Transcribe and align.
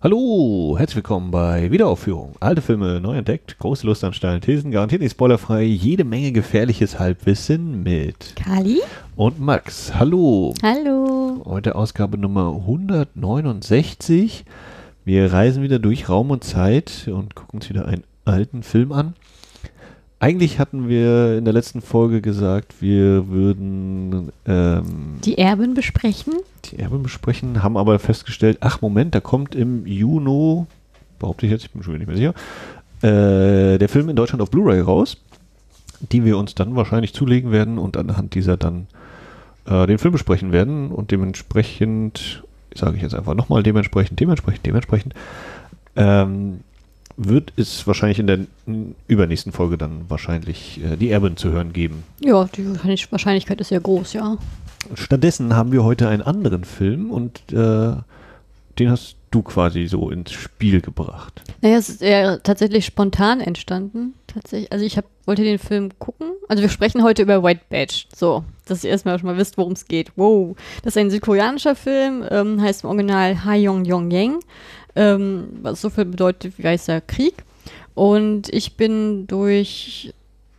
Hallo, 0.00 0.76
herzlich 0.78 0.94
willkommen 0.94 1.32
bei 1.32 1.72
Wiederaufführung. 1.72 2.36
Alte 2.38 2.62
Filme 2.62 3.00
neu 3.00 3.16
entdeckt, 3.16 3.58
große 3.58 3.84
Lust 3.84 4.04
an 4.04 4.12
steilen 4.12 4.40
Thesen, 4.40 4.70
garantiert 4.70 5.02
nicht 5.02 5.10
spoilerfrei, 5.10 5.64
jede 5.64 6.04
Menge 6.04 6.30
gefährliches 6.30 7.00
Halbwissen 7.00 7.82
mit 7.82 8.36
Kali 8.36 8.80
und 9.16 9.40
Max. 9.40 9.92
Hallo. 9.96 10.54
Hallo. 10.62 11.42
Heute 11.44 11.74
Ausgabe 11.74 12.16
Nummer 12.16 12.54
169. 12.54 14.44
Wir 15.04 15.32
reisen 15.32 15.64
wieder 15.64 15.80
durch 15.80 16.08
Raum 16.08 16.30
und 16.30 16.44
Zeit 16.44 17.08
und 17.12 17.34
gucken 17.34 17.58
uns 17.58 17.68
wieder 17.68 17.86
einen 17.86 18.04
alten 18.24 18.62
Film 18.62 18.92
an. 18.92 19.14
Eigentlich 20.20 20.58
hatten 20.58 20.88
wir 20.88 21.38
in 21.38 21.44
der 21.44 21.54
letzten 21.54 21.80
Folge 21.80 22.20
gesagt, 22.20 22.82
wir 22.82 23.28
würden 23.28 24.32
ähm, 24.46 25.18
die 25.24 25.38
Erben 25.38 25.74
besprechen. 25.74 26.34
Die 26.64 26.80
Erben 26.80 27.04
besprechen, 27.04 27.62
haben 27.62 27.76
aber 27.76 28.00
festgestellt, 28.00 28.58
ach 28.60 28.80
Moment, 28.80 29.14
da 29.14 29.20
kommt 29.20 29.54
im 29.54 29.86
Juni, 29.86 30.66
behaupte 31.20 31.46
ich 31.46 31.52
jetzt, 31.52 31.66
ich 31.66 31.70
bin 31.70 31.84
schon 31.84 31.96
nicht 31.98 32.08
mehr 32.08 32.16
sicher, 32.16 32.34
äh, 33.02 33.78
der 33.78 33.88
Film 33.88 34.08
in 34.08 34.16
Deutschland 34.16 34.42
auf 34.42 34.50
Blu-ray 34.50 34.80
raus, 34.80 35.18
die 36.00 36.24
wir 36.24 36.36
uns 36.36 36.56
dann 36.56 36.74
wahrscheinlich 36.74 37.14
zulegen 37.14 37.52
werden 37.52 37.78
und 37.78 37.96
anhand 37.96 38.34
dieser 38.34 38.56
dann 38.56 38.88
äh, 39.66 39.86
den 39.86 39.98
Film 39.98 40.12
besprechen 40.12 40.50
werden 40.50 40.90
und 40.90 41.12
dementsprechend, 41.12 42.42
sage 42.74 42.96
ich 42.96 43.02
jetzt 43.02 43.14
einfach 43.14 43.34
nochmal, 43.34 43.62
dementsprechend, 43.62 44.18
dementsprechend, 44.18 44.66
dementsprechend, 44.66 45.14
ähm, 45.94 46.60
wird 47.18 47.52
es 47.56 47.86
wahrscheinlich 47.86 48.20
in 48.20 48.26
der 48.26 48.38
übernächsten 49.08 49.52
Folge 49.52 49.76
dann 49.76 50.08
wahrscheinlich 50.08 50.80
äh, 50.82 50.96
die 50.96 51.10
Erben 51.10 51.36
zu 51.36 51.50
hören 51.50 51.72
geben. 51.72 52.04
Ja, 52.20 52.44
die 52.44 52.64
Wahrscheinlichkeit 53.10 53.60
ist 53.60 53.68
sehr 53.68 53.80
groß, 53.80 54.12
ja. 54.12 54.38
Stattdessen 54.94 55.54
haben 55.54 55.72
wir 55.72 55.84
heute 55.84 56.08
einen 56.08 56.22
anderen 56.22 56.64
Film 56.64 57.10
und 57.10 57.40
äh, 57.52 57.96
den 58.78 58.90
hast 58.90 59.16
du 59.30 59.42
quasi 59.42 59.86
so 59.88 60.10
ins 60.10 60.32
Spiel 60.32 60.80
gebracht. 60.80 61.42
Naja, 61.60 61.76
es 61.76 61.88
ist 61.88 62.02
eher 62.02 62.42
tatsächlich 62.42 62.86
spontan 62.86 63.40
entstanden. 63.40 64.14
Tatsächlich, 64.28 64.72
also 64.72 64.84
ich 64.84 64.96
hab, 64.96 65.04
wollte 65.26 65.42
den 65.42 65.58
Film 65.58 65.90
gucken. 65.98 66.30
Also 66.48 66.62
wir 66.62 66.70
sprechen 66.70 67.02
heute 67.02 67.22
über 67.22 67.42
White 67.42 67.62
Badge. 67.68 68.04
So, 68.14 68.44
dass 68.66 68.84
ihr 68.84 68.90
erstmal 68.90 69.18
schon 69.18 69.28
mal 69.28 69.36
wisst, 69.36 69.58
worum 69.58 69.72
es 69.72 69.86
geht. 69.86 70.12
Wow. 70.16 70.56
Das 70.82 70.94
ist 70.94 70.98
ein 70.98 71.10
südkoreanischer 71.10 71.74
Film, 71.74 72.24
ähm, 72.30 72.62
heißt 72.62 72.84
im 72.84 72.90
Original 72.90 73.44
Ha 73.44 73.54
Yong 73.54 73.84
Yong 73.84 74.10
Yang 74.10 74.40
ähm, 74.98 75.48
was 75.62 75.80
so 75.80 75.90
viel 75.90 76.04
bedeutet 76.04 76.58
wie 76.58 76.64
Weißer 76.64 77.00
Krieg. 77.00 77.44
Und 77.94 78.52
ich 78.52 78.76
bin 78.76 79.26
durch 79.28 80.12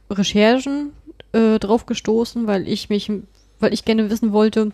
Recherchen 0.09 0.93
äh, 1.33 1.59
drauf 1.59 1.85
gestoßen, 1.85 2.47
weil 2.47 2.67
ich 2.67 2.89
mich, 2.89 3.11
weil 3.59 3.73
ich 3.73 3.85
gerne 3.85 4.09
wissen 4.09 4.31
wollte, 4.31 4.71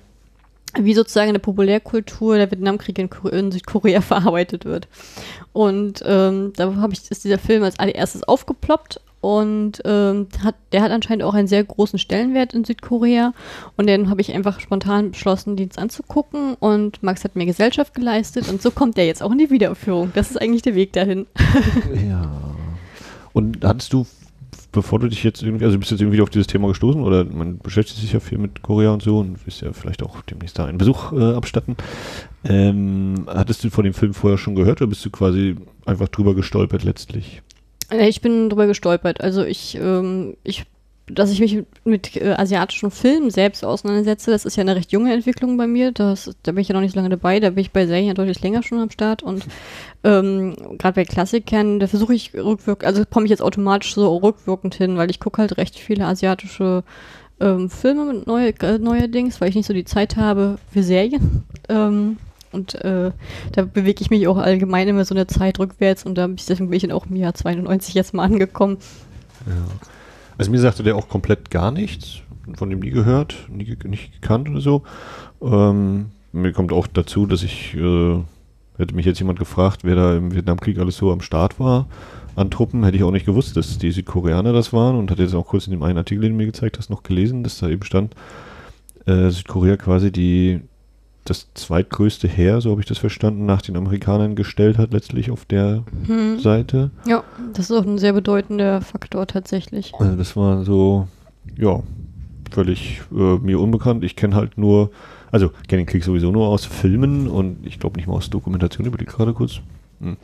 wie 0.77 0.93
sozusagen 0.93 1.29
in 1.29 1.33
der 1.33 1.41
Populärkultur 1.41 2.37
der 2.37 2.51
Vietnamkrieg 2.51 2.99
in, 2.99 3.09
in 3.31 3.51
Südkorea 3.51 4.01
verarbeitet 4.01 4.65
wird. 4.65 4.87
Und 5.51 6.03
ähm, 6.05 6.53
da 6.55 6.75
habe 6.75 6.93
ich 6.93 7.09
ist 7.09 7.23
dieser 7.23 7.39
Film 7.39 7.63
als 7.63 7.79
allererstes 7.79 8.23
aufgeploppt 8.23 9.01
und 9.25 9.81
ähm, 9.85 10.27
hat, 10.43 10.53
der 10.71 10.83
hat 10.83 10.91
anscheinend 10.91 11.23
auch 11.23 11.33
einen 11.33 11.47
sehr 11.47 11.63
großen 11.63 11.97
Stellenwert 11.97 12.53
in 12.53 12.63
Südkorea. 12.63 13.33
Und 13.75 13.89
dann 13.89 14.11
habe 14.11 14.21
ich 14.21 14.31
einfach 14.31 14.59
spontan 14.59 15.11
beschlossen, 15.11 15.55
den 15.55 15.71
anzugucken. 15.77 16.53
Und 16.59 17.01
Max 17.01 17.23
hat 17.23 17.35
mir 17.35 17.47
Gesellschaft 17.47 17.95
geleistet 17.95 18.47
und 18.49 18.61
so 18.61 18.69
kommt 18.69 18.97
der 18.97 19.07
jetzt 19.07 19.23
auch 19.23 19.31
in 19.31 19.39
die 19.39 19.49
Wiederaufführung. 19.49 20.11
Das 20.13 20.29
ist 20.29 20.39
eigentlich 20.39 20.61
der 20.61 20.75
Weg 20.75 20.93
dahin. 20.93 21.25
ja. 22.07 22.29
Und 23.33 23.65
hattest 23.65 23.93
du, 23.93 24.05
bevor 24.71 24.99
du 24.99 25.07
dich 25.07 25.23
jetzt 25.23 25.41
irgendwie, 25.41 25.65
also 25.65 25.79
bist 25.79 25.89
du 25.89 25.95
jetzt 25.95 26.01
irgendwie 26.01 26.21
auf 26.21 26.29
dieses 26.29 26.45
Thema 26.45 26.67
gestoßen 26.67 27.01
oder 27.01 27.25
man 27.25 27.57
beschäftigt 27.57 28.01
sich 28.01 28.13
ja 28.13 28.19
viel 28.19 28.37
mit 28.37 28.61
Korea 28.61 28.91
und 28.91 29.01
so 29.01 29.17
und 29.17 29.43
willst 29.43 29.61
ja 29.61 29.73
vielleicht 29.73 30.03
auch 30.03 30.21
demnächst 30.21 30.59
da 30.59 30.65
einen 30.65 30.77
Besuch 30.77 31.13
äh, 31.13 31.33
abstatten. 31.33 31.77
Ähm, 32.43 33.25
hattest 33.25 33.63
du 33.63 33.71
von 33.71 33.85
dem 33.85 33.95
Film 33.95 34.13
vorher 34.13 34.37
schon 34.37 34.53
gehört 34.53 34.83
oder 34.83 34.89
bist 34.89 35.03
du 35.03 35.09
quasi 35.09 35.55
einfach 35.83 36.09
drüber 36.09 36.35
gestolpert 36.35 36.83
letztlich? 36.83 37.41
Ich 37.99 38.21
bin 38.21 38.49
drüber 38.49 38.67
gestolpert. 38.67 39.21
Also 39.21 39.43
ich, 39.43 39.75
ähm, 39.75 40.37
ich 40.43 40.65
dass 41.07 41.29
ich 41.29 41.39
mich 41.39 41.63
mit 41.83 42.15
äh, 42.15 42.31
asiatischen 42.31 42.89
Filmen 42.89 43.29
selbst 43.29 43.63
auseinandersetze, 43.63 44.31
das 44.31 44.43
ist 44.43 44.55
ja 44.55 44.61
eine 44.61 44.75
recht 44.75 44.91
junge 44.91 45.13
Entwicklung 45.13 45.55
bei 45.55 45.67
mir. 45.67 45.91
Das, 45.91 46.35
da 46.41 46.51
bin 46.51 46.61
ich 46.61 46.67
ja 46.67 46.73
noch 46.73 46.81
nicht 46.81 46.93
so 46.93 46.99
lange 46.99 47.09
dabei. 47.09 47.39
Da 47.39 47.51
bin 47.51 47.59
ich 47.59 47.71
bei 47.71 47.85
Serien 47.85 48.15
deutlich 48.15 48.41
länger 48.41 48.63
schon 48.63 48.79
am 48.79 48.89
Start. 48.89 49.21
Und 49.21 49.45
ähm, 50.03 50.55
gerade 50.79 50.95
bei 50.95 51.05
Klassikern, 51.05 51.79
da 51.79 51.87
versuche 51.87 52.15
ich 52.15 52.33
rückwirkend, 52.33 52.85
also 52.85 53.03
komme 53.05 53.25
ich 53.25 53.29
jetzt 53.29 53.43
automatisch 53.43 53.93
so 53.93 54.17
rückwirkend 54.17 54.75
hin, 54.75 54.97
weil 54.97 55.11
ich 55.11 55.19
gucke 55.19 55.41
halt 55.41 55.57
recht 55.57 55.77
viele 55.77 56.05
asiatische 56.05 56.83
ähm, 57.39 57.69
Filme 57.69 58.05
mit 58.05 58.27
neue, 58.27 58.49
äh, 58.61 58.79
neuerdings, 58.79 59.39
weil 59.39 59.49
ich 59.49 59.55
nicht 59.55 59.67
so 59.67 59.73
die 59.73 59.85
Zeit 59.85 60.15
habe 60.17 60.57
für 60.71 60.83
Serien. 60.83 61.43
Ähm, 61.67 62.17
und 62.55 62.75
äh, 62.75 63.11
da 63.51 63.61
bewege 63.65 64.01
ich 64.01 64.09
mich 64.09 64.27
auch 64.27 64.37
allgemein 64.37 64.87
immer 64.87 65.05
so 65.05 65.13
eine 65.13 65.27
Zeit 65.27 65.59
rückwärts 65.59 66.05
und 66.05 66.15
da 66.15 66.25
bin 66.25 66.37
ich, 66.37 66.45
deswegen 66.45 66.91
auch 66.91 67.05
im 67.05 67.15
Jahr 67.15 67.33
92 67.33 67.93
jetzt 67.93 68.13
mal 68.13 68.23
angekommen. 68.23 68.77
Ja. 69.45 69.53
Also 70.37 70.51
mir 70.51 70.59
sagte 70.59 70.83
der 70.83 70.95
auch 70.95 71.07
komplett 71.07 71.51
gar 71.51 71.71
nichts, 71.71 72.21
von 72.55 72.69
dem 72.69 72.79
nie 72.79 72.89
gehört, 72.89 73.35
nie, 73.49 73.77
nicht 73.85 74.21
gekannt 74.21 74.49
oder 74.49 74.61
so. 74.61 74.83
Ähm, 75.41 76.07
mir 76.31 76.51
kommt 76.51 76.73
auch 76.73 76.87
dazu, 76.87 77.25
dass 77.25 77.43
ich, 77.43 77.75
äh, 77.75 78.17
hätte 78.77 78.95
mich 78.95 79.05
jetzt 79.05 79.19
jemand 79.19 79.39
gefragt, 79.39 79.81
wer 79.83 79.95
da 79.95 80.15
im 80.15 80.33
Vietnamkrieg 80.33 80.79
alles 80.79 80.97
so 80.97 81.11
am 81.11 81.21
Start 81.21 81.59
war 81.59 81.87
an 82.35 82.51
Truppen, 82.51 82.83
hätte 82.83 82.97
ich 82.97 83.03
auch 83.03 83.11
nicht 83.11 83.25
gewusst, 83.25 83.55
dass 83.55 83.77
die 83.77 83.91
Südkoreaner 83.91 84.51
das 84.51 84.73
waren 84.73 84.97
und 84.97 85.09
hatte 85.09 85.23
jetzt 85.23 85.33
auch 85.33 85.47
kurz 85.47 85.67
in 85.67 85.71
dem 85.71 85.83
einen 85.83 85.97
Artikel, 85.97 86.23
den 86.23 86.31
du 86.33 86.37
mir 86.37 86.45
gezeigt 86.45 86.77
hast, 86.77 86.89
noch 86.89 87.03
gelesen, 87.03 87.43
dass 87.43 87.59
da 87.59 87.69
eben 87.69 87.83
stand, 87.83 88.13
äh, 89.05 89.29
Südkorea 89.29 89.77
quasi 89.77 90.11
die 90.11 90.61
das 91.25 91.47
zweitgrößte 91.55 92.27
Heer, 92.27 92.61
so 92.61 92.69
habe 92.71 92.81
ich 92.81 92.87
das 92.87 92.99
verstanden, 92.99 93.45
nach 93.45 93.61
den 93.61 93.75
Amerikanern 93.75 94.35
gestellt 94.35 94.77
hat, 94.77 94.93
letztlich 94.93 95.31
auf 95.31 95.45
der 95.45 95.83
hm. 96.05 96.39
Seite. 96.39 96.91
Ja, 97.07 97.23
das 97.53 97.69
ist 97.69 97.75
auch 97.75 97.85
ein 97.85 97.97
sehr 97.97 98.13
bedeutender 98.13 98.81
Faktor 98.81 99.25
tatsächlich. 99.25 99.91
Also 99.99 100.15
das 100.15 100.35
war 100.35 100.63
so, 100.63 101.07
ja, 101.57 101.81
völlig 102.51 103.01
äh, 103.11 103.37
mir 103.37 103.59
unbekannt. 103.59 104.03
Ich 104.03 104.15
kenne 104.15 104.35
halt 104.35 104.57
nur, 104.57 104.91
also 105.31 105.49
kenne 105.67 105.81
den 105.81 105.87
Krieg 105.87 106.03
sowieso 106.03 106.31
nur 106.31 106.47
aus 106.47 106.65
Filmen 106.65 107.27
und 107.27 107.65
ich 107.65 107.79
glaube 107.79 107.97
nicht 107.97 108.07
mal 108.07 108.13
aus 108.13 108.29
Dokumentation, 108.29 108.85
über 108.85 108.99
die 108.99 109.05
gerade 109.05 109.33
kurz. 109.33 109.61
Hm. 110.01 110.17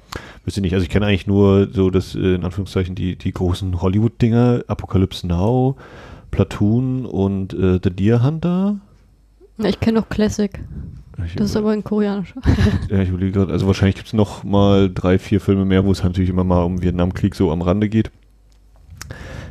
Wüsste 0.45 0.59
ich 0.59 0.63
nicht. 0.63 0.73
Also 0.73 0.83
ich 0.83 0.89
kenne 0.89 1.07
eigentlich 1.07 1.27
nur 1.27 1.67
so 1.71 1.89
das, 1.89 2.13
äh, 2.13 2.35
in 2.35 2.45
Anführungszeichen, 2.45 2.93
die, 2.93 3.15
die 3.15 3.31
großen 3.31 3.81
Hollywood-Dinger, 3.81 4.65
Apocalypse 4.67 5.25
Now, 5.25 5.77
Platoon 6.29 7.07
und 7.07 7.53
äh, 7.53 7.79
The 7.83 7.89
Deer 7.89 8.23
Hunter. 8.23 8.79
Ich 9.69 9.79
kenne 9.79 9.99
noch 9.99 10.09
Classic. 10.09 10.51
Ich 11.25 11.35
das 11.35 11.51
ist 11.51 11.55
aber 11.55 11.71
ein 11.71 11.83
koreanischer. 11.83 12.41
Ja, 12.89 13.01
ich 13.01 13.09
überlege 13.09 13.31
gerade, 13.33 13.51
also 13.51 13.67
wahrscheinlich 13.67 13.95
gibt 13.95 14.07
es 14.07 14.13
noch 14.13 14.43
mal 14.43 14.89
drei, 14.91 15.19
vier 15.19 15.39
Filme 15.39 15.65
mehr, 15.65 15.85
wo 15.85 15.91
es 15.91 16.03
natürlich 16.03 16.29
immer 16.29 16.43
mal 16.43 16.63
um 16.63 16.81
Vietnamkrieg 16.81 17.35
so 17.35 17.51
am 17.51 17.61
Rande 17.61 17.89
geht. 17.89 18.11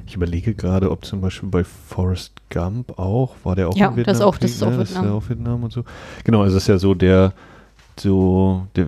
Ich 0.07 0.17
überlege 0.17 0.55
gerade, 0.55 0.91
ob 0.91 1.05
zum 1.05 1.21
Beispiel 1.21 1.49
bei 1.49 1.63
Forrest 1.63 2.33
Gump 2.51 2.99
auch, 2.99 3.37
war 3.45 3.55
der 3.55 3.69
auch 3.69 3.77
ja, 3.77 3.95
Vietnam? 3.95 4.05
Das 4.05 4.21
auch, 4.21 4.37
das 4.37 4.51
ist 4.51 4.63
auch, 4.63 4.73
ja, 4.73 4.79
das 4.79 4.91
Vietnam. 4.91 5.05
ist 5.05 5.13
auch 5.13 5.29
Vietnam 5.29 5.63
und 5.63 5.73
so. 5.73 5.85
Genau, 6.25 6.43
also 6.43 6.55
das 6.57 6.65
ist 6.65 6.69
ja 6.69 6.79
so 6.79 6.95
der, 6.95 7.33
so, 7.97 8.67
der, 8.75 8.87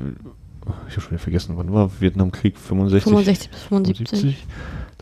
ich 0.88 0.94
habe 0.94 1.00
schon 1.00 1.10
wieder 1.12 1.20
vergessen, 1.20 1.56
wann 1.56 1.72
war 1.72 1.90
Vietnamkrieg? 2.00 2.58
65? 2.58 3.04
65 3.04 3.50
bis 3.50 3.62
75. 3.62 4.08
75? 4.08 4.46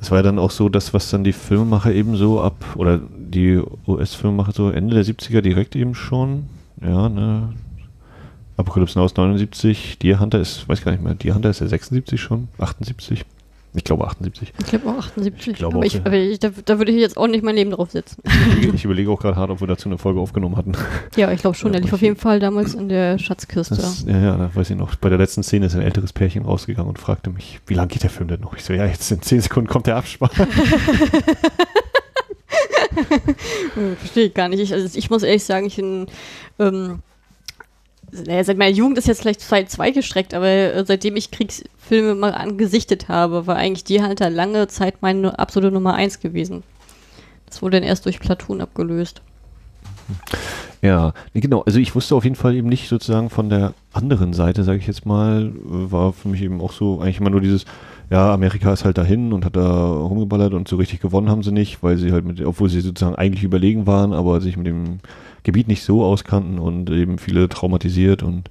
Das 0.00 0.10
war 0.10 0.18
ja 0.18 0.22
dann 0.22 0.38
auch 0.38 0.50
so 0.50 0.68
das, 0.68 0.94
was 0.94 1.10
dann 1.10 1.24
die 1.24 1.32
Filmemacher 1.32 1.92
eben 1.92 2.16
so 2.16 2.40
ab, 2.40 2.64
oder 2.74 3.00
die 3.16 3.62
US-Filmemacher 3.86 4.52
so 4.52 4.70
Ende 4.70 4.94
der 4.94 5.04
70er 5.04 5.42
direkt 5.42 5.76
eben 5.76 5.94
schon, 5.94 6.46
ja, 6.82 7.08
ne, 7.08 7.52
Apocalypse 8.56 8.98
Now 8.98 9.06
ist 9.06 9.16
79, 9.16 9.98
Deer 9.98 10.20
Hunter 10.20 10.40
ist, 10.40 10.68
weiß 10.68 10.82
gar 10.82 10.92
nicht 10.92 11.02
mehr, 11.02 11.14
Deer 11.14 11.34
Hunter 11.34 11.50
ist 11.50 11.60
ja 11.60 11.66
76 11.66 12.20
schon, 12.20 12.48
78. 12.58 13.24
Ich 13.72 13.84
glaube 13.84 14.04
78. 14.04 14.52
Ich 14.58 14.66
glaube 14.66 14.88
auch 14.90 14.98
78. 14.98 15.48
Ich 15.48 15.58
glaube 15.58 15.76
aber, 15.76 15.80
auch, 15.80 15.86
ich, 15.86 16.00
aber 16.00 16.16
ich, 16.16 16.40
da, 16.40 16.50
da, 16.64 16.78
würde 16.78 16.90
ich 16.90 16.98
jetzt 16.98 17.16
auch 17.16 17.28
nicht 17.28 17.44
mein 17.44 17.54
Leben 17.54 17.70
drauf 17.70 17.92
setzen. 17.92 18.20
Ich 18.24 18.34
überlege, 18.46 18.74
ich 18.74 18.84
überlege 18.84 19.10
auch 19.10 19.20
gerade 19.20 19.36
hart, 19.36 19.50
ob 19.50 19.60
wir 19.60 19.68
dazu 19.68 19.88
eine 19.88 19.96
Folge 19.96 20.18
aufgenommen 20.18 20.56
hatten. 20.56 20.72
Ja, 21.16 21.30
ich 21.30 21.40
glaube 21.40 21.56
schon. 21.56 21.70
Der 21.72 21.80
lief 21.80 21.92
auf 21.92 22.02
jeden 22.02 22.16
Fall 22.16 22.40
damals 22.40 22.74
in 22.74 22.88
der 22.88 23.18
Schatzkiste. 23.18 23.76
Das, 23.76 24.04
ja, 24.06 24.18
ja, 24.18 24.36
da 24.36 24.50
weiß 24.52 24.70
ich 24.70 24.76
noch. 24.76 24.96
Bei 24.96 25.08
der 25.08 25.18
letzten 25.18 25.44
Szene 25.44 25.66
ist 25.66 25.76
ein 25.76 25.82
älteres 25.82 26.12
Pärchen 26.12 26.44
rausgegangen 26.44 26.88
und 26.88 26.98
fragte 26.98 27.30
mich, 27.30 27.60
wie 27.66 27.74
lang 27.74 27.86
geht 27.88 28.02
der 28.02 28.10
Film 28.10 28.28
denn 28.28 28.40
noch? 28.40 28.56
Ich 28.56 28.64
so, 28.64 28.72
ja, 28.72 28.86
jetzt 28.86 29.08
in 29.12 29.22
10 29.22 29.42
Sekunden 29.42 29.68
kommt 29.68 29.86
der 29.86 29.96
Abspann. 29.96 30.30
Verstehe 33.98 34.26
ich 34.26 34.34
gar 34.34 34.48
nicht. 34.48 34.60
Ich, 34.60 34.72
also 34.72 34.98
ich 34.98 35.10
muss 35.10 35.22
ehrlich 35.22 35.44
sagen, 35.44 35.66
ich 35.66 35.76
bin 35.76 36.06
ähm, 36.58 37.02
naja, 38.12 38.44
seit 38.44 38.58
meiner 38.58 38.74
Jugend 38.74 38.98
ist 38.98 39.06
jetzt 39.06 39.22
vielleicht 39.22 39.40
zwei, 39.40 39.64
zwei 39.64 39.90
gestreckt, 39.90 40.34
aber 40.34 40.46
äh, 40.46 40.84
seitdem 40.84 41.16
ich 41.16 41.30
Kriegsfilme 41.30 42.14
mal 42.14 42.34
angesichtet 42.34 43.08
habe, 43.08 43.46
war 43.46 43.56
eigentlich 43.56 43.84
die 43.84 44.02
halt 44.02 44.20
lange 44.20 44.68
Zeit 44.68 45.02
meine 45.02 45.38
absolute 45.38 45.72
Nummer 45.72 45.94
eins 45.94 46.20
gewesen. 46.20 46.62
Das 47.46 47.62
wurde 47.62 47.80
dann 47.80 47.88
erst 47.88 48.06
durch 48.06 48.20
Platoon 48.20 48.60
abgelöst. 48.60 49.22
Ja, 50.82 51.12
genau. 51.34 51.62
Also 51.62 51.78
ich 51.78 51.94
wusste 51.94 52.14
auf 52.14 52.24
jeden 52.24 52.36
Fall 52.36 52.54
eben 52.54 52.68
nicht 52.68 52.88
sozusagen 52.88 53.28
von 53.28 53.50
der 53.50 53.74
anderen 53.92 54.32
Seite, 54.32 54.64
sage 54.64 54.78
ich 54.78 54.86
jetzt 54.86 55.04
mal, 55.04 55.52
war 55.62 56.12
für 56.12 56.28
mich 56.28 56.42
eben 56.42 56.60
auch 56.60 56.72
so 56.72 57.00
eigentlich 57.00 57.20
immer 57.20 57.30
nur 57.30 57.40
dieses, 57.40 57.64
ja, 58.08 58.32
Amerika 58.32 58.72
ist 58.72 58.84
halt 58.84 58.96
dahin 58.96 59.32
und 59.32 59.44
hat 59.44 59.56
da 59.56 59.92
rumgeballert 59.92 60.54
und 60.54 60.68
so 60.68 60.76
richtig 60.76 61.00
gewonnen 61.00 61.28
haben 61.28 61.42
sie 61.42 61.52
nicht, 61.52 61.82
weil 61.82 61.98
sie 61.98 62.12
halt 62.12 62.24
mit, 62.24 62.40
obwohl 62.40 62.70
sie 62.70 62.80
sozusagen 62.80 63.14
eigentlich 63.14 63.44
überlegen 63.44 63.86
waren, 63.86 64.12
aber 64.12 64.40
sich 64.40 64.56
mit 64.56 64.66
dem 64.66 65.00
Gebiet 65.42 65.68
nicht 65.68 65.82
so 65.82 66.04
auskannten 66.04 66.58
und 66.58 66.90
eben 66.90 67.18
viele 67.18 67.48
traumatisiert 67.48 68.22
und 68.22 68.50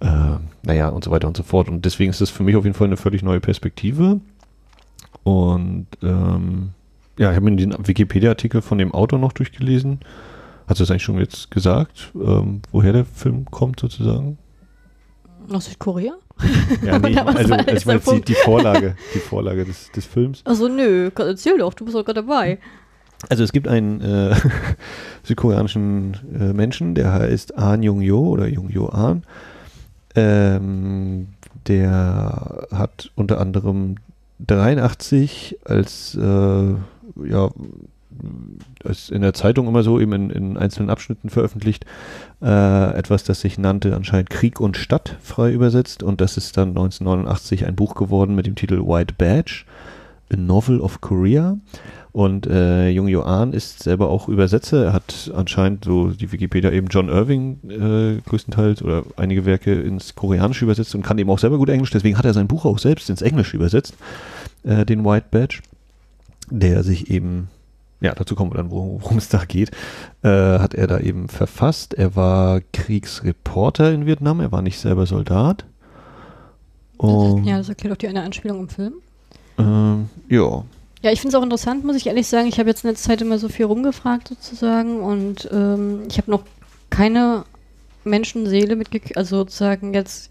äh, 0.00 0.36
naja, 0.62 0.88
und 0.88 1.04
so 1.04 1.10
weiter 1.10 1.28
und 1.28 1.36
so 1.36 1.42
fort. 1.42 1.68
Und 1.68 1.84
deswegen 1.84 2.10
ist 2.10 2.20
das 2.20 2.30
für 2.30 2.42
mich 2.42 2.56
auf 2.56 2.64
jeden 2.64 2.74
Fall 2.74 2.86
eine 2.86 2.96
völlig 2.96 3.22
neue 3.22 3.40
Perspektive. 3.40 4.20
Und 5.22 5.86
ähm, 6.02 6.70
ja, 7.18 7.30
ich 7.30 7.36
habe 7.36 7.50
mir 7.50 7.56
den 7.56 7.74
Wikipedia-Artikel 7.86 8.62
von 8.62 8.78
dem 8.78 8.92
Autor 8.92 9.18
noch 9.18 9.32
durchgelesen. 9.32 10.00
Hast 10.66 10.80
du 10.80 10.82
das 10.82 10.90
eigentlich 10.90 11.04
schon 11.04 11.18
jetzt 11.18 11.50
gesagt, 11.50 12.12
ähm, 12.14 12.60
woher 12.72 12.92
der 12.92 13.04
Film 13.04 13.46
kommt 13.50 13.80
sozusagen? 13.80 14.38
Aus 15.50 15.66
Südkorea? 15.66 16.14
Ja, 16.84 16.98
nee, 16.98 17.16
was 17.24 17.36
also 17.36 17.50
war 17.50 17.60
ich 17.60 17.66
jetzt 17.66 17.86
meine 17.86 18.00
die, 18.00 18.20
die 18.20 18.34
Vorlage, 18.34 18.96
die 19.14 19.18
Vorlage 19.20 19.64
des, 19.64 19.90
des 19.92 20.04
Films. 20.04 20.42
Also 20.44 20.68
nö, 20.68 21.10
erzähl 21.16 21.58
doch, 21.58 21.72
du 21.72 21.84
bist 21.84 21.96
doch 21.96 22.04
gerade 22.04 22.22
dabei. 22.22 22.58
Also 23.28 23.44
es 23.44 23.52
gibt 23.52 23.66
einen 23.66 24.00
äh, 24.00 24.34
südkoreanischen 25.22 26.16
äh, 26.38 26.52
Menschen, 26.52 26.94
der 26.94 27.12
heißt 27.12 27.56
Ahn 27.58 27.82
Jung-jo 27.82 28.28
oder 28.28 28.46
Jung-jo 28.46 28.88
Ahn. 28.88 29.22
Ähm, 30.14 31.28
der 31.66 32.66
hat 32.70 33.10
unter 33.14 33.40
anderem 33.40 33.96
83 34.46 35.58
als, 35.64 36.14
äh, 36.14 36.74
ja, 37.28 37.50
als 38.84 39.10
in 39.10 39.22
der 39.22 39.34
Zeitung 39.34 39.66
immer 39.66 39.82
so 39.82 39.98
eben 39.98 40.12
in, 40.12 40.30
in 40.30 40.56
einzelnen 40.56 40.90
Abschnitten 40.90 41.30
veröffentlicht, 41.30 41.84
äh, 42.42 42.94
etwas, 42.94 43.24
das 43.24 43.40
sich 43.40 43.58
nannte 43.58 43.94
anscheinend 43.96 44.30
Krieg 44.30 44.60
und 44.60 44.76
Stadt 44.76 45.16
frei 45.20 45.52
übersetzt 45.52 46.02
und 46.02 46.20
das 46.20 46.36
ist 46.36 46.56
dann 46.56 46.68
1989 46.70 47.66
ein 47.66 47.76
Buch 47.76 47.94
geworden 47.94 48.34
mit 48.34 48.46
dem 48.46 48.54
Titel 48.54 48.86
White 48.86 49.14
Badge, 49.16 49.64
A 50.32 50.36
Novel 50.36 50.80
of 50.80 51.00
Korea 51.00 51.56
und 52.16 52.46
äh, 52.46 52.88
Jung 52.88 53.08
Joan 53.08 53.52
ist 53.52 53.82
selber 53.82 54.08
auch 54.08 54.26
Übersetzer. 54.26 54.86
Er 54.86 54.92
hat 54.94 55.30
anscheinend 55.36 55.84
so 55.84 56.08
die 56.08 56.32
Wikipedia 56.32 56.70
eben 56.70 56.86
John 56.86 57.10
Irving 57.10 57.58
äh, 57.68 58.22
größtenteils 58.26 58.80
oder 58.80 59.02
einige 59.18 59.44
Werke 59.44 59.74
ins 59.74 60.14
Koreanische 60.14 60.64
übersetzt 60.64 60.94
und 60.94 61.02
kann 61.02 61.18
eben 61.18 61.28
auch 61.28 61.38
selber 61.38 61.58
gut 61.58 61.68
Englisch. 61.68 61.90
Deswegen 61.90 62.16
hat 62.16 62.24
er 62.24 62.32
sein 62.32 62.48
Buch 62.48 62.64
auch 62.64 62.78
selbst 62.78 63.10
ins 63.10 63.20
Englische 63.20 63.58
übersetzt, 63.58 63.92
äh, 64.62 64.86
den 64.86 65.04
White 65.04 65.26
Badge, 65.30 65.58
der 66.48 66.82
sich 66.84 67.10
eben, 67.10 67.48
ja, 68.00 68.14
dazu 68.14 68.34
kommen 68.34 68.50
wir 68.50 68.56
dann, 68.56 68.70
worum 68.70 69.02
worum 69.02 69.18
es 69.18 69.28
da 69.28 69.44
geht, 69.44 69.72
äh, 70.22 70.58
hat 70.58 70.72
er 70.72 70.86
da 70.86 70.98
eben 70.98 71.28
verfasst. 71.28 71.92
Er 71.92 72.16
war 72.16 72.62
Kriegsreporter 72.72 73.92
in 73.92 74.06
Vietnam, 74.06 74.40
er 74.40 74.52
war 74.52 74.62
nicht 74.62 74.78
selber 74.78 75.04
Soldat. 75.04 75.66
Und, 76.96 77.44
ja, 77.44 77.58
das 77.58 77.68
erklärt 77.68 77.92
auch 77.92 77.98
die 77.98 78.08
eine 78.08 78.22
Anspielung 78.22 78.60
im 78.60 78.68
Film. 78.70 78.94
ähm, 79.58 80.08
ja, 80.30 80.64
Ja, 81.02 81.12
ich 81.12 81.20
finde 81.20 81.36
es 81.36 81.40
auch 81.40 81.44
interessant, 81.44 81.84
muss 81.84 81.96
ich 81.96 82.06
ehrlich 82.06 82.26
sagen. 82.26 82.48
Ich 82.48 82.58
habe 82.58 82.68
jetzt 82.68 82.84
in 82.84 82.90
letzter 82.90 83.10
Zeit 83.10 83.22
immer 83.22 83.38
so 83.38 83.48
viel 83.48 83.66
rumgefragt 83.66 84.28
sozusagen 84.28 85.00
und 85.00 85.48
ähm, 85.52 86.04
ich 86.08 86.18
habe 86.18 86.30
noch 86.30 86.42
keine 86.90 87.44
Menschenseele 88.04 88.76
mitgekriegt, 88.76 89.16
also 89.16 89.38
sozusagen 89.38 89.92
jetzt 89.92 90.30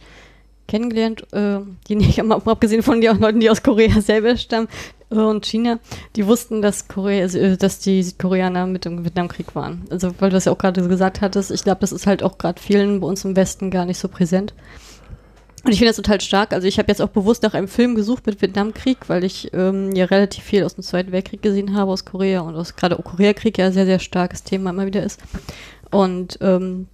kennengelernt, 0.68 1.32
äh, 1.34 1.60
die 1.88 1.96
nicht, 1.96 2.20
abgesehen 2.32 2.84
von 2.84 3.02
den 3.02 3.20
Leuten, 3.20 3.40
die 3.40 3.50
aus 3.50 3.64
Korea 3.64 4.02
selber 4.02 4.36
stammen 4.38 4.68
äh, 5.12 5.16
und 5.16 5.46
China, 5.46 5.80
die 6.16 6.26
wussten, 6.26 6.62
dass 6.62 6.88
Korea, 6.88 7.26
äh, 7.26 7.58
dass 7.58 7.80
die 7.80 8.02
Südkoreaner 8.02 8.66
mit 8.66 8.86
dem 8.86 9.04
Vietnamkrieg 9.04 9.56
waren. 9.56 9.84
Also 9.92 10.10
weil 10.20 10.30
du 10.30 10.36
das 10.36 10.46
ja 10.46 10.52
auch 10.52 10.58
gerade 10.58 10.88
gesagt 10.88 11.22
hattest, 11.22 11.52
ich 11.52 11.64
glaube, 11.64 11.82
das 11.82 11.92
ist 11.92 12.08
halt 12.08 12.24
auch 12.24 12.38
gerade 12.38 12.62
vielen 12.62 13.00
bei 13.02 13.08
uns 13.08 13.24
im 13.26 13.36
Westen 13.36 13.70
gar 13.70 13.86
nicht 13.86 14.00
so 14.00 14.08
präsent. 14.08 14.54
Und 15.66 15.72
ich 15.72 15.80
finde 15.80 15.90
das 15.90 15.96
total 15.96 16.22
stark. 16.22 16.54
Also 16.54 16.68
ich 16.68 16.78
habe 16.78 16.90
jetzt 16.90 17.02
auch 17.02 17.10
bewusst 17.10 17.42
nach 17.42 17.56
einem 17.56 17.68
Film 17.68 17.96
gesucht 17.96 18.28
mit 18.28 18.40
Vietnamkrieg, 18.40 18.98
weil 19.08 19.24
ich 19.24 19.52
ähm, 19.52 19.96
ja 19.96 20.06
relativ 20.06 20.44
viel 20.44 20.64
aus 20.64 20.76
dem 20.76 20.84
Zweiten 20.84 21.12
Weltkrieg 21.12 21.42
gesehen 21.42 21.76
habe, 21.76 21.92
aus 21.92 22.06
Korea 22.06 22.42
und 22.42 22.56
aus 22.56 22.76
gerade 22.76 22.96
Koreakrieg 22.98 23.58
ja 23.58 23.72
sehr, 23.72 23.88
sehr 23.88 23.98
starkes 23.98 24.44
Thema 24.44 24.70
immer 24.70 24.86
wieder 24.86 25.02
ist. 25.02 25.20
Und 25.90 26.38
ähm, 26.42 26.86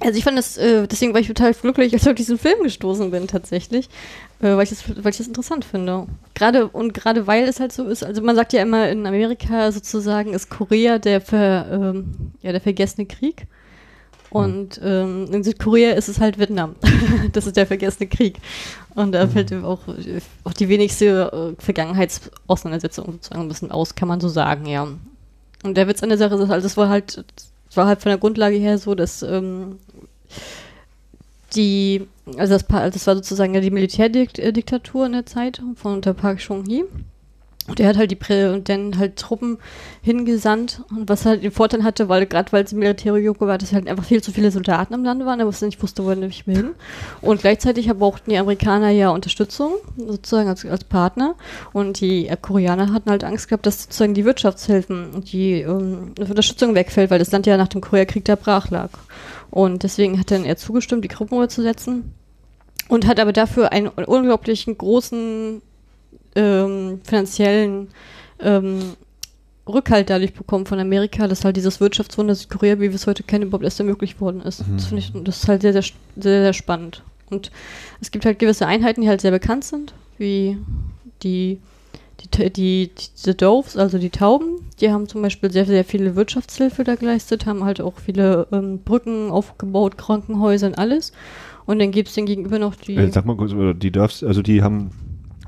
also 0.00 0.18
ich 0.18 0.24
fand 0.24 0.38
das, 0.38 0.56
äh, 0.56 0.88
deswegen 0.88 1.12
war 1.12 1.20
ich 1.20 1.26
total 1.26 1.52
glücklich, 1.52 1.92
als 1.92 2.02
ich 2.02 2.08
auf 2.08 2.14
diesen 2.14 2.38
Film 2.38 2.62
gestoßen 2.62 3.10
bin 3.10 3.28
tatsächlich, 3.28 3.90
äh, 4.40 4.56
weil, 4.56 4.62
ich 4.62 4.70
das, 4.70 4.88
weil 4.88 5.12
ich 5.12 5.18
das 5.18 5.28
interessant 5.28 5.66
finde. 5.66 6.06
Gerade 6.32 6.68
und 6.68 6.94
gerade 6.94 7.26
weil 7.26 7.44
es 7.44 7.60
halt 7.60 7.72
so 7.72 7.84
ist, 7.84 8.02
also 8.02 8.22
man 8.22 8.34
sagt 8.34 8.54
ja 8.54 8.62
immer 8.62 8.88
in 8.88 9.06
Amerika 9.06 9.70
sozusagen 9.72 10.32
ist 10.32 10.48
Korea 10.48 10.98
der, 10.98 11.20
ver, 11.20 11.68
ähm, 11.70 12.32
ja, 12.40 12.52
der 12.52 12.62
vergessene 12.62 13.06
Krieg. 13.06 13.46
Und 14.34 14.80
ähm, 14.82 15.28
in 15.30 15.44
Südkorea 15.44 15.92
ist 15.92 16.08
es 16.08 16.18
halt 16.18 16.40
Vietnam. 16.40 16.74
das 17.32 17.46
ist 17.46 17.56
der 17.56 17.68
vergessene 17.68 18.08
Krieg. 18.08 18.40
Und 18.96 19.12
da 19.12 19.28
fällt 19.28 19.52
auch, 19.52 19.78
auch 20.42 20.52
die 20.52 20.68
wenigste 20.68 21.54
äh, 21.56 21.62
Vergangenheitsauseinandersetzung 21.62 23.12
sozusagen 23.12 23.42
ein 23.42 23.48
bisschen 23.48 23.70
aus, 23.70 23.94
kann 23.94 24.08
man 24.08 24.20
so 24.20 24.28
sagen, 24.28 24.66
ja. 24.66 24.88
Und 25.62 25.76
der 25.76 25.86
Witz 25.86 26.02
an 26.02 26.08
der 26.08 26.18
Sache 26.18 26.34
ist 26.34 26.48
halt, 26.48 26.64
das 26.64 26.76
war 26.76 26.88
halt, 26.88 27.24
das 27.68 27.76
war 27.76 27.86
halt 27.86 28.02
von 28.02 28.10
der 28.10 28.18
Grundlage 28.18 28.56
her 28.56 28.76
so, 28.76 28.96
dass 28.96 29.22
ähm, 29.22 29.78
die, 31.54 32.04
also 32.36 32.54
das, 32.54 32.66
das 32.66 33.06
war 33.06 33.14
sozusagen 33.14 33.60
die 33.60 33.70
Militärdiktatur 33.70 35.06
in 35.06 35.12
der 35.12 35.26
Zeit 35.26 35.62
von 35.76 35.94
unter 35.94 36.12
Park 36.12 36.40
Chung-hee. 36.40 36.84
Und 37.66 37.80
er 37.80 37.88
hat 37.88 37.96
halt 37.96 38.10
die 38.10 38.16
Prä 38.16 38.48
und 38.48 38.68
dann 38.68 38.98
halt 38.98 39.16
Truppen 39.16 39.56
hingesandt 40.02 40.82
und 40.90 41.08
was 41.08 41.24
halt 41.24 41.42
den 41.42 41.50
Vorteil 41.50 41.82
hatte, 41.82 42.10
weil 42.10 42.26
gerade 42.26 42.52
weil 42.52 42.64
es 42.64 42.72
ein 42.72 42.78
Militärjunge 42.78 43.40
war, 43.40 43.56
dass 43.56 43.72
halt 43.72 43.88
einfach 43.88 44.04
viel 44.04 44.22
zu 44.22 44.32
viele 44.32 44.50
Soldaten 44.50 44.92
im 44.92 45.02
Land 45.02 45.24
waren, 45.24 45.40
aber 45.40 45.50
nicht 45.62 45.82
wusste, 45.82 46.04
wo 46.04 46.10
er 46.10 46.16
nämlich 46.16 46.42
hin. 46.42 46.74
Und 47.22 47.40
gleichzeitig 47.40 47.88
brauchten 47.88 48.30
die 48.30 48.36
Amerikaner 48.36 48.90
ja 48.90 49.08
Unterstützung, 49.08 49.76
sozusagen 49.96 50.50
als, 50.50 50.66
als 50.66 50.84
Partner. 50.84 51.36
Und 51.72 52.00
die 52.00 52.28
äh, 52.28 52.36
Koreaner 52.38 52.92
hatten 52.92 53.08
halt 53.08 53.24
Angst 53.24 53.48
gehabt, 53.48 53.64
dass 53.64 53.84
sozusagen 53.84 54.12
die 54.12 54.26
Wirtschaftshilfen 54.26 55.12
und 55.12 55.32
die 55.32 55.62
ähm, 55.62 56.12
Unterstützung 56.18 56.74
wegfällt, 56.74 57.10
weil 57.10 57.18
das 57.18 57.32
Land 57.32 57.46
ja 57.46 57.56
nach 57.56 57.68
dem 57.68 57.80
Koreakrieg 57.80 58.26
da 58.26 58.36
brach 58.36 58.70
lag. 58.70 58.90
Und 59.50 59.84
deswegen 59.84 60.20
hat 60.20 60.30
dann 60.30 60.44
er 60.44 60.58
zugestimmt, 60.58 61.04
die 61.04 61.08
Gruppenruhe 61.08 61.48
zu 61.48 61.62
setzen. 61.62 62.12
Und 62.88 63.06
hat 63.06 63.18
aber 63.18 63.32
dafür 63.32 63.72
einen 63.72 63.88
unglaublichen 63.88 64.76
großen 64.76 65.62
ähm, 66.34 67.00
finanziellen 67.04 67.88
ähm, 68.40 68.94
Rückhalt 69.66 70.10
dadurch 70.10 70.34
bekommen 70.34 70.66
von 70.66 70.78
Amerika, 70.78 71.26
dass 71.26 71.44
halt 71.44 71.56
dieses 71.56 71.80
Wirtschaftswunder 71.80 72.34
Südkorea, 72.34 72.76
wie 72.76 72.90
wir 72.90 72.94
es 72.94 73.06
heute 73.06 73.22
kennen, 73.22 73.44
überhaupt 73.44 73.64
erst 73.64 73.80
ermöglicht 73.80 74.20
worden 74.20 74.42
ist. 74.42 74.66
Mhm. 74.66 74.76
Das 74.76 74.86
finde 74.86 75.02
ich, 75.02 75.12
das 75.24 75.42
ist 75.42 75.48
halt 75.48 75.62
sehr, 75.62 75.72
sehr, 75.72 75.82
sehr, 75.82 76.42
sehr 76.42 76.52
spannend. 76.52 77.02
Und 77.30 77.50
es 78.00 78.10
gibt 78.10 78.26
halt 78.26 78.38
gewisse 78.38 78.66
Einheiten, 78.66 79.00
die 79.00 79.08
halt 79.08 79.22
sehr 79.22 79.30
bekannt 79.30 79.64
sind, 79.64 79.94
wie 80.18 80.58
die, 81.22 81.60
die, 82.20 82.28
die, 82.28 82.50
die, 82.50 82.90
die 83.24 83.36
Doves, 83.36 83.76
also 83.78 83.96
die 83.96 84.10
Tauben. 84.10 84.68
Die 84.80 84.90
haben 84.90 85.08
zum 85.08 85.22
Beispiel 85.22 85.50
sehr, 85.50 85.64
sehr 85.64 85.84
viele 85.84 86.14
Wirtschaftshilfe 86.14 86.84
da 86.84 86.96
geleistet, 86.96 87.46
haben 87.46 87.64
halt 87.64 87.80
auch 87.80 87.94
viele 87.98 88.46
ähm, 88.52 88.80
Brücken 88.84 89.30
aufgebaut, 89.30 89.96
Krankenhäuser 89.96 90.66
und 90.66 90.78
alles. 90.78 91.12
Und 91.64 91.78
dann 91.78 91.90
gibt 91.90 92.08
es 92.10 92.14
den 92.14 92.26
gegenüber 92.26 92.58
noch 92.58 92.74
die. 92.74 92.96
Äh, 92.96 93.10
sag 93.10 93.24
mal 93.24 93.36
kurz, 93.36 93.52
die 93.78 93.90
Darfs, 93.90 94.22
also 94.22 94.42
die 94.42 94.62
haben 94.62 94.90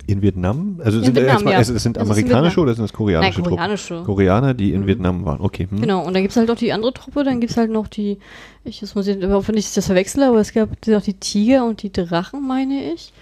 in 0.06 0.22
Vietnam, 0.22 0.80
also 0.84 0.98
In 0.98 1.04
sind 1.04 1.16
Vietnam, 1.16 1.32
erstmal, 1.32 1.52
ja. 1.54 1.60
es, 1.60 1.68
es 1.68 1.82
sind 1.82 1.98
amerikanische 1.98 2.60
oder 2.60 2.74
sind 2.74 2.84
das 2.84 2.92
Nein, 2.92 2.96
koreanische 2.98 3.34
Truppen? 3.42 3.50
koreanische. 3.56 4.02
Koreaner, 4.04 4.54
die 4.54 4.72
in 4.72 4.82
Mhm. 4.82 4.86
Vietnam 4.86 5.24
waren. 5.24 5.40
Okay. 5.40 5.66
Hm. 5.70 5.80
Genau, 5.80 6.04
und 6.06 6.14
dann 6.14 6.22
gibt 6.22 6.30
es 6.32 6.36
halt 6.36 6.48
noch 6.48 6.56
die 6.56 6.72
andere 6.72 6.92
Truppe, 6.92 7.24
dann 7.24 7.40
gibt 7.40 7.50
es 7.50 7.56
halt 7.56 7.70
noch 7.70 7.88
die, 7.88 8.18
ich 8.64 8.80
das 8.80 8.94
muss 8.94 9.06
nicht, 9.06 9.22
dass 9.22 9.48
ich 9.54 9.74
das 9.74 9.86
verwechsle, 9.86 10.28
aber 10.28 10.40
es 10.40 10.52
gab 10.52 10.70
noch 10.86 11.02
die 11.02 11.14
Tiger 11.14 11.64
und 11.64 11.82
die 11.82 11.92
Drachen, 11.92 12.46
meine 12.46 12.92
ich. 12.92 13.12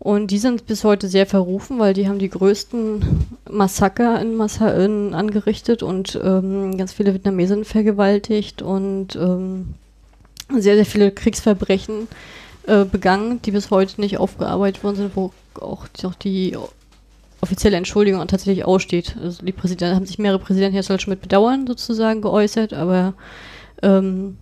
Und 0.00 0.30
die 0.30 0.38
sind 0.38 0.66
bis 0.66 0.84
heute 0.84 1.08
sehr 1.08 1.26
verrufen, 1.26 1.80
weil 1.80 1.92
die 1.92 2.08
haben 2.08 2.20
die 2.20 2.28
größten 2.28 3.02
Massaker 3.50 4.20
in, 4.20 4.36
Massa 4.36 4.70
in 4.70 5.12
angerichtet 5.12 5.82
und 5.82 6.18
ähm, 6.22 6.76
ganz 6.78 6.92
viele 6.92 7.14
Vietnamesen 7.14 7.64
vergewaltigt 7.64 8.62
und 8.62 9.16
ähm, 9.16 9.74
sehr, 10.56 10.76
sehr 10.76 10.86
viele 10.86 11.10
Kriegsverbrechen 11.10 12.06
äh, 12.68 12.84
begangen, 12.84 13.42
die 13.42 13.50
bis 13.50 13.70
heute 13.72 14.00
nicht 14.00 14.18
aufgearbeitet 14.18 14.84
worden 14.84 14.96
sind, 14.96 15.16
wo 15.16 15.32
auch, 15.60 15.86
auch 16.04 16.14
die 16.14 16.56
offizielle 17.40 17.76
Entschuldigung 17.76 18.26
tatsächlich 18.26 18.64
aussteht. 18.64 19.16
Also 19.22 19.44
die 19.44 19.52
Präsidenten 19.52 19.94
haben 19.96 20.06
sich 20.06 20.18
mehrere 20.18 20.38
Präsidenten 20.40 20.76
jetzt 20.76 20.90
halt 20.90 21.02
schon 21.02 21.12
mit 21.12 21.22
Bedauern 21.22 21.66
sozusagen 21.66 22.20
geäußert, 22.20 22.72
aber 22.72 23.14
ähm, 23.82 24.36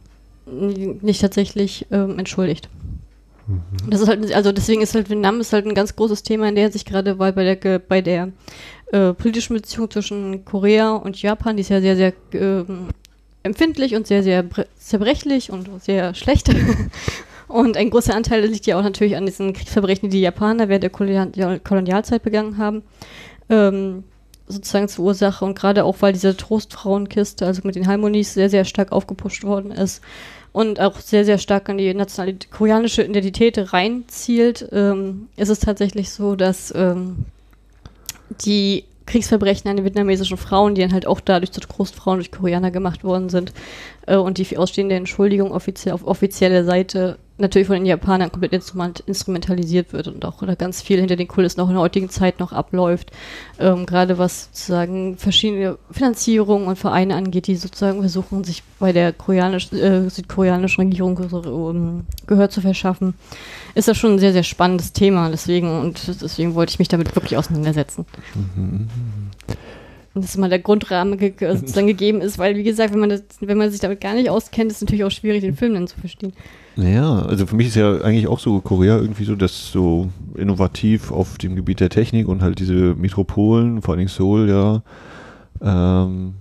nicht 0.46 1.20
tatsächlich 1.20 1.86
ähm, 1.90 2.18
entschuldigt. 2.18 2.68
Das 3.88 4.00
ist 4.00 4.08
halt, 4.08 4.32
also 4.32 4.50
deswegen 4.50 4.82
ist 4.82 4.94
halt 4.94 5.08
Vietnam 5.08 5.40
ist 5.40 5.52
halt 5.52 5.66
ein 5.66 5.74
ganz 5.74 5.94
großes 5.94 6.22
Thema 6.24 6.48
in 6.48 6.56
der 6.56 6.64
Hinsicht 6.64 6.88
gerade, 6.88 7.18
weil 7.18 7.32
bei 7.32 7.54
der 7.54 7.78
bei 7.78 8.00
der 8.00 8.32
äh, 8.92 9.12
politischen 9.12 9.54
Beziehung 9.54 9.90
zwischen 9.90 10.44
Korea 10.44 10.94
und 10.96 11.20
Japan, 11.20 11.56
die 11.56 11.60
ist 11.60 11.68
ja 11.68 11.80
sehr, 11.80 11.96
sehr 11.96 12.12
ähm, 12.32 12.88
empfindlich 13.42 13.94
und 13.94 14.06
sehr, 14.06 14.22
sehr 14.22 14.44
bre- 14.44 14.66
zerbrechlich 14.78 15.50
und 15.50 15.68
sehr 15.82 16.14
schlecht. 16.14 16.48
und 17.56 17.76
ein 17.76 17.90
großer 17.90 18.14
Anteil 18.14 18.44
liegt 18.46 18.66
ja 18.66 18.78
auch 18.78 18.82
natürlich 18.82 19.16
an 19.16 19.26
diesen 19.26 19.52
Kriegsverbrechen, 19.52 20.10
die 20.10 20.18
die 20.18 20.22
Japaner 20.22 20.68
während 20.68 20.82
der 20.82 20.90
Kolonial 20.90 21.60
Kolonialzeit 21.60 22.22
begangen 22.22 22.58
haben. 22.58 22.82
Ähm, 23.48 24.04
sozusagen 24.48 24.88
zur 24.88 25.06
Ursache 25.06 25.44
und 25.44 25.58
gerade 25.58 25.84
auch, 25.84 25.96
weil 26.00 26.12
diese 26.12 26.36
Trostfrauenkiste, 26.36 27.46
also 27.46 27.62
mit 27.64 27.74
den 27.74 27.86
Harmonies, 27.86 28.34
sehr, 28.34 28.48
sehr 28.48 28.64
stark 28.64 28.92
aufgepusht 28.92 29.44
worden 29.44 29.72
ist 29.72 30.02
und 30.52 30.80
auch 30.80 31.00
sehr, 31.00 31.24
sehr 31.24 31.38
stark 31.38 31.68
an 31.68 31.78
die 31.78 31.92
nationale 31.92 32.36
koreanische 32.50 33.02
Identität 33.02 33.72
reinzielt, 33.72 34.68
ähm, 34.72 35.28
ist 35.36 35.48
es 35.48 35.60
tatsächlich 35.60 36.10
so, 36.10 36.36
dass 36.36 36.72
ähm, 36.76 37.24
die 38.44 38.84
Kriegsverbrechen 39.06 39.70
an 39.70 39.76
den 39.76 39.84
vietnamesischen 39.84 40.36
Frauen, 40.36 40.74
die 40.74 40.82
dann 40.82 40.92
halt 40.92 41.06
auch 41.06 41.20
dadurch 41.20 41.52
zu 41.52 41.60
Trostfrauen 41.60 42.18
durch 42.18 42.32
Koreaner 42.32 42.70
gemacht 42.70 43.04
worden 43.04 43.28
sind 43.28 43.52
äh, 44.06 44.16
und 44.16 44.38
die 44.38 44.56
ausstehende 44.56 44.96
Entschuldigung 44.96 45.52
offiziell 45.52 45.94
auf 45.94 46.06
offizieller 46.06 46.64
Seite 46.64 47.18
natürlich 47.38 47.66
von 47.66 47.76
den 47.76 47.86
Japanern 47.86 48.32
komplett 48.32 48.52
instrument, 48.52 49.00
instrumentalisiert 49.00 49.92
wird 49.92 50.08
und 50.08 50.24
auch 50.24 50.40
oder 50.42 50.56
ganz 50.56 50.80
viel 50.80 50.98
hinter 50.98 51.16
den 51.16 51.28
Kulissen 51.28 51.60
auch 51.60 51.68
in 51.68 51.74
der 51.74 51.82
heutigen 51.82 52.08
Zeit 52.08 52.40
noch 52.40 52.52
abläuft. 52.52 53.10
Ähm, 53.58 53.84
gerade 53.84 54.18
was 54.18 54.44
sozusagen 54.52 55.18
verschiedene 55.18 55.78
Finanzierungen 55.90 56.66
und 56.66 56.78
Vereine 56.78 57.14
angeht, 57.14 57.46
die 57.46 57.56
sozusagen 57.56 58.00
versuchen, 58.00 58.44
sich 58.44 58.62
bei 58.78 58.92
der 58.92 59.12
koreanisch, 59.12 59.72
äh, 59.72 60.08
südkoreanischen 60.08 60.84
Regierung 60.84 61.16
um, 61.18 62.06
Gehör 62.26 62.48
zu 62.48 62.60
verschaffen, 62.60 63.14
ist 63.74 63.88
das 63.88 63.98
schon 63.98 64.14
ein 64.14 64.18
sehr, 64.18 64.32
sehr 64.32 64.42
spannendes 64.42 64.92
Thema. 64.92 65.30
Deswegen 65.30 65.80
und 65.80 66.08
deswegen 66.22 66.54
wollte 66.54 66.70
ich 66.70 66.78
mich 66.78 66.88
damit 66.88 67.14
wirklich 67.14 67.36
auseinandersetzen. 67.36 68.06
Mhm. 68.34 68.88
Und 70.14 70.24
dass 70.24 70.38
mal 70.38 70.48
der 70.48 70.60
Grundrahmen 70.60 71.18
ge 71.18 71.34
sozusagen 71.38 71.86
gegeben 71.88 72.22
ist, 72.22 72.38
weil 72.38 72.56
wie 72.56 72.62
gesagt, 72.62 72.94
wenn 72.94 73.00
man 73.00 73.10
das, 73.10 73.22
wenn 73.40 73.58
man 73.58 73.70
sich 73.70 73.80
damit 73.80 74.00
gar 74.00 74.14
nicht 74.14 74.30
auskennt, 74.30 74.70
ist 74.70 74.78
es 74.78 74.80
natürlich 74.80 75.04
auch 75.04 75.10
schwierig, 75.10 75.42
den 75.42 75.54
Film 75.54 75.74
dann 75.74 75.86
zu 75.86 76.00
verstehen. 76.00 76.32
Naja, 76.76 77.22
also 77.22 77.46
für 77.46 77.56
mich 77.56 77.68
ist 77.68 77.76
ja 77.76 78.02
eigentlich 78.02 78.26
auch 78.26 78.38
so 78.38 78.60
Korea 78.60 78.98
irgendwie 78.98 79.24
so, 79.24 79.34
dass 79.34 79.72
so 79.72 80.10
innovativ 80.34 81.10
auf 81.10 81.38
dem 81.38 81.56
Gebiet 81.56 81.80
der 81.80 81.88
Technik 81.88 82.28
und 82.28 82.42
halt 82.42 82.58
diese 82.58 82.94
Metropolen, 82.94 83.80
vor 83.80 83.96
Dingen 83.96 84.08
Seoul, 84.08 84.48
ja, 84.50 84.82
ähm, 85.62 86.34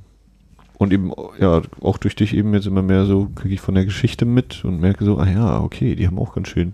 und 0.77 0.91
eben, 0.91 1.11
ja, 1.39 1.61
auch 1.79 1.97
durch 1.97 2.17
dich 2.17 2.35
eben 2.35 2.53
jetzt 2.53 2.67
immer 2.67 2.81
mehr 2.81 3.05
so, 3.05 3.29
kriege 3.33 3.53
ich 3.53 3.61
von 3.61 3.75
der 3.75 3.85
Geschichte 3.85 4.25
mit 4.25 4.65
und 4.65 4.81
merke 4.81 5.05
so, 5.05 5.17
ah 5.17 5.27
ja, 5.27 5.61
okay, 5.61 5.95
die 5.95 6.05
haben 6.05 6.19
auch 6.19 6.35
ganz 6.35 6.49
schön 6.49 6.73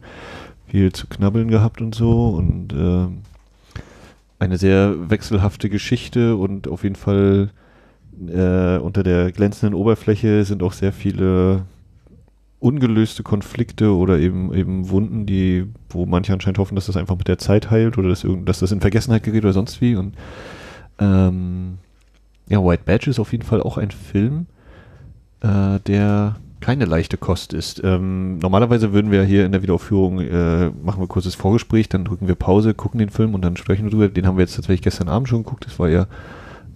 viel 0.67 0.91
zu 0.91 1.05
knabbeln 1.05 1.49
gehabt 1.49 1.81
und 1.81 1.93
so 1.93 2.29
und 2.29 2.73
äh, 2.73 3.07
eine 4.39 4.57
sehr 4.57 5.11
wechselhafte 5.11 5.69
Geschichte 5.69 6.35
und 6.35 6.67
auf 6.67 6.81
jeden 6.81 6.95
Fall 6.95 7.51
äh, 8.27 8.77
unter 8.77 9.03
der 9.03 9.31
glänzenden 9.31 9.75
Oberfläche 9.75 10.45
sind 10.45 10.63
auch 10.63 10.73
sehr 10.73 10.93
viele 10.93 11.65
ungelöste 12.61 13.23
Konflikte 13.23 13.93
oder 13.93 14.19
eben 14.19 14.53
eben 14.53 14.89
Wunden, 14.89 15.25
die, 15.25 15.65
wo 15.89 16.05
manche 16.05 16.31
anscheinend 16.31 16.59
hoffen, 16.59 16.75
dass 16.75 16.85
das 16.85 16.95
einfach 16.95 17.17
mit 17.17 17.27
der 17.27 17.39
Zeit 17.39 17.71
heilt 17.71 17.97
oder 17.97 18.09
dass, 18.09 18.25
dass 18.45 18.59
das 18.59 18.71
in 18.71 18.81
Vergessenheit 18.81 19.23
gerät 19.23 19.43
oder 19.43 19.53
sonst 19.53 19.81
wie. 19.81 19.95
Und 19.95 20.13
ähm, 20.99 21.79
ja, 22.47 22.63
White 22.63 22.83
Badge 22.85 23.09
ist 23.09 23.19
auf 23.19 23.31
jeden 23.31 23.43
Fall 23.43 23.61
auch 23.61 23.77
ein 23.77 23.89
Film, 23.89 24.45
äh, 25.41 25.79
der 25.79 26.35
keine 26.59 26.85
leichte 26.85 27.17
Kost 27.17 27.53
ist. 27.53 27.81
Ähm, 27.83 28.37
normalerweise 28.37 28.93
würden 28.93 29.09
wir 29.09 29.23
hier 29.23 29.45
in 29.45 29.51
der 29.51 29.63
Wiederaufführung 29.63 30.19
äh, 30.19 30.69
machen 30.69 31.01
wir 31.01 31.07
kurzes 31.07 31.33
Vorgespräch, 31.33 31.89
dann 31.89 32.05
drücken 32.05 32.27
wir 32.27 32.35
Pause, 32.35 32.75
gucken 32.75 32.99
den 32.99 33.09
Film 33.09 33.33
und 33.33 33.43
dann 33.43 33.57
sprechen 33.57 33.85
wir 33.85 33.89
drüber. 33.89 34.09
Den 34.09 34.27
haben 34.27 34.37
wir 34.37 34.43
jetzt 34.43 34.55
tatsächlich 34.55 34.83
gestern 34.83 35.09
Abend 35.09 35.27
schon 35.27 35.43
geguckt. 35.43 35.65
Das 35.65 35.79
war 35.79 35.89
ja 35.89 36.05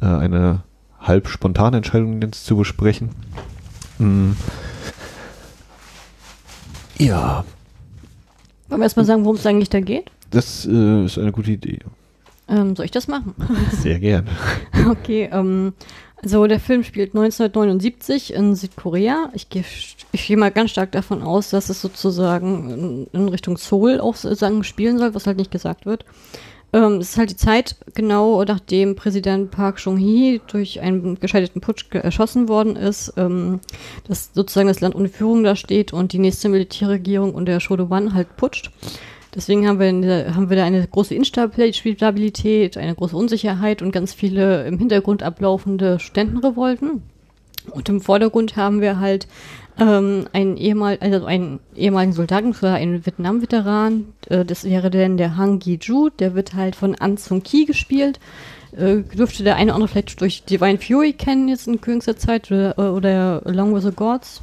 äh, 0.01 0.06
eine 0.08 0.63
halb 1.00 1.27
spontane 1.27 1.77
Entscheidung, 1.77 2.20
den 2.20 2.34
zu 2.34 2.58
besprechen. 2.58 3.10
Mhm. 4.00 4.36
Ja. 6.98 7.44
Wollen 8.70 8.82
wir 8.82 8.86
erstmal 8.86 9.06
sagen, 9.06 9.24
worum 9.24 9.36
es 9.36 9.46
eigentlich 9.46 9.70
da 9.70 9.80
geht? 9.80 10.12
Das 10.32 10.66
äh, 10.66 11.06
ist 11.06 11.18
eine 11.18 11.32
gute 11.32 11.52
Idee. 11.52 11.80
Ähm, 12.48 12.75
soll 12.75 12.86
ich 12.86 12.92
das 12.92 13.08
machen? 13.08 13.34
Sehr 13.72 14.00
gerne. 14.00 14.28
okay, 14.90 15.30
ähm, 15.32 15.74
also 16.22 16.46
der 16.48 16.60
Film 16.60 16.84
spielt 16.84 17.16
1979 17.16 18.34
in 18.34 18.56
Südkorea. 18.56 19.30
Ich 19.34 19.50
gehe 19.50 19.64
ich 20.12 20.28
geh 20.28 20.36
mal 20.36 20.52
ganz 20.52 20.72
stark 20.72 20.92
davon 20.92 21.22
aus, 21.22 21.50
dass 21.50 21.70
es 21.70 21.82
sozusagen 21.82 22.70
in, 22.70 23.08
in 23.12 23.30
Richtung 23.30 23.58
Seoul 23.58 24.00
auch 24.00 24.16
sagen 24.16 24.64
spielen 24.64 24.98
soll, 24.98 25.14
was 25.14 25.28
halt 25.28 25.38
nicht 25.38 25.52
gesagt 25.52 25.86
wird. 25.86 26.06
Ähm, 26.75 26.98
es 26.98 27.12
ist 27.12 27.17
halt 27.17 27.29
die 27.29 27.38
Zeit 27.38 27.77
genau 27.94 28.44
nachdem 28.44 28.98
Präsident 28.98 29.50
Park 29.50 29.77
Chung-hee 29.77 30.41
durch 30.48 30.82
einen 30.82 31.17
gescheiterten 31.22 31.62
Putsch 31.62 31.86
erschossen 31.91 32.50
worden 32.50 32.75
ist, 32.75 33.13
ähm, 33.15 33.62
dass 34.10 34.32
sozusagen 34.34 34.67
das 34.67 34.82
Land 34.82 34.94
ohne 34.94 35.08
Führung 35.08 35.46
da 35.46 35.55
steht 35.55 35.94
und 35.94 36.12
die 36.12 36.20
nächste 36.20 36.50
Militärregierung 36.50 37.34
unter 37.34 37.62
Shodoban 37.62 38.13
halt 38.13 38.36
putscht. 38.36 38.72
Deswegen 39.34 39.65
haben 39.67 39.79
wir, 39.79 40.36
haben 40.36 40.50
wir 40.50 40.58
da 40.58 40.65
eine 40.65 40.86
große 40.86 41.15
Instabilität, 41.15 42.75
eine 42.75 42.96
große 42.96 43.15
Unsicherheit 43.15 43.82
und 43.82 43.94
ganz 43.94 44.13
viele 44.13 44.67
im 44.67 44.77
Hintergrund 44.77 45.24
ablaufende 45.24 46.00
Studentenrevolten. 46.00 47.03
Und 47.72 47.90
im 47.90 48.02
Vordergrund 48.02 48.56
haben 48.56 48.82
wir 48.82 49.00
halt 49.00 49.28
ähm, 49.80 50.28
einen, 50.34 50.58
ehemal, 50.58 50.98
also 51.02 51.26
einen 51.26 51.60
ehemaligen 51.76 52.14
Soldaten, 52.14 52.56
einen 52.66 53.06
Vietnam-Veteran, 53.06 54.06
äh, 54.30 54.46
das 54.46 54.64
wäre 54.64 54.90
denn 54.90 55.18
der 55.18 55.38
Hang 55.38 55.60
Gi-ju, 55.60 56.10
der 56.10 56.36
wird 56.36 56.54
halt 56.54 56.76
von 56.76 56.96
An 56.96 57.18
Sung 57.18 57.44
Ki 57.44 57.66
gespielt. 57.66 58.20
Äh, 58.76 59.04
dürfte 59.04 59.44
der 59.44 59.56
eine 59.56 59.72
oder 59.72 59.76
andere 59.76 59.88
vielleicht 59.90 60.20
durch 60.20 60.44
Divine 60.44 60.80
Fury 60.80 61.14
kennen 61.14 61.48
jetzt 61.48 61.68
in 61.68 61.80
kürzester 61.80 62.18
Zeit 62.18 62.52
oder, 62.52 62.78
oder 62.78 63.42
Along 63.46 63.76
with 63.76 63.84
the 63.84 63.92
Gods. 63.92 64.42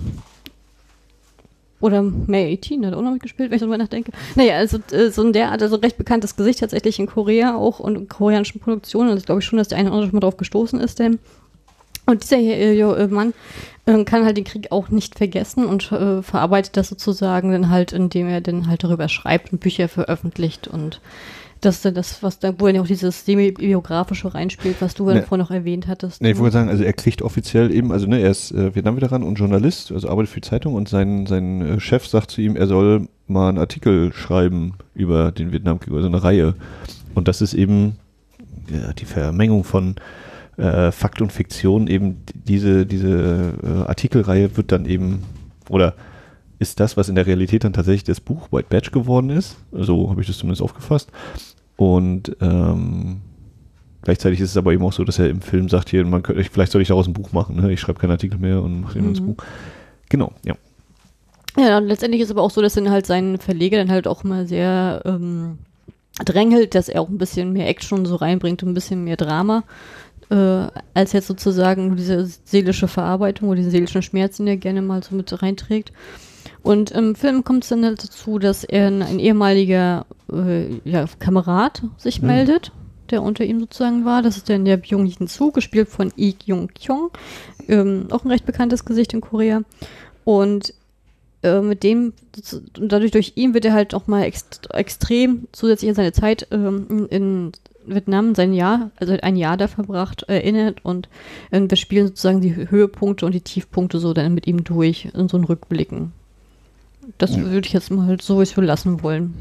Oder 1.80 2.00
May 2.02 2.56
18 2.56 2.86
hat 2.86 2.94
auch 2.94 3.02
noch 3.02 3.10
mitgespielt, 3.10 3.50
wenn 3.50 3.56
ich 3.56 3.60
darüber 3.60 3.76
nachdenke. 3.76 4.12
Naja, 4.36 4.54
also 4.54 4.78
äh, 4.92 5.10
so 5.10 5.22
ein 5.22 5.32
derart, 5.32 5.62
also 5.62 5.76
recht 5.76 5.98
bekanntes 5.98 6.36
Gesicht 6.36 6.60
tatsächlich 6.60 6.98
in 7.00 7.06
Korea 7.06 7.56
auch 7.56 7.80
und 7.80 7.96
in 7.96 8.08
koreanischen 8.08 8.60
Produktionen. 8.60 9.10
Und 9.10 9.18
ich 9.18 9.26
glaube 9.26 9.42
schon, 9.42 9.58
dass 9.58 9.68
der 9.68 9.78
eine 9.78 9.88
oder 9.88 9.96
andere 9.96 10.10
schon 10.10 10.16
mal 10.16 10.20
drauf 10.20 10.36
gestoßen 10.36 10.78
ist, 10.78 11.00
denn 11.00 11.18
und 12.06 12.22
dieser 12.22 12.38
äh, 12.38 12.78
äh, 12.78 13.06
Mann 13.08 13.34
äh, 13.86 14.04
kann 14.04 14.24
halt 14.24 14.36
den 14.36 14.44
Krieg 14.44 14.70
auch 14.70 14.88
nicht 14.90 15.16
vergessen 15.16 15.64
und 15.66 15.90
äh, 15.92 16.22
verarbeitet 16.22 16.76
das 16.76 16.88
sozusagen 16.88 17.52
dann 17.52 17.70
halt, 17.70 17.92
indem 17.92 18.28
er 18.28 18.40
dann 18.40 18.66
halt 18.68 18.84
darüber 18.84 19.08
schreibt 19.08 19.52
und 19.52 19.60
Bücher 19.60 19.88
veröffentlicht 19.88 20.68
und 20.68 21.00
das 21.62 21.84
ist 21.84 21.96
das, 21.96 22.22
was 22.24 22.40
da, 22.40 22.52
wo 22.58 22.66
ja 22.66 22.80
auch 22.80 22.86
dieses 22.86 23.24
semi-biografische 23.24 24.34
reinspielt, 24.34 24.76
was 24.80 24.94
du 24.94 25.08
ja 25.08 25.14
ne, 25.14 25.22
vorhin 25.22 25.44
noch 25.44 25.52
erwähnt 25.52 25.86
hattest. 25.86 26.20
Ne, 26.20 26.32
ich 26.32 26.38
wollte 26.38 26.54
sagen, 26.54 26.68
also 26.68 26.82
er 26.82 26.92
kriegt 26.92 27.22
offiziell 27.22 27.72
eben, 27.72 27.92
also 27.92 28.06
ne, 28.08 28.18
er 28.18 28.32
ist 28.32 28.50
äh, 28.50 28.74
Vietnam-Veteran 28.74 29.22
und 29.22 29.36
Journalist, 29.36 29.92
also 29.92 30.08
arbeitet 30.08 30.30
für 30.30 30.40
die 30.40 30.48
Zeitung 30.48 30.74
und 30.74 30.88
sein, 30.88 31.26
sein 31.26 31.62
äh, 31.62 31.80
Chef 31.80 32.06
sagt 32.08 32.32
zu 32.32 32.40
ihm, 32.40 32.56
er 32.56 32.66
soll 32.66 33.08
mal 33.28 33.48
einen 33.48 33.58
Artikel 33.58 34.12
schreiben 34.12 34.74
über 34.94 35.30
den 35.30 35.52
Vietnamkrieg, 35.52 35.94
also 35.94 36.08
eine 36.08 36.22
Reihe. 36.22 36.54
Und 37.14 37.28
das 37.28 37.40
ist 37.40 37.54
eben 37.54 37.96
ja, 38.68 38.92
die 38.92 39.04
Vermengung 39.04 39.62
von 39.62 39.94
äh, 40.56 40.92
Fakt 40.92 41.22
und 41.22 41.32
Fiktion, 41.32 41.86
eben 41.86 42.22
diese, 42.34 42.86
diese 42.86 43.54
äh, 43.62 43.88
Artikelreihe 43.88 44.56
wird 44.56 44.72
dann 44.72 44.86
eben, 44.86 45.22
oder 45.68 45.94
ist 46.58 46.78
das, 46.80 46.96
was 46.96 47.08
in 47.08 47.16
der 47.16 47.26
Realität 47.26 47.64
dann 47.64 47.72
tatsächlich 47.72 48.04
das 48.04 48.20
Buch 48.20 48.48
White 48.52 48.68
Badge 48.70 48.90
geworden 48.90 49.30
ist. 49.30 49.56
So 49.72 50.08
habe 50.10 50.20
ich 50.20 50.28
das 50.28 50.38
zumindest 50.38 50.62
aufgefasst. 50.62 51.10
Und 51.76 52.36
ähm, 52.40 53.20
gleichzeitig 54.02 54.40
ist 54.40 54.50
es 54.50 54.56
aber 54.56 54.72
eben 54.72 54.84
auch 54.84 54.92
so, 54.92 55.04
dass 55.04 55.18
er 55.18 55.28
im 55.28 55.40
Film 55.40 55.68
sagt, 55.68 55.90
hier, 55.90 56.06
man 56.06 56.22
könnte, 56.22 56.44
vielleicht 56.44 56.70
soll 56.70 56.82
ich 56.82 56.88
daraus 56.88 57.08
ein 57.08 57.12
Buch 57.12 57.32
machen. 57.32 57.56
Ne? 57.56 57.72
Ich 57.72 57.80
schreibe 57.80 57.98
keinen 57.98 58.12
Artikel 58.12 58.38
mehr 58.38 58.62
und 58.62 58.82
mache 58.82 59.00
mhm. 59.00 59.08
ins 59.08 59.20
Buch. 59.20 59.36
Genau, 60.08 60.32
ja. 60.44 60.54
Ja, 61.58 61.78
und 61.78 61.86
letztendlich 61.86 62.22
ist 62.22 62.30
aber 62.30 62.42
auch 62.42 62.50
so, 62.50 62.62
dass 62.62 62.74
dann 62.74 62.90
halt 62.90 63.06
sein 63.06 63.38
Verleger 63.38 63.78
dann 63.78 63.90
halt 63.90 64.06
auch 64.06 64.24
mal 64.24 64.46
sehr 64.46 65.02
ähm, 65.04 65.58
drängelt, 66.24 66.74
dass 66.74 66.88
er 66.88 67.02
auch 67.02 67.08
ein 67.08 67.18
bisschen 67.18 67.52
mehr 67.52 67.68
Action 67.68 68.06
so 68.06 68.16
reinbringt 68.16 68.62
und 68.62 68.70
ein 68.70 68.74
bisschen 68.74 69.04
mehr 69.04 69.16
Drama, 69.16 69.64
äh, 70.32 70.66
als 70.94 71.12
jetzt 71.12 71.26
sozusagen 71.26 71.94
diese 71.96 72.26
seelische 72.44 72.88
Verarbeitung 72.88 73.48
oder 73.48 73.56
diesen 73.56 73.70
seelischen 73.70 74.02
Schmerz, 74.02 74.38
den 74.38 74.46
er 74.46 74.56
gerne 74.56 74.80
mal 74.80 75.02
so 75.02 75.14
mit 75.14 75.42
reinträgt. 75.42 75.92
Und 76.62 76.90
im 76.92 77.14
Film 77.14 77.44
kommt 77.44 77.64
es 77.64 77.70
dann 77.70 77.84
halt 77.84 78.02
dazu, 78.02 78.38
dass 78.38 78.64
er 78.64 78.86
ein, 78.86 79.18
ehemaliger 79.18 80.06
äh, 80.32 80.78
ja, 80.84 81.04
Kamerad 81.18 81.82
sich 81.98 82.22
mhm. 82.22 82.28
meldet, 82.28 82.72
der 83.10 83.22
unter 83.22 83.44
ihm 83.44 83.60
sozusagen 83.60 84.04
war. 84.04 84.22
Das 84.22 84.36
ist 84.36 84.48
dann 84.48 84.64
der 84.64 84.78
Byung 84.78 85.06
Jin 85.06 85.26
Soo, 85.26 85.50
gespielt 85.50 85.88
von 85.88 86.12
Lee 86.16 86.32
Kyung 86.32 86.68
Kyung, 86.68 87.10
ähm, 87.68 88.06
auch 88.10 88.24
ein 88.24 88.30
recht 88.30 88.46
bekanntes 88.46 88.84
Gesicht 88.84 89.12
in 89.12 89.20
Korea. 89.20 89.62
Und 90.24 90.72
äh, 91.42 91.60
mit 91.60 91.82
dem, 91.82 92.14
dadurch 92.74 93.10
durch 93.10 93.32
ihn 93.34 93.52
wird 93.52 93.64
er 93.64 93.74
halt 93.74 93.92
auch 93.92 94.06
mal 94.06 94.22
ext 94.22 94.68
extrem 94.72 95.48
zusätzlich 95.52 95.90
an 95.90 95.96
seine 95.96 96.12
Zeit 96.12 96.46
ähm, 96.52 97.08
in 97.10 97.52
Vietnam 97.86 98.34
sein 98.34 98.52
Jahr, 98.52 98.90
also 98.96 99.16
ein 99.22 99.36
Jahr 99.36 99.56
da 99.56 99.68
verbracht, 99.68 100.24
erinnert 100.24 100.84
und 100.84 101.08
äh, 101.50 101.60
wir 101.60 101.76
spielen 101.76 102.08
sozusagen 102.08 102.40
die 102.40 102.54
Höhepunkte 102.54 103.26
und 103.26 103.32
die 103.32 103.40
Tiefpunkte 103.40 103.98
so 103.98 104.12
dann 104.12 104.34
mit 104.34 104.46
ihm 104.46 104.64
durch 104.64 105.08
in 105.14 105.28
so 105.28 105.36
einen 105.36 105.44
Rückblicken. 105.44 106.12
Das 107.18 107.36
ja. 107.36 107.42
würde 107.42 107.66
ich 107.66 107.72
jetzt 107.72 107.90
mal 107.90 108.06
halt 108.06 108.22
so 108.22 108.42
lassen 108.56 109.02
wollen. 109.02 109.34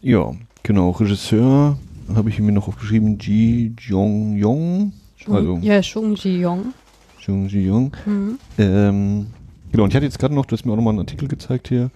Ja, 0.00 0.34
genau. 0.62 0.90
Regisseur 0.90 1.78
habe 2.14 2.30
ich 2.30 2.38
mir 2.38 2.52
noch 2.52 2.68
aufgeschrieben, 2.68 3.18
Ji 3.18 3.74
Jong 3.78 4.36
Yong. 4.36 4.92
Also, 5.28 5.58
ja, 5.60 5.80
Chung 5.82 6.14
Ji 6.14 6.40
Yong. 6.40 6.72
Chung 7.20 7.48
Ji 7.48 7.66
Yong. 7.66 7.92
Mhm. 8.06 8.38
Ähm, 8.58 9.26
genau, 9.72 9.84
und 9.84 9.90
ich 9.90 9.96
hatte 9.96 10.06
jetzt 10.06 10.18
gerade 10.18 10.34
noch, 10.34 10.46
du 10.46 10.52
hast 10.52 10.64
mir 10.64 10.72
auch 10.72 10.76
nochmal 10.76 10.92
einen 10.92 11.00
Artikel 11.00 11.28
gezeigt 11.28 11.68
hier. 11.68 11.90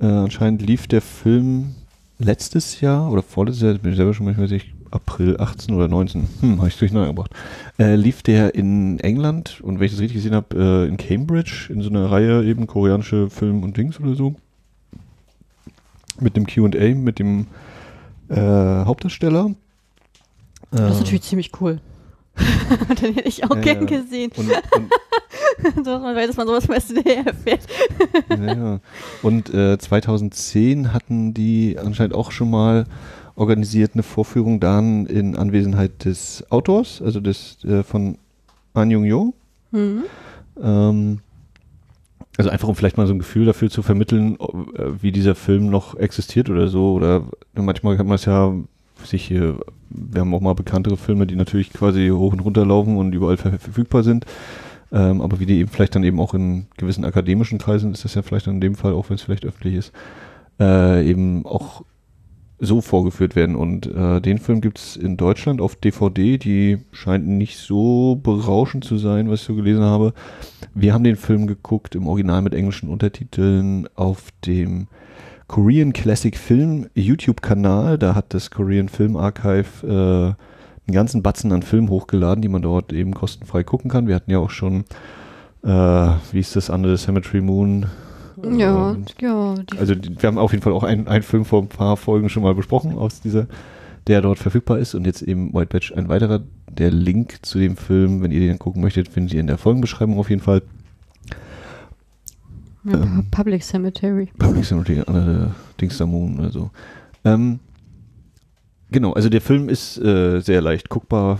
Äh, 0.00 0.06
anscheinend 0.06 0.62
lief 0.62 0.88
der 0.88 1.00
Film 1.00 1.76
letztes 2.18 2.80
Jahr 2.80 3.10
oder 3.10 3.22
vorletztes 3.22 3.62
Jahr, 3.62 3.74
bin 3.74 3.92
ich 3.92 3.96
selber 3.96 4.14
schon 4.14 4.26
manchmal, 4.26 4.46
weiß 4.46 4.52
ich, 4.52 4.74
April 4.92 5.40
18 5.40 5.74
oder 5.74 5.88
19, 5.88 6.28
hm, 6.40 6.58
habe 6.58 6.68
ich 6.68 6.78
durcheinander 6.78 7.08
gebracht, 7.08 7.32
äh, 7.78 7.94
lief 7.96 8.22
der 8.22 8.54
in 8.54 9.00
England 9.00 9.60
und 9.62 9.78
wenn 9.78 9.86
ich 9.86 9.92
das 9.92 10.00
richtig 10.00 10.16
gesehen 10.16 10.34
habe, 10.34 10.56
äh, 10.56 10.88
in 10.88 10.96
Cambridge 10.96 11.68
in 11.70 11.82
so 11.82 11.90
einer 11.90 12.10
Reihe 12.10 12.44
eben 12.44 12.66
koreanische 12.66 13.30
Film 13.30 13.62
und 13.62 13.76
Dings 13.76 13.98
oder 14.00 14.14
so. 14.14 14.34
Mit 16.20 16.36
dem 16.36 16.46
QA, 16.46 16.94
mit 16.94 17.18
dem 17.18 17.46
äh, 18.28 18.36
Hauptdarsteller. 18.36 19.54
Das 20.70 20.94
ist 20.94 21.00
natürlich 21.00 21.22
ziemlich 21.22 21.50
cool. 21.60 21.80
Den 23.02 23.14
hätte 23.14 23.28
ich 23.28 23.44
auch 23.44 23.60
gern 23.60 23.86
gesehen. 23.86 24.30
Und, 24.36 24.50
und 25.76 25.86
weiß, 25.86 26.28
dass 26.28 26.36
man 26.36 26.46
sowas 26.46 26.68
meist 26.68 26.90
hinterher 26.90 27.26
erfährt. 27.26 27.66
Ja. 28.30 28.80
Und 29.22 29.52
äh, 29.52 29.78
2010 29.78 30.92
hatten 30.92 31.34
die 31.34 31.78
anscheinend 31.78 32.14
auch 32.14 32.30
schon 32.30 32.50
mal 32.50 32.86
organisiert 33.34 33.92
eine 33.94 34.02
Vorführung 34.02 34.60
dann 34.60 35.06
in 35.06 35.36
Anwesenheit 35.36 36.04
des 36.04 36.44
Autors, 36.50 37.00
also 37.02 37.20
des 37.20 37.64
äh, 37.64 37.82
von 37.82 38.18
An 38.74 38.90
Jung 38.90 39.04
Jo. 39.04 39.34
Mhm. 39.70 40.02
Ähm, 40.62 41.18
also 42.38 42.50
einfach 42.50 42.68
um 42.68 42.74
vielleicht 42.74 42.96
mal 42.96 43.06
so 43.06 43.12
ein 43.12 43.18
Gefühl 43.18 43.44
dafür 43.44 43.70
zu 43.70 43.82
vermitteln, 43.82 44.36
äh, 44.40 45.02
wie 45.02 45.12
dieser 45.12 45.34
Film 45.34 45.70
noch 45.70 45.96
existiert 45.96 46.48
oder 46.48 46.68
so. 46.68 46.94
Oder 46.94 47.24
manchmal 47.54 47.96
kann 47.96 48.06
man 48.06 48.16
es 48.16 48.24
ja 48.24 48.54
sich 49.04 49.24
hier, 49.24 49.58
wir 49.90 50.20
haben 50.20 50.34
auch 50.34 50.40
mal 50.40 50.54
bekanntere 50.54 50.96
Filme, 50.96 51.26
die 51.26 51.36
natürlich 51.36 51.72
quasi 51.72 52.08
hoch 52.08 52.32
und 52.32 52.40
runter 52.40 52.64
laufen 52.64 52.96
und 52.96 53.14
überall 53.14 53.36
ver 53.36 53.58
verfügbar 53.58 54.02
sind. 54.02 54.24
Ähm, 54.92 55.20
aber 55.20 55.40
wie 55.40 55.46
die 55.46 55.58
eben 55.58 55.70
vielleicht 55.70 55.94
dann 55.94 56.04
eben 56.04 56.20
auch 56.20 56.34
in 56.34 56.66
gewissen 56.76 57.04
akademischen 57.04 57.58
Kreisen 57.58 57.92
ist 57.92 58.04
das 58.04 58.14
ja 58.14 58.22
vielleicht 58.22 58.46
in 58.46 58.60
dem 58.60 58.74
Fall, 58.74 58.92
auch 58.92 59.08
wenn 59.08 59.16
es 59.16 59.22
vielleicht 59.22 59.46
öffentlich 59.46 59.74
ist, 59.74 59.92
äh, 60.60 61.08
eben 61.08 61.46
auch 61.46 61.82
so 62.62 62.80
vorgeführt 62.80 63.34
werden. 63.34 63.56
Und 63.56 63.86
äh, 63.86 64.20
den 64.20 64.38
Film 64.38 64.60
gibt 64.60 64.78
es 64.78 64.96
in 64.96 65.16
Deutschland 65.16 65.60
auf 65.60 65.74
DVD, 65.74 66.38
die 66.38 66.78
scheint 66.92 67.26
nicht 67.26 67.58
so 67.58 68.20
berauschend 68.22 68.84
zu 68.84 68.98
sein, 68.98 69.28
was 69.28 69.40
ich 69.40 69.46
so 69.46 69.54
gelesen 69.56 69.82
habe. 69.82 70.14
Wir 70.72 70.94
haben 70.94 71.02
den 71.02 71.16
Film 71.16 71.48
geguckt 71.48 71.96
im 71.96 72.06
Original 72.06 72.40
mit 72.40 72.54
englischen 72.54 72.88
Untertiteln 72.88 73.88
auf 73.96 74.28
dem 74.46 74.86
Korean 75.48 75.92
Classic 75.92 76.36
Film 76.36 76.86
YouTube-Kanal. 76.94 77.98
Da 77.98 78.14
hat 78.14 78.32
das 78.32 78.52
Korean 78.52 78.88
Film 78.88 79.16
Archive 79.16 79.84
äh, 79.84 80.86
einen 80.86 80.94
ganzen 80.94 81.22
Batzen 81.22 81.50
an 81.52 81.62
Filmen 81.62 81.90
hochgeladen, 81.90 82.42
die 82.42 82.48
man 82.48 82.62
dort 82.62 82.92
eben 82.92 83.12
kostenfrei 83.12 83.64
gucken 83.64 83.90
kann. 83.90 84.06
Wir 84.06 84.14
hatten 84.14 84.30
ja 84.30 84.38
auch 84.38 84.50
schon, 84.50 84.84
äh, 85.64 85.68
wie 85.68 86.38
ist 86.38 86.54
das, 86.54 86.70
Under 86.70 86.96
the 86.96 87.02
Cemetery 87.04 87.40
Moon? 87.40 87.86
Ja, 88.44 88.92
Ähm, 88.92 89.04
ja. 89.20 89.54
Also 89.78 89.94
wir 89.94 90.26
haben 90.26 90.38
auf 90.38 90.52
jeden 90.52 90.62
Fall 90.62 90.72
auch 90.72 90.82
einen, 90.82 91.08
einen 91.08 91.22
Film 91.22 91.44
vor 91.44 91.62
ein 91.62 91.68
paar 91.68 91.96
Folgen 91.96 92.28
schon 92.28 92.42
mal 92.42 92.54
besprochen 92.54 92.96
aus 92.98 93.20
dieser, 93.20 93.46
der 94.06 94.20
dort 94.20 94.38
verfügbar 94.38 94.78
ist 94.78 94.94
und 94.94 95.06
jetzt 95.06 95.22
eben 95.22 95.52
White 95.54 95.66
Badge 95.66 95.92
ein 95.96 96.08
weiterer. 96.08 96.40
Der 96.70 96.90
Link 96.90 97.38
zu 97.42 97.58
dem 97.58 97.76
Film, 97.76 98.22
wenn 98.22 98.30
ihr 98.30 98.40
den 98.40 98.58
gucken 98.58 98.82
möchtet, 98.82 99.08
findet 99.08 99.34
ihr 99.34 99.40
in 99.40 99.46
der 99.46 99.58
Folgenbeschreibung 99.58 100.18
auf 100.18 100.30
jeden 100.30 100.42
Fall. 100.42 100.62
ja, 102.84 102.94
ähm, 102.94 103.26
Public 103.30 103.62
Cemetery. 103.62 104.28
Public 104.38 104.64
Cemetery, 104.64 104.98
äh, 105.00 105.48
Dings 105.80 105.98
the 105.98 106.04
Moon 106.04 106.38
oder 106.38 106.50
so. 106.50 106.70
Ähm, 107.24 107.60
genau, 108.90 109.12
also 109.12 109.28
der 109.28 109.40
Film 109.40 109.68
ist 109.68 109.98
äh, 109.98 110.40
sehr 110.40 110.60
leicht 110.60 110.88
guckbar, 110.88 111.38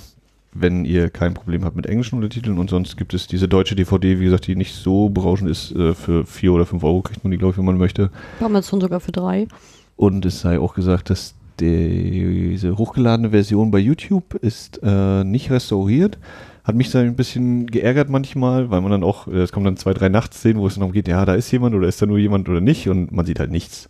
wenn 0.54 0.84
ihr 0.84 1.10
kein 1.10 1.34
Problem 1.34 1.64
habt 1.64 1.76
mit 1.76 1.86
englischen 1.86 2.16
Untertiteln 2.16 2.58
und 2.58 2.68
sonst 2.70 2.96
gibt 2.96 3.14
es 3.14 3.26
diese 3.26 3.48
deutsche 3.48 3.74
DVD, 3.74 4.20
wie 4.20 4.24
gesagt, 4.24 4.46
die 4.46 4.56
nicht 4.56 4.74
so 4.74 5.08
berauschend 5.08 5.50
ist, 5.50 5.72
äh, 5.72 5.94
für 5.94 6.26
4 6.26 6.52
oder 6.52 6.66
5 6.66 6.84
Euro 6.84 7.02
kriegt 7.02 7.24
man 7.24 7.30
die, 7.30 7.38
glaube 7.38 7.52
ich, 7.52 7.58
wenn 7.58 7.64
man 7.64 7.78
möchte. 7.78 8.10
Bei 8.38 8.46
Amazon 8.46 8.80
sogar 8.80 9.00
für 9.00 9.12
drei. 9.12 9.48
Und 9.96 10.26
es 10.26 10.40
sei 10.40 10.58
auch 10.58 10.74
gesagt, 10.74 11.10
dass 11.10 11.34
die, 11.60 12.50
diese 12.50 12.76
hochgeladene 12.76 13.30
Version 13.30 13.70
bei 13.70 13.78
YouTube 13.78 14.34
ist 14.34 14.80
äh, 14.82 15.24
nicht 15.24 15.50
restauriert. 15.50 16.18
Hat 16.64 16.76
mich 16.76 16.90
da 16.90 17.00
ein 17.00 17.16
bisschen 17.16 17.66
geärgert 17.66 18.08
manchmal, 18.08 18.70
weil 18.70 18.80
man 18.80 18.90
dann 18.90 19.04
auch, 19.04 19.26
äh, 19.28 19.42
es 19.42 19.52
kommen 19.52 19.64
dann 19.64 19.76
zwei, 19.76 19.94
drei 19.94 20.08
Nachtszenen, 20.08 20.60
wo 20.60 20.66
es 20.66 20.74
dann 20.74 20.80
darum 20.80 20.92
geht, 20.92 21.08
ja, 21.08 21.24
da 21.24 21.34
ist 21.34 21.50
jemand 21.50 21.74
oder 21.74 21.88
ist 21.88 22.00
da 22.00 22.06
nur 22.06 22.18
jemand 22.18 22.48
oder 22.48 22.60
nicht 22.60 22.88
und 22.88 23.12
man 23.12 23.26
sieht 23.26 23.40
halt 23.40 23.50
nichts. 23.50 23.88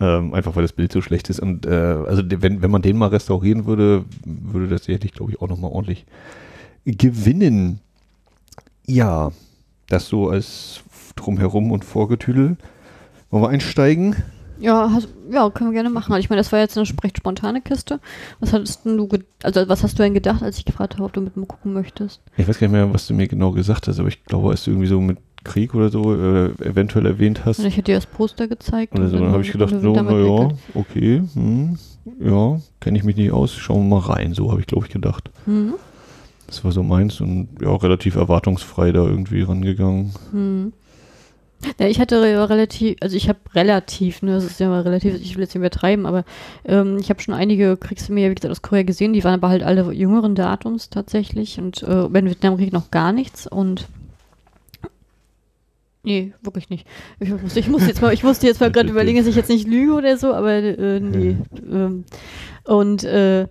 Ähm, 0.00 0.34
einfach 0.34 0.56
weil 0.56 0.62
das 0.62 0.72
Bild 0.72 0.90
so 0.92 1.00
schlecht 1.00 1.30
ist. 1.30 1.40
Und 1.40 1.66
äh, 1.66 1.70
also 1.70 2.22
wenn, 2.26 2.62
wenn 2.62 2.70
man 2.70 2.82
den 2.82 2.96
mal 2.96 3.08
restaurieren 3.08 3.66
würde, 3.66 4.04
würde 4.24 4.68
das 4.68 4.84
sicherlich, 4.84 5.12
glaube 5.12 5.30
ich, 5.30 5.40
auch 5.40 5.48
nochmal 5.48 5.70
ordentlich 5.70 6.04
gewinnen. 6.84 7.80
Ja, 8.86 9.30
das 9.88 10.08
so 10.08 10.28
als 10.28 10.80
drumherum 11.16 11.70
und 11.70 11.84
Vorgetüdel. 11.84 12.56
Wollen 13.30 13.44
wir 13.44 13.48
einsteigen? 13.48 14.16
Ja, 14.58 14.90
hast, 14.92 15.08
ja, 15.30 15.50
können 15.50 15.70
wir 15.70 15.74
gerne 15.74 15.90
machen. 15.90 16.12
Also 16.12 16.20
ich 16.20 16.30
meine, 16.30 16.40
das 16.40 16.52
war 16.52 16.60
jetzt 16.60 16.78
eine 16.78 16.86
recht 17.02 17.18
spontane 17.18 17.60
Kiste. 17.60 18.00
Was 18.40 18.52
hattest 18.52 18.84
du, 18.84 19.08
also 19.42 19.68
was 19.68 19.82
hast 19.82 19.98
du 19.98 20.02
denn 20.02 20.14
gedacht, 20.14 20.42
als 20.42 20.58
ich 20.58 20.64
gefragt 20.64 20.94
habe, 20.94 21.04
ob 21.04 21.12
du 21.12 21.20
mit 21.20 21.36
mir 21.36 21.46
gucken 21.46 21.72
möchtest? 21.72 22.20
Ich 22.36 22.46
weiß 22.46 22.58
gar 22.58 22.68
nicht 22.68 22.72
mehr, 22.72 22.92
was 22.92 23.06
du 23.06 23.14
mir 23.14 23.26
genau 23.26 23.50
gesagt 23.50 23.88
hast, 23.88 23.98
aber 23.98 24.08
ich 24.08 24.24
glaube, 24.24 24.50
als 24.50 24.64
du 24.64 24.70
irgendwie 24.70 24.86
so 24.86 25.00
mit 25.00 25.18
Krieg 25.44 25.74
oder 25.74 25.90
so 25.90 26.14
äh, 26.14 26.46
eventuell 26.62 27.06
erwähnt 27.06 27.44
hast 27.44 27.58
Und 27.60 27.66
ich 27.66 27.76
hätte 27.76 27.92
dir 27.92 27.96
das 27.96 28.06
Poster 28.06 28.48
gezeigt. 28.48 28.94
oder 28.98 29.08
so, 29.08 29.16
und 29.16 29.22
dann 29.24 29.32
habe 29.32 29.42
ich 29.42 29.52
gedacht, 29.52 29.74
so, 29.80 29.94
damit 29.94 30.12
na 30.12 30.18
ja, 30.18 30.48
weg- 30.50 30.56
okay, 30.74 31.22
hm, 31.34 31.78
ja, 32.20 32.60
kenne 32.80 32.98
ich 32.98 33.04
mich 33.04 33.16
nicht 33.16 33.32
aus, 33.32 33.52
schauen 33.54 33.88
wir 33.88 33.96
mal 34.00 34.06
rein, 34.06 34.34
so 34.34 34.50
habe 34.50 34.60
ich 34.60 34.66
glaube 34.66 34.86
ich 34.86 34.92
gedacht. 34.92 35.30
Mhm. 35.46 35.74
Das 36.46 36.62
war 36.64 36.72
so 36.72 36.82
meins 36.82 37.20
und 37.20 37.48
ja, 37.62 37.74
relativ 37.74 38.16
erwartungsfrei 38.16 38.92
da 38.92 39.04
irgendwie 39.04 39.42
rangegangen. 39.42 40.12
Hm. 40.32 40.72
Ja, 41.80 41.86
ich 41.86 41.98
hatte 41.98 42.20
re- 42.20 42.50
relativ, 42.50 42.96
also 43.00 43.16
ich 43.16 43.28
habe 43.30 43.38
relativ, 43.54 44.20
ne, 44.20 44.32
das 44.32 44.44
ist 44.44 44.60
ja 44.60 44.68
mal 44.68 44.82
relativ, 44.82 45.14
ich 45.14 45.34
will 45.34 45.42
jetzt 45.44 45.54
nicht 45.54 45.60
übertreiben, 45.62 46.04
aber 46.04 46.24
ähm, 46.66 46.98
ich 46.98 47.08
habe 47.08 47.22
schon 47.22 47.32
einige 47.32 47.78
Kriegsfilme, 47.78 48.28
wie 48.30 48.34
gesagt, 48.34 48.52
aus 48.52 48.60
Korea 48.60 48.82
gesehen, 48.82 49.14
die 49.14 49.24
waren 49.24 49.32
aber 49.34 49.48
halt 49.48 49.62
alle 49.62 49.90
jüngeren 49.92 50.34
Datums 50.34 50.90
tatsächlich 50.90 51.58
und 51.58 51.82
äh, 51.82 52.08
beim 52.10 52.26
Vietnamkrieg 52.26 52.72
noch 52.74 52.90
gar 52.90 53.12
nichts 53.12 53.46
und 53.46 53.88
Nee, 56.04 56.34
wirklich 56.42 56.68
nicht. 56.68 56.86
Ich 57.18 57.30
musste, 57.30 57.58
ich 57.58 57.68
musste 57.68 57.88
jetzt 57.88 58.02
mal, 58.02 58.12
ich 58.12 58.22
musste 58.22 58.46
jetzt 58.46 58.60
mal 58.60 58.70
gerade 58.72 58.90
überlegen, 58.90 59.18
dass 59.18 59.26
ich 59.26 59.36
jetzt 59.36 59.48
nicht 59.48 59.66
lüge 59.66 59.94
oder 59.94 60.16
so, 60.16 60.34
aber 60.34 60.52
äh, 60.52 61.00
nee. 61.00 61.36
Ähm, 61.70 62.04
und 62.64 63.04
äh, 63.04 63.48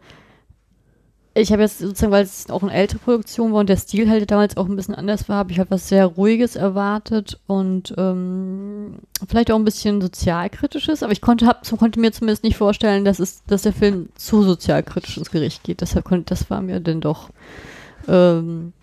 ich 1.36 1.52
habe 1.52 1.64
jetzt 1.64 1.80
sozusagen, 1.80 2.12
weil 2.12 2.24
es 2.24 2.52
auch 2.52 2.62
eine 2.62 2.74
ältere 2.74 3.00
Produktion 3.00 3.54
war 3.54 3.62
und 3.62 3.70
der 3.70 3.78
Stil 3.78 4.08
halt 4.08 4.30
damals 4.30 4.56
auch 4.56 4.70
ein 4.70 4.76
bisschen 4.76 4.94
anders 4.94 5.28
war, 5.28 5.38
habe 5.38 5.52
ich 5.52 5.58
halt 5.58 5.72
was 5.72 5.90
sehr 5.90 6.06
Ruhiges 6.06 6.56
erwartet 6.56 7.40
und 7.48 7.92
ähm, 7.98 9.00
vielleicht 9.28 9.50
auch 9.50 9.56
ein 9.56 9.66
bisschen 9.66 10.00
sozialkritisches, 10.00 11.02
aber 11.02 11.12
ich 11.12 11.22
konnte, 11.22 11.48
hab, 11.48 11.68
konnte 11.80 12.00
mir 12.00 12.12
zumindest 12.12 12.44
nicht 12.44 12.58
vorstellen, 12.58 13.04
dass, 13.04 13.18
es, 13.18 13.44
dass 13.48 13.64
der 13.64 13.74
Film 13.74 14.10
zu 14.14 14.44
sozialkritisch 14.44 15.18
ins 15.18 15.32
Gericht 15.32 15.64
geht. 15.64 15.82
Deshalb 15.82 16.06
konnte, 16.06 16.26
das 16.26 16.52
war 16.52 16.62
mir 16.62 16.80
denn 16.80 17.02
doch. 17.02 17.32
Ähm, 18.08 18.74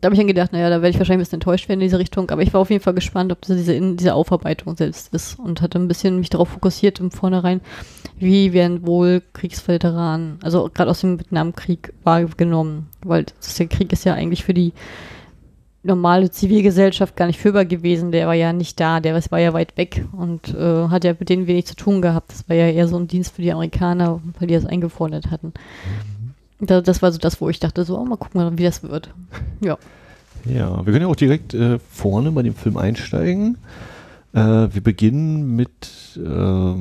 da 0.00 0.06
habe 0.06 0.14
ich 0.14 0.18
dann 0.18 0.26
gedacht, 0.26 0.52
naja, 0.52 0.70
da 0.70 0.76
werde 0.76 0.90
ich 0.90 0.98
wahrscheinlich 0.98 1.20
ein 1.20 1.24
bisschen 1.24 1.36
enttäuscht 1.36 1.68
werden 1.68 1.80
in 1.80 1.86
diese 1.86 1.98
Richtung, 1.98 2.30
aber 2.30 2.42
ich 2.42 2.52
war 2.52 2.60
auf 2.60 2.70
jeden 2.70 2.82
Fall 2.82 2.94
gespannt, 2.94 3.32
ob 3.32 3.40
das 3.42 3.56
diese, 3.56 3.78
diese 3.94 4.14
Aufarbeitung 4.14 4.76
selbst 4.76 5.12
ist 5.14 5.38
und 5.38 5.62
hatte 5.62 5.78
ein 5.78 5.88
bisschen 5.88 6.18
mich 6.18 6.30
darauf 6.30 6.48
fokussiert 6.48 7.00
im 7.00 7.10
Vornherein, 7.10 7.60
wie 8.18 8.52
werden 8.52 8.86
wohl 8.86 9.22
Kriegsveteranen, 9.32 10.38
also 10.42 10.70
gerade 10.72 10.90
aus 10.90 11.00
dem 11.00 11.18
Vietnamkrieg 11.18 11.92
wahrgenommen, 12.02 12.88
weil 13.04 13.24
das, 13.24 13.54
der 13.56 13.66
Krieg 13.66 13.92
ist 13.92 14.04
ja 14.04 14.14
eigentlich 14.14 14.44
für 14.44 14.54
die 14.54 14.72
normale 15.82 16.30
Zivilgesellschaft 16.30 17.16
gar 17.16 17.26
nicht 17.26 17.40
führbar 17.40 17.64
gewesen, 17.64 18.12
der 18.12 18.26
war 18.26 18.34
ja 18.34 18.52
nicht 18.52 18.78
da, 18.78 19.00
der 19.00 19.20
war 19.30 19.40
ja 19.40 19.52
weit 19.52 19.76
weg 19.76 20.04
und 20.12 20.54
äh, 20.54 20.88
hat 20.88 21.04
ja 21.04 21.14
mit 21.18 21.28
denen 21.28 21.46
wenig 21.46 21.66
zu 21.66 21.74
tun 21.74 22.02
gehabt. 22.02 22.32
Das 22.32 22.48
war 22.48 22.56
ja 22.56 22.68
eher 22.68 22.86
so 22.86 22.96
ein 22.96 23.08
Dienst 23.08 23.34
für 23.34 23.42
die 23.42 23.52
Amerikaner, 23.52 24.20
weil 24.38 24.46
die 24.46 24.54
das 24.54 24.66
eingefordert 24.66 25.30
hatten. 25.30 25.52
Da, 26.64 26.80
das 26.80 27.02
war 27.02 27.10
so 27.10 27.18
das, 27.18 27.40
wo 27.40 27.48
ich 27.48 27.58
dachte, 27.58 27.84
so, 27.84 27.98
oh, 27.98 28.04
mal 28.04 28.16
gucken, 28.16 28.58
wie 28.58 28.62
das 28.62 28.82
wird. 28.82 29.10
Ja. 29.60 29.78
Ja, 30.44 30.84
wir 30.84 30.92
können 30.92 31.02
ja 31.02 31.08
auch 31.08 31.16
direkt 31.16 31.54
äh, 31.54 31.78
vorne 31.90 32.32
bei 32.32 32.42
dem 32.42 32.54
Film 32.54 32.76
einsteigen. 32.76 33.58
Äh, 34.32 34.68
wir 34.72 34.82
beginnen 34.82 35.54
mit, 35.56 35.70
ja, 36.16 36.76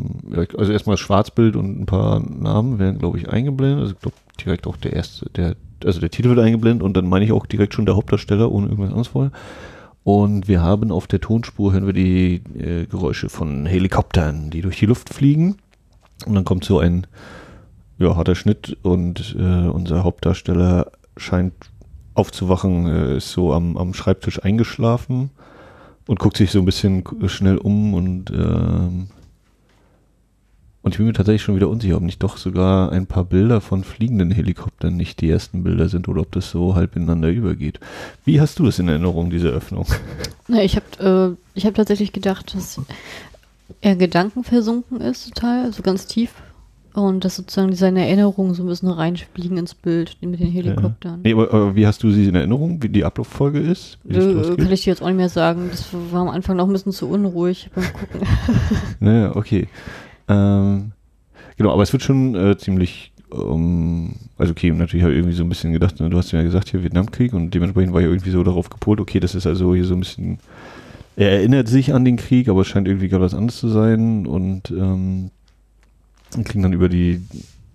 also 0.57 0.71
erstmal 0.71 0.95
das 0.95 0.99
Schwarzbild 0.99 1.55
und 1.55 1.79
ein 1.79 1.85
paar 1.85 2.19
Namen 2.19 2.79
werden, 2.79 2.99
glaube 2.99 3.17
ich, 3.17 3.29
eingeblendet. 3.29 3.81
Also 3.81 3.93
ich 3.93 3.99
glaube 3.99 4.17
direkt 4.43 4.67
auch 4.67 4.77
der 4.77 4.93
erste, 4.93 5.29
der, 5.35 5.55
also 5.83 5.99
der 5.99 6.09
Titel 6.09 6.29
wird 6.29 6.39
eingeblendet 6.39 6.83
und 6.83 6.95
dann 6.95 7.07
meine 7.07 7.25
ich 7.25 7.31
auch 7.31 7.45
direkt 7.45 7.73
schon 7.73 7.85
der 7.85 7.95
Hauptdarsteller, 7.95 8.51
ohne 8.51 8.67
irgendwas 8.67 8.89
anderes 8.89 9.07
vorher. 9.07 9.31
Und 10.03 10.47
wir 10.47 10.61
haben 10.61 10.91
auf 10.91 11.07
der 11.07 11.21
Tonspur, 11.21 11.73
hören 11.73 11.85
wir 11.85 11.93
die 11.93 12.41
äh, 12.57 12.85
Geräusche 12.85 13.29
von 13.29 13.65
Helikoptern, 13.65 14.49
die 14.49 14.61
durch 14.61 14.79
die 14.79 14.87
Luft 14.87 15.13
fliegen. 15.13 15.57
Und 16.25 16.35
dann 16.35 16.45
kommt 16.45 16.63
so 16.63 16.79
ein 16.79 17.05
ja, 18.01 18.15
harter 18.15 18.35
Schnitt 18.35 18.77
und 18.81 19.35
äh, 19.37 19.67
unser 19.67 20.03
Hauptdarsteller 20.03 20.91
scheint 21.17 21.53
aufzuwachen, 22.13 22.87
äh, 22.87 23.17
ist 23.17 23.31
so 23.31 23.53
am, 23.53 23.77
am 23.77 23.93
Schreibtisch 23.93 24.43
eingeschlafen 24.43 25.29
und 26.07 26.19
guckt 26.19 26.37
sich 26.37 26.51
so 26.51 26.59
ein 26.59 26.65
bisschen 26.65 27.03
schnell 27.27 27.57
um 27.57 27.93
und 27.93 28.31
ähm, 28.31 29.07
und 30.83 30.95
ich 30.95 30.97
bin 30.97 31.05
mir 31.05 31.13
tatsächlich 31.13 31.43
schon 31.43 31.55
wieder 31.55 31.69
unsicher, 31.69 31.95
ob 31.95 32.01
nicht 32.01 32.23
doch 32.23 32.37
sogar 32.37 32.91
ein 32.91 33.05
paar 33.05 33.23
Bilder 33.23 33.61
von 33.61 33.83
fliegenden 33.83 34.31
Helikoptern 34.31 34.97
nicht 34.97 35.21
die 35.21 35.29
ersten 35.29 35.63
Bilder 35.63 35.89
sind 35.89 36.07
oder 36.07 36.21
ob 36.21 36.31
das 36.31 36.49
so 36.49 36.73
halb 36.73 36.95
ineinander 36.95 37.29
übergeht. 37.29 37.79
Wie 38.25 38.41
hast 38.41 38.57
du 38.57 38.65
das 38.65 38.79
in 38.79 38.87
Erinnerung, 38.87 39.29
diese 39.29 39.49
Öffnung? 39.49 39.85
Na, 40.47 40.63
ich 40.63 40.75
habe 40.75 41.37
äh, 41.55 41.61
hab 41.61 41.75
tatsächlich 41.75 42.13
gedacht, 42.13 42.55
dass 42.55 42.81
er 43.81 43.95
gedankenversunken 43.95 45.01
ist, 45.01 45.27
total, 45.29 45.65
also 45.65 45.83
ganz 45.83 46.07
tief. 46.07 46.31
Und 46.93 47.23
dass 47.23 47.37
sozusagen 47.37 47.73
seine 47.73 48.05
Erinnerungen 48.05 48.53
so 48.53 48.63
ein 48.63 48.67
bisschen 48.67 48.89
reinfliegen 48.89 49.57
ins 49.57 49.73
Bild 49.73 50.17
mit 50.21 50.39
den 50.39 50.51
Helikoptern. 50.51 51.21
Nee, 51.23 51.33
aber, 51.33 51.53
aber 51.53 51.75
wie 51.75 51.87
hast 51.87 52.03
du 52.03 52.11
sie 52.11 52.25
in 52.25 52.35
Erinnerung, 52.35 52.83
wie 52.83 52.89
die 52.89 53.05
Ablauffolge 53.05 53.59
ist? 53.59 53.97
Äh, 54.09 54.55
kann 54.57 54.71
ich 54.71 54.83
dir 54.83 54.91
jetzt 54.91 55.01
auch 55.01 55.07
nicht 55.07 55.15
mehr 55.15 55.29
sagen. 55.29 55.69
Das 55.71 55.87
war 56.11 56.21
am 56.21 56.29
Anfang 56.29 56.57
noch 56.57 56.67
ein 56.67 56.73
bisschen 56.73 56.91
zu 56.91 57.07
unruhig 57.07 57.69
beim 57.73 57.85
Gucken. 57.93 58.27
Naja, 58.99 59.35
okay. 59.35 59.67
Ähm, 60.27 60.91
genau, 61.57 61.71
aber 61.71 61.83
es 61.83 61.93
wird 61.93 62.03
schon 62.03 62.35
äh, 62.35 62.57
ziemlich 62.57 63.11
ähm, 63.33 64.13
also 64.37 64.51
okay, 64.51 64.71
natürlich 64.71 65.03
habe 65.03 65.13
ich 65.13 65.19
irgendwie 65.19 65.35
so 65.35 65.43
ein 65.43 65.49
bisschen 65.49 65.73
gedacht, 65.73 65.99
ne, 65.99 66.09
du 66.09 66.17
hast 66.17 66.31
ja 66.31 66.41
gesagt, 66.41 66.69
hier 66.69 66.83
Vietnamkrieg 66.83 67.33
und 67.33 67.53
dementsprechend 67.53 67.93
war 67.93 68.01
ich 68.01 68.07
irgendwie 68.07 68.31
so 68.31 68.43
darauf 68.43 68.69
gepolt, 68.69 68.99
okay, 68.99 69.19
das 69.19 69.35
ist 69.35 69.47
also 69.47 69.73
hier 69.73 69.85
so 69.85 69.93
ein 69.93 69.99
bisschen, 70.01 70.39
er 71.15 71.31
erinnert 71.31 71.67
sich 71.67 71.93
an 71.93 72.05
den 72.05 72.17
Krieg, 72.17 72.49
aber 72.49 72.61
es 72.61 72.67
scheint 72.67 72.87
irgendwie 72.87 73.07
gerade 73.07 73.23
was 73.23 73.33
anderes 73.33 73.59
zu 73.59 73.69
sein 73.69 74.25
und 74.25 74.71
ähm, 74.71 75.31
kriegt 76.31 76.63
dann 76.63 76.73
über 76.73 76.89
die, 76.89 77.21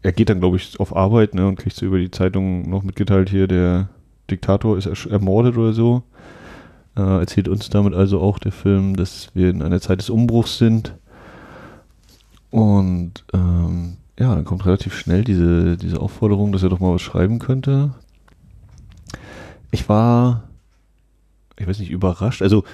er 0.02 0.12
geht 0.12 0.28
dann 0.28 0.40
glaube 0.40 0.56
ich 0.56 0.78
auf 0.80 0.94
Arbeit 0.94 1.34
ne, 1.34 1.46
und 1.46 1.56
kriegt 1.56 1.76
so 1.76 1.86
über 1.86 1.98
die 1.98 2.10
Zeitung 2.10 2.68
noch 2.68 2.82
mitgeteilt, 2.82 3.30
hier 3.30 3.46
der 3.46 3.88
Diktator 4.30 4.76
ist 4.76 5.06
ermordet 5.06 5.56
oder 5.56 5.72
so. 5.72 6.02
Äh, 6.96 7.20
erzählt 7.20 7.48
uns 7.48 7.68
damit 7.68 7.94
also 7.94 8.20
auch 8.20 8.38
der 8.38 8.52
Film, 8.52 8.96
dass 8.96 9.30
wir 9.34 9.50
in 9.50 9.62
einer 9.62 9.80
Zeit 9.80 10.00
des 10.00 10.10
Umbruchs 10.10 10.58
sind. 10.58 10.94
Und 12.50 13.24
ähm, 13.34 13.98
ja, 14.18 14.34
dann 14.34 14.44
kommt 14.44 14.64
relativ 14.64 14.96
schnell 14.96 15.24
diese, 15.24 15.76
diese 15.76 16.00
Aufforderung, 16.00 16.52
dass 16.52 16.62
er 16.62 16.70
doch 16.70 16.80
mal 16.80 16.94
was 16.94 17.02
schreiben 17.02 17.38
könnte. 17.38 17.92
Ich 19.70 19.88
war, 19.88 20.44
ich 21.58 21.66
weiß 21.66 21.78
nicht, 21.78 21.90
überrascht. 21.90 22.40
Also 22.40 22.64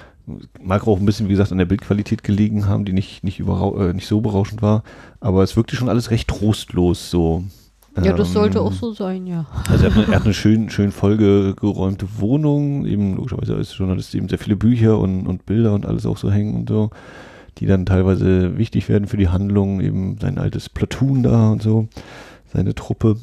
mag 0.61 0.87
auch 0.87 0.99
ein 0.99 1.05
bisschen, 1.05 1.27
wie 1.27 1.33
gesagt, 1.33 1.51
an 1.51 1.57
der 1.57 1.65
Bildqualität 1.65 2.23
gelegen 2.23 2.67
haben, 2.67 2.85
die 2.85 2.93
nicht, 2.93 3.23
nicht, 3.23 3.39
äh, 3.39 3.93
nicht 3.93 4.07
so 4.07 4.21
berauschend 4.21 4.61
war. 4.61 4.83
Aber 5.19 5.43
es 5.43 5.55
wirkte 5.55 5.75
schon 5.75 5.89
alles 5.89 6.11
recht 6.11 6.27
trostlos 6.27 7.09
so. 7.09 7.43
Ja, 8.01 8.13
das 8.13 8.33
sollte 8.33 8.57
ähm, 8.57 8.63
auch 8.65 8.73
so 8.73 8.91
sein, 8.91 9.27
ja. 9.27 9.45
Also 9.69 9.85
er 9.85 9.91
hat 9.91 9.97
eine, 9.97 10.07
er 10.07 10.15
hat 10.19 10.25
eine 10.25 10.33
schön, 10.33 10.71
schön 10.71 10.91
vollgeräumte 10.91 12.07
Wohnung, 12.17 12.85
eben 12.85 13.15
logischerweise 13.15 13.55
als 13.55 13.77
Journalist 13.77 14.15
eben 14.15 14.29
sehr 14.29 14.39
viele 14.39 14.55
Bücher 14.55 14.97
und, 14.97 15.27
und 15.27 15.45
Bilder 15.45 15.73
und 15.73 15.85
alles 15.85 16.07
auch 16.07 16.17
so 16.17 16.31
hängen 16.31 16.55
und 16.55 16.69
so 16.69 16.89
die 17.57 17.65
dann 17.65 17.85
teilweise 17.85 18.57
wichtig 18.57 18.89
werden 18.89 19.07
für 19.07 19.17
die 19.17 19.29
Handlung, 19.29 19.81
eben 19.81 20.17
sein 20.19 20.37
altes 20.37 20.69
Platoon 20.69 21.23
da 21.23 21.51
und 21.51 21.61
so, 21.61 21.87
seine 22.51 22.73
Truppe. 22.75 23.17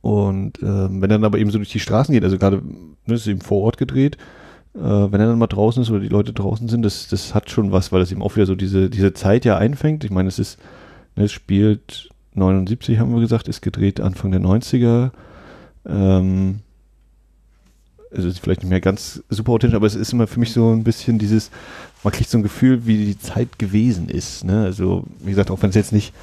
Und 0.00 0.62
ähm, 0.62 1.00
wenn 1.00 1.10
er 1.10 1.18
dann 1.18 1.24
aber 1.24 1.38
eben 1.38 1.50
so 1.50 1.58
durch 1.58 1.72
die 1.72 1.80
Straßen 1.80 2.12
geht, 2.12 2.24
also 2.24 2.38
gerade, 2.38 2.62
ne, 3.06 3.14
ist 3.14 3.26
eben 3.26 3.40
vor 3.40 3.62
Ort 3.62 3.78
gedreht, 3.78 4.16
äh, 4.16 4.18
wenn 4.80 5.20
er 5.20 5.26
dann 5.26 5.38
mal 5.38 5.46
draußen 5.46 5.82
ist 5.82 5.90
oder 5.90 6.00
die 6.00 6.08
Leute 6.08 6.32
draußen 6.32 6.68
sind, 6.68 6.82
das, 6.82 7.08
das 7.08 7.34
hat 7.34 7.50
schon 7.50 7.72
was, 7.72 7.90
weil 7.90 8.00
das 8.00 8.12
eben 8.12 8.22
auch 8.22 8.36
wieder 8.36 8.46
so 8.46 8.54
diese, 8.54 8.90
diese 8.90 9.12
Zeit 9.12 9.44
ja 9.44 9.56
einfängt. 9.56 10.04
Ich 10.04 10.10
meine, 10.10 10.28
es 10.28 10.38
ist, 10.38 10.58
ne, 11.16 11.24
es 11.24 11.32
spielt 11.32 12.10
79, 12.34 12.98
haben 12.98 13.12
wir 13.12 13.20
gesagt, 13.20 13.48
ist 13.48 13.60
gedreht 13.62 14.00
Anfang 14.00 14.30
der 14.30 14.40
90er. 14.40 15.10
Ähm, 15.86 16.60
es 18.10 18.24
ist 18.24 18.38
vielleicht 18.38 18.62
nicht 18.62 18.70
mehr 18.70 18.80
ganz 18.80 19.22
super 19.28 19.52
authentisch, 19.52 19.76
aber 19.76 19.86
es 19.86 19.94
ist 19.94 20.12
immer 20.12 20.26
für 20.26 20.40
mich 20.40 20.52
so 20.52 20.72
ein 20.72 20.84
bisschen 20.84 21.18
dieses, 21.18 21.50
man 22.02 22.12
kriegt 22.12 22.30
so 22.30 22.38
ein 22.38 22.42
Gefühl, 22.42 22.86
wie 22.86 23.04
die 23.04 23.18
Zeit 23.18 23.58
gewesen 23.58 24.08
ist. 24.08 24.44
Ne? 24.44 24.62
Also, 24.62 25.04
wie 25.20 25.30
gesagt, 25.30 25.50
auch 25.50 25.60
wenn 25.62 25.70
es 25.70 25.76
jetzt 25.76 25.92
nicht 25.92 26.14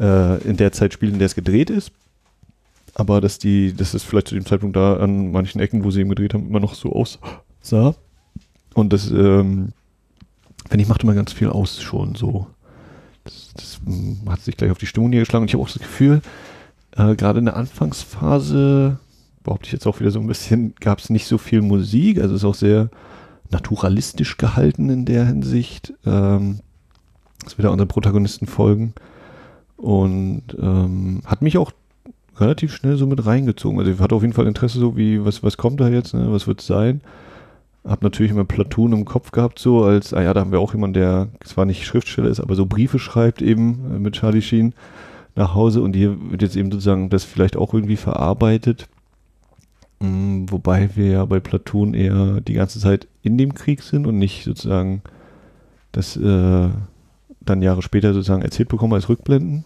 äh, 0.00 0.42
in 0.42 0.56
der 0.56 0.72
Zeit 0.72 0.92
spielt, 0.92 1.12
in 1.12 1.18
der 1.18 1.26
es 1.26 1.34
gedreht 1.34 1.70
ist, 1.70 1.92
aber 2.94 3.20
dass 3.20 3.38
die, 3.38 3.72
dass 3.72 3.94
es 3.94 4.02
vielleicht 4.02 4.28
zu 4.28 4.34
dem 4.34 4.44
Zeitpunkt 4.44 4.76
da 4.76 4.96
an 4.96 5.32
manchen 5.32 5.60
Ecken, 5.60 5.84
wo 5.84 5.90
sie 5.90 6.00
eben 6.00 6.10
gedreht 6.10 6.34
haben, 6.34 6.48
immer 6.48 6.60
noch 6.60 6.74
so 6.74 6.92
aussah. 6.92 7.42
Und 8.74 8.92
das, 8.92 9.10
ähm, 9.10 9.72
finde 10.68 10.82
ich, 10.82 10.88
macht 10.88 11.02
immer 11.02 11.14
ganz 11.14 11.32
viel 11.32 11.48
aus 11.48 11.80
schon 11.82 12.14
so. 12.14 12.46
Das, 13.24 13.52
das 13.54 13.80
hm, 13.84 14.20
hat 14.28 14.40
sich 14.40 14.56
gleich 14.56 14.70
auf 14.70 14.78
die 14.78 14.86
Stimmung 14.86 15.10
niedergeschlagen 15.10 15.44
und 15.44 15.48
ich 15.48 15.54
habe 15.54 15.62
auch 15.62 15.70
das 15.70 15.78
Gefühl, 15.78 16.22
äh, 16.96 17.14
gerade 17.14 17.38
in 17.38 17.46
der 17.46 17.56
Anfangsphase, 17.56 18.98
behaupte 19.44 19.66
ich 19.66 19.72
jetzt 19.72 19.86
auch 19.86 20.00
wieder 20.00 20.10
so 20.10 20.20
ein 20.20 20.26
bisschen, 20.26 20.74
gab 20.80 20.98
es 20.98 21.10
nicht 21.10 21.26
so 21.26 21.38
viel 21.38 21.62
Musik, 21.62 22.20
also 22.20 22.34
ist 22.34 22.44
auch 22.44 22.54
sehr 22.54 22.90
naturalistisch 23.50 24.38
gehalten 24.38 24.88
in 24.88 25.04
der 25.04 25.26
Hinsicht, 25.26 25.92
ähm, 26.06 26.60
dass 27.44 27.58
wir 27.58 27.64
da 27.64 27.70
unseren 27.70 27.88
Protagonisten 27.88 28.46
folgen. 28.46 28.94
Und 29.76 30.42
ähm, 30.60 31.22
hat 31.26 31.42
mich 31.42 31.58
auch 31.58 31.72
relativ 32.36 32.74
schnell 32.74 32.96
so 32.96 33.06
mit 33.06 33.26
reingezogen. 33.26 33.78
Also 33.78 33.90
ich 33.90 33.98
hatte 33.98 34.14
auf 34.14 34.22
jeden 34.22 34.32
Fall 34.32 34.46
Interesse, 34.46 34.78
so 34.78 34.96
wie, 34.96 35.24
was, 35.24 35.42
was 35.42 35.56
kommt 35.56 35.80
da 35.80 35.88
jetzt, 35.88 36.14
ne? 36.14 36.32
was 36.32 36.46
wird 36.46 36.60
es 36.60 36.66
sein? 36.66 37.00
Hab 37.84 38.02
natürlich 38.02 38.30
immer 38.30 38.44
Platoon 38.44 38.92
im 38.92 39.04
Kopf 39.04 39.32
gehabt, 39.32 39.58
so 39.58 39.82
als, 39.82 40.14
ah 40.14 40.22
ja, 40.22 40.32
da 40.32 40.40
haben 40.40 40.52
wir 40.52 40.60
auch 40.60 40.72
jemanden, 40.72 40.94
der 40.94 41.28
zwar 41.44 41.64
nicht 41.64 41.84
Schriftsteller 41.84 42.28
ist, 42.28 42.38
aber 42.38 42.54
so 42.54 42.66
Briefe 42.66 42.98
schreibt 42.98 43.42
eben 43.42 43.94
äh, 43.94 43.98
mit 43.98 44.14
Charlie 44.14 44.42
Sheen 44.42 44.74
nach 45.34 45.54
Hause 45.54 45.82
und 45.82 45.96
hier 45.96 46.16
wird 46.30 46.42
jetzt 46.42 46.56
eben 46.56 46.70
sozusagen 46.70 47.10
das 47.10 47.24
vielleicht 47.24 47.56
auch 47.56 47.74
irgendwie 47.74 47.96
verarbeitet. 47.96 48.88
Mm, 50.00 50.46
wobei 50.48 50.90
wir 50.94 51.06
ja 51.06 51.24
bei 51.24 51.40
Platoon 51.40 51.94
eher 51.94 52.40
die 52.40 52.54
ganze 52.54 52.78
Zeit 52.78 53.08
in 53.22 53.38
dem 53.38 53.54
Krieg 53.54 53.82
sind 53.82 54.06
und 54.06 54.18
nicht 54.18 54.44
sozusagen 54.44 55.02
das 55.92 56.16
äh, 56.16 56.68
dann 57.40 57.62
Jahre 57.62 57.82
später 57.82 58.12
sozusagen 58.12 58.42
erzählt 58.42 58.68
bekommen 58.68 58.94
als 58.94 59.08
Rückblenden. 59.08 59.64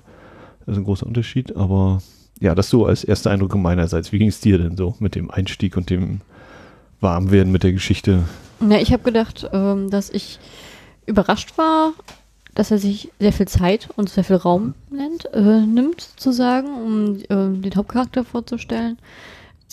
Das 0.65 0.75
ist 0.75 0.79
ein 0.79 0.85
großer 0.85 1.07
Unterschied, 1.07 1.57
aber 1.57 2.03
ja, 2.41 2.55
das 2.55 2.69
so 2.69 2.87
als 2.87 3.05
erster 3.05 3.31
Eindruck 3.31 3.55
meinerseits. 3.55 4.13
Wie 4.13 4.19
ging 4.19 4.29
es 4.29 4.41
dir 4.41 4.59
denn 4.59 4.77
so 4.77 4.95
mit 4.99 5.15
dem 5.15 5.31
Einstieg 5.31 5.77
und 5.77 5.91
dem 5.91 6.21
Warmwerden 7.01 7.53
mit 7.53 7.63
der 7.63 7.73
Geschichte? 7.73 8.25
Ja, 8.61 8.79
ich 8.79 8.93
habe 8.93 9.03
gedacht, 9.03 9.49
ähm, 9.53 9.91
dass 9.91 10.11
ich 10.11 10.39
überrascht 11.07 11.57
war, 11.59 11.93
dass 12.55 12.71
er 12.71 12.79
sich 12.79 13.11
sehr 13.21 13.33
viel 13.33 13.49
Zeit 13.49 13.89
und 13.97 14.09
sehr 14.09 14.25
viel 14.25 14.37
Raum 14.37 14.75
nennt, 14.91 15.27
äh, 15.35 15.61
nimmt, 15.61 16.01
sozusagen, 16.01 16.69
um 16.69 17.17
äh, 17.17 17.61
den 17.61 17.75
Hauptcharakter 17.77 18.25
vorzustellen 18.25 18.97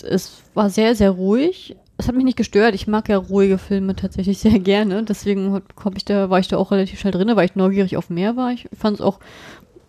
es 0.02 0.42
war 0.54 0.70
sehr, 0.70 0.96
sehr 0.96 1.12
ruhig. 1.12 1.76
Es 1.98 2.08
hat 2.08 2.16
mich 2.16 2.26
nicht 2.26 2.38
gestört. 2.38 2.74
Ich 2.74 2.88
mag 2.88 3.08
ja 3.10 3.18
ruhige 3.18 3.58
Filme 3.58 3.96
tatsächlich 3.96 4.40
sehr 4.40 4.60
gerne. 4.60 5.04
Deswegen 5.04 5.62
ich 5.96 6.06
da, 6.06 6.30
war 6.30 6.40
ich 6.40 6.48
da 6.48 6.58
auch 6.58 6.72
relativ 6.72 7.00
schnell 7.00 7.14
drin, 7.14 7.36
weil 7.36 7.46
ich 7.46 7.56
neugierig 7.56 7.98
auf 7.98 8.10
mehr 8.10 8.36
war. 8.36 8.52
Ich 8.52 8.68
fand 8.78 8.98
es 8.98 9.02
auch 9.02 9.20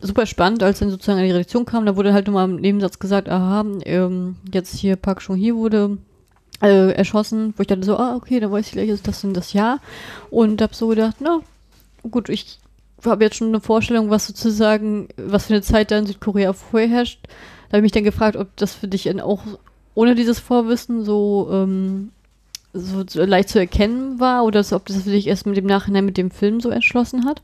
super 0.01 0.27
spannend, 0.27 0.63
als 0.63 0.81
dann 0.81 0.91
sozusagen 0.91 1.23
die 1.23 1.31
Redaktion 1.31 1.65
kam. 1.65 1.87
Da 1.87 1.97
wurde 1.97 2.13
halt 2.13 2.27
nochmal 2.27 2.49
im 2.49 2.57
Nebensatz 2.57 2.99
gesagt, 2.99 3.29
aha, 3.29 3.65
ähm, 3.85 4.37
jetzt 4.53 4.77
hier 4.77 4.97
Park 4.97 5.21
Chung-hee 5.21 5.55
wurde 5.55 5.99
äh, 6.63 6.93
erschossen. 6.93 7.55
Wo 7.57 7.63
ich 7.63 7.67
dachte 7.67 7.85
so, 7.85 7.97
ah, 7.97 8.15
okay, 8.17 8.41
dann 8.41 8.53
weiß 8.53 8.67
ich 8.67 8.73
gleich, 8.73 8.89
ist 8.89 9.09
das 9.09 9.21
denn 9.21 9.35
das 9.35 9.53
Jahr. 9.53 9.81
Und 10.31 10.63
habe 10.63 10.75
so 10.75 10.89
gedacht, 10.89 11.17
na, 11.21 11.41
gut, 12.11 12.29
ich 12.29 12.59
habe 13.05 13.25
jetzt 13.25 13.37
schon 13.37 13.49
eine 13.49 13.61
Vorstellung, 13.61 14.11
was 14.11 14.27
sozusagen, 14.27 15.09
was 15.17 15.47
für 15.47 15.55
eine 15.55 15.63
Zeit 15.63 15.91
da 15.91 15.99
in 15.99 16.07
Südkorea 16.07 16.53
vorherrscht. 16.53 17.21
Da 17.69 17.77
habe 17.77 17.79
ich 17.79 17.83
mich 17.83 17.93
dann 17.93 18.05
gefragt, 18.05 18.37
ob 18.37 18.57
das 18.57 18.75
für 18.75 18.89
dich 18.89 19.21
auch 19.21 19.43
ohne 19.95 20.15
dieses 20.15 20.39
Vorwissen 20.39 21.05
so, 21.05 21.49
ähm, 21.53 22.11
so, 22.73 23.05
leicht 23.15 23.49
zu 23.49 23.59
erkennen 23.59 24.19
war 24.19 24.45
oder 24.45 24.65
ob 24.73 24.87
das 24.87 25.05
sich 25.05 25.27
erst 25.27 25.47
mit 25.47 25.57
dem 25.57 25.67
Nachhinein 25.67 26.05
mit 26.05 26.17
dem 26.17 26.31
Film 26.31 26.61
so 26.61 26.71
erschlossen 26.71 27.25
hat. 27.25 27.41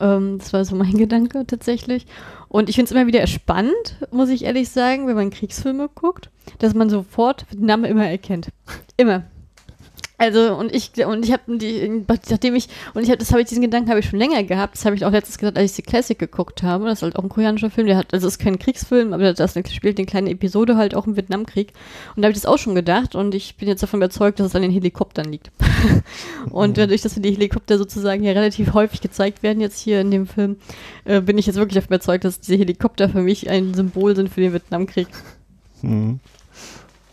Ähm, 0.00 0.38
das 0.38 0.52
war 0.52 0.64
so 0.64 0.74
mein 0.76 0.92
Gedanke 0.98 1.46
tatsächlich. 1.46 2.06
Und 2.48 2.68
ich 2.68 2.76
finde 2.76 2.86
es 2.86 2.92
immer 2.92 3.06
wieder 3.06 3.26
spannend, 3.26 3.98
muss 4.10 4.28
ich 4.28 4.44
ehrlich 4.44 4.68
sagen, 4.68 5.06
wenn 5.06 5.16
man 5.16 5.30
Kriegsfilme 5.30 5.88
guckt, 5.94 6.30
dass 6.58 6.74
man 6.74 6.88
sofort 6.88 7.46
den 7.52 7.66
Namen 7.66 7.84
immer 7.84 8.06
erkennt. 8.06 8.48
Immer. 8.96 9.24
Also 10.16 10.54
und 10.54 10.72
ich 10.72 10.92
und 11.04 11.24
ich 11.24 11.32
habe 11.32 11.58
die 11.58 12.04
nachdem 12.30 12.54
ich 12.54 12.68
und 12.94 13.02
ich 13.02 13.08
habe 13.08 13.18
das 13.18 13.32
habe 13.32 13.42
ich 13.42 13.48
diesen 13.48 13.62
Gedanken 13.62 13.90
habe 13.90 13.98
ich 13.98 14.08
schon 14.08 14.18
länger 14.20 14.44
gehabt. 14.44 14.76
Das 14.76 14.84
habe 14.84 14.94
ich 14.94 15.04
auch 15.04 15.10
letztens 15.10 15.38
gesagt, 15.38 15.58
als 15.58 15.72
ich 15.72 15.76
die 15.76 15.82
Classic 15.82 16.16
geguckt 16.16 16.62
habe. 16.62 16.84
Das 16.84 16.98
ist 16.98 17.02
halt 17.02 17.16
auch 17.16 17.24
ein 17.24 17.28
koreanischer 17.28 17.68
Film. 17.68 17.88
Der 17.88 17.96
hat 17.96 18.14
also 18.14 18.28
ist 18.28 18.38
kein 18.38 18.60
Kriegsfilm, 18.60 19.12
aber 19.12 19.32
das 19.32 19.54
spielt 19.72 19.98
eine 19.98 20.06
kleine 20.06 20.30
Episode 20.30 20.76
halt 20.76 20.94
auch 20.94 21.08
im 21.08 21.16
Vietnamkrieg. 21.16 21.72
Und 22.14 22.22
da 22.22 22.26
habe 22.26 22.32
ich 22.32 22.40
das 22.40 22.46
auch 22.46 22.58
schon 22.58 22.76
gedacht 22.76 23.16
und 23.16 23.34
ich 23.34 23.56
bin 23.56 23.66
jetzt 23.66 23.82
davon 23.82 23.98
überzeugt, 23.98 24.38
dass 24.38 24.46
es 24.46 24.54
an 24.54 24.62
den 24.62 24.70
Helikoptern 24.70 25.32
liegt. 25.32 25.50
und 26.50 26.78
dadurch, 26.78 27.02
dass 27.02 27.16
wir 27.16 27.22
die 27.22 27.32
Helikopter 27.32 27.76
sozusagen 27.76 28.22
ja 28.22 28.32
relativ 28.32 28.72
häufig 28.72 29.00
gezeigt 29.00 29.42
werden 29.42 29.60
jetzt 29.60 29.80
hier 29.80 30.00
in 30.00 30.12
dem 30.12 30.28
Film, 30.28 30.56
äh, 31.06 31.20
bin 31.20 31.38
ich 31.38 31.46
jetzt 31.46 31.56
wirklich 31.56 31.74
davon 31.74 31.88
überzeugt, 31.88 32.24
dass 32.24 32.38
diese 32.38 32.56
Helikopter 32.56 33.08
für 33.08 33.22
mich 33.22 33.50
ein 33.50 33.74
Symbol 33.74 34.14
sind 34.14 34.28
für 34.28 34.42
den 34.42 34.52
Vietnamkrieg. 34.52 35.08
Mhm. 35.82 36.20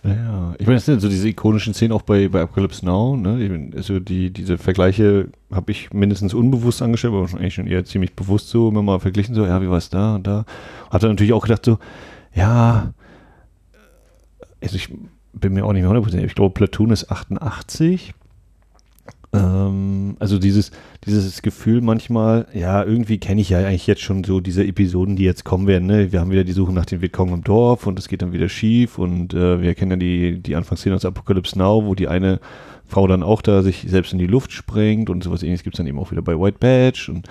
Ja, 0.03 0.55
ich 0.57 0.65
meine, 0.65 0.77
das 0.77 0.85
sind 0.85 0.99
so 0.99 1.09
diese 1.09 1.27
ikonischen 1.29 1.75
Szenen 1.75 1.91
auch 1.91 2.01
bei, 2.01 2.27
bei 2.27 2.41
Apocalypse 2.41 2.83
Now, 2.83 3.15
ne? 3.15 3.69
Also 3.75 3.99
die, 3.99 4.31
diese 4.31 4.57
Vergleiche 4.57 5.27
habe 5.51 5.71
ich 5.71 5.93
mindestens 5.93 6.33
unbewusst 6.33 6.81
angestellt, 6.81 7.13
aber 7.13 7.25
eigentlich 7.37 7.53
schon 7.53 7.67
eher 7.67 7.85
ziemlich 7.85 8.15
bewusst 8.15 8.49
so, 8.49 8.69
immer 8.69 8.81
mal 8.81 8.99
verglichen, 8.99 9.35
so, 9.35 9.45
ja, 9.45 9.61
wie 9.61 9.69
war 9.69 9.77
es 9.77 9.89
da 9.91 10.15
und 10.15 10.25
da. 10.25 10.45
Hatte 10.89 11.07
natürlich 11.07 11.33
auch 11.33 11.43
gedacht, 11.43 11.65
so, 11.65 11.77
ja, 12.33 12.93
also 14.59 14.75
ich 14.75 14.89
bin 15.33 15.53
mir 15.53 15.65
auch 15.65 15.73
nicht 15.73 15.83
mehr 15.83 15.91
100%, 15.91 16.23
ich 16.23 16.35
glaube, 16.35 16.53
Platoon 16.53 16.89
ist 16.89 17.11
88 17.11 18.15
ähm, 19.33 20.17
also 20.19 20.39
dieses, 20.39 20.71
dieses 21.05 21.41
Gefühl 21.41 21.81
manchmal, 21.81 22.47
ja, 22.53 22.83
irgendwie 22.83 23.17
kenne 23.17 23.41
ich 23.41 23.49
ja 23.49 23.59
eigentlich 23.59 23.87
jetzt 23.87 24.01
schon 24.01 24.23
so 24.23 24.41
diese 24.41 24.65
Episoden, 24.65 25.15
die 25.15 25.23
jetzt 25.23 25.45
kommen 25.45 25.67
werden. 25.67 25.87
Ne? 25.87 26.11
Wir 26.11 26.19
haben 26.19 26.31
wieder 26.31 26.43
die 26.43 26.51
Suche 26.51 26.73
nach 26.73 26.85
den 26.85 27.01
Vietcong 27.01 27.33
im 27.33 27.43
Dorf 27.43 27.87
und 27.87 27.97
es 27.97 28.07
geht 28.07 28.21
dann 28.21 28.33
wieder 28.33 28.49
schief 28.49 28.97
und 28.97 29.33
äh, 29.33 29.61
wir 29.61 29.73
kennen 29.73 29.91
ja 29.91 29.97
die, 29.97 30.39
die 30.39 30.55
Anfangsszene 30.55 30.95
aus 30.95 31.05
Apocalypse 31.05 31.57
Now, 31.57 31.85
wo 31.85 31.95
die 31.95 32.07
eine 32.09 32.39
Frau 32.85 33.07
dann 33.07 33.23
auch 33.23 33.41
da 33.41 33.61
sich 33.61 33.85
selbst 33.87 34.11
in 34.11 34.19
die 34.19 34.27
Luft 34.27 34.51
sprengt 34.51 35.09
und 35.09 35.23
sowas 35.23 35.43
ähnliches 35.43 35.63
gibt 35.63 35.75
es 35.75 35.77
dann 35.77 35.87
eben 35.87 35.99
auch 35.99 36.11
wieder 36.11 36.21
bei 36.21 36.37
White 36.37 36.57
Badge 36.59 37.09
und 37.09 37.27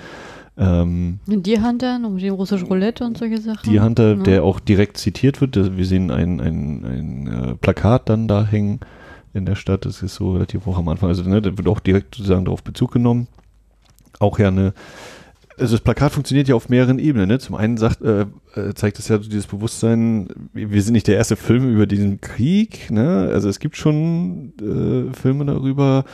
ähm, 0.57 1.21
Deer 1.27 1.63
Hunter, 1.63 1.99
noch 1.99 2.11
mit 2.11 2.23
dem 2.23 2.35
russischen 2.35 2.67
Roulette 2.67 3.05
und 3.05 3.17
solche 3.17 3.39
Sachen. 3.39 3.71
Deer 3.71 3.83
Hunter, 3.83 4.17
ja. 4.17 4.23
der 4.23 4.45
auch 4.45 4.61
direkt 4.61 4.97
zitiert 4.97 5.41
wird. 5.41 5.57
Wir 5.77 5.87
sehen 5.87 6.11
ein, 6.11 6.41
ein, 6.41 6.85
ein 6.85 7.27
äh, 7.27 7.55
Plakat 7.55 8.09
dann 8.09 8.29
da 8.29 8.45
hängen 8.45 8.81
in 9.33 9.47
der 9.47 9.55
Stadt. 9.55 9.85
Das 9.85 10.03
ist 10.03 10.15
so 10.15 10.33
relativ 10.33 10.67
hoch 10.67 10.79
am 10.79 10.89
Anfang. 10.89 11.09
Also 11.09 11.23
ne, 11.23 11.41
da 11.43 11.57
wird 11.57 11.69
auch 11.69 11.81
direkt 11.81 12.15
sozusagen 12.15 12.45
darauf 12.45 12.63
Bezug 12.63 12.93
genommen. 12.93 13.29
Auch 14.19 14.39
ja 14.39 14.49
eine, 14.49 14.75
also 15.59 15.75
das 15.75 15.81
Plakat 15.83 16.13
funktioniert 16.13 16.49
ja 16.49 16.55
auf 16.55 16.69
mehreren 16.69 16.99
Ebenen. 16.99 17.29
Ne? 17.29 17.39
Zum 17.39 17.55
einen 17.55 17.77
sagt, 17.77 18.03
äh, 18.03 18.27
äh, 18.55 18.75
zeigt 18.75 18.99
es 18.99 19.09
ja 19.09 19.19
dieses 19.19 19.47
Bewusstsein, 19.47 20.29
wir 20.53 20.83
sind 20.83 20.95
nicht 20.95 21.07
der 21.07 21.17
erste 21.17 21.37
Film 21.37 21.71
über 21.73 21.87
diesen 21.87 22.21
Krieg. 22.21 22.91
Ne? 22.91 23.31
Also 23.33 23.49
es 23.49 23.61
gibt 23.61 23.77
schon 23.77 24.53
äh, 24.61 25.15
Filme 25.15 25.45
darüber. 25.45 26.05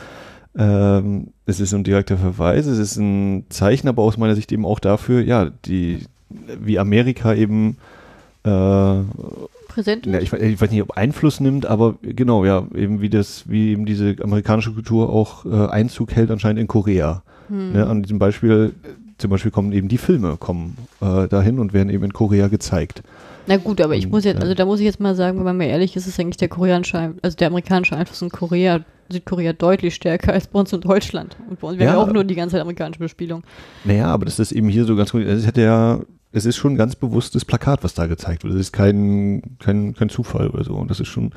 Ähm, 0.57 1.33
es 1.45 1.59
ist 1.59 1.73
ein 1.73 1.83
direkter 1.83 2.17
Verweis, 2.17 2.65
es 2.65 2.79
ist 2.79 2.97
ein 2.97 3.45
Zeichen, 3.49 3.87
aber 3.87 4.01
aus 4.01 4.17
meiner 4.17 4.35
Sicht 4.35 4.51
eben 4.51 4.65
auch 4.65 4.79
dafür, 4.79 5.21
ja, 5.21 5.51
die, 5.65 5.99
wie 6.29 6.79
Amerika 6.79 7.35
eben 7.35 7.77
äh, 8.43 9.01
Präsent 9.67 10.05
ja, 10.05 10.19
ich, 10.19 10.33
ich, 10.33 10.61
weiß 10.61 10.71
nicht, 10.71 10.81
ob 10.81 10.91
Einfluss 10.91 11.39
nimmt, 11.39 11.65
aber 11.65 11.95
genau, 12.01 12.45
ja, 12.45 12.65
eben 12.75 13.01
wie 13.01 13.09
das, 13.09 13.43
wie 13.47 13.71
eben 13.71 13.85
diese 13.85 14.15
amerikanische 14.21 14.71
Kultur 14.71 15.09
auch 15.09 15.45
äh, 15.45 15.67
Einzug 15.67 16.11
hält 16.11 16.31
anscheinend 16.31 16.59
in 16.59 16.67
Korea. 16.67 17.23
Hm. 17.49 17.73
Ne, 17.73 17.87
an 17.87 18.03
diesem 18.03 18.19
Beispiel, 18.19 18.73
zum 19.17 19.31
Beispiel 19.31 19.51
kommen 19.51 19.71
eben 19.71 19.87
die 19.87 19.97
Filme, 19.97 20.37
kommen 20.37 20.77
äh, 21.01 21.27
dahin 21.27 21.59
und 21.59 21.73
werden 21.73 21.89
eben 21.89 22.03
in 22.03 22.13
Korea 22.13 22.47
gezeigt. 22.47 23.03
Na 23.47 23.55
gut, 23.55 23.79
aber 23.79 23.95
ich 23.95 24.09
muss 24.09 24.25
jetzt, 24.25 24.41
also 24.41 24.53
da 24.53 24.65
muss 24.65 24.79
ich 24.79 24.85
jetzt 24.85 24.99
mal 24.99 25.15
sagen, 25.15 25.37
wenn 25.37 25.45
man 25.45 25.57
mir 25.57 25.67
ehrlich 25.67 25.95
ist, 25.95 26.05
ist 26.05 26.19
eigentlich 26.19 26.37
der 26.37 26.49
koreanische, 26.49 27.13
also 27.21 27.37
der 27.37 27.47
amerikanische 27.47 27.95
Einfluss 27.95 28.21
in 28.21 28.29
Korea, 28.29 28.81
Südkorea 29.09 29.53
deutlich 29.53 29.95
stärker 29.95 30.33
als 30.33 30.47
bei 30.47 30.59
uns 30.59 30.73
in 30.73 30.81
Deutschland. 30.81 31.37
Und 31.49 31.61
bei 31.61 31.67
uns 31.67 31.79
wäre 31.79 31.93
ja 31.93 31.97
auch 31.97 32.11
nur 32.11 32.25
die 32.25 32.35
ganze 32.35 32.53
Zeit 32.53 32.61
amerikanische 32.61 32.99
Bespielung. 32.99 33.43
Naja, 33.85 34.07
aber 34.07 34.25
das 34.25 34.37
ist 34.39 34.51
eben 34.51 34.67
hier 34.67 34.83
so 34.83 34.97
ganz 34.97 35.13
gut. 35.13 35.21
Es 35.21 35.47
hätte 35.47 35.61
ja, 35.61 36.01
es 36.31 36.45
ist 36.45 36.57
schon 36.57 36.73
ein 36.73 36.77
ganz 36.77 36.95
bewusstes 36.95 37.45
Plakat, 37.45 37.83
was 37.83 37.93
da 37.93 38.05
gezeigt 38.05 38.43
wird. 38.43 38.53
Es 38.53 38.59
ist 38.59 38.73
kein, 38.73 39.41
kein, 39.59 39.93
kein 39.93 40.09
Zufall 40.09 40.49
oder 40.49 40.63
so. 40.63 40.73
Und 40.73 40.91
das 40.91 40.99
ist 40.99 41.07
schon 41.07 41.31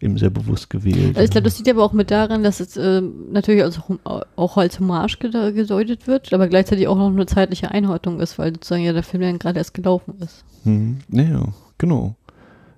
eben 0.00 0.18
sehr 0.18 0.30
bewusst 0.30 0.70
gewählt. 0.70 1.16
Also 1.16 1.22
ich 1.22 1.30
glaube, 1.30 1.44
das 1.44 1.58
liegt 1.58 1.68
aber 1.68 1.82
auch 1.82 1.92
mit 1.92 2.10
daran, 2.10 2.42
dass 2.42 2.60
es 2.60 2.76
äh, 2.76 3.02
natürlich 3.30 3.62
als, 3.62 3.80
auch 4.04 4.56
als 4.56 4.78
Hommage 4.78 5.18
gedeutet 5.18 6.06
wird, 6.06 6.32
aber 6.32 6.46
gleichzeitig 6.46 6.86
auch 6.86 6.96
noch 6.96 7.08
eine 7.08 7.26
zeitliche 7.26 7.72
Einordnung 7.72 8.20
ist, 8.20 8.38
weil 8.38 8.52
sozusagen 8.52 8.84
ja 8.84 8.92
der 8.92 9.02
Film 9.02 9.22
dann 9.22 9.38
gerade 9.38 9.58
erst 9.58 9.74
gelaufen 9.74 10.14
ist. 10.20 10.44
Mhm. 10.64 10.98
Ja, 11.10 11.48
genau. 11.78 12.14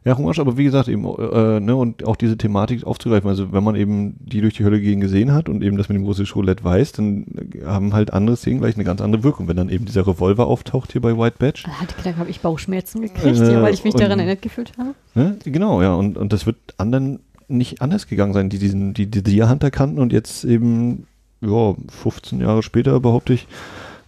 Ja, 0.05 0.17
Hommage, 0.17 0.39
aber 0.39 0.57
wie 0.57 0.65
gesagt, 0.65 0.89
eben, 0.89 1.05
äh, 1.05 1.61
ne, 1.61 1.75
und 1.75 2.07
auch 2.07 2.17
diese 2.17 2.39
Thematik 2.39 2.85
aufzugreifen. 2.85 3.29
Also, 3.29 3.53
wenn 3.53 3.65
man 3.65 3.75
eben 3.75 4.15
die 4.21 4.41
durch 4.41 4.55
die 4.55 4.65
Hölle 4.65 4.81
gehen 4.81 5.01
gesehen 5.01 5.33
hat 5.33 5.49
und 5.49 5.63
eben 5.63 5.77
das 5.77 5.89
mit 5.89 5.97
dem 5.97 6.05
russischen 6.05 6.35
Roulette 6.35 6.63
weiß, 6.63 6.93
dann 6.93 7.27
haben 7.65 7.93
halt 7.93 8.13
andere 8.13 8.37
Szenen 8.37 8.61
gleich 8.61 8.77
eine 8.77 8.85
ganz 8.85 9.01
andere 9.01 9.25
Wirkung. 9.25 9.49
Wenn 9.49 9.57
dann 9.57 9.69
eben 9.69 9.85
dieser 9.85 10.07
Revolver 10.07 10.47
auftaucht 10.47 10.93
hier 10.93 11.01
bei 11.01 11.17
White 11.19 11.37
Badge. 11.39 11.63
Da 11.65 11.73
hatte 11.73 11.97
gedacht, 11.97 12.17
habe 12.17 12.31
ich 12.31 12.41
Bauchschmerzen 12.41 13.03
gekriegt, 13.03 13.41
äh, 13.41 13.53
ja, 13.53 13.63
weil 13.63 13.75
ich 13.75 13.85
mich 13.85 13.95
und, 13.95 14.01
daran 14.01 14.19
erinnert 14.19 14.41
gefühlt 14.43 14.73
habe. 14.79 14.95
Ne, 15.15 15.37
genau, 15.45 15.83
ja, 15.83 15.95
und, 15.95 16.17
und 16.17 16.33
das 16.33 16.47
wird 16.47 16.57
anderen 16.77 17.19
nicht 17.49 17.83
anders 17.83 18.07
gegangen 18.07 18.35
sein, 18.35 18.51
die 18.51 18.59
diesen, 18.59 18.95
die, 18.95 19.07
die 19.07 19.23
Deer 19.23 19.49
Hunter 19.49 19.71
kannten 19.71 19.99
und 19.99 20.13
jetzt 20.13 20.45
eben, 20.45 21.07
ja, 21.41 21.75
15 21.89 22.41
Jahre 22.41 22.63
später 22.63 23.01
behaupte 23.01 23.33
ich, 23.33 23.49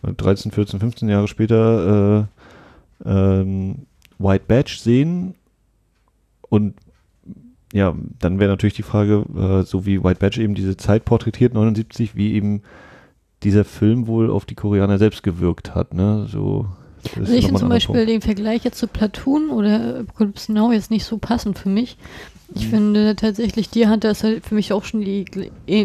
13, 0.03 0.53
14, 0.53 0.81
15 0.81 1.09
Jahre 1.09 1.29
später, 1.29 2.29
äh, 3.05 3.11
ähm, 3.11 3.87
White 4.19 4.45
Badge 4.47 4.77
sehen 4.79 5.35
und 6.51 6.75
ja, 7.73 7.95
dann 8.19 8.39
wäre 8.39 8.51
natürlich 8.51 8.75
die 8.75 8.83
Frage, 8.83 9.25
äh, 9.35 9.63
so 9.65 9.87
wie 9.87 10.03
White 10.03 10.19
Badge 10.19 10.43
eben 10.43 10.55
diese 10.55 10.77
Zeit 10.77 11.05
porträtiert, 11.05 11.55
79, 11.55 12.17
wie 12.17 12.35
eben 12.35 12.63
dieser 13.43 13.65
Film 13.65 14.07
wohl 14.07 14.29
auf 14.31 14.45
die 14.45 14.57
Koreaner 14.57 14.99
selbst 14.99 15.23
gewirkt 15.23 15.75
hat, 15.75 15.95
ne? 15.95 16.27
So. 16.29 16.67
Also 17.17 17.33
ich 17.33 17.47
finde 17.47 17.61
zum 17.61 17.71
Beispiel 17.71 17.95
Punkt. 17.95 18.11
den 18.11 18.21
Vergleich 18.21 18.65
jetzt 18.65 18.79
zu 18.79 18.87
Platoon 18.87 19.49
oder 19.49 20.01
Apocalypse 20.01 20.53
Now 20.53 20.73
jetzt 20.73 20.91
nicht 20.91 21.05
so 21.05 21.17
passend 21.17 21.59
für 21.59 21.71
mich, 21.71 21.97
ich 22.55 22.67
mhm. 22.67 22.71
finde 22.71 23.17
tatsächlich, 23.17 23.71
die 23.71 23.87
Hunter 23.87 24.11
ist 24.11 24.25
halt 24.25 24.45
für 24.45 24.55
mich 24.55 24.73
auch 24.73 24.85
schon 24.85 25.01
die, 25.03 25.25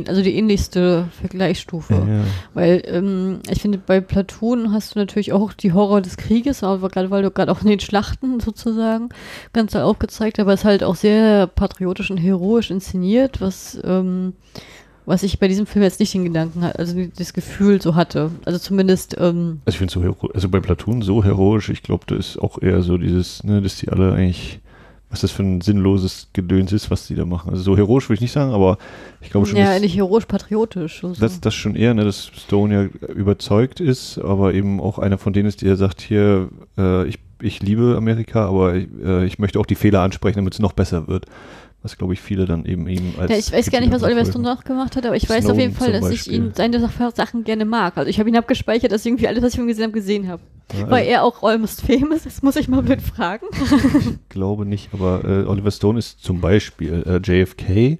also 0.07 0.21
die 0.21 0.35
ähnlichste 0.35 1.07
Vergleichsstufe. 1.19 1.93
Ja. 1.93 2.23
Weil 2.53 2.83
ähm, 2.87 3.39
ich 3.49 3.61
finde, 3.61 3.77
bei 3.77 4.01
Platoon 4.01 4.71
hast 4.71 4.95
du 4.95 4.99
natürlich 4.99 5.33
auch 5.33 5.53
die 5.53 5.73
Horror 5.73 6.01
des 6.01 6.17
Krieges, 6.17 6.63
aber 6.63 6.89
gerade 6.89 7.11
weil 7.11 7.23
du 7.23 7.31
gerade 7.31 7.51
auch 7.51 7.61
in 7.61 7.67
den 7.67 7.79
Schlachten 7.79 8.39
sozusagen 8.39 9.09
ganz 9.53 9.75
aufgezeigt, 9.75 10.39
aber 10.39 10.53
es 10.53 10.61
ist 10.61 10.65
halt 10.65 10.83
auch 10.83 10.95
sehr 10.95 11.47
patriotisch 11.47 12.09
und 12.09 12.17
heroisch 12.17 12.71
inszeniert, 12.71 13.41
was 13.41 13.79
ähm, 13.83 14.33
was 15.05 15.21
ich 15.21 15.39
bei 15.39 15.47
diesem 15.47 15.67
Film 15.67 15.83
jetzt 15.83 15.99
nicht 15.99 16.13
den 16.13 16.23
Gedanken 16.23 16.63
hatte, 16.63 16.79
also 16.79 16.99
das 17.15 17.33
Gefühl 17.33 17.81
so 17.81 17.95
hatte. 17.95 18.31
Also 18.43 18.57
zumindest. 18.57 19.15
Ähm 19.19 19.61
also 19.65 19.75
ich 19.75 19.77
finde 19.77 19.93
so 19.93 20.29
also 20.33 20.49
bei 20.49 20.59
Platoon 20.59 21.01
so 21.03 21.23
heroisch, 21.23 21.69
ich 21.69 21.83
glaube, 21.83 22.05
das 22.07 22.29
ist 22.29 22.41
auch 22.41 22.61
eher 22.61 22.81
so 22.81 22.97
dieses, 22.97 23.43
ne, 23.43 23.61
dass 23.61 23.77
die 23.77 23.89
alle 23.89 24.13
eigentlich 24.13 24.59
was 25.09 25.21
das 25.21 25.31
für 25.31 25.43
ein 25.43 25.61
sinnloses 25.61 26.29
Gedöns 26.33 26.71
ist, 26.73 26.91
was 26.91 27.07
die 27.07 27.15
da 27.15 27.25
machen. 27.25 27.51
Also 27.51 27.63
so 27.63 27.77
heroisch 27.77 28.09
würde 28.09 28.15
ich 28.15 28.21
nicht 28.21 28.31
sagen, 28.31 28.51
aber 28.51 28.77
ich 29.21 29.29
glaube 29.29 29.45
schon. 29.45 29.57
Ja, 29.57 29.79
nicht 29.79 29.95
heroisch-patriotisch. 29.95 31.01
So. 31.01 31.13
Das, 31.13 31.39
das 31.39 31.53
schon 31.53 31.75
eher, 31.75 31.93
ne, 31.93 32.03
dass 32.03 32.27
Stone 32.27 32.73
ja 32.73 33.07
überzeugt 33.07 33.79
ist, 33.79 34.17
aber 34.17 34.53
eben 34.53 34.81
auch 34.81 34.99
einer 34.99 35.17
von 35.17 35.33
denen 35.33 35.47
ist, 35.47 35.61
der 35.61 35.75
sagt 35.75 36.01
hier, 36.01 36.49
äh, 36.77 37.07
ich, 37.07 37.19
ich 37.41 37.61
liebe 37.61 37.95
Amerika, 37.97 38.47
aber 38.47 38.75
ich, 38.75 38.87
äh, 39.03 39.25
ich 39.25 39.39
möchte 39.39 39.59
auch 39.59 39.65
die 39.65 39.75
Fehler 39.75 40.01
ansprechen, 40.01 40.37
damit 40.37 40.53
es 40.53 40.59
noch 40.59 40.73
besser 40.73 41.07
wird 41.07 41.25
was 41.85 41.97
glaube 41.97 42.13
ich 42.13 42.19
viele 42.19 42.45
dann 42.45 42.65
eben 42.65 42.87
eben 42.87 43.13
als. 43.19 43.29
Ja, 43.29 43.37
ich 43.37 43.51
weiß 43.53 43.69
gar 43.69 43.79
nicht, 43.79 43.93
was 43.93 44.01
Oliver 44.01 44.25
Stone 44.25 44.43
noch 44.43 44.63
gemacht 44.63 44.95
hat, 44.95 45.05
aber 45.05 45.15
ich 45.15 45.27
Snowden 45.27 45.43
weiß 45.43 45.51
auf 45.51 45.59
jeden 45.59 45.75
Fall, 45.75 45.91
dass 45.91 46.01
Beispiel. 46.01 46.33
ich 46.33 46.39
ihn 46.39 46.51
seine 46.55 46.79
Sachen 47.15 47.43
gerne 47.43 47.63
mag. 47.63 47.95
Also 47.95 48.09
ich 48.09 48.19
habe 48.19 48.27
ihn 48.27 48.35
abgespeichert, 48.35 48.91
dass 48.91 49.01
ich 49.01 49.07
irgendwie 49.11 49.27
alles, 49.27 49.43
was 49.43 49.53
ich 49.53 49.59
von 49.59 49.65
ihm 49.65 49.67
gesehen 49.67 49.83
habe, 49.83 49.93
gesehen 49.93 50.27
habe. 50.27 50.41
Ja, 50.73 50.79
also 50.79 50.91
War 50.91 51.01
er 51.01 51.23
auch 51.23 51.43
Almost 51.43 51.81
Famous? 51.81 52.23
Das 52.23 52.41
muss 52.41 52.55
ich 52.55 52.67
mal 52.67 52.81
blöd 52.81 53.03
fragen. 53.03 53.45
ich 53.51 54.17
glaube 54.29 54.65
nicht, 54.65 54.89
aber 54.93 55.23
äh, 55.23 55.45
Oliver 55.45 55.69
Stone 55.69 55.99
ist 55.99 56.23
zum 56.23 56.41
Beispiel 56.41 57.03
äh, 57.05 57.17
JFK 57.23 57.99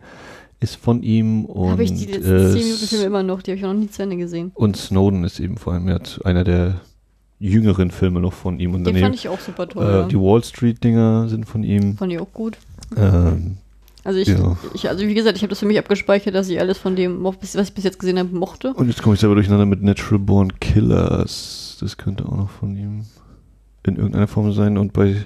ist 0.59 0.77
von 0.77 1.03
ihm 1.03 1.45
und 1.45 1.69
habe 1.69 1.83
ich 1.83 1.93
die 1.93 2.05
letzten 2.05 2.35
äh, 2.35 2.51
zehn 2.51 2.63
Minuten 2.63 2.87
Filme 2.87 3.05
immer 3.05 3.23
noch, 3.23 3.43
die 3.43 3.51
habe 3.51 3.57
ich 3.57 3.63
noch 3.63 3.73
nie 3.73 3.89
zu 3.89 4.01
Ende 4.01 4.17
gesehen. 4.17 4.51
Und 4.55 4.77
Snowden 4.77 5.23
ist 5.23 5.39
eben 5.39 5.57
vor 5.57 5.73
allem 5.73 5.87
ja, 5.87 5.99
einer 6.23 6.43
der 6.43 6.81
jüngeren 7.39 7.91
Filme 7.91 8.19
noch 8.19 8.33
von 8.33 8.59
ihm. 8.59 8.73
Und 8.73 8.79
Den 8.79 8.95
daneben, 8.95 9.05
fand 9.05 9.15
ich 9.15 9.29
auch 9.29 9.39
super 9.39 9.67
toll. 9.67 9.85
Äh, 9.85 9.91
ja. 9.91 10.07
Die 10.07 10.17
Wall 10.17 10.43
Street 10.43 10.83
Dinger 10.83 11.27
sind 11.27 11.45
von 11.45 11.63
ihm. 11.63 11.97
Fand 11.97 12.13
ich 12.13 12.19
auch 12.19 12.31
gut. 12.33 12.57
Ähm, 12.97 13.57
also 14.05 14.19
ich, 14.19 14.27
ja. 14.27 14.55
ich, 14.75 14.87
also 14.87 15.07
wie 15.07 15.15
gesagt, 15.15 15.35
ich 15.35 15.41
habe 15.41 15.49
das 15.49 15.59
für 15.59 15.65
mich 15.65 15.79
abgespeichert, 15.79 16.35
dass 16.35 16.47
ich 16.47 16.59
alles 16.59 16.77
von 16.77 16.95
dem, 16.95 17.23
was 17.23 17.55
ich 17.55 17.73
bis 17.73 17.83
jetzt 17.83 17.97
gesehen 17.97 18.19
habe, 18.19 18.29
mochte. 18.35 18.71
Und 18.73 18.87
jetzt 18.87 19.01
komme 19.01 19.15
ich 19.15 19.19
selber 19.19 19.33
durcheinander 19.33 19.65
mit 19.65 19.81
Natural 19.81 20.19
Born 20.19 20.59
Killers. 20.59 21.77
Das 21.79 21.97
könnte 21.97 22.23
auch 22.25 22.37
noch 22.37 22.49
von 22.51 22.77
ihm 22.77 23.05
in 23.81 23.95
irgendeiner 23.95 24.27
Form 24.27 24.53
sein. 24.53 24.77
Und 24.77 24.93
bei 24.93 25.25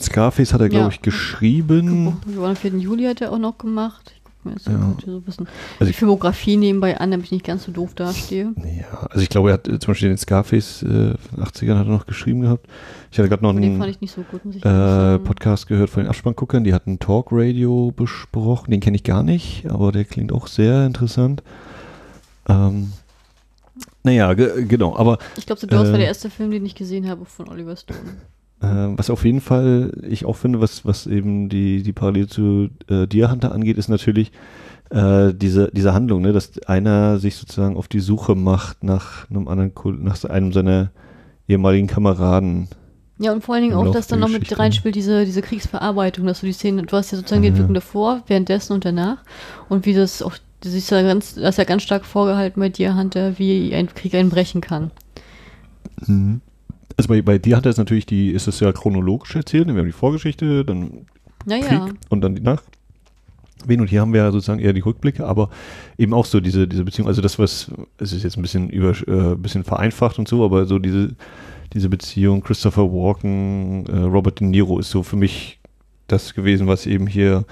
Scarface 0.00 0.54
hat 0.54 0.60
er, 0.60 0.68
glaube 0.68 0.84
ja. 0.84 0.90
ich, 0.90 1.02
geschrieben. 1.02 2.16
Am 2.40 2.54
4. 2.54 2.70
Juli 2.76 3.06
hat 3.06 3.20
er 3.20 3.32
auch 3.32 3.38
noch 3.38 3.58
gemacht. 3.58 4.14
Gucke 4.42 4.48
mir 4.48 4.54
jetzt 4.54 4.66
ja. 4.66 4.94
so 5.06 5.20
bisschen 5.20 5.46
also 5.78 5.90
die 5.90 5.92
Filmografie 5.92 6.56
nebenbei 6.56 6.98
an, 6.98 7.10
damit 7.10 7.26
ich 7.26 7.32
nicht 7.32 7.44
ganz 7.44 7.64
so 7.64 7.72
doof 7.72 7.94
dastehe. 7.94 8.52
Ja, 8.56 9.06
also 9.10 9.20
ich 9.20 9.28
glaube, 9.28 9.50
er 9.50 9.54
hat 9.54 9.66
zum 9.66 9.78
Beispiel 9.78 10.08
den 10.08 10.18
Scarface 10.18 10.82
äh, 10.82 10.86
in 10.86 11.16
den 11.36 11.44
80ern 11.44 11.78
hat 11.78 11.86
er 11.86 11.92
noch 11.92 12.06
geschrieben 12.06 12.40
gehabt. 12.40 12.66
Ich 13.10 13.18
hatte 13.18 13.28
gerade 13.28 13.42
noch 13.42 13.50
einen 13.50 13.80
so 14.06 14.22
gut, 14.22 14.64
äh, 14.64 15.18
Podcast 15.18 15.66
gehört 15.68 15.90
von 15.90 16.02
den 16.02 16.08
Abspannguckern, 16.08 16.64
die 16.64 16.74
hatten 16.74 16.98
Talk 16.98 17.28
Radio 17.30 17.92
besprochen, 17.94 18.70
den 18.70 18.80
kenne 18.80 18.96
ich 18.96 19.04
gar 19.04 19.22
nicht, 19.22 19.66
aber 19.68 19.92
der 19.92 20.04
klingt 20.04 20.32
auch 20.32 20.46
sehr 20.46 20.86
interessant. 20.86 21.42
Ähm, 22.48 22.92
naja, 24.02 24.32
genau, 24.34 24.96
aber. 24.96 25.18
Ich 25.36 25.46
glaube, 25.46 25.60
The 25.60 25.66
Doors 25.68 25.88
äh, 25.88 25.92
war 25.92 25.98
der 25.98 26.08
erste 26.08 26.30
Film, 26.30 26.50
den 26.50 26.66
ich 26.66 26.74
gesehen 26.74 27.08
habe 27.08 27.24
von 27.24 27.48
Oliver 27.48 27.76
Stone. 27.76 28.16
Äh, 28.62 28.96
was 28.96 29.10
auf 29.10 29.24
jeden 29.24 29.40
Fall 29.40 29.92
ich 30.08 30.24
auch 30.24 30.36
finde, 30.36 30.60
was, 30.60 30.84
was 30.84 31.06
eben 31.06 31.48
die, 31.48 31.82
die 31.82 31.92
Parallele 31.92 32.28
zu 32.28 32.68
äh, 32.88 33.06
Deer 33.06 33.30
Hunter 33.30 33.52
angeht, 33.52 33.76
ist 33.76 33.88
natürlich 33.88 34.30
äh, 34.90 35.34
diese, 35.34 35.70
diese 35.72 35.92
Handlung, 35.92 36.22
ne, 36.22 36.32
dass 36.32 36.58
einer 36.66 37.18
sich 37.18 37.36
sozusagen 37.36 37.76
auf 37.76 37.88
die 37.88 38.00
Suche 38.00 38.34
macht 38.34 38.84
nach 38.84 39.28
einem 39.28 39.48
anderen, 39.48 39.72
nach 40.02 40.22
einem 40.24 40.52
seiner 40.52 40.90
ehemaligen 41.48 41.88
Kameraden 41.88 42.68
ja, 43.18 43.32
und 43.32 43.44
vor 43.44 43.54
allen 43.54 43.62
Dingen 43.62 43.74
auch, 43.76 43.92
dass 43.92 44.08
dann 44.08 44.18
noch 44.18 44.28
mit 44.28 44.58
reinspielt, 44.58 44.96
diese, 44.96 45.24
diese 45.24 45.42
Kriegsverarbeitung, 45.42 46.26
dass 46.26 46.40
du 46.40 46.46
die 46.46 46.52
Szene, 46.52 46.82
du 46.82 46.96
hast 46.96 47.12
ja 47.12 47.18
sozusagen 47.18 47.42
die 47.42 47.48
Entwicklung 47.48 47.74
davor, 47.74 48.22
währenddessen 48.26 48.72
und 48.72 48.84
danach. 48.84 49.18
Und 49.68 49.86
wie 49.86 49.94
das 49.94 50.22
auch, 50.22 50.34
du 50.60 50.68
siehst 50.68 50.90
ja 50.90 51.02
ganz, 51.02 51.34
das 51.34 51.50
ist 51.50 51.58
ja 51.58 51.64
ganz 51.64 51.84
stark 51.84 52.04
vorgehalten 52.04 52.58
bei 52.58 52.68
dir, 52.68 52.96
Hunter, 52.96 53.38
wie 53.38 53.72
ein 53.74 53.94
Krieg 53.94 54.14
einbrechen 54.14 54.60
kann. 54.60 54.90
Mhm. 56.04 56.40
Also 56.96 57.08
bei, 57.08 57.22
bei 57.22 57.38
dir 57.38 57.56
hat 57.56 57.66
es 57.66 57.76
natürlich 57.76 58.06
die, 58.06 58.30
ist 58.30 58.48
es 58.48 58.60
ja 58.60 58.72
chronologisch 58.72 59.34
erzählt, 59.34 59.68
wir 59.68 59.74
haben 59.74 59.86
die 59.86 59.92
Vorgeschichte, 59.92 60.64
dann 60.64 61.06
naja. 61.44 61.86
Krieg 61.86 61.94
und 62.08 62.20
dann 62.20 62.34
die 62.34 62.42
Nacht. 62.42 62.64
Wen 63.64 63.80
und 63.80 63.88
hier 63.88 64.00
haben 64.00 64.12
wir 64.12 64.22
ja 64.22 64.32
sozusagen 64.32 64.58
eher 64.58 64.72
die 64.72 64.80
Rückblicke, 64.80 65.24
aber 65.24 65.48
eben 65.96 66.14
auch 66.14 66.26
so 66.26 66.40
diese, 66.40 66.66
diese 66.66 66.84
Beziehung, 66.84 67.06
also 67.06 67.22
das, 67.22 67.38
was, 67.38 67.70
es 67.98 68.12
ist 68.12 68.24
jetzt 68.24 68.36
ein 68.36 68.42
bisschen 68.42 68.68
über, 68.70 68.90
äh, 69.06 69.36
bisschen 69.36 69.62
vereinfacht 69.62 70.18
und 70.18 70.26
so, 70.26 70.44
aber 70.44 70.66
so 70.66 70.80
diese, 70.80 71.10
diese 71.72 71.88
Beziehung 71.88 72.42
Christopher 72.42 72.92
Walken, 72.92 73.86
äh, 73.86 73.98
Robert 73.98 74.40
De 74.40 74.48
Niro 74.48 74.80
ist 74.80 74.90
so 74.90 75.04
für 75.04 75.16
mich 75.16 75.60
das 76.08 76.34
gewesen, 76.34 76.66
was 76.66 76.86
eben 76.86 77.06
hier 77.06 77.44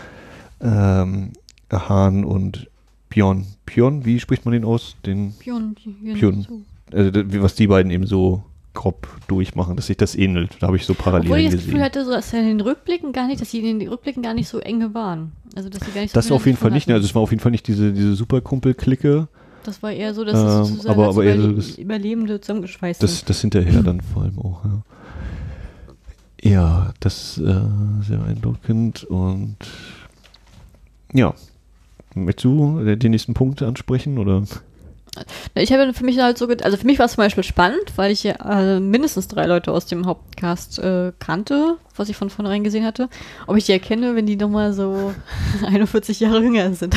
ähm, 0.60 1.32
Hahn 1.72 2.24
und 2.24 2.68
Pion, 3.08 3.46
Pion, 3.66 4.04
wie 4.04 4.20
spricht 4.20 4.44
man 4.44 4.52
den 4.52 4.64
aus? 4.64 4.96
Den 5.04 5.32
Pion, 5.38 5.76
Pion. 6.14 6.64
Also, 6.92 7.10
was 7.42 7.54
die 7.54 7.66
beiden 7.66 7.90
eben 7.90 8.06
so 8.06 8.42
grob 8.74 9.08
durchmachen, 9.28 9.76
dass 9.76 9.86
sich 9.86 9.96
das 9.96 10.14
ähnelt. 10.14 10.56
Da 10.60 10.68
habe 10.68 10.76
ich 10.76 10.86
so 10.86 10.94
parallel 10.94 11.26
Obwohl 11.26 11.38
ich 11.38 11.50
das 11.50 11.64
Gefühl 11.64 11.82
hatte, 11.82 12.04
so, 12.04 12.12
dass 12.12 12.32
in 12.32 12.44
den 12.46 12.60
Rückblicken 12.60 13.12
gar 13.12 13.26
nicht, 13.26 13.40
dass 13.40 13.50
sie 13.50 13.58
in 13.58 13.78
den 13.80 13.88
Rückblicken 13.88 14.22
gar 14.22 14.34
nicht 14.34 14.48
so 14.48 14.58
enge 14.60 14.94
waren. 14.94 15.32
Also 15.56 15.68
dass 15.68 15.80
sie 15.84 15.90
gar 15.90 16.02
nicht 16.02 16.12
so 16.12 16.14
Das 16.14 16.30
auf 16.30 16.46
jeden 16.46 16.56
Fall 16.58 16.70
nicht. 16.70 16.86
Ne? 16.88 16.94
Also 16.94 17.06
es 17.06 17.14
war 17.14 17.22
auf 17.22 17.30
jeden 17.30 17.40
Fall 17.42 17.50
nicht 17.52 17.66
diese, 17.66 17.92
diese 17.92 18.14
Superkumpel-Clique. 18.14 19.26
Das 19.64 19.82
war 19.82 19.92
eher 19.92 20.14
so, 20.14 20.24
dass 20.24 20.38
Ähm, 20.40 20.46
es 20.62 20.68
sozusagen 20.68 20.88
aber- 21.00 21.08
aber 21.08 21.24
eher 21.24 21.40
so 21.40 21.52
das- 21.52 21.76
Überlebende 21.78 22.40
zusammengeschweißt 22.40 23.02
Das, 23.02 23.24
das 23.24 23.40
hinterher 23.40 23.82
dann 23.82 24.00
vor 24.00 24.22
allem 24.22 24.38
auch, 24.38 24.64
ja. 24.64 24.82
Ja, 26.42 26.94
das 27.00 27.36
ist 27.36 27.44
äh, 27.44 27.60
sehr 28.06 28.16
beeindruckend 28.18 29.04
und 29.04 29.56
ja. 31.12 31.34
Möchtest 32.14 32.44
du 32.46 32.82
den 32.96 33.10
nächsten 33.10 33.34
Punkt 33.34 33.62
ansprechen 33.62 34.18
oder? 34.18 34.42
Na, 35.54 35.62
Ich 35.62 35.72
habe 35.72 35.92
für 35.92 36.04
mich 36.04 36.18
halt 36.18 36.38
so, 36.38 36.46
also 36.46 36.76
für 36.76 36.86
mich 36.86 36.98
war 36.98 37.06
es 37.06 37.12
zum 37.12 37.24
Beispiel 37.24 37.42
spannend, 37.42 37.92
weil 37.96 38.12
ich 38.12 38.22
ja 38.22 38.34
äh, 38.34 38.80
mindestens 38.80 39.28
drei 39.28 39.46
Leute 39.46 39.72
aus 39.72 39.86
dem 39.86 40.06
Hauptcast 40.06 40.78
äh, 40.78 41.12
kannte, 41.18 41.76
was 41.96 42.08
ich 42.08 42.16
von 42.16 42.30
vornherein 42.30 42.62
gesehen 42.62 42.84
hatte. 42.84 43.08
Ob 43.46 43.56
ich 43.56 43.64
die 43.64 43.72
erkenne, 43.72 44.14
wenn 44.14 44.26
die 44.26 44.36
nochmal 44.36 44.72
so 44.72 45.12
41 45.66 46.20
Jahre 46.20 46.40
jünger 46.40 46.72
sind. 46.74 46.94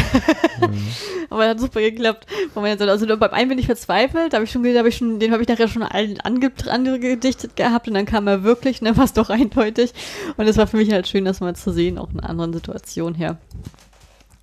Aber 1.29 1.47
hat 1.47 1.59
super 1.59 1.81
geklappt. 1.81 2.27
Also 2.55 3.17
beim 3.17 3.33
einen 3.33 3.49
bin 3.49 3.57
ich 3.57 3.65
verzweifelt, 3.65 4.33
da 4.33 4.37
habe 4.37 4.45
ich 4.45 4.51
schon, 4.51 4.63
hab 4.63 4.85
ich 4.85 4.97
schon, 4.97 5.19
den 5.19 5.31
habe 5.31 5.41
ich 5.41 5.47
nachher 5.47 5.67
schon 5.67 5.83
allen 5.83 6.19
ange 6.21 6.51
angedichtet 6.69 7.55
gehabt 7.55 7.87
und 7.87 7.95
dann 7.95 8.05
kam 8.05 8.27
er 8.27 8.43
wirklich, 8.43 8.79
und 8.81 8.85
dann 8.85 8.97
war 8.97 9.05
es 9.05 9.13
doch 9.13 9.29
eindeutig. 9.29 9.93
Und 10.37 10.47
es 10.47 10.57
war 10.57 10.67
für 10.67 10.77
mich 10.77 10.91
halt 10.91 11.07
schön, 11.07 11.25
das 11.25 11.39
mal 11.39 11.55
zu 11.55 11.71
sehen, 11.71 11.97
auch 11.97 12.11
in 12.11 12.19
einer 12.19 12.29
anderen 12.29 12.53
Situation 12.53 13.15
her. 13.15 13.37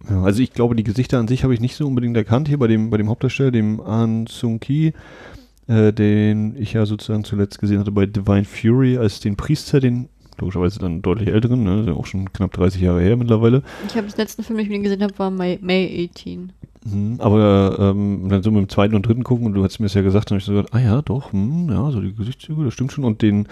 Ja, 0.09 0.23
also 0.23 0.43
ich 0.43 0.53
glaube, 0.53 0.75
die 0.75 0.85
Gesichter 0.85 1.19
an 1.19 1.29
sich 1.29 1.45
habe 1.45 1.53
ich 1.53 1.61
nicht 1.61 1.77
so 1.77 1.87
unbedingt 1.87 2.17
erkannt 2.17 2.49
hier 2.49 2.59
bei 2.59 2.67
dem, 2.67 2.91
bei 2.91 2.97
dem 2.97 3.09
Hauptdarsteller, 3.09 3.51
dem 3.51 3.81
An 3.81 4.27
Sung 4.27 4.61
Ki, 4.61 4.93
äh, 5.67 5.93
den 5.93 6.57
ich 6.57 6.73
ja 6.73 6.87
sozusagen 6.87 7.25
zuletzt 7.25 7.59
gesehen 7.59 7.79
hatte 7.79 7.93
bei 7.93 8.07
Divine 8.07 8.45
Fury 8.45 8.97
als 8.97 9.21
den 9.21 9.37
Priester, 9.37 9.81
den 9.81 10.09
logischerweise 10.39 10.79
dann 10.79 11.03
deutlich 11.03 11.29
älteren, 11.29 11.65
ne, 11.65 11.85
ja 11.87 11.93
auch 11.93 12.07
schon 12.07 12.33
knapp 12.33 12.53
30 12.53 12.81
Jahre 12.81 13.03
her 13.03 13.17
mittlerweile. 13.17 13.63
Ich 13.87 13.97
habe 13.97 14.07
den 14.07 14.17
letzten 14.17 14.43
Film, 14.43 14.57
den 14.57 14.65
ich 14.65 14.71
mit 14.71 14.79
ihm 14.79 14.83
gesehen 14.83 15.03
habe, 15.03 15.19
war 15.19 15.31
May, 15.31 15.59
May 15.61 16.09
18. 16.11 16.53
Mhm, 16.87 17.17
aber 17.19 17.77
ähm, 17.79 18.27
dann 18.29 18.43
so 18.43 18.51
mit 18.51 18.63
dem 18.63 18.69
zweiten 18.69 18.95
und 18.95 19.07
dritten 19.07 19.23
gucken 19.23 19.47
und 19.47 19.55
du 19.55 19.63
hast 19.63 19.79
mir 19.81 19.87
das 19.87 19.95
ja 19.95 20.03
gesagt, 20.03 20.31
dann 20.31 20.37
habe 20.37 20.41
ich 20.41 20.47
so 20.47 20.53
gesagt, 20.53 20.75
ah 20.75 20.81
ja, 20.81 21.03
doch, 21.03 21.33
hm, 21.33 21.69
ja, 21.71 21.91
so 21.91 22.01
die 22.01 22.15
Gesichtszüge, 22.15 22.65
das 22.65 22.73
stimmt 22.73 22.93
schon. 22.93 23.05
Und 23.05 23.21
den, 23.23 23.49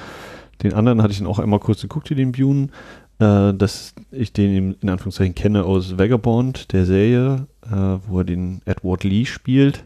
den 0.62 0.72
anderen 0.72 1.02
hatte 1.02 1.12
ich 1.12 1.18
dann 1.18 1.26
auch 1.26 1.38
einmal 1.38 1.60
kurz 1.60 1.82
geguckt, 1.82 2.08
hier 2.08 2.16
den 2.16 2.32
Bune, 2.32 2.68
äh, 3.18 3.54
dass 3.54 3.94
ich 4.10 4.32
den 4.32 4.76
in, 4.80 4.88
Anführungszeichen 4.88 5.34
kenne 5.34 5.64
aus 5.64 5.98
Vagabond, 5.98 6.72
der 6.72 6.86
Serie, 6.86 7.46
äh, 7.66 7.98
wo 8.06 8.18
er 8.18 8.24
den 8.24 8.60
Edward 8.64 9.04
Lee 9.04 9.24
spielt. 9.24 9.84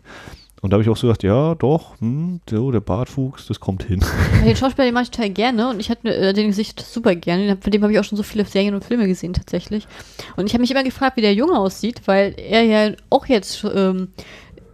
Und 0.61 0.71
da 0.71 0.77
habe 0.77 0.85
ich 0.85 0.89
auch 0.89 0.97
so 0.97 1.09
gedacht, 1.09 1.25
ja, 1.25 1.57
doch, 1.57 2.01
hm, 2.01 2.41
so, 2.49 2.71
der 2.71 2.79
Bartwuchs, 2.79 3.47
das 3.49 3.59
kommt 3.59 3.83
hin. 3.83 4.01
Den 4.45 4.55
Schauspieler, 4.57 4.85
den 4.85 4.95
mag 4.95 5.03
ich 5.03 5.11
total 5.11 5.31
gerne 5.31 5.69
und 5.69 5.81
ich 5.81 5.91
hatte 5.91 6.15
äh, 6.15 6.33
den 6.33 6.49
Gesicht 6.49 6.81
super 6.81 7.17
gerne. 7.17 7.59
Von 7.61 7.73
dem 7.73 7.83
habe 7.83 7.93
ich 7.93 7.99
auch 7.99 8.05
schon 8.05 8.17
so 8.17 8.23
viele 8.23 8.45
Serien 8.45 8.75
und 8.75 8.85
Filme 8.85 9.09
gesehen 9.09 9.33
tatsächlich. 9.33 9.89
Und 10.37 10.47
ich 10.47 10.53
habe 10.53 10.61
mich 10.61 10.71
immer 10.71 10.85
gefragt, 10.85 11.17
wie 11.17 11.21
der 11.21 11.35
Junge 11.35 11.59
aussieht, 11.59 12.03
weil 12.07 12.37
er 12.39 12.63
ja 12.63 12.93
auch 13.11 13.27
jetzt 13.27 13.65
ähm, 13.75 14.13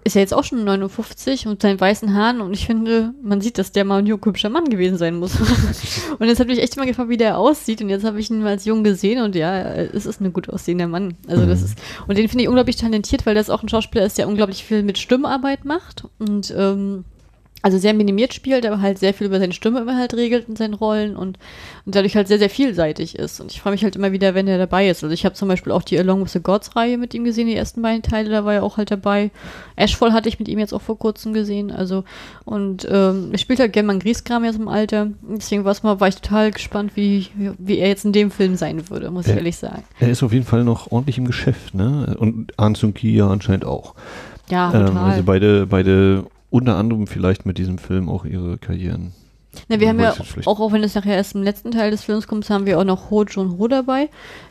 ist 0.09 0.15
ja 0.15 0.21
jetzt 0.21 0.35
auch 0.35 0.43
schon 0.45 0.65
59 0.65 1.47
und 1.47 1.63
seinen 1.63 1.81
weißen 1.81 2.13
Haaren 2.15 2.41
und 2.41 2.53
ich 2.55 2.67
finde, 2.67 3.13
man 3.23 3.41
sieht, 3.41 3.59
dass 3.59 3.73
der 3.73 3.85
mal 3.85 3.99
ein 4.01 4.07
junger, 4.07 4.25
hübscher 4.25 4.49
Mann 4.49 4.65
gewesen 4.69 4.99
sein 4.99 5.17
muss. 5.17 5.33
und 6.19 6.27
jetzt 6.27 6.41
habe 6.41 6.53
ich 6.53 6.59
echt 6.61 6.77
immer 6.77 6.87
gefragt, 6.87 7.09
wie 7.09 7.17
der 7.17 7.39
aussieht 7.39 7.81
und 7.81 7.89
jetzt 7.89 8.05
habe 8.05 8.19
ich 8.19 8.31
ihn 8.31 8.43
mal 8.43 8.51
als 8.51 8.65
jung 8.65 8.83
gesehen 8.83 9.23
und 9.23 9.35
ja, 9.37 9.57
es 9.75 10.07
ist 10.07 10.21
ein 10.21 10.33
gut 10.33 10.49
aussehender 10.51 10.89
Mann. 10.89 11.15
Also 11.29 11.47
das 11.47 11.61
Mhm. 11.61 11.65
ist 11.67 11.79
und 12.09 12.19
den 12.19 12.29
finde 12.29 12.43
ich 12.43 12.49
unglaublich 12.49 12.77
talentiert, 12.77 13.27
weil 13.27 13.35
das 13.35 13.51
auch 13.51 13.63
ein 13.63 13.69
Schauspieler 13.69 14.05
ist, 14.05 14.19
der 14.19 14.29
unglaublich 14.29 14.65
viel 14.65 14.83
mit 14.83 14.99
Stimmarbeit 14.99 15.65
macht 15.65 16.05
und 16.19 16.53
ähm, 16.57 17.05
also 17.61 17.77
sehr 17.77 17.93
minimiert 17.93 18.35
spielt, 18.35 18.65
aber 18.65 18.81
halt 18.81 18.99
sehr 19.01 19.13
viel 19.13 19.27
über 19.27 19.41
seine 19.41 19.53
Stimme 19.53 19.81
immer 19.81 19.97
halt 19.97 20.15
regelt 20.15 20.49
in 20.49 20.55
seinen 20.55 20.75
Rollen 20.75 21.17
und, 21.17 21.39
und 21.85 21.95
dadurch 21.97 22.15
halt 22.15 22.29
sehr, 22.29 22.39
sehr 22.39 22.51
vielseitig 22.51 23.19
ist. 23.19 23.41
Und 23.41 23.51
ich 23.51 23.61
freue 23.61 23.73
mich 23.73 23.83
halt 23.83 23.97
immer 23.97 24.13
wieder, 24.13 24.35
wenn 24.37 24.47
er 24.47 24.59
dabei 24.59 24.89
ist. 24.89 25.03
Also 25.03 25.13
ich 25.13 25.25
habe 25.25 25.35
zum 25.35 25.49
Beispiel 25.49 25.73
auch 25.73 25.83
die 25.83 25.99
Along 25.99 26.23
with 26.25 26.33
the 26.33 26.41
Gods 26.41 26.77
Reihe 26.77 26.99
mit 26.99 27.15
ihm 27.15 27.25
gesehen, 27.25 27.49
die 27.49 27.57
ersten 27.57 27.83
beiden 27.83 28.03
Teile, 28.03 28.31
da 28.31 28.45
war 28.45 28.55
er 28.55 28.63
auch 28.63 28.77
halt 28.77 28.93
dabei. 28.93 29.33
Ashfall 29.75 30.13
hatte 30.13 30.29
ich 30.29 30.39
mit 30.39 30.47
ihm 30.47 30.61
jetzt 30.61 30.73
auch 30.73 30.83
vor 30.83 30.99
kurzem 30.99 31.33
gesehen. 31.33 31.73
Also 31.73 32.05
und 32.45 32.87
ähm, 32.91 33.31
er 33.33 33.39
spielt 33.39 33.59
halt 33.59 33.77
einen 33.77 33.99
Grieskram 33.99 34.45
jetzt 34.45 34.59
im 34.59 34.69
Alter. 34.69 35.09
Deswegen 35.23 35.65
war's 35.65 35.83
mal, 35.83 35.99
war 35.99 36.07
ich 36.09 36.15
total 36.17 36.53
gespannt, 36.53 36.93
wie, 36.95 37.27
wie 37.59 37.79
er 37.79 37.89
jetzt 37.89 38.05
in 38.05 38.13
dem 38.13 38.31
Film 38.31 38.55
sein 38.55 38.89
würde, 38.89 39.11
muss 39.11 39.27
ich 39.27 39.33
Ja. 39.33 39.37
ehrlich 39.39 39.57
sagen. 39.57 39.83
Er 39.99 40.11
ist 40.11 40.23
auf 40.23 40.33
jeden 40.33 40.45
Fall 40.47 40.63
noch 40.63 40.93
ordentlich 40.93 41.19
im 41.19 41.25
Geschäft, 41.25 41.75
ne? 41.75 42.15
Und 42.19 42.53
Sung 42.77 42.95
Ki 42.95 43.17
ja 43.17 43.29
anscheinend 43.29 43.65
auch. 43.65 43.95
Ja, 44.49 44.73
Ähm, 44.73 44.87
total. 44.87 45.11
also 45.11 45.23
beide, 45.25 45.67
beide 45.67 46.25
unter 46.51 46.77
anderem 46.77 47.07
vielleicht 47.07 47.47
mit 47.47 47.59
diesem 47.59 47.79
Film 47.79 48.09
auch 48.09 48.25
ihre 48.25 48.59
Karrieren. 48.59 49.13
Na, 49.69 49.81
wir 49.81 49.89
haben 49.89 49.99
ja 49.99 50.15
auch, 50.45 50.61
auch 50.61 50.73
wenn 50.73 50.85
es 50.85 50.95
nachher 50.95 51.17
erst 51.17 51.35
im 51.35 51.43
letzten 51.43 51.71
Teil 51.71 51.91
des 51.91 52.05
Films 52.05 52.29
kommt, 52.29 52.49
haben 52.51 52.67
wir 52.67 52.79
auch 52.79 52.85
noch 52.85 53.11
Ho 53.11 53.25
Jun 53.25 53.59
Ho 53.59 53.67
dabei, 53.67 54.09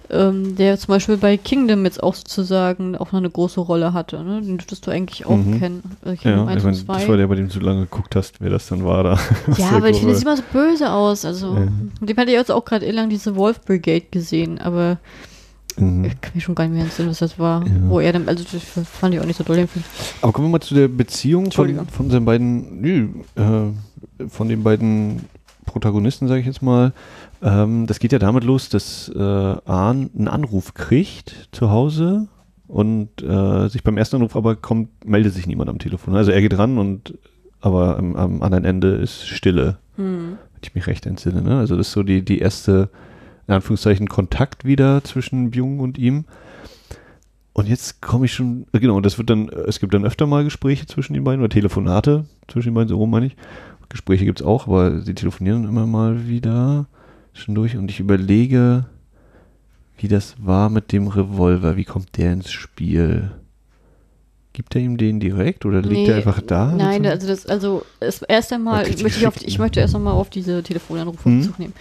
ähm, 0.10 0.56
der 0.56 0.78
zum 0.80 0.88
Beispiel 0.94 1.18
bei 1.18 1.38
Kingdom 1.38 1.86
jetzt 1.86 2.02
auch 2.02 2.16
sozusagen 2.16 2.96
auch 2.98 3.12
noch 3.12 3.20
eine 3.20 3.30
große 3.30 3.60
Rolle 3.62 3.94
hatte. 3.94 4.22
Ne? 4.24 4.42
Den 4.42 4.58
dürftest 4.58 4.86
du 4.88 4.92
eigentlich 4.92 5.26
auch 5.26 5.38
Mhm. 5.38 5.60
kennen. 5.60 5.84
Also 6.04 6.28
Ja, 6.28 6.46
1 6.46 6.58
ich 6.58 6.64
mein, 6.64 6.74
2. 6.74 6.94
das 6.94 7.08
war 7.08 7.18
der, 7.18 7.28
bei 7.28 7.36
dem 7.36 7.48
du 7.48 7.54
so 7.54 7.60
lange 7.60 7.82
geguckt 7.82 8.16
hast, 8.16 8.42
wer 8.42 8.50
das 8.50 8.68
dann 8.68 8.84
war 8.84 9.04
da. 9.04 9.20
ja, 9.58 9.70
aber 9.70 9.90
ich 9.90 9.98
finde, 9.98 10.14
es 10.14 10.20
sieht 10.20 10.28
immer 10.28 10.36
so 10.38 10.44
böse 10.52 10.92
aus. 10.92 11.24
Also, 11.26 11.54
Ja. 11.56 11.68
dem 12.02 12.18
hatte 12.18 12.32
ich 12.32 12.36
jetzt 12.38 12.52
auch 12.52 12.66
gerade 12.66 12.90
lang 12.92 13.10
diese 13.10 13.36
Wolf 13.36 13.62
Brigade 13.62 14.06
gesehen, 14.12 14.60
aber 14.60 14.98
Mhm. 15.78 16.06
ich 16.06 16.22
kann 16.22 16.32
mich 16.36 16.44
schon 16.44 16.56
gar 16.56 16.66
nicht 16.66 16.74
mehr 16.74 16.84
entsinnen, 16.84 17.10
was 17.10 17.20
das 17.20 17.38
war. 17.40 17.66
Ja. 17.66 17.72
Wo 17.84 18.00
er 18.00 18.14
dann, 18.14 18.28
also 18.28 18.44
das 18.52 18.88
fand 18.88 19.14
ich 19.14 19.20
auch 19.22 19.26
nicht 19.26 19.38
so 19.38 19.44
doll 19.44 19.56
den 19.58 19.68
Film. 19.68 19.84
Aber 20.22 20.32
kommen 20.34 20.48
wir 20.48 20.52
mal 20.52 20.60
zu 20.62 20.74
der 20.76 20.88
Beziehung 20.88 21.52
von, 21.52 21.88
von 21.88 22.10
den 22.10 22.26
beiden, 22.26 22.82
nö, 22.82 23.08
äh, 23.36 24.28
von 24.28 24.50
den 24.50 24.64
beiden 24.64 25.22
Protagonisten, 25.66 26.28
sage 26.28 26.40
ich 26.42 26.46
jetzt 26.48 26.62
mal. 26.62 26.94
Ähm, 27.42 27.86
das 27.86 28.00
geht 28.00 28.12
ja 28.12 28.20
damit 28.20 28.44
los, 28.44 28.70
dass 28.70 29.10
äh, 29.16 29.20
Ahn 29.20 30.10
einen 30.18 30.28
Anruf 30.28 30.74
kriegt 30.74 31.50
zu 31.52 31.70
Hause 31.70 32.28
und 32.68 33.22
äh, 33.22 33.68
sich 33.70 33.84
beim 33.84 33.98
ersten 33.98 34.18
Anruf 34.18 34.36
aber 34.36 34.56
kommt, 34.56 35.06
meldet 35.06 35.34
sich 35.34 35.46
niemand 35.48 35.70
am 35.70 35.78
Telefon. 35.80 36.16
Also 36.16 36.32
er 36.32 36.42
geht 36.42 36.58
ran 36.58 36.78
und 36.78 37.14
aber 37.62 37.98
am, 37.98 38.16
am 38.16 38.42
anderen 38.42 38.66
Ende 38.66 38.90
ist 38.96 39.28
Stille, 39.28 39.78
Hm. 39.96 40.38
wenn 40.54 40.62
ich 40.62 40.76
mich 40.76 40.88
recht 40.88 41.06
entsinne. 41.06 41.42
Ne? 41.42 41.58
Also 41.58 41.76
das 41.76 41.88
ist 41.88 41.94
so 41.94 42.04
die, 42.04 42.24
die 42.24 42.40
erste, 42.40 42.90
in 43.48 43.54
Anführungszeichen, 43.54 44.08
Kontakt 44.08 44.66
wieder 44.66 45.04
zwischen 45.04 45.52
Jung 45.52 45.80
und 45.80 45.98
ihm. 45.98 46.26
Und 47.54 47.68
jetzt 47.68 48.02
komme 48.02 48.26
ich 48.26 48.34
schon, 48.34 48.68
äh, 48.72 48.80
genau, 48.80 49.02
das 49.02 49.18
wird 49.18 49.30
dann, 49.30 49.50
äh, 49.50 49.62
es 49.68 49.80
gibt 49.80 49.94
dann 49.94 50.06
öfter 50.06 50.28
mal 50.28 50.44
Gespräche 50.44 50.86
zwischen 50.86 51.14
den 51.14 51.24
beiden 51.24 51.42
oder 51.42 51.50
Telefonate 51.50 52.26
zwischen 52.48 52.70
den 52.70 52.76
beiden, 52.76 52.90
so 52.90 52.98
rum 52.98 53.10
meine 53.10 53.28
ich. 53.28 53.36
Gespräche 53.90 54.26
gibt 54.26 54.42
es 54.42 54.46
auch, 54.46 54.68
aber 54.68 55.02
sie 55.02 55.16
telefonieren 55.16 55.64
immer 55.64 55.88
mal 55.88 56.28
wieder 56.28 56.88
schon 57.34 57.56
durch 57.56 57.78
und 57.78 57.90
ich 57.90 58.00
überlege, 58.00 58.86
wie 59.98 60.08
das 60.08 60.36
war 60.44 60.70
mit 60.70 60.92
dem 60.92 61.08
Revolver. 61.08 61.78
Wie 61.78 61.86
kommt 61.86 62.18
der 62.18 62.34
ins 62.34 62.52
Spiel? 62.52 63.32
Gibt 64.58 64.74
er 64.74 64.82
ihm 64.82 64.98
den 64.98 65.20
direkt 65.20 65.68
oder 65.68 65.84
liegt 65.84 65.92
Nee, 65.92 66.08
er 66.08 66.16
einfach 66.16 66.42
da? 66.42 66.74
Nein, 66.76 67.06
also 67.06 67.28
das, 67.28 67.46
also 67.46 67.86
es, 68.00 68.24
erst 68.24 68.52
einmal 68.52 68.86
Okay, 68.86 69.04
möchte 69.04 69.20
ich, 69.20 69.28
auf, 69.28 69.36
ich 69.40 69.60
möchte 69.60 69.80
erst 69.80 69.94
einmal 69.94 70.14
auf 70.14 70.32
diese 70.32 70.64
Telefonanrufe 70.64 71.30
Mhm. 71.30 71.42
Bezug 71.42 71.60
nehmen. 71.60 71.74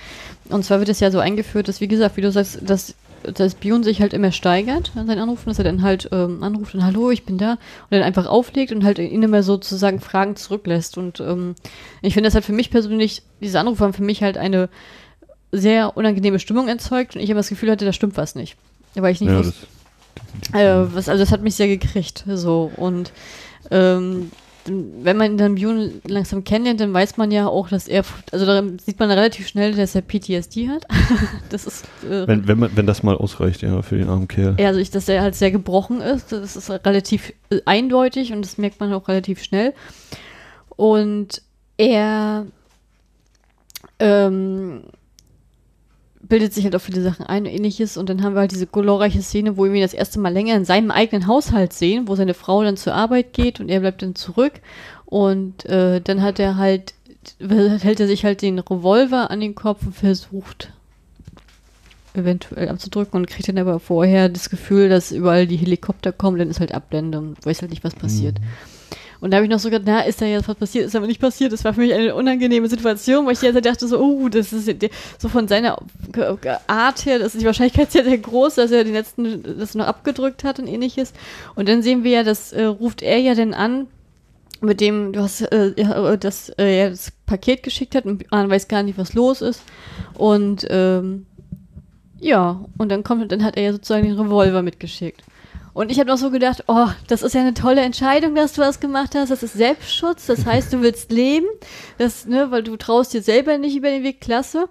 Und 0.51 0.63
zwar 0.63 0.79
wird 0.81 0.91
es 0.91 1.01
ja 1.01 1.11
so 1.11 1.19
eingeführt, 1.19 1.69
dass, 1.69 1.81
wie 1.81 1.89
gesagt, 1.89 2.19
wie 2.19 2.21
du 2.21 2.31
sagst, 2.31 2.59
dass, 2.69 2.95
dass 3.23 3.55
Bion 3.55 3.83
sich 3.83 4.03
halt 4.03 4.13
immer 4.13 4.31
steigert 4.31 4.93
an 4.95 5.07
seinen 5.07 5.21
Anrufen, 5.21 5.49
dass 5.49 5.57
er 5.57 5.65
dann 5.65 5.81
halt 5.81 6.11
ähm, 6.13 6.43
anruft 6.43 6.75
und 6.75 6.85
Hallo, 6.85 7.11
ich 7.11 7.25
bin 7.25 7.39
da 7.39 7.53
und 7.53 7.59
dann 7.93 8.03
einfach 8.03 8.27
auflegt 8.27 8.73
und 8.73 8.85
halt 8.85 8.99
ihn 8.99 9.23
immer 9.23 9.43
sozusagen 9.43 9.99
Fragen 9.99 10.37
zurücklässt. 10.37 10.99
Und 10.99 11.19
ähm, 11.21 11.55
ich 12.03 12.13
finde 12.13 12.27
das 12.27 12.35
halt 12.35 12.45
für 12.45 12.53
mich 12.53 12.69
persönlich, 12.71 13.23
diese 13.41 13.59
Anrufe 13.59 13.85
haben 13.85 13.95
für 13.95 14.05
mich 14.05 14.23
halt 14.23 14.37
eine 14.37 14.69
sehr 15.51 15.97
unangenehme 15.97 16.39
Stimmung 16.41 16.69
erzeugt 16.69 17.17
und 17.17 17.23
ich 17.23 17.31
habe 17.31 17.39
das 17.39 17.49
Gefühl 17.49 17.71
hatte, 17.71 17.87
da 17.87 17.95
stimmt 17.95 18.19
was 18.19 18.35
nicht. 18.35 18.59
Weil 18.95 19.13
ich 19.13 19.23
nicht 19.23 19.31
ja, 19.31 19.39
wusste, 19.39 19.67
äh, 20.53 20.95
was, 20.95 21.09
also 21.09 21.23
das 21.23 21.33
hat 21.33 21.43
mich 21.43 21.55
sehr 21.55 21.69
gekriegt. 21.69 22.25
So. 22.27 22.71
Und 22.77 23.13
ähm, 23.71 24.31
wenn 24.69 25.17
man 25.17 25.39
dann 25.39 25.55
Björn 25.55 26.01
langsam 26.07 26.45
kennenlernt, 26.45 26.81
dann 26.81 26.93
weiß 26.93 27.17
man 27.17 27.31
ja 27.31 27.47
auch, 27.47 27.69
dass 27.69 27.89
er, 27.89 28.05
also 28.33 28.47
da 28.47 28.63
sieht 28.85 28.99
man 28.99 29.11
relativ 29.11 29.49
schnell, 29.49 29.75
dass 29.75 29.95
er 29.95 30.03
PTSD 30.03 30.69
hat. 30.69 30.85
das 31.51 31.67
ist, 31.67 31.85
äh, 32.05 32.27
wenn, 32.27 32.49
wenn, 32.49 32.59
man, 32.59 32.71
wenn 32.75 32.87
das 32.87 33.03
mal 33.03 33.17
ausreicht, 33.17 33.63
ja, 33.63 33.83
für 33.83 33.97
den 33.97 34.09
armen 34.09 34.29
Kerl. 34.29 34.57
ja, 34.59 34.69
also 34.69 34.81
ich, 34.81 34.91
dass 34.91 35.09
er 35.09 35.23
halt 35.23 35.35
sehr 35.35 35.51
gebrochen 35.51 36.01
ist. 36.01 36.33
Das 36.33 36.57
ist 36.57 36.71
relativ 36.71 37.33
äh, 37.51 37.61
eindeutig 37.65 38.33
und 38.33 38.43
das 38.43 38.59
merkt 38.59 38.81
man 38.81 38.93
auch 38.93 39.09
relativ 39.09 39.43
schnell. 39.43 39.73
Und 40.77 41.43
er 41.79 42.47
ähm, 43.99 44.83
bildet 46.29 46.55
sich 46.55 46.65
halt 46.65 46.75
auf 46.75 46.83
viele 46.83 47.03
Sachen 47.03 47.27
ein 47.27 47.45
und 47.45 47.51
ähnliches. 47.51 47.97
Und 47.97 48.09
dann 48.09 48.23
haben 48.23 48.35
wir 48.35 48.41
halt 48.41 48.53
diese 48.53 48.67
glorreiche 48.67 49.23
Szene, 49.23 49.57
wo 49.57 49.65
wir 49.65 49.75
ihn 49.75 49.83
das 49.83 49.95
erste 49.95 50.19
Mal 50.21 50.33
länger 50.33 50.55
in 50.57 50.65
seinem 50.65 50.91
eigenen 50.91 51.27
Haushalt 51.27 51.73
sehen, 51.73 52.09
wo 52.09 52.17
seine 52.17 52.35
Frau 52.35 52.63
dann 52.63 52.77
zur 52.77 52.95
Arbeit 52.95 53.33
geht 53.33 53.61
und 53.61 53.69
er 53.69 53.81
bleibt 53.81 54.03
dann 54.03 54.15
zurück. 54.15 54.53
Und 55.05 55.65
äh, 55.67 56.01
dann 56.01 56.23
hat 56.23 56.39
er 56.39 56.57
halt, 56.57 56.95
hält 57.39 58.01
er 58.01 58.07
sich 58.07 58.25
halt 58.25 58.43
den 58.43 58.59
Revolver 58.59 59.31
an 59.31 59.41
den 59.41 59.55
Kopf 59.55 59.87
und 59.87 59.95
versucht 59.95 60.73
eventuell 62.15 62.71
abzudrücken 62.71 63.21
und 63.21 63.27
kriegt 63.27 63.49
dann 63.49 63.59
aber 63.59 63.79
vorher 63.79 64.29
das 64.29 64.49
Gefühl, 64.49 64.89
dass 64.89 65.13
überall 65.13 65.47
die 65.47 65.57
Helikopter 65.57 66.13
kommen, 66.13 66.39
dann 66.39 66.49
ist 66.49 66.61
halt 66.61 66.73
Abblende 66.73 67.19
und 67.19 67.45
weiß 67.45 67.61
halt 67.61 67.71
nicht, 67.71 67.85
was 67.85 67.95
passiert. 67.95 68.41
Mhm. 68.41 68.76
Und 69.27 69.33
da 69.33 69.39
habe 69.39 69.47
ich 69.47 69.51
noch 69.51 69.59
so 69.59 69.71
gedacht, 69.71 69.83
na, 69.87 70.03
ist 70.03 70.23
da 70.23 70.25
jetzt 70.25 70.47
was 70.47 70.55
passiert? 70.55 70.87
Ist 70.87 70.95
aber 70.95 71.09
nicht 71.09 71.21
passiert. 71.21 71.53
Das 71.53 71.65
war 71.65 71.75
für 71.75 71.81
mich 71.81 71.93
eine 71.93 72.15
unangenehme 72.15 72.69
Situation, 72.69 73.27
weil 73.27 73.33
ich 73.33 73.43
jetzt 73.43 73.67
dachte 73.67 73.89
so, 73.89 73.99
oh, 73.99 74.29
das 74.29 74.53
ist 74.53 74.71
so 75.19 75.29
von 75.29 75.49
seiner 75.49 75.79
Art 76.69 77.05
her, 77.05 77.19
das 77.19 77.35
ist 77.35 77.41
die 77.41 77.45
Wahrscheinlichkeit 77.45 77.91
sehr, 77.91 78.05
sehr 78.05 78.19
groß, 78.19 78.55
dass 78.55 78.71
er 78.71 78.85
den 78.85 78.93
letzten, 78.93 79.59
das 79.59 79.75
noch 79.75 79.89
abgedrückt 79.89 80.45
hat 80.45 80.61
und 80.61 80.69
ähnliches. 80.69 81.13
Und 81.57 81.69
dann 81.69 81.83
sehen 81.83 82.05
wir 82.05 82.13
ja, 82.13 82.23
das 82.23 82.53
äh, 82.53 82.67
ruft 82.67 83.03
er 83.03 83.19
ja 83.19 83.35
dann 83.35 83.53
an, 83.53 83.89
mit 84.61 84.81
dem 84.81 85.13
du 85.13 85.23
hast 85.23 85.41
äh, 85.41 85.73
ja, 85.77 86.17
das, 86.17 86.51
äh, 86.51 86.89
das 86.89 87.11
Paket 87.27 87.65
geschickt 87.65 87.97
hat 87.97 88.05
und 88.05 88.31
man 88.31 88.49
weiß 88.49 88.69
gar 88.69 88.85
nicht, 88.85 88.97
was 88.97 89.13
los 89.13 89.41
ist. 89.41 89.61
Und 90.15 90.69
ähm, 90.71 91.27
ja, 92.21 92.65
und 92.79 92.91
dann 92.91 93.03
kommt, 93.03 93.33
dann 93.33 93.43
hat 93.43 93.57
er 93.57 93.65
ja 93.65 93.73
sozusagen 93.73 94.07
den 94.07 94.21
Revolver 94.21 94.63
mitgeschickt. 94.63 95.25
Und 95.77 95.91
ich 95.91 96.01
habe 96.01 96.09
noch 96.09 96.17
so 96.17 96.31
gedacht, 96.31 96.65
oh, 96.69 96.89
das 97.07 97.21
ist 97.21 97.35
ja 97.35 97.43
eine 97.43 97.53
tolle 97.53 97.83
Entscheidung, 97.83 98.35
dass 98.35 98.55
du 98.55 98.63
das 98.63 98.81
gemacht 98.81 99.15
hast. 99.15 99.29
Das 99.29 99.43
ist 99.43 99.53
Selbstschutz. 99.53 100.25
Das 100.25 100.47
heißt, 100.47 100.73
du 100.73 100.81
willst 100.81 101.13
leben. 101.13 101.45
Das, 101.99 102.25
ne, 102.25 102.51
weil 102.51 102.63
du 102.63 102.79
traust 102.79 103.13
dir 103.13 103.21
selber 103.21 103.59
nicht 103.59 103.77
über 103.77 103.91
den 103.91 104.03
Weg. 104.03 104.23
Klasse. 104.23 104.71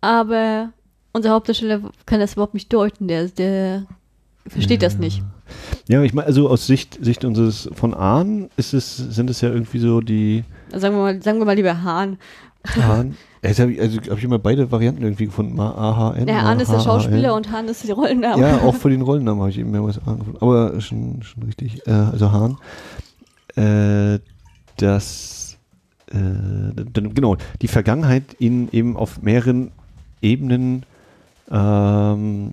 Aber 0.00 0.72
unser 1.12 1.28
Hauptdarsteller 1.28 1.82
kann 2.06 2.20
das 2.20 2.32
überhaupt 2.32 2.54
nicht 2.54 2.72
deuten. 2.72 3.06
Der, 3.06 3.28
der 3.28 3.84
versteht 4.46 4.80
ja. 4.80 4.88
das 4.88 4.96
nicht. 4.96 5.22
Ja, 5.88 6.02
ich 6.02 6.14
meine, 6.14 6.26
also 6.26 6.48
aus 6.48 6.66
Sicht, 6.66 7.04
Sicht 7.04 7.26
unseres 7.26 7.68
von 7.74 7.92
Ahn 7.92 8.48
ist 8.56 8.72
es, 8.72 8.96
sind 8.96 9.28
es 9.28 9.42
ja 9.42 9.50
irgendwie 9.50 9.78
so 9.78 10.00
die. 10.00 10.44
Sagen 10.70 10.96
wir 10.96 11.02
mal, 11.02 11.22
sagen 11.22 11.38
wir 11.38 11.44
mal 11.44 11.54
lieber 11.54 11.82
Hahn. 11.82 12.16
Hahn. 12.74 13.18
Jetzt 13.44 13.60
habe 13.60 13.72
ich, 13.72 13.80
also 13.80 13.98
hab 14.10 14.18
ich 14.18 14.24
immer 14.24 14.38
beide 14.38 14.70
Varianten 14.70 15.02
irgendwie 15.02 15.26
gefunden. 15.26 15.60
AHN. 15.60 16.26
Ja, 16.26 16.42
Hahn 16.42 16.60
ist 16.60 16.72
der 16.72 16.80
Schauspieler 16.80 17.34
und 17.34 17.50
Hahn 17.50 17.68
ist 17.68 17.84
die 17.84 17.90
Rollenname. 17.90 18.40
Ja, 18.40 18.58
auch 18.62 18.74
für 18.74 18.90
den 18.90 19.02
Rollennamen 19.02 19.40
habe 19.40 19.50
ich 19.50 19.58
eben 19.58 19.70
mehr 19.70 19.84
was 19.84 19.98
angefunden. 20.06 20.40
Aber 20.40 20.80
schon, 20.80 21.22
schon 21.22 21.42
richtig. 21.42 21.86
Äh, 21.86 21.90
also 21.90 22.32
Hahn. 22.32 22.56
Äh, 23.56 24.20
das, 24.78 25.58
äh, 26.10 26.84
genau, 26.92 27.36
die 27.60 27.68
Vergangenheit 27.68 28.24
ihn 28.38 28.68
eben 28.72 28.96
auf 28.96 29.22
mehreren 29.22 29.72
Ebenen 30.22 30.84
ähm, 31.50 32.52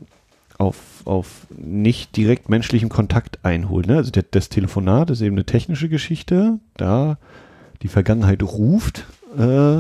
auf, 0.58 0.78
auf 1.06 1.48
nicht 1.50 2.16
direkt 2.18 2.50
menschlichem 2.50 2.90
Kontakt 2.90 3.40
einholt. 3.44 3.88
Ne? 3.88 3.98
Also 3.98 4.12
der, 4.12 4.24
das 4.30 4.50
Telefonat 4.50 5.10
ist 5.10 5.22
eben 5.22 5.36
eine 5.36 5.46
technische 5.46 5.90
Geschichte. 5.90 6.60
Da 6.76 7.18
die 7.82 7.88
Vergangenheit 7.88 8.44
ruft. 8.44 9.06
Äh, 9.38 9.78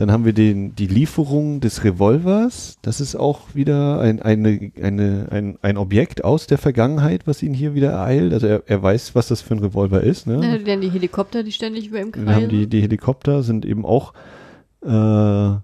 dann 0.00 0.10
haben 0.10 0.24
wir 0.24 0.32
den, 0.32 0.74
die 0.74 0.86
Lieferung 0.86 1.60
des 1.60 1.84
Revolvers. 1.84 2.78
Das 2.80 3.02
ist 3.02 3.16
auch 3.16 3.54
wieder 3.54 4.00
ein, 4.00 4.22
eine, 4.22 4.72
eine, 4.80 5.28
ein, 5.30 5.58
ein 5.60 5.76
Objekt 5.76 6.24
aus 6.24 6.46
der 6.46 6.56
Vergangenheit, 6.56 7.26
was 7.26 7.42
ihn 7.42 7.52
hier 7.52 7.74
wieder 7.74 7.90
ereilt. 7.90 8.32
Also 8.32 8.46
er, 8.46 8.62
er 8.64 8.82
weiß, 8.82 9.14
was 9.14 9.28
das 9.28 9.42
für 9.42 9.54
ein 9.54 9.58
Revolver 9.58 10.00
ist. 10.00 10.26
Ne? 10.26 10.40
Ja, 10.42 10.56
dann 10.56 10.80
die 10.80 10.90
Helikopter, 10.90 11.42
die 11.42 11.52
ständig 11.52 11.88
über 11.88 12.00
ihm 12.00 12.12
kreisen. 12.12 12.26
Dann 12.26 12.34
haben 12.34 12.48
die, 12.48 12.66
die 12.66 12.80
Helikopter 12.80 13.42
sind 13.42 13.66
eben 13.66 13.84
auch 13.84 14.14
äh, 14.86 15.58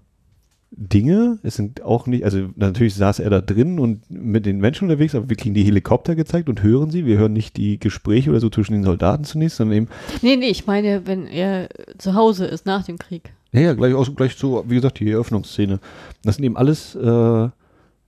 Dinge. 0.69 1.39
Es 1.41 1.55
sind 1.55 1.81
auch 1.81 2.05
nicht, 2.05 2.23
also 2.23 2.49
natürlich 2.55 2.93
saß 2.93 3.17
er 3.17 3.31
da 3.31 3.41
drin 3.41 3.79
und 3.79 4.11
mit 4.11 4.45
den 4.45 4.59
Menschen 4.59 4.87
unterwegs, 4.87 5.15
aber 5.15 5.29
wir 5.29 5.35
kriegen 5.35 5.55
die 5.55 5.63
Helikopter 5.63 6.13
gezeigt 6.13 6.47
und 6.47 6.61
hören 6.61 6.91
sie. 6.91 7.07
Wir 7.07 7.17
hören 7.17 7.33
nicht 7.33 7.57
die 7.57 7.79
Gespräche 7.79 8.29
oder 8.29 8.39
so 8.39 8.51
zwischen 8.51 8.73
den 8.73 8.83
Soldaten 8.83 9.23
zunächst, 9.23 9.57
sondern 9.57 9.77
eben. 9.77 9.87
Nee, 10.21 10.35
nee, 10.35 10.49
ich 10.49 10.67
meine, 10.67 11.07
wenn 11.07 11.25
er 11.25 11.69
zu 11.97 12.13
Hause 12.13 12.45
ist 12.45 12.67
nach 12.67 12.85
dem 12.85 12.99
Krieg. 12.99 13.33
Ja, 13.51 13.61
ja, 13.61 13.73
gleich, 13.73 13.93
auch, 13.93 14.13
gleich 14.15 14.35
so, 14.35 14.63
wie 14.67 14.75
gesagt, 14.75 14.99
die 14.99 15.11
Eröffnungsszene. 15.11 15.79
Das 16.23 16.35
sind 16.35 16.45
eben 16.45 16.57
alles 16.57 16.95
äh, 16.95 17.49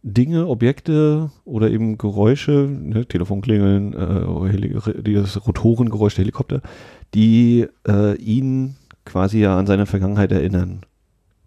Dinge, 0.03 0.47
Objekte 0.47 1.31
oder 1.45 1.69
eben 1.69 1.97
Geräusche, 1.97 2.69
ne, 2.69 3.05
Telefonklingeln, 3.05 3.93
äh, 3.93 5.13
das 5.13 5.45
Rotorengeräusch 5.47 6.15
der 6.15 6.23
Helikopter, 6.23 6.61
die 7.13 7.67
äh, 7.87 8.15
ihn 8.17 8.75
quasi 9.05 9.39
ja 9.39 9.57
an 9.57 9.67
seine 9.67 9.85
Vergangenheit 9.85 10.31
erinnern. 10.31 10.81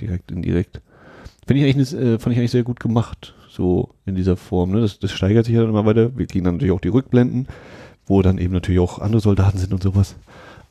Direkt, 0.01 0.31
indirekt. 0.31 0.81
Finde 1.47 1.65
ich 1.65 1.75
eigentlich, 1.75 1.93
äh, 1.95 2.19
fand 2.19 2.35
ich 2.35 2.39
eigentlich 2.39 2.51
sehr 2.51 2.63
gut 2.63 2.81
gemacht, 2.81 3.35
so 3.49 3.91
in 4.07 4.15
dieser 4.15 4.37
Form. 4.37 4.73
Ne? 4.73 4.81
Das, 4.81 4.99
das 4.99 5.13
steigert 5.13 5.47
sich 5.47 5.55
ja 5.55 5.61
dann 5.61 5.71
immer 5.71 5.87
weiter. 5.87 6.17
Wir 6.17 6.27
kriegen 6.27 6.45
dann 6.45 6.55
natürlich 6.55 6.73
auch 6.73 6.81
die 6.81 6.89
Rückblenden, 6.89 7.49
wo 8.07 8.23
dann 8.23 8.39
eben 8.39 8.53
natürlich 8.53 8.81
auch 8.81 8.99
andere 8.99 9.21
Soldaten 9.21 9.59
sind 9.59 9.73
und 9.73 9.83
sowas. 9.83 10.17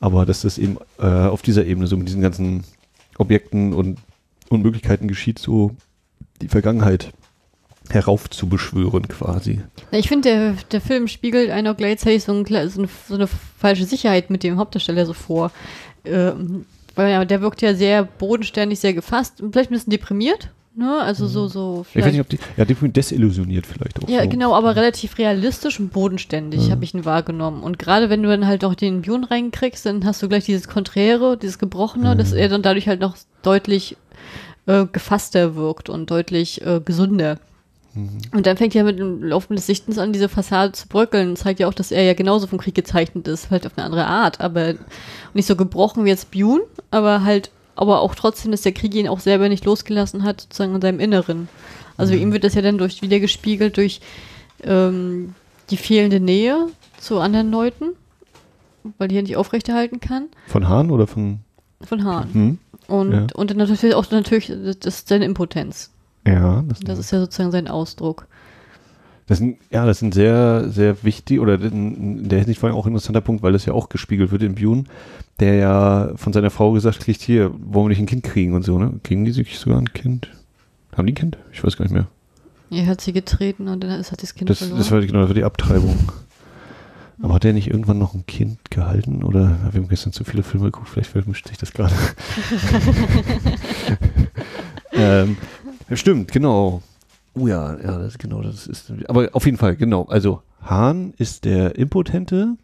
Aber 0.00 0.26
dass 0.26 0.42
das 0.42 0.58
eben 0.58 0.78
äh, 0.98 1.06
auf 1.06 1.42
dieser 1.42 1.64
Ebene 1.64 1.86
so 1.86 1.96
mit 1.96 2.08
diesen 2.08 2.22
ganzen 2.22 2.64
Objekten 3.18 3.72
und, 3.72 3.98
und 4.48 4.62
Möglichkeiten 4.62 5.08
geschieht, 5.08 5.38
so 5.38 5.74
die 6.40 6.48
Vergangenheit 6.48 7.12
heraufzubeschwören 7.90 9.08
quasi. 9.08 9.60
Ich 9.90 10.08
finde, 10.08 10.28
der, 10.28 10.52
der 10.70 10.80
Film 10.80 11.08
spiegelt 11.08 11.50
einen 11.50 11.68
auch 11.68 11.76
gleichzeitig 11.76 12.24
so, 12.24 12.32
ein, 12.32 12.46
so, 12.46 12.54
eine, 12.54 12.88
so, 13.08 13.14
eine, 13.14 13.26
falsche 13.26 13.84
Sicherheit 13.84 14.30
mit 14.30 14.42
dem 14.42 14.56
Hauptdarsteller 14.56 15.04
so 15.04 15.12
vor. 15.12 15.50
Ähm, 16.04 16.64
weil 16.94 17.10
ja, 17.10 17.24
der 17.24 17.40
wirkt 17.40 17.62
ja 17.62 17.74
sehr 17.74 18.04
bodenständig, 18.04 18.80
sehr 18.80 18.94
gefasst 18.94 19.40
und 19.40 19.52
vielleicht 19.52 19.70
ein 19.70 19.74
bisschen 19.74 19.90
deprimiert. 19.90 20.50
Ne? 20.74 20.98
Also 21.00 21.26
so, 21.26 21.44
mhm. 21.44 21.48
so. 21.48 21.86
Ich 21.92 22.02
weiß 22.02 22.12
nicht, 22.12 22.20
ob 22.20 22.28
die, 22.28 22.38
ja, 22.56 22.64
desillusioniert 22.64 23.66
vielleicht 23.66 24.02
auch. 24.02 24.08
Ja, 24.08 24.22
so. 24.22 24.28
genau, 24.28 24.54
aber 24.54 24.74
relativ 24.74 25.18
realistisch 25.18 25.78
und 25.78 25.92
bodenständig 25.92 26.68
mhm. 26.68 26.70
habe 26.70 26.84
ich 26.84 26.94
ihn 26.94 27.04
wahrgenommen. 27.04 27.62
Und 27.62 27.78
gerade 27.78 28.08
wenn 28.08 28.22
du 28.22 28.30
dann 28.30 28.46
halt 28.46 28.64
auch 28.64 28.74
den 28.74 29.02
Björn 29.02 29.24
reinkriegst, 29.24 29.84
dann 29.84 30.04
hast 30.06 30.22
du 30.22 30.28
gleich 30.28 30.46
dieses 30.46 30.68
Konträre, 30.68 31.36
dieses 31.36 31.58
Gebrochene, 31.58 32.14
mhm. 32.14 32.18
dass 32.18 32.32
er 32.32 32.48
dann 32.48 32.62
dadurch 32.62 32.88
halt 32.88 33.00
noch 33.00 33.16
deutlich 33.42 33.96
äh, 34.66 34.86
gefasster 34.90 35.56
wirkt 35.56 35.90
und 35.90 36.10
deutlich 36.10 36.64
äh, 36.64 36.80
gesünder. 36.82 37.38
Mhm. 37.94 38.20
Und 38.32 38.46
dann 38.46 38.56
fängt 38.56 38.72
ja 38.72 38.82
mit 38.82 38.98
dem 38.98 39.22
Laufen 39.22 39.56
des 39.56 39.66
Sichtens 39.66 39.98
an, 39.98 40.14
diese 40.14 40.30
Fassade 40.30 40.72
zu 40.72 40.88
bröckeln. 40.88 41.34
Das 41.34 41.40
zeigt 41.40 41.60
ja 41.60 41.68
auch, 41.68 41.74
dass 41.74 41.92
er 41.92 42.02
ja 42.04 42.14
genauso 42.14 42.46
vom 42.46 42.58
Krieg 42.58 42.74
gezeichnet 42.74 43.28
ist, 43.28 43.50
halt 43.50 43.66
auf 43.66 43.72
eine 43.76 43.84
andere 43.84 44.06
Art, 44.06 44.40
aber 44.40 44.74
nicht 45.34 45.46
so 45.46 45.54
gebrochen 45.56 46.06
wie 46.06 46.08
jetzt 46.08 46.30
Björn, 46.30 46.62
aber 46.90 47.24
halt 47.24 47.50
aber 47.74 48.00
auch 48.00 48.14
trotzdem, 48.14 48.50
dass 48.50 48.62
der 48.62 48.72
Krieg 48.72 48.94
ihn 48.94 49.08
auch 49.08 49.20
selber 49.20 49.48
nicht 49.48 49.64
losgelassen 49.64 50.24
hat, 50.24 50.42
sozusagen 50.42 50.74
in 50.74 50.80
seinem 50.80 51.00
Inneren. 51.00 51.48
Also 51.96 52.14
mhm. 52.14 52.20
ihm 52.20 52.32
wird 52.32 52.44
das 52.44 52.54
ja 52.54 52.62
dann 52.62 52.78
durch 52.78 53.02
wieder 53.02 53.20
gespiegelt 53.20 53.76
durch 53.76 54.00
ähm, 54.62 55.34
die 55.70 55.76
fehlende 55.76 56.20
Nähe 56.20 56.68
zu 56.98 57.20
anderen 57.20 57.50
Leuten, 57.50 57.90
weil 58.98 59.08
die 59.08 59.16
er 59.16 59.22
nicht 59.22 59.36
aufrechterhalten 59.36 60.00
kann. 60.00 60.28
Von 60.46 60.68
Hahn 60.68 60.90
oder 60.90 61.06
von? 61.06 61.40
Von 61.82 62.04
Hahn. 62.04 62.28
Mhm. 62.32 62.58
Und, 62.88 63.12
ja. 63.12 63.26
und 63.34 63.50
dann 63.50 63.58
natürlich 63.58 63.94
auch 63.94 64.10
natürlich 64.10 64.48
das 64.48 64.94
ist 64.94 65.08
seine 65.08 65.24
Impotenz. 65.24 65.90
Ja, 66.26 66.62
das, 66.68 66.80
das 66.80 66.98
ist 66.98 67.10
ja 67.10 67.20
sozusagen 67.20 67.50
sein 67.50 67.68
Ausdruck. 67.68 68.26
Das 69.26 69.38
ist 69.38 69.44
ein, 69.44 69.56
ja, 69.70 69.86
das 69.86 69.98
ist 69.98 70.02
ein 70.02 70.12
sehr, 70.12 70.68
sehr 70.68 71.02
wichtig 71.04 71.40
oder 71.40 71.56
der 71.56 71.70
Hinsicht 72.38 72.58
vor 72.58 72.68
allem 72.68 72.76
auch 72.76 72.86
ein 72.86 72.92
interessanter 72.92 73.20
Punkt, 73.20 73.42
weil 73.42 73.52
das 73.52 73.66
ja 73.66 73.72
auch 73.72 73.88
gespiegelt 73.88 74.32
wird 74.32 74.42
in 74.42 74.56
Bune, 74.56 74.84
der 75.40 75.54
ja 75.54 76.12
von 76.16 76.32
seiner 76.32 76.50
Frau 76.50 76.72
gesagt 76.72 77.00
kriegt, 77.00 77.22
hier, 77.22 77.52
wollen 77.58 77.86
wir 77.86 77.90
nicht 77.90 78.00
ein 78.00 78.06
Kind 78.06 78.24
kriegen 78.24 78.54
und 78.54 78.64
so, 78.64 78.78
ne? 78.78 79.00
Kriegen 79.04 79.24
die 79.24 79.32
sich 79.32 79.58
sogar 79.58 79.78
ein 79.78 79.92
Kind? 79.92 80.28
Haben 80.96 81.06
die 81.06 81.12
ein 81.12 81.16
Kind? 81.16 81.38
Ich 81.52 81.62
weiß 81.62 81.76
gar 81.76 81.84
nicht 81.84 81.94
mehr. 81.94 82.08
Er 82.70 82.86
hat 82.86 83.00
sie 83.00 83.12
getreten 83.12 83.68
und 83.68 83.84
dann 83.84 83.90
hat 83.90 84.22
das 84.22 84.34
Kind 84.34 84.50
das, 84.50 84.58
verloren. 84.58 84.78
Das 84.78 84.90
war, 84.90 85.00
genau, 85.00 85.20
das 85.20 85.28
war 85.28 85.34
die 85.34 85.44
Abtreibung. 85.44 86.10
Aber 87.20 87.34
hat 87.34 87.44
er 87.44 87.52
nicht 87.52 87.68
irgendwann 87.68 87.98
noch 87.98 88.14
ein 88.14 88.26
Kind 88.26 88.70
gehalten? 88.70 89.22
Oder 89.22 89.58
wir 89.70 89.80
haben 89.80 89.88
gestern 89.88 90.12
zu 90.12 90.24
viele 90.24 90.42
Filme 90.42 90.66
geguckt, 90.66 90.88
vielleicht 90.88 91.10
vermischt 91.10 91.46
sich 91.46 91.58
das 91.58 91.72
gerade. 91.72 91.94
ähm, 94.92 95.36
stimmt, 95.92 96.32
genau. 96.32 96.82
Oh 97.34 97.46
ja, 97.46 97.78
ja, 97.78 97.98
das 97.98 98.18
genau, 98.18 98.42
das 98.42 98.66
ist. 98.66 98.92
Aber 99.08 99.28
auf 99.32 99.44
jeden 99.44 99.56
Fall, 99.56 99.76
genau. 99.76 100.04
Also 100.04 100.42
Hahn 100.62 101.14
ist 101.16 101.44
der 101.44 101.76
Impotente. 101.76 102.56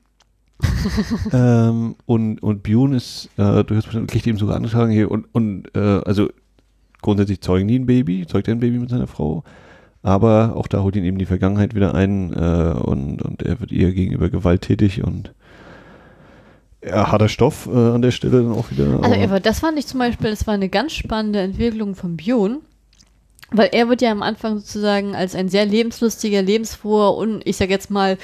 ähm, 1.33 1.95
und, 2.05 2.43
und 2.43 2.63
Björn 2.65 2.93
ist 2.93 3.31
äh, 3.37 3.63
durchaus 3.63 3.89
kriegt 4.09 4.27
eben 4.27 4.39
sogar 4.39 4.57
Anfragen 4.57 4.91
hier 4.91 5.09
und, 5.09 5.27
und 5.33 5.73
äh, 5.77 6.01
also 6.05 6.31
grundsätzlich 7.01 7.41
zeugen 7.41 7.69
die 7.69 7.79
ein 7.79 7.87
Baby, 7.87 8.27
zeugt 8.27 8.49
er 8.49 8.57
ein 8.57 8.61
Baby 8.61 8.81
mit 8.81 8.91
seiner 8.91 9.07
Frau, 9.07 9.45
aber 10.03 10.57
auch 10.57 10.67
da 10.67 10.83
holt 10.83 10.97
ihn 10.97 11.05
eben 11.05 11.19
die 11.19 11.27
Vergangenheit 11.27 11.77
wieder 11.77 11.95
ein 11.95 12.33
äh, 12.33 12.75
und, 12.77 13.23
und 13.23 13.43
er 13.45 13.61
wird 13.61 13.71
ihr 13.71 13.93
gegenüber 13.93 14.31
gewalttätig 14.31 15.05
und 15.05 15.33
ja, 16.85 17.11
harter 17.11 17.29
Stoff 17.29 17.69
äh, 17.73 17.77
an 17.77 18.03
der 18.03 18.11
Stelle 18.11 18.43
dann 18.43 18.53
auch 18.53 18.71
wieder. 18.73 19.01
Also 19.03 19.21
aber 19.21 19.41
das 19.41 19.61
fand 19.61 19.79
ich 19.79 19.87
zum 19.87 20.01
Beispiel, 20.01 20.31
das 20.31 20.47
war 20.49 20.55
eine 20.55 20.69
ganz 20.69 20.93
spannende 20.93 21.41
Entwicklung 21.41 21.95
von 21.95 22.17
Björn, 22.17 22.59
weil 23.51 23.71
er 23.73 23.89
wird 23.89 24.03
ja 24.03 24.11
am 24.11 24.23
Anfang 24.23 24.59
sozusagen 24.59 25.15
als 25.15 25.35
ein 25.35 25.49
sehr 25.49 25.67
lebenslustiger, 25.67 26.43
lebensfroher 26.43 27.17
und 27.17 27.47
ich 27.47 27.57
sag 27.57 27.71
jetzt 27.71 27.91
mal 27.91 28.19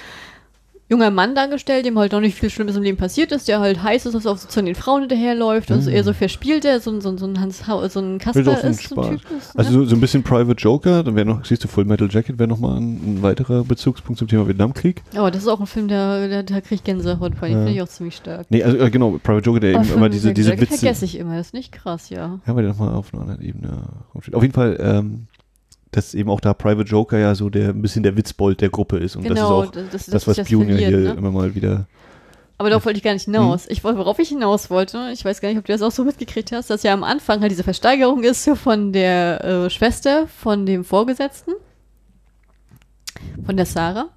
junger 0.88 1.10
Mann 1.10 1.34
dargestellt, 1.34 1.86
dem 1.86 1.98
halt 1.98 2.12
noch 2.12 2.20
nicht 2.20 2.38
viel 2.38 2.50
Schlimmes 2.50 2.76
im 2.76 2.82
Leben 2.82 2.98
passiert 2.98 3.32
ist, 3.32 3.48
der 3.48 3.60
halt 3.60 3.82
heiß 3.82 4.06
ist, 4.06 4.14
dass 4.14 4.26
er 4.26 4.32
auf 4.32 4.46
den 4.46 4.74
Frauen 4.74 5.00
hinterherläuft, 5.00 5.70
mhm. 5.70 5.76
also 5.76 5.90
eher 5.90 6.04
so 6.04 6.12
verspielt 6.12 6.64
er, 6.64 6.80
so, 6.80 7.00
so, 7.00 7.16
so 7.16 7.26
ein 7.26 7.40
Hans 7.40 7.64
so 7.88 8.00
ein 8.00 8.18
Kasper 8.18 8.62
ist, 8.64 8.88
so 8.88 9.00
ein 9.00 9.08
Typ 9.08 9.20
ist, 9.36 9.58
Also 9.58 9.72
so, 9.72 9.84
so, 9.84 9.96
ein 9.96 10.00
bisschen 10.00 10.22
Private 10.22 10.60
Joker, 10.60 11.02
dann 11.02 11.16
wäre 11.16 11.26
noch, 11.26 11.44
siehst 11.44 11.64
du, 11.64 11.68
Full 11.68 11.86
Metal 11.86 12.08
Jacket 12.10 12.38
wäre 12.38 12.48
nochmal 12.48 12.76
ein, 12.76 13.16
ein 13.16 13.22
weiterer 13.22 13.64
Bezugspunkt 13.64 14.18
zum 14.18 14.28
Thema 14.28 14.46
Vietnamkrieg. 14.46 15.02
Aber 15.16 15.30
das 15.30 15.42
ist 15.42 15.48
auch 15.48 15.60
ein 15.60 15.66
Film, 15.66 15.88
der, 15.88 16.28
der, 16.28 16.42
der 16.42 16.60
kriegt 16.60 16.84
Gänsehaut 16.84 17.34
vor, 17.36 17.48
den 17.48 17.56
ja. 17.58 17.64
finde 17.64 17.72
ich 17.72 17.82
auch 17.82 17.88
ziemlich 17.88 18.16
stark. 18.16 18.46
Nee, 18.50 18.62
also 18.62 18.76
äh, 18.76 18.90
genau, 18.90 19.18
Private 19.22 19.44
Joker, 19.46 19.60
der 19.60 19.76
Aber 19.76 19.86
eben 19.86 19.94
immer 19.94 20.08
diese, 20.10 20.34
diese 20.34 20.52
Witze... 20.52 20.78
vergesse 20.78 21.04
ich 21.06 21.18
immer, 21.18 21.36
das 21.36 21.48
ist 21.48 21.54
nicht 21.54 21.72
krass, 21.72 22.10
ja. 22.10 22.40
Ja, 22.46 22.54
weil 22.54 22.64
der 22.64 22.72
nochmal 22.72 22.94
auf 22.94 23.12
einer 23.14 23.22
anderen 23.22 23.42
Ebene 23.42 23.84
Auf 24.12 24.42
jeden 24.42 24.52
Fall, 24.52 24.76
ähm, 24.80 25.26
dass 25.96 26.14
eben 26.14 26.28
auch 26.28 26.40
da 26.40 26.54
Private 26.54 26.88
Joker 26.88 27.18
ja 27.18 27.34
so 27.34 27.50
der 27.50 27.68
ein 27.68 27.82
bisschen 27.82 28.02
der 28.02 28.16
Witzbold 28.16 28.60
der 28.60 28.70
Gruppe 28.70 28.98
ist. 28.98 29.16
Und 29.16 29.22
genau, 29.22 29.34
das 29.34 29.42
ist 29.44 29.50
auch 29.50 29.70
das, 29.70 30.06
das, 30.06 30.26
das 30.26 30.38
was 30.38 30.46
Pionier 30.46 30.76
hier 30.76 30.90
ne? 30.90 31.14
immer 31.16 31.30
mal 31.30 31.54
wieder. 31.54 31.86
Aber 32.58 32.68
darauf 32.68 32.84
wollte 32.84 32.98
ich 32.98 33.04
gar 33.04 33.12
nicht 33.12 33.24
hinaus. 33.24 33.66
Ich 33.68 33.82
wollte, 33.82 33.98
worauf 33.98 34.18
ich 34.18 34.28
hinaus 34.28 34.70
wollte, 34.70 35.10
ich 35.12 35.24
weiß 35.24 35.40
gar 35.40 35.48
nicht, 35.48 35.58
ob 35.58 35.64
du 35.64 35.72
das 35.72 35.82
auch 35.82 35.90
so 35.90 36.04
mitgekriegt 36.04 36.52
hast, 36.52 36.70
dass 36.70 36.82
ja 36.82 36.92
am 36.92 37.04
Anfang 37.04 37.40
halt 37.40 37.50
diese 37.50 37.64
Versteigerung 37.64 38.22
ist 38.22 38.48
von 38.48 38.92
der 38.92 39.44
äh, 39.44 39.70
Schwester 39.70 40.26
von 40.28 40.66
dem 40.66 40.84
Vorgesetzten. 40.84 41.52
Von 43.44 43.56
der 43.56 43.66
Sarah. 43.66 44.08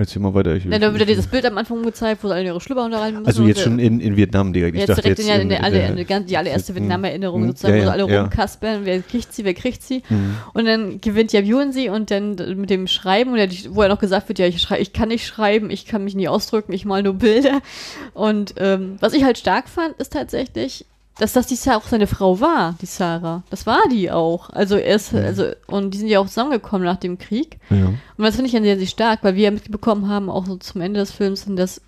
Erzähl 0.00 0.22
mal 0.22 0.32
weiter. 0.32 0.54
Ich, 0.54 0.64
Ja, 0.64 0.78
da 0.78 0.92
wird 0.92 1.00
ja 1.00 1.06
dieses 1.06 1.26
Bild 1.26 1.44
am 1.44 1.58
Anfang 1.58 1.82
gezeigt, 1.82 2.22
wo 2.22 2.28
sie 2.28 2.34
alle 2.34 2.44
ihre 2.44 2.60
Schlüpper 2.60 2.84
unterhalten 2.84 3.16
müssen. 3.16 3.26
also 3.26 3.42
jetzt 3.42 3.56
sie- 3.58 3.64
schon 3.64 3.80
in, 3.80 3.98
in 3.98 4.16
Vietnam 4.16 4.52
direkt. 4.52 4.76
Ich 4.76 4.82
Jetzt 4.82 4.90
dachte 4.90 5.02
direkt 5.02 5.18
jetzt 5.18 5.28
in, 5.28 5.40
in, 5.42 5.50
in 5.50 5.56
alle, 5.64 5.86
in 5.88 5.96
der, 5.96 6.04
ganz- 6.04 6.26
die 6.26 6.36
allererste 6.36 6.72
Mhm. 6.72 6.76
Vietnam-Erinnerung 6.76 7.42
Mhm. 7.42 7.46
sozusagen, 7.48 7.74
Ja, 7.74 7.80
wo 7.80 7.82
sie 7.82 7.86
ja, 7.98 8.04
alle 8.04 8.12
ja. 8.12 8.20
rumkaspeln, 8.22 8.80
wer 8.84 9.02
kriegt 9.02 9.34
sie, 9.34 9.44
wer 9.44 9.54
kriegt 9.54 9.82
sie. 9.82 10.02
Mhm. 10.08 10.36
Und 10.54 10.66
dann 10.66 11.00
gewinnt 11.00 11.32
ja 11.32 11.40
Yuan-Si 11.40 11.88
und 11.88 12.12
dann 12.12 12.36
mit 12.56 12.70
dem 12.70 12.86
Schreiben, 12.86 13.34
die, 13.48 13.74
wo 13.74 13.82
er 13.82 13.88
noch 13.88 13.98
gesagt 13.98 14.28
wird, 14.28 14.38
ja, 14.38 14.46
ich, 14.46 14.62
schrei, 14.62 14.78
ich 14.80 14.92
kann 14.92 15.08
nicht 15.08 15.26
schreiben, 15.26 15.68
ich 15.68 15.84
kann 15.84 16.04
mich 16.04 16.14
nie 16.14 16.28
ausdrücken, 16.28 16.72
ich 16.72 16.84
mal 16.84 17.02
nur 17.02 17.14
Bilder. 17.14 17.60
Und 18.14 18.54
ähm, 18.58 18.98
was 19.00 19.14
ich 19.14 19.24
halt 19.24 19.36
stark 19.36 19.68
fand, 19.68 19.96
ist 19.98 20.12
tatsächlich, 20.12 20.86
dass 21.18 21.32
das 21.32 21.46
die 21.46 21.58
auch 21.70 21.82
seine 21.82 22.06
Frau 22.06 22.40
war, 22.40 22.76
die 22.80 22.86
Sarah. 22.86 23.42
Das 23.50 23.66
war 23.66 23.82
die 23.90 24.10
auch. 24.10 24.50
Also 24.50 24.76
er 24.76 24.96
ist, 24.96 25.14
also, 25.14 25.46
und 25.66 25.92
die 25.92 25.98
sind 25.98 26.08
ja 26.08 26.20
auch 26.20 26.28
zusammengekommen 26.28 26.84
nach 26.84 26.96
dem 26.96 27.18
Krieg. 27.18 27.58
Ja. 27.70 27.86
Und 27.86 28.24
das 28.24 28.36
finde 28.36 28.46
ich 28.46 28.52
ja 28.52 28.62
sehr, 28.62 28.78
sehr 28.78 28.86
stark, 28.86 29.20
weil 29.22 29.34
wir 29.34 29.44
ja 29.44 29.50
mitbekommen 29.50 30.08
haben, 30.08 30.30
auch 30.30 30.46
so 30.46 30.56
zum 30.56 30.80
Ende 30.80 31.00
des 31.00 31.10
Films, 31.10 31.44
dass 31.48 31.80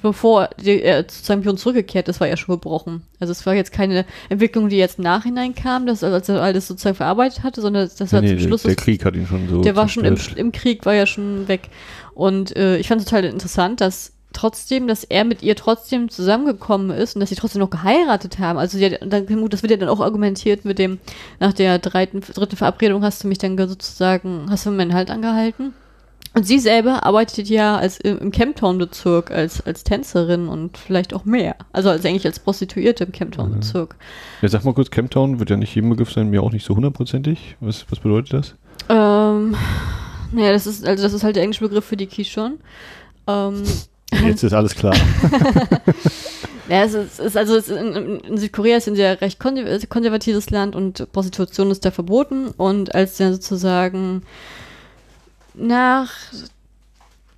bevor 0.00 0.48
er 0.64 1.02
sozusagen 1.02 1.42
für 1.42 1.50
uns 1.50 1.60
zurückgekehrt 1.60 2.08
ist, 2.08 2.20
war 2.20 2.28
er 2.28 2.38
schon 2.38 2.54
gebrochen. 2.54 3.02
Also 3.20 3.32
es 3.32 3.44
war 3.44 3.54
jetzt 3.54 3.72
keine 3.72 4.06
Entwicklung, 4.30 4.70
die 4.70 4.76
jetzt 4.78 4.98
im 4.98 5.04
Nachhinein 5.04 5.54
kam, 5.54 5.84
dass 5.84 6.02
er 6.02 6.12
als 6.12 6.28
er 6.30 6.40
alles 6.40 6.66
sozusagen 6.66 6.96
verarbeitet 6.96 7.42
hatte, 7.42 7.60
sondern 7.60 7.90
das 7.98 8.12
war 8.12 8.22
Nee, 8.22 8.30
zum 8.30 8.38
Schluss 8.38 8.62
der 8.62 8.76
Krieg 8.76 9.04
hat 9.04 9.14
ihn 9.14 9.26
schon 9.26 9.48
so. 9.48 9.60
der 9.60 9.76
war 9.76 9.88
schon 9.88 10.04
im, 10.04 10.16
im 10.36 10.52
Krieg, 10.52 10.86
war 10.86 10.94
ja 10.94 11.04
schon 11.04 11.46
weg. 11.46 11.68
Und 12.14 12.56
äh, 12.56 12.78
ich 12.78 12.88
fand 12.88 13.02
es 13.02 13.06
total 13.06 13.24
interessant, 13.24 13.82
dass 13.82 14.12
trotzdem, 14.32 14.86
dass 14.86 15.04
er 15.04 15.24
mit 15.24 15.42
ihr 15.42 15.56
trotzdem 15.56 16.08
zusammengekommen 16.08 16.90
ist 16.90 17.14
und 17.14 17.20
dass 17.20 17.30
sie 17.30 17.36
trotzdem 17.36 17.60
noch 17.60 17.70
geheiratet 17.70 18.38
haben. 18.38 18.58
Also 18.58 18.78
sie 18.78 18.86
hat, 18.86 19.00
dann, 19.04 19.26
gut, 19.26 19.52
das 19.52 19.62
wird 19.62 19.70
ja 19.70 19.76
dann 19.76 19.88
auch 19.88 20.00
argumentiert 20.00 20.64
mit 20.64 20.78
dem, 20.78 20.98
nach 21.40 21.52
der 21.52 21.78
dritten, 21.78 22.20
dritten 22.20 22.56
Verabredung 22.56 23.02
hast 23.02 23.24
du 23.24 23.28
mich 23.28 23.38
dann 23.38 23.56
sozusagen, 23.56 24.46
hast 24.50 24.66
du 24.66 24.70
meinen 24.70 24.94
Halt 24.94 25.10
angehalten. 25.10 25.72
Und 26.34 26.46
sie 26.46 26.58
selber 26.58 27.04
arbeitet 27.04 27.48
ja 27.50 27.76
als 27.76 28.00
im, 28.00 28.30
Camptown-Bezirk 28.30 29.30
als, 29.30 29.60
als 29.66 29.84
Tänzerin 29.84 30.48
und 30.48 30.78
vielleicht 30.78 31.12
auch 31.12 31.26
mehr. 31.26 31.56
Also 31.72 31.90
als 31.90 32.06
eigentlich 32.06 32.24
als 32.24 32.38
Prostituierte 32.38 33.04
im 33.04 33.12
Camptown-Bezirk. 33.12 33.96
Ja, 34.40 34.48
sag 34.48 34.64
mal 34.64 34.72
kurz, 34.72 34.90
Camptown 34.90 35.40
wird 35.40 35.50
ja 35.50 35.58
nicht 35.58 35.74
jedem 35.74 35.90
Begriff 35.90 36.10
sein, 36.10 36.30
mir 36.30 36.42
auch 36.42 36.52
nicht 36.52 36.64
so 36.64 36.74
hundertprozentig. 36.74 37.56
Was, 37.60 37.84
was 37.90 37.98
bedeutet 37.98 38.32
das? 38.32 38.54
Ähm, 38.88 39.54
naja, 40.32 40.52
das 40.52 40.66
ist, 40.66 40.86
also 40.86 41.02
das 41.02 41.12
ist 41.12 41.22
halt 41.22 41.36
der 41.36 41.42
englische 41.42 41.64
Begriff 41.64 41.84
für 41.84 41.98
die 41.98 42.06
Quichon. 42.06 42.58
Ähm, 43.26 43.62
Jetzt 44.24 44.42
ist 44.42 44.52
alles 44.52 44.74
klar. 44.74 44.94
Ja, 46.68 46.84
es 46.84 46.94
ist, 46.94 47.18
es 47.18 47.26
ist 47.26 47.36
also 47.36 47.56
es 47.56 47.68
ist 47.68 47.76
in, 47.76 48.20
in 48.20 48.38
Südkorea 48.38 48.76
ist 48.76 48.88
ein 48.88 48.94
sehr 48.94 49.20
recht 49.20 49.38
konser- 49.40 49.84
konservatives 49.88 50.48
Land 50.48 50.74
und 50.76 51.10
Prostitution 51.12 51.70
ist 51.70 51.84
da 51.84 51.90
verboten. 51.90 52.48
Und 52.56 52.94
als 52.94 53.16
dann 53.18 53.32
sozusagen 53.34 54.22
nach 55.54 56.12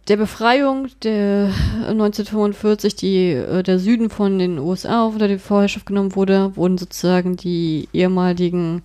der 0.08 0.18
Befreiung 0.18 0.88
der 1.02 1.50
1945 1.88 2.94
die, 2.96 3.30
äh, 3.30 3.62
der 3.62 3.78
Süden 3.78 4.10
von 4.10 4.38
den 4.38 4.58
USA 4.58 5.04
unter 5.06 5.26
die 5.26 5.38
Vorherrschaft 5.38 5.86
genommen 5.86 6.14
wurde, 6.14 6.54
wurden 6.54 6.78
sozusagen 6.78 7.36
die 7.36 7.88
ehemaligen 7.92 8.82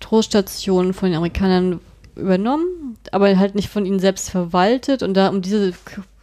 Troststationen 0.00 0.92
von 0.92 1.08
den 1.10 1.16
Amerikanern 1.16 1.80
übernommen, 2.16 2.98
aber 3.12 3.38
halt 3.38 3.54
nicht 3.54 3.68
von 3.68 3.86
ihnen 3.86 4.00
selbst 4.00 4.30
verwaltet. 4.30 5.02
Und 5.02 5.14
da 5.14 5.28
um 5.28 5.40
diese 5.40 5.72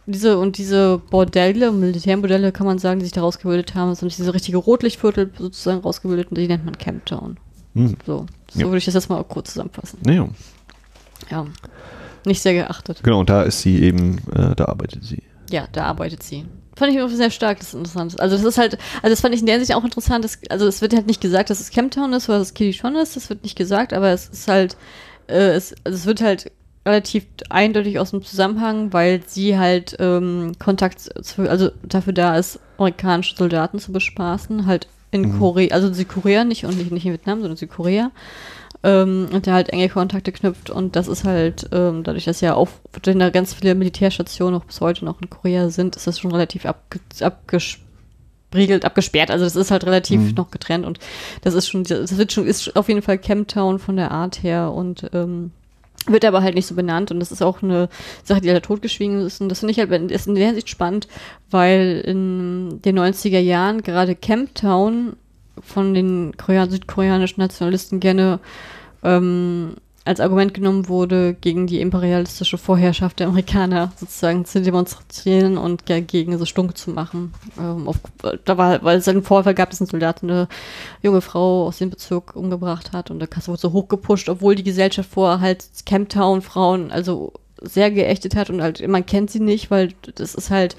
diese 0.06 0.38
und 0.38 0.58
diese 0.58 0.98
Bordelle, 1.10 1.70
Militärbordelle 1.72 2.52
kann 2.52 2.66
man 2.66 2.78
sagen, 2.78 2.98
die 3.00 3.04
sich 3.06 3.12
da 3.12 3.20
rausgebildet 3.22 3.74
haben, 3.74 3.94
sind 3.94 4.16
diese 4.16 4.34
richtige 4.34 4.58
Rotlichtviertel 4.58 5.30
sozusagen 5.38 5.80
rausgebildet 5.80 6.28
und 6.30 6.38
die 6.38 6.48
nennt 6.48 6.64
man 6.64 6.76
Camptown. 6.76 7.36
Hm. 7.74 7.96
So, 8.06 8.26
so 8.52 8.60
Ja. 8.60 8.66
würde 8.66 8.78
ich 8.78 8.84
das 8.84 8.94
jetzt 8.94 9.08
mal 9.08 9.22
kurz 9.24 9.52
zusammenfassen. 9.52 9.98
Naja, 10.04 10.28
Ja. 11.30 11.46
Nicht 12.24 12.40
sehr 12.42 12.54
geachtet. 12.54 13.02
genau, 13.02 13.20
und 13.20 13.30
da 13.30 13.42
ist 13.42 13.62
sie 13.62 13.82
eben, 13.82 14.18
äh, 14.34 14.54
da 14.54 14.66
arbeitet 14.66 15.04
sie. 15.04 15.22
Ja, 15.50 15.66
da 15.72 15.84
arbeitet 15.84 16.22
sie. 16.22 16.44
Fand 16.76 16.92
ich 16.92 17.00
auch 17.02 17.08
sehr 17.08 17.30
stark, 17.30 17.58
das 17.58 17.68
ist 17.68 17.74
interessant. 17.74 18.20
Also 18.20 18.36
das 18.36 18.44
ist 18.44 18.58
halt, 18.58 18.78
also 19.02 19.10
das 19.12 19.20
fand 19.20 19.34
ich 19.34 19.40
in 19.40 19.46
der 19.46 19.56
Hinsicht 19.56 19.76
auch 19.76 19.84
interessant, 19.84 20.24
dass, 20.24 20.38
also 20.48 20.66
es 20.66 20.80
wird 20.80 20.94
halt 20.94 21.06
nicht 21.06 21.20
gesagt, 21.20 21.50
dass 21.50 21.60
es 21.60 21.70
Camptown 21.70 22.12
ist 22.12 22.28
oder 22.28 22.38
dass 22.38 22.48
es 22.48 22.54
Kilichon 22.54 22.94
ist, 22.96 23.16
das 23.16 23.28
wird 23.28 23.42
nicht 23.42 23.56
gesagt, 23.56 23.92
aber 23.92 24.08
es 24.10 24.28
ist 24.28 24.48
halt, 24.48 24.76
äh, 25.26 25.50
es, 25.50 25.74
also 25.84 25.96
es 25.96 26.06
wird 26.06 26.20
halt 26.22 26.50
relativ 26.84 27.26
eindeutig 27.48 27.98
aus 27.98 28.10
dem 28.10 28.22
Zusammenhang, 28.24 28.92
weil 28.92 29.22
sie 29.26 29.58
halt 29.58 29.96
ähm, 30.00 30.52
Kontakt, 30.58 31.00
zu, 31.00 31.48
also 31.48 31.70
dafür 31.82 32.12
da 32.12 32.36
ist, 32.36 32.58
amerikanische 32.78 33.36
Soldaten 33.36 33.78
zu 33.78 33.92
bespaßen, 33.92 34.66
halt 34.66 34.88
in 35.12 35.22
Mhm. 35.22 35.38
Korea, 35.38 35.74
also 35.74 35.92
Südkorea 35.92 36.42
nicht 36.44 36.64
und 36.64 36.76
nicht, 36.78 36.90
nicht 36.90 37.06
in 37.06 37.12
Vietnam, 37.12 37.40
sondern 37.40 37.56
Südkorea. 37.56 38.10
Ähm, 38.84 39.28
und 39.32 39.46
der 39.46 39.54
halt 39.54 39.68
enge 39.68 39.88
Kontakte 39.88 40.32
knüpft 40.32 40.70
und 40.70 40.96
das 40.96 41.06
ist 41.06 41.22
halt, 41.22 41.68
ähm, 41.70 42.02
dadurch, 42.02 42.24
dass 42.24 42.40
ja 42.40 42.54
auch 42.54 42.68
denn 43.06 43.20
da 43.20 43.30
ganz 43.30 43.54
viele 43.54 43.76
Militärstationen 43.76 44.58
auch 44.60 44.64
bis 44.64 44.80
heute 44.80 45.04
noch 45.04 45.20
in 45.22 45.30
Korea 45.30 45.68
sind, 45.70 45.94
ist 45.94 46.08
das 46.08 46.18
schon 46.18 46.32
relativ 46.32 46.66
abge 46.66 46.98
abgespriegelt, 47.20 48.84
abgesperrt. 48.84 49.30
Also 49.30 49.44
das 49.44 49.54
ist 49.54 49.70
halt 49.70 49.84
relativ 49.84 50.20
Mhm. 50.20 50.34
noch 50.36 50.50
getrennt 50.50 50.84
und 50.84 50.98
das 51.42 51.54
ist 51.54 51.68
schon, 51.68 51.84
das 51.84 52.16
wird 52.16 52.32
schon, 52.32 52.46
ist 52.46 52.74
auf 52.74 52.88
jeden 52.88 53.02
Fall 53.02 53.18
Camptown 53.18 53.78
von 53.78 53.96
der 53.96 54.10
Art 54.10 54.42
her 54.42 54.72
und 54.72 55.08
ähm, 55.12 55.52
wird 56.06 56.24
aber 56.24 56.42
halt 56.42 56.54
nicht 56.54 56.66
so 56.66 56.74
benannt 56.74 57.10
und 57.10 57.20
das 57.20 57.32
ist 57.32 57.42
auch 57.42 57.62
eine 57.62 57.88
Sache, 58.24 58.40
die 58.40 58.50
halt 58.50 58.64
totgeschwiegen 58.64 59.20
ist 59.20 59.40
und 59.40 59.48
das 59.48 59.60
finde 59.60 59.72
ich 59.72 59.78
halt 59.78 59.90
ist 60.10 60.26
in 60.26 60.34
der 60.34 60.46
Hinsicht 60.46 60.68
spannend, 60.68 61.08
weil 61.50 62.02
in 62.04 62.80
den 62.82 62.98
90er 62.98 63.38
Jahren 63.38 63.82
gerade 63.82 64.14
Camptown 64.14 65.16
von 65.60 65.94
den 65.94 66.36
Korean 66.36 66.70
südkoreanischen 66.70 67.40
Nationalisten 67.40 68.00
gerne 68.00 68.40
ähm, 69.02 69.74
als 70.04 70.18
Argument 70.18 70.52
genommen 70.52 70.88
wurde, 70.88 71.34
gegen 71.34 71.66
die 71.66 71.80
imperialistische 71.80 72.58
Vorherrschaft 72.58 73.20
der 73.20 73.28
Amerikaner 73.28 73.92
sozusagen 73.96 74.44
zu 74.44 74.60
demonstrieren 74.60 75.56
und 75.56 75.88
dagegen 75.88 76.36
so 76.38 76.44
stunk 76.44 76.76
zu 76.76 76.90
machen. 76.90 77.32
Ähm, 77.58 77.86
auf, 77.86 77.98
da 78.44 78.58
war, 78.58 78.82
weil 78.82 78.98
es 78.98 79.06
einen 79.06 79.22
Vorfall 79.22 79.54
gab, 79.54 79.70
dass 79.70 79.80
ein 79.80 79.86
Soldat 79.86 80.22
eine 80.22 80.48
junge 81.02 81.20
Frau 81.20 81.66
aus 81.66 81.78
dem 81.78 81.90
Bezirk 81.90 82.34
umgebracht 82.34 82.92
hat 82.92 83.10
und 83.10 83.20
da 83.20 83.26
wurde 83.46 83.60
so 83.60 83.72
hochgepusht, 83.72 84.28
obwohl 84.28 84.56
die 84.56 84.64
Gesellschaft 84.64 85.10
vorher 85.10 85.40
halt 85.40 85.66
Camptown-Frauen 85.86 86.90
also 86.90 87.32
sehr 87.60 87.92
geächtet 87.92 88.34
hat 88.34 88.50
und 88.50 88.60
halt 88.60 88.86
man 88.88 89.06
kennt 89.06 89.30
sie 89.30 89.40
nicht, 89.40 89.70
weil 89.70 89.94
das 90.16 90.34
ist 90.34 90.50
halt 90.50 90.76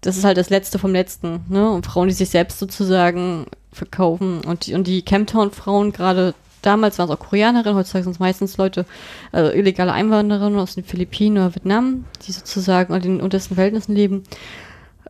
das 0.00 0.16
ist 0.16 0.24
halt 0.24 0.38
das 0.38 0.48
Letzte 0.48 0.78
vom 0.78 0.92
Letzten, 0.92 1.40
ne? 1.48 1.70
Und 1.70 1.84
Frauen, 1.84 2.08
die 2.08 2.14
sich 2.14 2.30
selbst 2.30 2.60
sozusagen 2.60 3.46
verkaufen 3.72 4.40
und 4.42 4.66
die, 4.66 4.74
und 4.74 4.86
die 4.86 5.02
Camptown-Frauen 5.02 5.92
gerade 5.92 6.34
damals 6.62 6.98
waren 6.98 7.08
es 7.08 7.14
auch 7.14 7.20
Koreanerinnen, 7.20 7.76
heutzutage 7.76 8.04
sind 8.04 8.12
es 8.12 8.18
meistens 8.18 8.56
Leute, 8.56 8.84
also 9.32 9.52
illegale 9.52 9.92
Einwandererinnen 9.92 10.58
aus 10.58 10.74
den 10.74 10.84
Philippinen 10.84 11.38
oder 11.38 11.54
Vietnam, 11.54 12.04
die 12.26 12.32
sozusagen 12.32 12.92
unter 12.92 13.06
den 13.06 13.20
untersten 13.20 13.54
Verhältnissen 13.54 13.94
leben. 13.94 14.24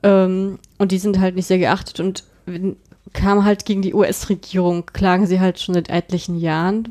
Ähm, 0.03 0.59
und 0.78 0.92
die 0.92 0.99
sind 0.99 1.18
halt 1.18 1.34
nicht 1.34 1.46
sehr 1.46 1.59
geachtet 1.59 2.01
und 2.01 2.24
wenn- 2.46 2.76
kam 3.14 3.44
halt 3.44 3.64
gegen 3.64 3.80
die 3.80 3.94
US-Regierung, 3.94 4.84
klagen 4.92 5.26
sie 5.26 5.40
halt 5.40 5.59
schon 5.59 5.74
seit 5.74 5.88
etlichen 5.88 6.38
Jahren 6.38 6.88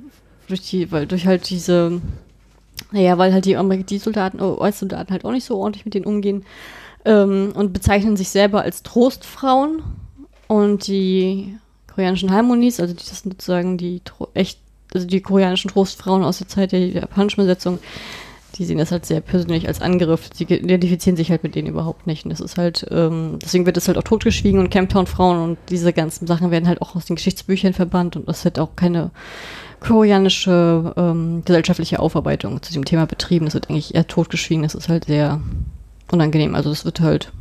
durch 0.47 0.61
die, 0.61 0.91
weil 0.91 1.05
durch 1.05 1.27
halt 1.27 1.47
diese, 1.49 2.01
naja, 2.91 3.19
weil 3.19 3.33
halt 3.33 3.45
die, 3.45 3.55
Amerik- 3.55 3.85
die 3.85 3.99
Soldaten, 3.99 4.41
US-Soldaten 4.41 5.11
halt 5.11 5.25
auch 5.25 5.31
nicht 5.31 5.45
so 5.45 5.57
ordentlich 5.57 5.85
mit 5.85 5.93
denen 5.93 6.05
umgehen 6.07 6.43
ähm, 7.05 7.51
und 7.53 7.71
bezeichnen 7.71 8.17
sich 8.17 8.29
selber 8.29 8.61
als 8.63 8.81
Trostfrauen 8.81 9.83
und 10.47 10.87
die 10.87 11.57
koreanischen 11.97 12.31
Harmonies, 12.31 12.79
also 12.79 12.93
die, 12.93 12.99
das 12.99 13.21
sind 13.21 13.33
sozusagen 13.33 13.77
die 13.79 14.01
echt, 14.35 14.59
also 14.93 15.07
die 15.07 15.19
koreanischen 15.19 15.71
Trostfrauen 15.71 16.23
aus 16.23 16.37
der 16.37 16.47
Zeit 16.47 16.71
der 16.71 16.87
japanischen 16.87 17.41
Besetzung, 17.41 17.79
die 18.55 18.65
sehen 18.65 18.77
das 18.77 18.91
halt 18.91 19.07
sehr 19.07 19.19
persönlich 19.19 19.67
als 19.67 19.81
Angriff. 19.81 20.29
Sie 20.31 20.43
identifizieren 20.43 21.17
sich 21.17 21.31
halt 21.31 21.41
mit 21.41 21.55
denen 21.55 21.67
überhaupt 21.67 22.05
nicht. 22.05 22.23
Und 22.23 22.29
das 22.29 22.39
ist 22.39 22.57
halt, 22.57 22.85
ähm, 22.91 23.39
deswegen 23.41 23.65
wird 23.65 23.77
das 23.77 23.87
halt 23.87 23.97
auch 23.97 24.03
totgeschwiegen 24.03 24.59
und 24.59 24.69
Camptown-Frauen 24.69 25.41
und 25.41 25.57
diese 25.69 25.91
ganzen 25.91 26.27
Sachen 26.27 26.51
werden 26.51 26.67
halt 26.67 26.83
auch 26.83 26.95
aus 26.95 27.05
den 27.05 27.15
Geschichtsbüchern 27.15 27.73
verbannt 27.73 28.15
und 28.15 28.29
es 28.29 28.45
wird 28.45 28.59
auch 28.59 28.75
keine 28.75 29.09
koreanische 29.79 30.93
ähm, 30.97 31.41
gesellschaftliche 31.45 31.99
Aufarbeitung 31.99 32.61
zu 32.61 32.73
dem 32.73 32.85
Thema 32.85 33.07
betrieben. 33.07 33.45
Das 33.45 33.55
wird 33.55 33.71
eigentlich 33.71 33.95
eher 33.95 34.07
totgeschwiegen. 34.07 34.63
Das 34.63 34.75
ist 34.75 34.87
halt 34.87 35.05
sehr 35.05 35.41
unangenehm. 36.11 36.53
Also 36.53 36.69
das 36.69 36.85
wird 36.85 36.99
halt 36.99 37.31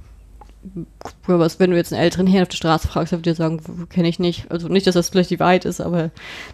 ja, 1.28 1.38
was, 1.38 1.58
wenn 1.60 1.70
du 1.70 1.76
jetzt 1.76 1.92
einen 1.92 2.02
älteren 2.02 2.26
Herrn 2.26 2.42
auf 2.42 2.48
der 2.48 2.56
Straße 2.56 2.88
fragst, 2.88 3.12
der 3.12 3.18
wird 3.18 3.26
dir 3.26 3.34
sagen, 3.34 3.60
kenne 3.90 4.08
ich 4.08 4.18
nicht. 4.18 4.50
Also 4.50 4.68
nicht, 4.68 4.86
dass 4.86 4.94
das 4.94 5.08
vielleicht 5.08 5.30
die 5.30 5.40
Wahrheit 5.40 5.64
ist, 5.64 5.80
aber 5.80 6.10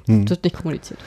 Hm. 0.07 0.25
das 0.25 0.31
wird 0.31 0.45
nicht 0.45 0.57
kommuniziert. 0.57 0.99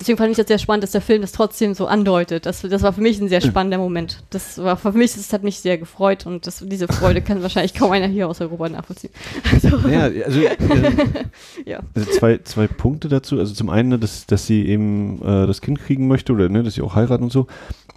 Deswegen 0.00 0.16
fand 0.16 0.30
ich 0.30 0.36
das 0.36 0.46
sehr 0.46 0.58
spannend, 0.58 0.84
dass 0.84 0.92
der 0.92 1.00
Film 1.00 1.22
das 1.22 1.32
trotzdem 1.32 1.74
so 1.74 1.88
andeutet. 1.88 2.46
Das, 2.46 2.62
das 2.62 2.82
war 2.82 2.92
für 2.92 3.00
mich 3.00 3.20
ein 3.20 3.28
sehr 3.28 3.40
spannender 3.40 3.78
Moment. 3.78 4.22
Das 4.30 4.58
war 4.58 4.76
für 4.76 4.92
mich, 4.92 5.14
das 5.14 5.32
hat 5.32 5.42
mich 5.42 5.58
sehr 5.58 5.76
gefreut 5.76 6.24
und 6.24 6.46
das, 6.46 6.62
diese 6.64 6.86
Freude 6.86 7.20
kann 7.20 7.42
wahrscheinlich 7.42 7.74
kaum 7.74 7.90
einer 7.90 8.06
hier 8.06 8.28
aus 8.28 8.40
Europa 8.40 8.68
nachvollziehen. 8.68 9.10
Also, 9.52 9.88
Ja, 9.88 10.02
also, 10.02 10.40
äh, 10.42 10.54
ja. 11.66 11.80
also 11.94 12.10
zwei, 12.12 12.38
zwei 12.44 12.68
Punkte 12.68 13.08
dazu. 13.08 13.40
Also 13.40 13.54
zum 13.54 13.70
einen, 13.70 14.00
dass, 14.00 14.26
dass 14.26 14.46
sie 14.46 14.66
eben 14.68 15.20
äh, 15.22 15.48
das 15.48 15.60
Kind 15.60 15.80
kriegen 15.80 16.06
möchte 16.06 16.32
oder 16.32 16.48
ne, 16.48 16.62
dass 16.62 16.74
sie 16.74 16.82
auch 16.82 16.94
heiraten 16.94 17.24
und 17.24 17.32
so. 17.32 17.48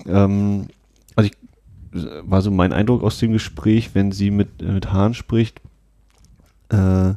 Ähm, 0.08 0.70
war 1.94 2.42
so 2.42 2.52
mein 2.52 2.74
Eindruck 2.74 3.04
aus 3.04 3.20
dem 3.20 3.34
Gespräch, 3.34 3.92
wenn 3.94 4.12
sie 4.12 4.32
mit, 4.32 4.62
mit 4.62 4.92
Hahn 4.92 5.14
spricht, 5.14 5.62
äh, 6.70 7.14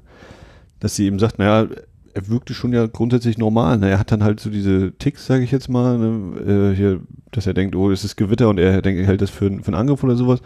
dass 0.81 0.97
sie 0.97 1.07
eben 1.07 1.19
sagt, 1.19 1.39
naja, 1.39 1.69
er 2.15 2.29
wirkte 2.29 2.55
schon 2.55 2.73
ja 2.73 2.87
grundsätzlich 2.87 3.39
normal. 3.39 3.79
Ne? 3.79 3.91
Er 3.91 3.99
hat 3.99 4.13
dann 4.13 4.23
halt 4.23 4.41
so 4.41 4.51
diese 4.51 4.93
Ticks, 4.99 5.27
sage 5.27 5.43
ich 5.43 5.51
jetzt 5.51 5.69
mal, 5.69 5.99
ne? 5.99 6.73
äh, 6.73 6.77
hier, 6.77 7.01
dass 7.33 7.47
er 7.47 7.55
denkt, 7.55 7.75
oh, 7.75 7.91
es 7.91 8.05
ist 8.05 8.17
Gewitter 8.17 8.49
und 8.49 8.59
er 8.59 8.83
denkt, 8.83 9.01
er 9.01 9.07
hält 9.07 9.21
das 9.21 9.31
für, 9.31 9.51
für 9.51 9.69
einen 9.69 9.75
Angriff 9.75 10.03
oder 10.05 10.17
sowas. 10.17 10.41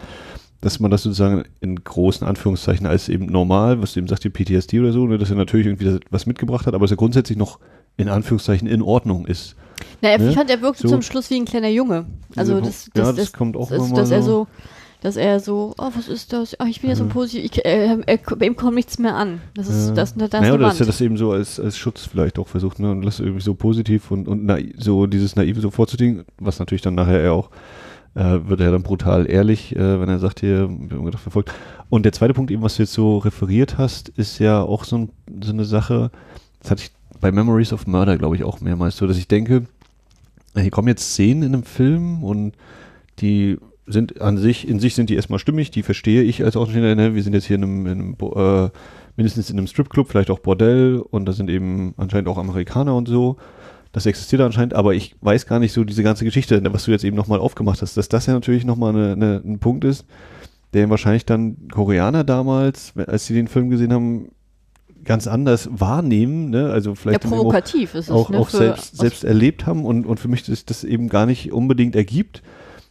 Dass 0.61 0.79
man 0.79 0.91
das 0.91 1.03
sozusagen 1.03 1.43
in 1.61 1.81
großen 1.81 2.27
Anführungszeichen 2.27 2.85
als 2.85 3.07
eben 3.07 3.27
normal, 3.27 3.81
was 3.81 3.93
du 3.93 3.99
eben 3.99 4.07
sagst, 4.07 4.25
die 4.25 4.29
PTSD 4.29 4.79
oder 4.79 4.91
so, 4.91 5.07
ne? 5.07 5.17
dass 5.17 5.29
er 5.29 5.37
natürlich 5.37 5.67
irgendwie 5.67 5.99
was 6.09 6.25
mitgebracht 6.25 6.65
hat, 6.65 6.73
aber 6.73 6.83
dass 6.83 6.91
er 6.91 6.97
grundsätzlich 6.97 7.37
noch 7.37 7.59
in 7.97 8.09
Anführungszeichen 8.09 8.67
in 8.67 8.81
Ordnung 8.81 9.25
ist. 9.25 9.55
Na, 10.01 10.17
ne? 10.17 10.29
ich 10.29 10.35
fand, 10.35 10.49
er 10.49 10.61
wirkte 10.61 10.83
so. 10.83 10.89
zum 10.89 11.01
Schluss 11.01 11.29
wie 11.29 11.35
ein 11.35 11.45
kleiner 11.45 11.69
Junge. 11.69 12.05
Also 12.35 12.59
das, 12.59 12.89
das, 12.93 13.05
ja, 13.05 13.13
das, 13.13 13.15
das 13.15 13.33
kommt 13.33 13.57
auch 13.57 13.69
das, 13.69 13.91
dass 13.93 14.11
er 14.11 14.23
so 14.23 14.47
dass 15.01 15.15
er 15.15 15.39
so, 15.39 15.73
oh, 15.77 15.91
was 15.95 16.09
ist 16.09 16.33
das? 16.33 16.57
Oh, 16.59 16.65
ich 16.65 16.81
bin 16.81 16.89
ja 16.89 16.95
so 16.97 17.05
positiv. 17.05 17.51
Ich, 17.53 17.65
äh, 17.65 17.97
er, 18.05 18.17
bei 18.17 18.45
ihm 18.45 18.57
kommt 18.57 18.75
nichts 18.75 18.99
mehr 18.99 19.15
an. 19.15 19.39
Das 19.53 19.69
ist 19.69 19.89
ja. 19.89 19.93
das, 19.93 20.13
das, 20.13 20.29
das 20.29 20.41
naja, 20.41 20.53
oder 20.53 20.67
dass 20.67 20.79
er 20.81 20.87
das 20.87 20.99
eben 20.99 21.15
so 21.15 21.31
als, 21.31 21.57
als 21.57 21.77
Schutz 21.77 22.05
vielleicht 22.05 22.37
auch 22.37 22.49
versucht, 22.49 22.79
ne? 22.79 22.91
Und 22.91 23.03
das 23.03 23.21
irgendwie 23.21 23.41
so 23.41 23.55
positiv 23.55 24.11
und, 24.11 24.27
und 24.27 24.45
naiv, 24.45 24.73
so 24.77 25.07
dieses 25.07 25.37
Naive 25.37 25.61
so 25.61 25.71
vorzudingen, 25.71 26.25
was 26.37 26.59
natürlich 26.59 26.81
dann 26.81 26.95
nachher 26.95 27.21
er 27.21 27.33
auch 27.33 27.49
äh, 28.15 28.39
wird 28.45 28.59
er 28.59 28.71
dann 28.71 28.83
brutal 28.83 29.29
ehrlich, 29.29 29.75
äh, 29.75 30.01
wenn 30.01 30.09
er 30.09 30.19
sagt, 30.19 30.41
hier, 30.41 30.69
wir 30.69 30.97
haben 30.97 31.05
gedacht, 31.05 31.23
verfolgt. 31.23 31.53
Und 31.89 32.03
der 32.03 32.11
zweite 32.11 32.33
Punkt 32.33 32.51
eben, 32.51 32.61
was 32.61 32.75
du 32.75 32.83
jetzt 32.83 32.93
so 32.93 33.19
referiert 33.19 33.77
hast, 33.77 34.09
ist 34.09 34.39
ja 34.39 34.61
auch 34.61 34.83
so, 34.83 34.97
ein, 34.97 35.09
so 35.41 35.53
eine 35.53 35.63
Sache, 35.63 36.11
das 36.61 36.71
hatte 36.71 36.83
ich 36.83 36.91
bei 37.21 37.31
Memories 37.31 37.73
of 37.73 37.87
Murder, 37.87 38.17
glaube 38.17 38.35
ich, 38.35 38.43
auch 38.43 38.61
mehrmals 38.61 38.97
so, 38.97 39.07
dass 39.07 39.17
ich 39.17 39.27
denke, 39.27 39.65
hier 40.55 40.71
kommen 40.71 40.87
jetzt 40.87 41.11
Szenen 41.11 41.43
in 41.43 41.53
einem 41.53 41.63
Film 41.63 42.23
und 42.23 42.53
die 43.19 43.57
sind 43.85 44.21
an 44.21 44.37
sich, 44.37 44.67
in 44.67 44.79
sich 44.79 44.95
sind 44.95 45.09
die 45.09 45.15
erstmal 45.15 45.39
stimmig, 45.39 45.71
die 45.71 45.83
verstehe 45.83 46.21
ich 46.21 46.43
als 46.43 46.55
Außenstehender. 46.55 46.95
Ne? 46.95 47.15
Wir 47.15 47.23
sind 47.23 47.33
jetzt 47.33 47.45
hier 47.45 47.55
in 47.55 47.63
einem, 47.63 47.85
in 47.87 47.91
einem 47.91 48.15
äh, 48.35 48.69
mindestens 49.15 49.49
in 49.49 49.57
einem 49.57 49.67
Stripclub, 49.67 50.07
vielleicht 50.09 50.29
auch 50.29 50.39
Bordell 50.39 51.03
und 51.09 51.25
da 51.25 51.33
sind 51.33 51.49
eben 51.49 51.93
anscheinend 51.97 52.29
auch 52.29 52.37
Amerikaner 52.37 52.95
und 52.95 53.07
so. 53.07 53.37
Das 53.91 54.05
existiert 54.05 54.41
anscheinend, 54.41 54.75
aber 54.75 54.93
ich 54.93 55.15
weiß 55.21 55.47
gar 55.47 55.59
nicht 55.59 55.73
so 55.73 55.83
diese 55.83 56.03
ganze 56.03 56.23
Geschichte, 56.23 56.61
was 56.71 56.85
du 56.85 56.91
jetzt 56.91 57.03
eben 57.03 57.17
nochmal 57.17 57.39
aufgemacht 57.39 57.81
hast, 57.81 57.97
dass 57.97 58.07
das 58.07 58.27
ja 58.27 58.33
natürlich 58.33 58.63
nochmal 58.63 58.95
eine, 58.95 59.11
eine, 59.13 59.41
ein 59.43 59.59
Punkt 59.59 59.83
ist, 59.83 60.05
der 60.73 60.89
wahrscheinlich 60.91 61.25
dann 61.25 61.67
Koreaner 61.71 62.23
damals, 62.23 62.93
als 62.95 63.25
sie 63.25 63.33
den 63.33 63.47
Film 63.47 63.71
gesehen 63.71 63.91
haben, 63.91 64.29
ganz 65.09 65.25
anders 65.25 65.67
wahrnehmen, 65.71 66.51
ne? 66.51 66.69
Also 66.69 66.93
vielleicht 66.93 67.23
ja, 67.23 67.29
provokativ 67.31 67.95
auch, 67.95 67.95
ist 67.95 68.05
es, 68.05 68.11
auch, 68.11 68.29
ne? 68.29 68.37
auch 68.37 68.49
selbst, 68.51 68.95
selbst 68.95 69.23
erlebt 69.23 69.65
haben 69.65 69.83
und, 69.83 70.05
und 70.05 70.19
für 70.19 70.27
mich 70.27 70.47
ist 70.47 70.69
das 70.69 70.83
eben 70.83 71.09
gar 71.09 71.25
nicht 71.25 71.51
unbedingt 71.51 71.95
ergibt. 71.95 72.43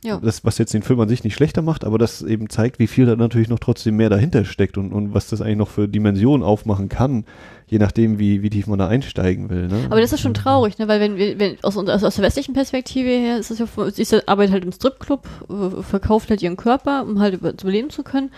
Ja. 0.02 0.18
Das, 0.20 0.44
was 0.44 0.58
jetzt 0.58 0.74
den 0.74 0.82
Film 0.82 0.98
an 0.98 1.08
sich 1.08 1.22
nicht 1.22 1.34
schlechter 1.34 1.62
macht, 1.62 1.84
aber 1.84 1.96
das 1.96 2.22
eben 2.22 2.50
zeigt, 2.50 2.80
wie 2.80 2.88
viel 2.88 3.06
da 3.06 3.14
natürlich 3.14 3.48
noch 3.48 3.60
trotzdem 3.60 3.96
mehr 3.96 4.10
dahinter 4.10 4.44
steckt 4.44 4.78
und, 4.78 4.92
und 4.92 5.14
was 5.14 5.28
das 5.28 5.40
eigentlich 5.40 5.58
noch 5.58 5.68
für 5.68 5.86
Dimensionen 5.86 6.44
aufmachen 6.44 6.88
kann, 6.88 7.24
je 7.68 7.78
nachdem, 7.78 8.18
wie, 8.18 8.42
wie 8.42 8.50
tief 8.50 8.66
man 8.66 8.80
da 8.80 8.88
einsteigen 8.88 9.48
will. 9.48 9.68
Ne? 9.68 9.86
Aber 9.88 10.00
das 10.00 10.12
ist 10.12 10.20
schon 10.20 10.34
traurig, 10.34 10.76
ne? 10.78 10.88
weil 10.88 11.00
wenn 11.00 11.16
wir, 11.16 11.38
wenn 11.38 11.56
aus, 11.62 11.76
aus, 11.76 12.02
aus 12.02 12.14
der 12.16 12.24
westlichen 12.24 12.54
Perspektive 12.54 13.10
her 13.10 13.38
ist 13.38 13.52
es 13.52 13.60
ja, 13.60 13.66
sie 13.90 14.28
arbeitet 14.28 14.54
halt 14.54 14.64
im 14.64 14.72
Stripclub, 14.72 15.28
äh, 15.48 15.82
verkauft 15.82 16.30
halt 16.30 16.42
ihren 16.42 16.56
Körper, 16.56 17.04
um 17.04 17.20
halt 17.20 17.34
über, 17.34 17.52
überleben 17.52 17.90
zu 17.90 18.02
können. 18.02 18.30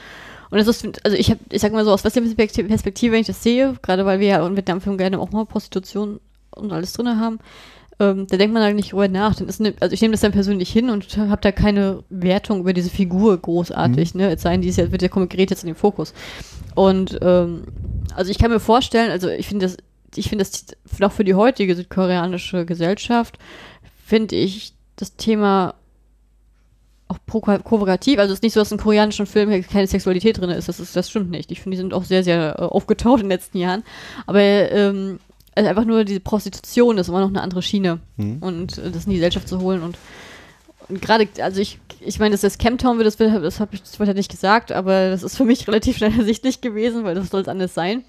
Und 0.51 0.59
das 0.59 0.67
ist, 0.67 1.05
also 1.05 1.17
ich 1.17 1.31
habe, 1.31 1.41
ich 1.51 1.63
sag 1.63 1.73
mal 1.73 1.85
so, 1.85 1.93
aus 1.93 2.05
westlicher 2.05 2.69
Perspektive, 2.69 3.13
wenn 3.13 3.21
ich 3.21 3.27
das 3.27 3.43
sehe, 3.43 3.75
gerade 3.83 4.05
weil 4.05 4.21
wir 4.21 4.27
ja 4.27 4.47
in 4.47 4.57
Vietnamfilmen 4.57 4.99
gerne 4.99 5.19
auch 5.19 5.31
mal 5.31 5.47
Prostitution 5.47 6.21
und 6.51 6.73
alles 6.73 6.93
drin 6.93 7.21
haben, 7.21 7.39
ähm, 8.01 8.27
da 8.27 8.37
denkt 8.37 8.55
man 8.55 8.63
eigentlich 8.63 8.87
nicht 8.87 8.93
drüber 8.93 9.09
nach. 9.09 9.37
Dann 9.37 9.49
ist 9.49 9.61
ne, 9.61 9.75
also 9.79 9.93
ich 9.93 10.01
nehme 10.01 10.13
das 10.13 10.23
dann 10.23 10.33
persönlich 10.33 10.73
hin 10.73 10.91
und 10.91 11.17
habe 11.17 11.41
da 11.41 11.53
keine 11.53 12.03
Wertung 12.09 12.61
über 12.61 12.73
diese 12.73 12.91
Figur 12.91 13.37
großartig, 13.37 14.15
mhm. 14.15 14.21
ne? 14.23 14.33
Es 14.33 14.43
sei 14.43 14.53
denn, 14.53 14.63
die 14.63 14.69
ist 14.69 14.79
ja, 14.79 14.91
wird 14.91 15.03
ja 15.03 15.09
gerät 15.09 15.51
jetzt 15.51 15.63
in 15.63 15.69
den 15.69 15.77
Fokus. 15.77 16.15
Und 16.75 17.19
ähm, 17.23 17.65
also 18.17 18.31
ich 18.31 18.39
kann 18.39 18.51
mir 18.51 18.61
vorstellen, 18.61 19.11
also 19.11 19.29
ich 19.29 19.47
finde 19.47 19.67
das, 19.67 19.77
ich 20.17 20.29
finde 20.29 20.45
das 20.45 20.65
noch 20.99 21.13
für 21.13 21.25
die 21.25 21.35
heutige 21.35 21.77
südkoreanische 21.77 22.65
Gesellschaft, 22.65 23.39
finde 24.05 24.35
ich 24.35 24.73
das 24.97 25.17
Thema 25.17 25.75
auch 27.11 27.19
provokativ. 27.27 28.19
Also 28.19 28.33
es 28.33 28.39
ist 28.39 28.43
nicht 28.43 28.53
so, 28.53 28.61
dass 28.61 28.71
in 28.71 28.79
koreanischen 28.79 29.27
Filmen 29.27 29.67
keine 29.67 29.87
Sexualität 29.87 30.39
drin 30.39 30.51
ist. 30.51 30.69
Das, 30.69 30.79
ist, 30.79 30.95
das 30.95 31.11
stimmt 31.11 31.31
nicht. 31.31 31.51
Ich 31.51 31.61
finde, 31.61 31.77
die 31.77 31.81
sind 31.81 31.93
auch 31.93 32.05
sehr, 32.05 32.23
sehr 32.23 32.59
äh, 32.59 32.63
aufgetaucht 32.63 33.21
in 33.21 33.25
den 33.25 33.33
letzten 33.33 33.59
Jahren. 33.59 33.83
Aber 34.27 34.41
ähm, 34.41 35.19
also 35.55 35.69
einfach 35.69 35.85
nur 35.85 36.05
diese 36.05 36.21
Prostitution 36.21 36.99
ist 36.99 37.09
immer 37.09 37.21
noch 37.21 37.29
eine 37.29 37.43
andere 37.43 37.63
Schiene. 37.63 38.01
Mhm. 38.17 38.39
Und 38.41 38.79
äh, 38.79 38.91
das 38.91 39.07
in 39.07 39.11
die 39.11 39.17
Gesellschaft 39.17 39.49
zu 39.49 39.61
holen 39.61 39.83
und, 39.83 39.99
und 40.89 41.03
gerade, 41.03 41.29
also 41.41 41.61
ich, 41.61 41.79
ich 42.01 42.19
meine, 42.21 42.33
dass 42.33 42.43
das 42.43 42.59
Camptown 42.59 42.99
wird, 42.99 43.07
das, 43.07 43.17
das 43.17 43.61
habe 43.61 43.75
ich 43.75 43.99
ja 43.99 44.15
nicht 44.15 44.31
gesagt, 44.31 44.71
aber 44.71 45.11
das 45.11 45.23
ist 45.23 45.37
für 45.37 45.45
mich 45.45 45.67
relativ 45.69 45.97
schnell 45.97 46.17
ersichtlich 46.17 46.61
gewesen, 46.61 47.05
weil 47.05 47.17
das 47.17 47.29
soll 47.29 47.43
es 47.43 47.49
anders 47.49 47.75
sein. 47.75 48.05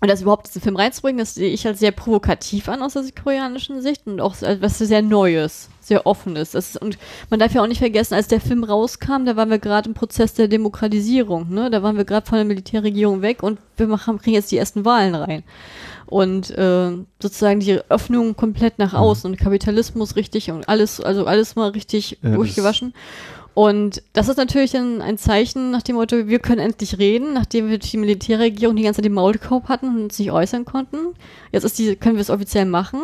Und 0.00 0.10
das 0.10 0.22
überhaupt 0.22 0.48
diesen 0.48 0.60
Film 0.60 0.76
reinzubringen, 0.76 1.18
das 1.18 1.34
sehe 1.34 1.50
ich 1.50 1.66
als 1.66 1.78
sehr 1.78 1.92
provokativ 1.92 2.68
an 2.68 2.82
aus 2.82 2.94
der 2.94 3.04
südkoreanischen 3.04 3.80
Sicht 3.80 4.06
und 4.06 4.20
auch 4.20 4.34
als 4.42 4.60
was 4.60 4.78
sehr 4.78 5.00
Neues, 5.02 5.70
sehr 5.86 6.06
Offenes. 6.06 6.52
Das, 6.52 6.76
und 6.76 6.98
man 7.30 7.40
darf 7.40 7.54
ja 7.54 7.62
auch 7.62 7.66
nicht 7.66 7.78
vergessen, 7.78 8.14
als 8.14 8.28
der 8.28 8.40
Film 8.40 8.64
rauskam, 8.64 9.24
da 9.24 9.36
waren 9.36 9.50
wir 9.50 9.58
gerade 9.58 9.88
im 9.88 9.94
Prozess 9.94 10.34
der 10.34 10.48
Demokratisierung. 10.48 11.50
Ne? 11.50 11.70
Da 11.70 11.82
waren 11.82 11.96
wir 11.96 12.04
gerade 12.04 12.26
von 12.26 12.36
der 12.36 12.44
Militärregierung 12.44 13.22
weg 13.22 13.42
und 13.42 13.58
wir 13.76 13.86
machen, 13.86 14.18
kriegen 14.18 14.34
jetzt 14.34 14.50
die 14.50 14.58
ersten 14.58 14.84
Wahlen 14.84 15.14
rein 15.14 15.44
und 16.06 16.50
äh, 16.50 16.92
sozusagen 17.20 17.60
die 17.60 17.80
Öffnung 17.88 18.36
komplett 18.36 18.78
nach 18.78 18.92
mhm. 18.92 18.98
außen 18.98 19.30
und 19.30 19.36
Kapitalismus 19.36 20.16
richtig 20.16 20.50
und 20.50 20.68
alles, 20.68 21.00
also 21.00 21.26
alles 21.26 21.56
mal 21.56 21.70
richtig 21.70 22.18
ja, 22.22 22.34
durchgewaschen. 22.34 22.94
Und 23.54 24.02
das 24.12 24.28
ist 24.28 24.36
natürlich 24.36 24.76
ein, 24.76 25.00
ein, 25.00 25.16
Zeichen 25.16 25.70
nach 25.70 25.82
dem 25.82 25.94
Motto, 25.94 26.26
wir 26.26 26.40
können 26.40 26.58
endlich 26.58 26.98
reden, 26.98 27.32
nachdem 27.34 27.70
wir 27.70 27.78
die 27.78 27.96
Militärregierung 27.96 28.74
die 28.74 28.82
ganze 28.82 28.98
Zeit 28.98 29.04
den 29.04 29.12
Maulkorb 29.12 29.68
hatten 29.68 29.88
und 29.88 30.02
uns 30.02 30.18
nicht 30.18 30.32
äußern 30.32 30.64
konnten. 30.64 31.14
Jetzt 31.52 31.64
ist 31.64 31.78
die, 31.78 31.94
können 31.94 32.16
wir 32.16 32.22
es 32.22 32.30
offiziell 32.30 32.64
machen. 32.64 33.00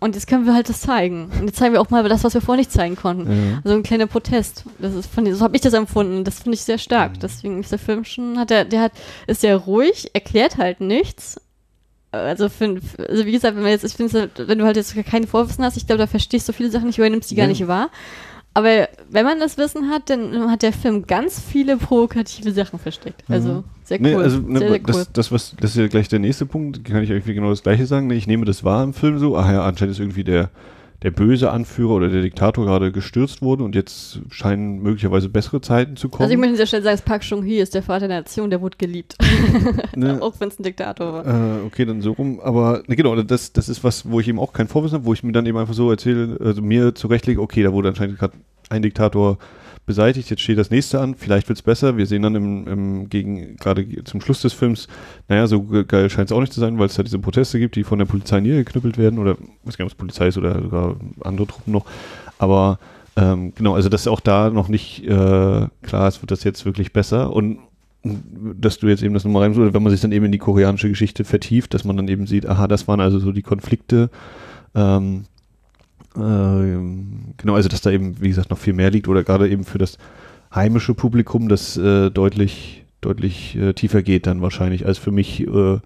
Und 0.00 0.14
jetzt 0.14 0.26
können 0.26 0.46
wir 0.46 0.54
halt 0.54 0.68
das 0.68 0.80
zeigen. 0.80 1.30
Und 1.38 1.46
jetzt 1.46 1.58
zeigen 1.58 1.74
wir 1.74 1.80
auch 1.80 1.90
mal 1.90 2.02
das, 2.08 2.24
was 2.24 2.32
wir 2.32 2.40
vorher 2.40 2.60
nicht 2.60 2.72
zeigen 2.72 2.96
konnten. 2.96 3.30
Ja. 3.30 3.60
Also 3.62 3.76
ein 3.76 3.82
kleiner 3.82 4.06
Protest. 4.06 4.64
Das 4.78 4.94
ist 4.94 5.12
von, 5.12 5.32
so 5.32 5.44
habe 5.44 5.54
ich 5.54 5.62
das 5.62 5.74
empfunden. 5.74 6.24
Das 6.24 6.40
finde 6.40 6.54
ich 6.54 6.62
sehr 6.62 6.78
stark. 6.78 7.20
Deswegen 7.20 7.60
ist 7.60 7.70
der 7.70 7.78
Film 7.78 8.04
schon, 8.04 8.38
hat 8.38 8.48
der, 8.50 8.64
der 8.64 8.80
hat, 8.80 8.92
ist 9.26 9.42
sehr 9.42 9.56
ruhig, 9.56 10.10
erklärt 10.14 10.56
halt 10.56 10.80
nichts, 10.80 11.38
also, 12.12 12.48
für, 12.48 12.80
also 13.08 13.24
wie 13.24 13.32
gesagt, 13.32 13.56
wenn, 13.56 13.66
jetzt, 13.66 13.84
ich 13.84 13.92
finde, 13.92 14.30
wenn 14.36 14.58
du 14.58 14.64
halt 14.64 14.76
jetzt 14.76 14.94
keine 15.06 15.28
Vorwissen 15.28 15.64
hast, 15.64 15.76
ich 15.76 15.86
glaube, 15.86 15.98
da 15.98 16.06
verstehst 16.08 16.48
du 16.48 16.52
viele 16.52 16.70
Sachen 16.70 16.86
nicht, 16.86 16.98
übernimmst 16.98 17.30
die 17.30 17.36
ja. 17.36 17.44
gar 17.44 17.48
nicht 17.48 17.68
wahr. 17.68 17.90
Aber 18.52 18.88
wenn 19.08 19.24
man 19.24 19.38
das 19.38 19.58
Wissen 19.58 19.90
hat, 19.90 20.10
dann 20.10 20.50
hat 20.50 20.62
der 20.62 20.72
Film 20.72 21.06
ganz 21.06 21.40
viele 21.40 21.76
provokative 21.76 22.52
Sachen 22.52 22.78
versteckt. 22.78 23.22
Also 23.28 23.48
mhm. 23.48 23.64
sehr 23.84 24.00
cool. 24.00 24.06
Nee, 24.06 24.14
also, 24.16 24.38
ne, 24.40 24.58
sehr, 24.58 24.68
sehr 24.68 24.78
das, 24.80 24.96
cool. 24.96 25.06
Das, 25.12 25.32
was, 25.32 25.56
das 25.60 25.70
ist 25.70 25.76
ja 25.76 25.86
gleich 25.86 26.08
der 26.08 26.18
nächste 26.18 26.46
Punkt, 26.46 26.84
kann 26.84 27.02
ich 27.02 27.10
irgendwie 27.10 27.34
genau 27.34 27.50
das 27.50 27.62
gleiche 27.62 27.86
sagen. 27.86 28.10
Ich 28.10 28.26
nehme 28.26 28.44
das 28.44 28.64
wahr 28.64 28.82
im 28.82 28.92
Film 28.92 29.18
so, 29.18 29.36
ach 29.36 29.50
ja, 29.50 29.64
anscheinend 29.64 29.92
ist 29.92 30.00
irgendwie 30.00 30.24
der 30.24 30.50
der 31.02 31.10
böse 31.10 31.50
Anführer 31.50 31.94
oder 31.94 32.08
der 32.08 32.20
Diktator 32.20 32.66
gerade 32.66 32.92
gestürzt 32.92 33.40
wurde 33.40 33.64
und 33.64 33.74
jetzt 33.74 34.20
scheinen 34.30 34.82
möglicherweise 34.82 35.28
bessere 35.30 35.60
Zeiten 35.60 35.96
zu 35.96 36.08
kommen. 36.08 36.22
Also 36.22 36.32
ich 36.32 36.38
möchte 36.38 36.50
an 36.50 36.54
dieser 36.56 36.66
Stelle 36.66 36.82
sagen, 36.82 36.96
dass 36.96 37.04
Park 37.04 37.22
Chung-hee 37.22 37.60
ist 37.60 37.74
der 37.74 37.82
Vater 37.82 38.06
der 38.06 38.18
Nation, 38.18 38.50
der 38.50 38.60
wurde 38.60 38.76
geliebt. 38.76 39.16
Ne? 39.96 40.22
auch 40.22 40.34
wenn 40.38 40.48
es 40.48 40.58
ein 40.58 40.62
Diktator 40.62 41.12
war. 41.12 41.26
Äh, 41.26 41.66
okay, 41.66 41.84
dann 41.84 42.00
so 42.00 42.12
rum. 42.12 42.40
Aber 42.40 42.82
ne, 42.86 42.96
genau, 42.96 43.20
das, 43.22 43.52
das 43.52 43.68
ist 43.68 43.82
was, 43.82 44.08
wo 44.08 44.20
ich 44.20 44.28
eben 44.28 44.38
auch 44.38 44.52
kein 44.52 44.68
Vorwissen 44.68 44.98
habe, 44.98 45.04
wo 45.04 45.12
ich 45.12 45.22
mir 45.22 45.32
dann 45.32 45.46
eben 45.46 45.58
einfach 45.58 45.74
so 45.74 45.90
erzähle, 45.90 46.38
also 46.40 46.62
mir 46.62 46.94
zurechtlege, 46.94 47.40
okay, 47.40 47.62
da 47.62 47.72
wurde 47.72 47.88
anscheinend 47.88 48.18
gerade 48.18 48.34
ein 48.68 48.82
Diktator 48.82 49.38
beseitigt, 49.86 50.30
jetzt 50.30 50.42
steht 50.42 50.58
das 50.58 50.70
nächste 50.70 51.00
an, 51.00 51.14
vielleicht 51.14 51.48
wird 51.48 51.58
es 51.58 51.62
besser. 51.62 51.96
Wir 51.96 52.06
sehen 52.06 52.22
dann 52.22 52.34
im, 52.34 52.66
im 52.66 53.08
gegen, 53.08 53.56
gerade 53.56 54.04
zum 54.04 54.20
Schluss 54.20 54.42
des 54.42 54.52
Films, 54.52 54.88
naja, 55.28 55.46
so 55.46 55.62
geil 55.64 56.08
scheint 56.10 56.30
es 56.30 56.32
auch 56.36 56.40
nicht 56.40 56.52
zu 56.52 56.60
sein, 56.60 56.78
weil 56.78 56.86
es 56.86 56.94
da 56.94 57.02
diese 57.02 57.18
Proteste 57.18 57.58
gibt, 57.58 57.76
die 57.76 57.84
von 57.84 57.98
der 57.98 58.06
Polizei 58.06 58.40
niedergeknüppelt 58.40 58.98
werden 58.98 59.18
oder 59.18 59.36
weiß 59.64 59.76
gar 59.76 59.84
nicht, 59.84 59.92
ob 59.92 59.98
es 59.98 60.06
Polizei 60.06 60.28
ist 60.28 60.38
oder 60.38 60.60
sogar 60.62 60.96
andere 61.22 61.46
Truppen 61.46 61.72
noch. 61.72 61.86
Aber 62.38 62.78
ähm, 63.16 63.52
genau, 63.54 63.74
also 63.74 63.88
dass 63.88 64.06
auch 64.06 64.20
da 64.20 64.50
noch 64.50 64.68
nicht 64.68 65.04
äh, 65.04 65.66
klar 65.82 66.08
ist, 66.08 66.22
wird 66.22 66.30
das 66.30 66.44
jetzt 66.44 66.64
wirklich 66.64 66.92
besser 66.92 67.32
und 67.32 67.58
dass 68.02 68.78
du 68.78 68.88
jetzt 68.88 69.02
eben 69.02 69.12
das 69.14 69.24
nochmal 69.24 69.42
rein, 69.42 69.74
wenn 69.74 69.82
man 69.82 69.90
sich 69.90 70.00
dann 70.00 70.12
eben 70.12 70.24
in 70.24 70.32
die 70.32 70.38
koreanische 70.38 70.88
Geschichte 70.88 71.24
vertieft, 71.24 71.74
dass 71.74 71.84
man 71.84 71.96
dann 71.96 72.08
eben 72.08 72.26
sieht, 72.26 72.46
aha, 72.46 72.66
das 72.66 72.88
waren 72.88 73.00
also 73.00 73.18
so 73.18 73.30
die 73.30 73.42
Konflikte, 73.42 74.08
ähm, 74.74 75.24
äh, 75.24 75.29
genau, 76.14 77.54
also 77.54 77.68
dass 77.68 77.82
da 77.82 77.90
eben, 77.90 78.20
wie 78.20 78.28
gesagt, 78.28 78.50
noch 78.50 78.58
viel 78.58 78.72
mehr 78.72 78.90
liegt 78.90 79.08
oder 79.08 79.22
gerade 79.22 79.48
eben 79.48 79.64
für 79.64 79.78
das 79.78 79.98
heimische 80.54 80.94
Publikum, 80.94 81.48
das 81.48 81.76
äh, 81.76 82.10
deutlich, 82.10 82.84
deutlich 83.00 83.56
äh, 83.56 83.72
tiefer 83.72 84.02
geht 84.02 84.26
dann 84.26 84.42
wahrscheinlich 84.42 84.86
als 84.86 84.98
für 84.98 85.12
mich 85.12 85.46
äh, 85.46 85.78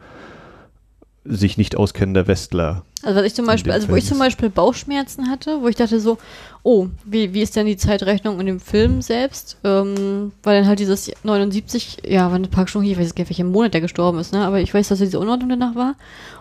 sich 1.24 1.58
nicht 1.58 1.76
auskennender 1.76 2.26
Westler. 2.26 2.84
Also 3.04 3.20
was 3.20 3.26
ich 3.26 3.34
zum 3.34 3.46
Beispiel, 3.46 3.72
also 3.72 3.88
wo 3.88 3.96
ich 3.96 4.04
zum 4.04 4.18
Beispiel 4.18 4.50
Bauchschmerzen 4.50 5.30
hatte, 5.30 5.60
wo 5.60 5.68
ich 5.68 5.76
dachte 5.76 6.00
so, 6.00 6.18
oh, 6.62 6.88
wie, 7.04 7.34
wie 7.34 7.42
ist 7.42 7.54
denn 7.56 7.66
die 7.66 7.76
Zeitrechnung 7.76 8.40
in 8.40 8.46
dem 8.46 8.58
Film 8.58 9.02
selbst? 9.02 9.58
Ähm, 9.64 10.32
weil 10.42 10.58
dann 10.58 10.66
halt 10.66 10.78
dieses 10.78 11.10
79, 11.22 11.98
ja, 12.06 12.28
war 12.28 12.36
eine 12.36 12.48
Park 12.48 12.70
schon 12.70 12.82
hier, 12.82 12.92
ich 12.92 12.98
weiß 12.98 13.14
gar 13.14 13.22
nicht, 13.22 13.30
welcher 13.30 13.44
Monat 13.44 13.74
der 13.74 13.82
gestorben 13.82 14.18
ist, 14.18 14.32
ne? 14.32 14.44
Aber 14.44 14.60
ich 14.60 14.72
weiß, 14.72 14.88
dass 14.88 14.98
diese 14.98 15.20
Unordnung 15.20 15.50
danach 15.50 15.74
war. 15.74 15.94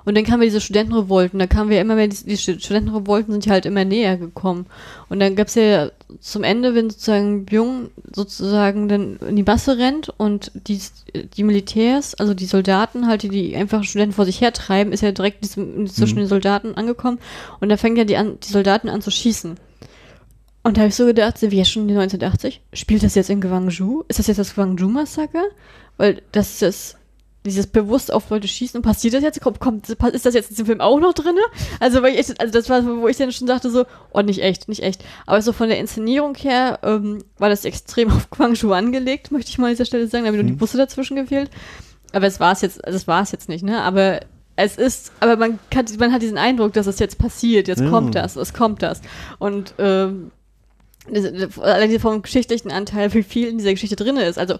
Und 0.05 0.15
dann 0.15 0.23
kamen 0.23 0.41
wir 0.41 0.47
diese 0.47 0.61
Studentenrevolten, 0.61 1.39
da 1.39 1.47
kamen 1.47 1.69
wir 1.69 1.81
immer 1.81 1.95
mehr, 1.95 2.07
die, 2.07 2.23
die 2.25 2.37
Studentenrevolten 2.37 3.33
sind 3.33 3.45
ja 3.45 3.51
halt 3.51 3.65
immer 3.65 3.83
näher 3.83 4.17
gekommen. 4.17 4.65
Und 5.09 5.19
dann 5.19 5.35
gab's 5.35 5.55
ja 5.55 5.89
zum 6.21 6.43
Ende, 6.43 6.73
wenn 6.73 6.89
sozusagen 6.89 7.45
Jung 7.49 7.89
sozusagen 8.13 8.87
dann 8.87 9.17
in 9.27 9.35
die 9.35 9.43
Masse 9.43 9.77
rennt 9.77 10.09
und 10.17 10.51
die, 10.67 10.79
die 11.35 11.43
Militärs, 11.43 12.15
also 12.15 12.33
die 12.33 12.45
Soldaten 12.45 13.07
halt, 13.07 13.23
die 13.23 13.29
die 13.29 13.55
einfachen 13.55 13.83
Studenten 13.83 14.13
vor 14.13 14.25
sich 14.25 14.39
hertreiben, 14.39 14.93
ist 14.93 15.01
ja 15.01 15.11
direkt 15.11 15.45
zwischen 15.45 15.83
mhm. 15.83 16.15
den 16.15 16.27
Soldaten 16.27 16.52
angekommen 16.53 17.19
und 17.59 17.69
da 17.69 17.77
fängt 17.77 17.97
ja 17.97 18.03
die, 18.03 18.17
an, 18.17 18.39
die 18.39 18.51
Soldaten 18.51 18.89
an 18.89 19.01
zu 19.01 19.11
schießen. 19.11 19.57
Und 20.63 20.77
da 20.77 20.81
habe 20.81 20.89
ich 20.89 20.95
so 20.95 21.05
gedacht, 21.05 21.37
sind 21.37 21.51
wir 21.51 21.57
jetzt 21.57 21.71
schon 21.71 21.89
in 21.89 21.97
1980? 21.97 22.61
Spielt 22.71 23.03
das 23.03 23.15
jetzt 23.15 23.29
in 23.29 23.41
Gwangju? 23.41 24.03
Ist 24.07 24.19
das 24.19 24.27
jetzt 24.27 24.37
das 24.37 24.55
Gwangju-Massaker? 24.55 25.43
Weil 25.97 26.21
das 26.31 26.61
ist 26.61 26.97
dieses 27.45 27.67
bewusst 27.67 28.13
auf 28.13 28.29
Leute 28.29 28.47
schießen 28.47 28.77
und 28.77 28.83
passiert 28.83 29.13
das 29.13 29.23
jetzt? 29.23 29.41
Kommt, 29.41 29.59
kommt, 29.59 29.89
ist 29.89 30.25
das 30.25 30.33
jetzt 30.33 30.51
in 30.51 30.55
dem 30.55 30.65
Film 30.65 30.81
auch 30.81 30.99
noch 30.99 31.13
drin? 31.13 31.35
Also, 31.81 32.01
weil 32.01 32.17
ich, 32.17 32.39
also 32.39 32.53
das 32.53 32.69
war, 32.69 32.85
wo 32.85 33.07
ich 33.09 33.17
dann 33.17 33.33
schon 33.33 33.47
dachte 33.47 33.69
so, 33.69 33.85
oh, 34.11 34.21
nicht 34.21 34.41
echt, 34.41 34.69
nicht 34.69 34.81
echt. 34.81 35.03
Aber 35.25 35.41
so 35.41 35.51
von 35.51 35.67
der 35.67 35.79
Inszenierung 35.79 36.35
her 36.35 36.79
ähm, 36.83 37.23
war 37.37 37.49
das 37.49 37.65
extrem 37.65 38.09
auf 38.13 38.29
Gwangju 38.29 38.71
angelegt, 38.71 39.31
möchte 39.31 39.49
ich 39.49 39.57
mal 39.57 39.67
an 39.67 39.73
dieser 39.73 39.85
Stelle 39.85 40.07
sagen. 40.07 40.23
Da 40.23 40.29
haben 40.29 40.35
nur 40.35 40.45
die 40.45 40.53
mhm. 40.53 40.57
Busse 40.57 40.77
dazwischen 40.77 41.17
gefehlt. 41.17 41.49
Aber 42.13 42.27
es 42.27 42.39
war 42.39 42.53
es 42.53 42.61
jetzt, 42.61 42.85
also 42.85 42.95
es 42.95 43.07
war 43.07 43.23
es 43.23 43.31
jetzt 43.31 43.49
nicht, 43.49 43.63
ne? 43.63 43.81
Aber 43.81 44.21
es 44.55 44.77
ist, 44.77 45.11
aber 45.19 45.35
man, 45.35 45.59
kann, 45.71 45.85
man 45.99 46.11
hat 46.11 46.21
diesen 46.21 46.37
Eindruck, 46.37 46.73
dass 46.73 46.87
es 46.87 46.99
jetzt 46.99 47.17
passiert, 47.17 47.67
jetzt 47.67 47.81
ja. 47.81 47.89
kommt 47.89 48.15
das, 48.15 48.35
es 48.35 48.53
kommt 48.53 48.81
das. 48.81 49.01
Und 49.39 49.73
ähm, 49.79 50.31
allein 51.59 51.99
vom 51.99 52.21
geschichtlichen 52.21 52.71
Anteil, 52.71 53.13
wie 53.13 53.23
viel 53.23 53.49
in 53.49 53.57
dieser 53.57 53.71
Geschichte 53.71 53.95
drin 53.95 54.15
ist. 54.17 54.39
Also 54.39 54.55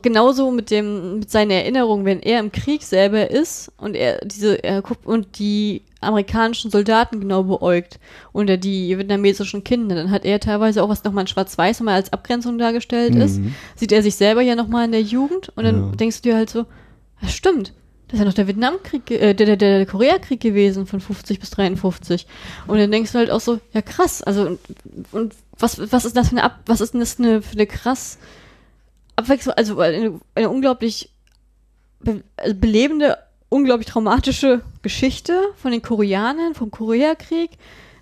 genauso 0.00 0.50
mit 0.50 0.70
dem, 0.70 1.18
mit 1.18 1.30
seiner 1.30 1.54
Erinnerung, 1.54 2.04
wenn 2.04 2.20
er 2.20 2.40
im 2.40 2.50
Krieg 2.50 2.82
selber 2.82 3.30
ist 3.30 3.70
und 3.76 3.94
er 3.94 4.24
diese, 4.24 4.62
er 4.64 4.80
guckt 4.80 5.04
und 5.04 5.38
die 5.38 5.82
amerikanischen 6.00 6.70
Soldaten 6.70 7.20
genau 7.20 7.42
beäugt 7.44 8.00
oder 8.32 8.56
die 8.56 8.96
vietnamesischen 8.96 9.64
Kinder, 9.64 9.94
dann 9.94 10.10
hat 10.10 10.24
er 10.24 10.40
teilweise 10.40 10.82
auch 10.82 10.88
was 10.88 11.04
nochmal 11.04 11.22
in 11.22 11.28
Schwarz-Weiß 11.28 11.80
nochmal 11.80 11.96
als 11.96 12.12
Abgrenzung 12.12 12.58
dargestellt 12.58 13.14
mhm. 13.14 13.20
ist, 13.20 13.40
sieht 13.76 13.92
er 13.92 14.02
sich 14.02 14.16
selber 14.16 14.40
ja 14.40 14.56
nochmal 14.56 14.86
in 14.86 14.92
der 14.92 15.02
Jugend 15.02 15.50
und 15.56 15.64
dann 15.64 15.90
ja. 15.90 15.96
denkst 15.96 16.22
du 16.22 16.30
dir 16.30 16.36
halt 16.36 16.50
so, 16.50 16.64
das 17.20 17.32
stimmt. 17.32 17.74
Das 18.12 18.18
ist 18.18 18.24
ja 18.24 18.26
noch 18.26 18.34
der 18.34 18.46
Vietnamkrieg, 18.46 19.10
äh, 19.10 19.32
der, 19.32 19.56
der, 19.56 19.56
der 19.56 19.86
Koreakrieg 19.86 20.38
gewesen 20.38 20.86
von 20.86 21.00
50 21.00 21.40
bis 21.40 21.48
53. 21.48 22.26
Und 22.66 22.76
dann 22.76 22.90
denkst 22.90 23.12
du 23.12 23.18
halt 23.18 23.30
auch 23.30 23.40
so, 23.40 23.58
ja 23.72 23.80
krass, 23.80 24.22
also 24.22 24.42
und, 24.42 24.58
und 25.12 25.34
was, 25.58 25.78
was 25.90 26.04
ist 26.04 26.14
das 26.14 26.28
für 26.28 26.36
eine 26.36 26.44
Ab, 26.44 26.60
was 26.66 26.82
ist 26.82 26.92
denn 26.92 27.00
das 27.00 27.14
für 27.14 27.22
eine, 27.22 27.40
für 27.40 27.54
eine 27.54 27.66
krass 27.66 28.18
Abwechslung, 29.16 29.54
also 29.54 29.80
eine, 29.80 30.20
eine 30.34 30.50
unglaublich 30.50 31.08
be, 32.00 32.22
also 32.36 32.54
belebende, 32.54 33.16
unglaublich 33.48 33.86
traumatische 33.86 34.60
Geschichte 34.82 35.40
von 35.56 35.72
den 35.72 35.80
Koreanern, 35.80 36.54
vom 36.54 36.70
Koreakrieg 36.70 37.52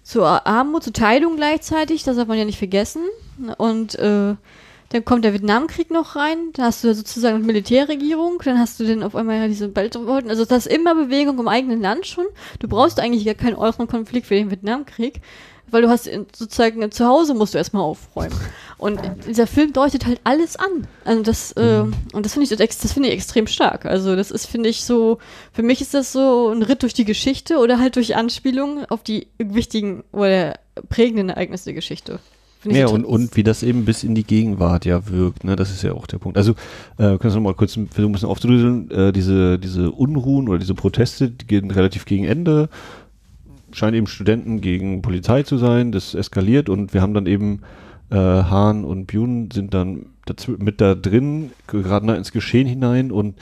zur 0.02 0.44
Armut, 0.44 0.82
zur 0.82 0.92
Teilung 0.92 1.36
gleichzeitig, 1.36 2.02
das 2.02 2.16
darf 2.16 2.26
man 2.26 2.36
ja 2.36 2.44
nicht 2.44 2.58
vergessen. 2.58 3.02
Und 3.58 3.96
äh, 3.96 4.34
dann 4.90 5.04
kommt 5.04 5.24
der 5.24 5.32
Vietnamkrieg 5.32 5.90
noch 5.90 6.16
rein, 6.16 6.50
da 6.52 6.64
hast 6.64 6.82
du 6.82 6.92
sozusagen 6.92 7.36
eine 7.36 7.44
Militärregierung, 7.44 8.42
dann 8.44 8.58
hast 8.58 8.80
du 8.80 8.84
dann 8.84 9.04
auf 9.04 9.14
einmal 9.14 9.36
ja 9.36 9.46
diese 9.46 9.68
Beltrevolten, 9.68 10.30
also 10.30 10.44
das 10.44 10.66
ist 10.66 10.72
immer 10.72 10.96
Bewegung 10.96 11.38
im 11.38 11.48
eigenen 11.48 11.80
Land 11.80 12.06
schon. 12.06 12.26
Du 12.58 12.66
brauchst 12.66 12.98
eigentlich 12.98 13.24
gar 13.24 13.34
keinen 13.34 13.54
äußeren 13.54 13.86
Konflikt 13.86 14.26
für 14.26 14.34
den 14.34 14.50
Vietnamkrieg, 14.50 15.20
weil 15.70 15.82
du 15.82 15.88
hast 15.88 16.10
sozusagen 16.36 16.90
zu 16.90 17.06
Hause 17.06 17.34
musst 17.34 17.54
du 17.54 17.58
erstmal 17.58 17.84
aufräumen. 17.84 18.36
Und 18.78 19.00
dieser 19.28 19.46
Film 19.46 19.72
deutet 19.72 20.06
halt 20.06 20.20
alles 20.24 20.56
an. 20.56 20.88
Also 21.04 21.22
das, 21.22 21.52
äh, 21.52 21.84
und 22.12 22.26
das 22.26 22.32
finde 22.32 22.52
ich, 22.52 22.58
das 22.58 22.92
finde 22.92 23.10
ich 23.10 23.14
extrem 23.14 23.46
stark. 23.46 23.86
Also 23.86 24.16
das 24.16 24.32
ist, 24.32 24.46
finde 24.46 24.70
ich, 24.70 24.84
so, 24.84 25.18
für 25.52 25.62
mich 25.62 25.80
ist 25.80 25.94
das 25.94 26.10
so 26.10 26.48
ein 26.48 26.62
Ritt 26.62 26.82
durch 26.82 26.94
die 26.94 27.04
Geschichte 27.04 27.58
oder 27.58 27.78
halt 27.78 27.94
durch 27.94 28.16
Anspielungen 28.16 28.86
auf 28.86 29.04
die 29.04 29.28
wichtigen 29.38 30.02
oder 30.10 30.58
prägenden 30.88 31.28
Ereignisse 31.28 31.66
der 31.66 31.74
Geschichte. 31.74 32.18
Ja, 32.64 32.88
und, 32.88 33.04
und 33.04 33.36
wie 33.36 33.42
das 33.42 33.62
eben 33.62 33.84
bis 33.84 34.04
in 34.04 34.14
die 34.14 34.24
Gegenwart 34.24 34.84
ja 34.84 35.08
wirkt, 35.08 35.44
ne? 35.44 35.56
Das 35.56 35.70
ist 35.70 35.82
ja 35.82 35.92
auch 35.92 36.06
der 36.06 36.18
Punkt. 36.18 36.36
Also, 36.36 36.52
äh, 36.98 37.16
kannst 37.18 37.34
du 37.34 37.40
noch 37.40 37.48
mal 37.48 37.54
kurz 37.54 37.72
versuchen, 37.72 38.10
ein 38.10 38.12
bisschen 38.12 38.28
aufzudröseln, 38.28 38.90
äh, 38.90 39.12
diese, 39.12 39.58
diese 39.58 39.90
Unruhen 39.90 40.48
oder 40.48 40.58
diese 40.58 40.74
Proteste, 40.74 41.30
die 41.30 41.46
gehen 41.46 41.70
relativ 41.70 42.04
gegen 42.04 42.24
Ende, 42.24 42.68
scheinen 43.72 43.94
eben 43.94 44.06
Studenten 44.06 44.60
gegen 44.60 45.00
Polizei 45.00 45.42
zu 45.42 45.56
sein, 45.56 45.92
das 45.92 46.14
eskaliert 46.14 46.68
und 46.68 46.92
wir 46.92 47.00
haben 47.00 47.14
dann 47.14 47.26
eben 47.26 47.60
äh, 48.10 48.16
Hahn 48.16 48.84
und 48.84 49.06
Bjun 49.06 49.50
sind 49.50 49.72
dann 49.72 50.06
mit 50.58 50.80
da 50.80 50.94
drin, 50.94 51.50
geraten 51.66 52.08
da 52.08 52.14
ins 52.14 52.32
Geschehen 52.32 52.66
hinein 52.66 53.10
und 53.10 53.36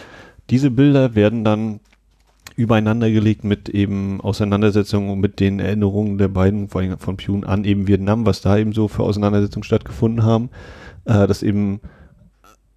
diese 0.50 0.70
Bilder 0.70 1.14
werden 1.14 1.44
dann 1.44 1.80
übereinander 2.58 3.08
gelegt 3.08 3.44
mit 3.44 3.68
eben 3.68 4.20
Auseinandersetzungen 4.20 5.20
mit 5.20 5.38
den 5.38 5.60
Erinnerungen 5.60 6.18
der 6.18 6.26
beiden, 6.26 6.68
vor 6.68 6.80
allem 6.80 6.98
von 6.98 7.16
Pune 7.16 7.46
an 7.46 7.62
eben 7.64 7.86
Vietnam, 7.86 8.26
was 8.26 8.40
da 8.40 8.58
eben 8.58 8.72
so 8.72 8.88
für 8.88 9.04
Auseinandersetzungen 9.04 9.62
stattgefunden 9.62 10.24
haben, 10.24 10.50
äh, 11.04 11.28
dass 11.28 11.44
eben 11.44 11.80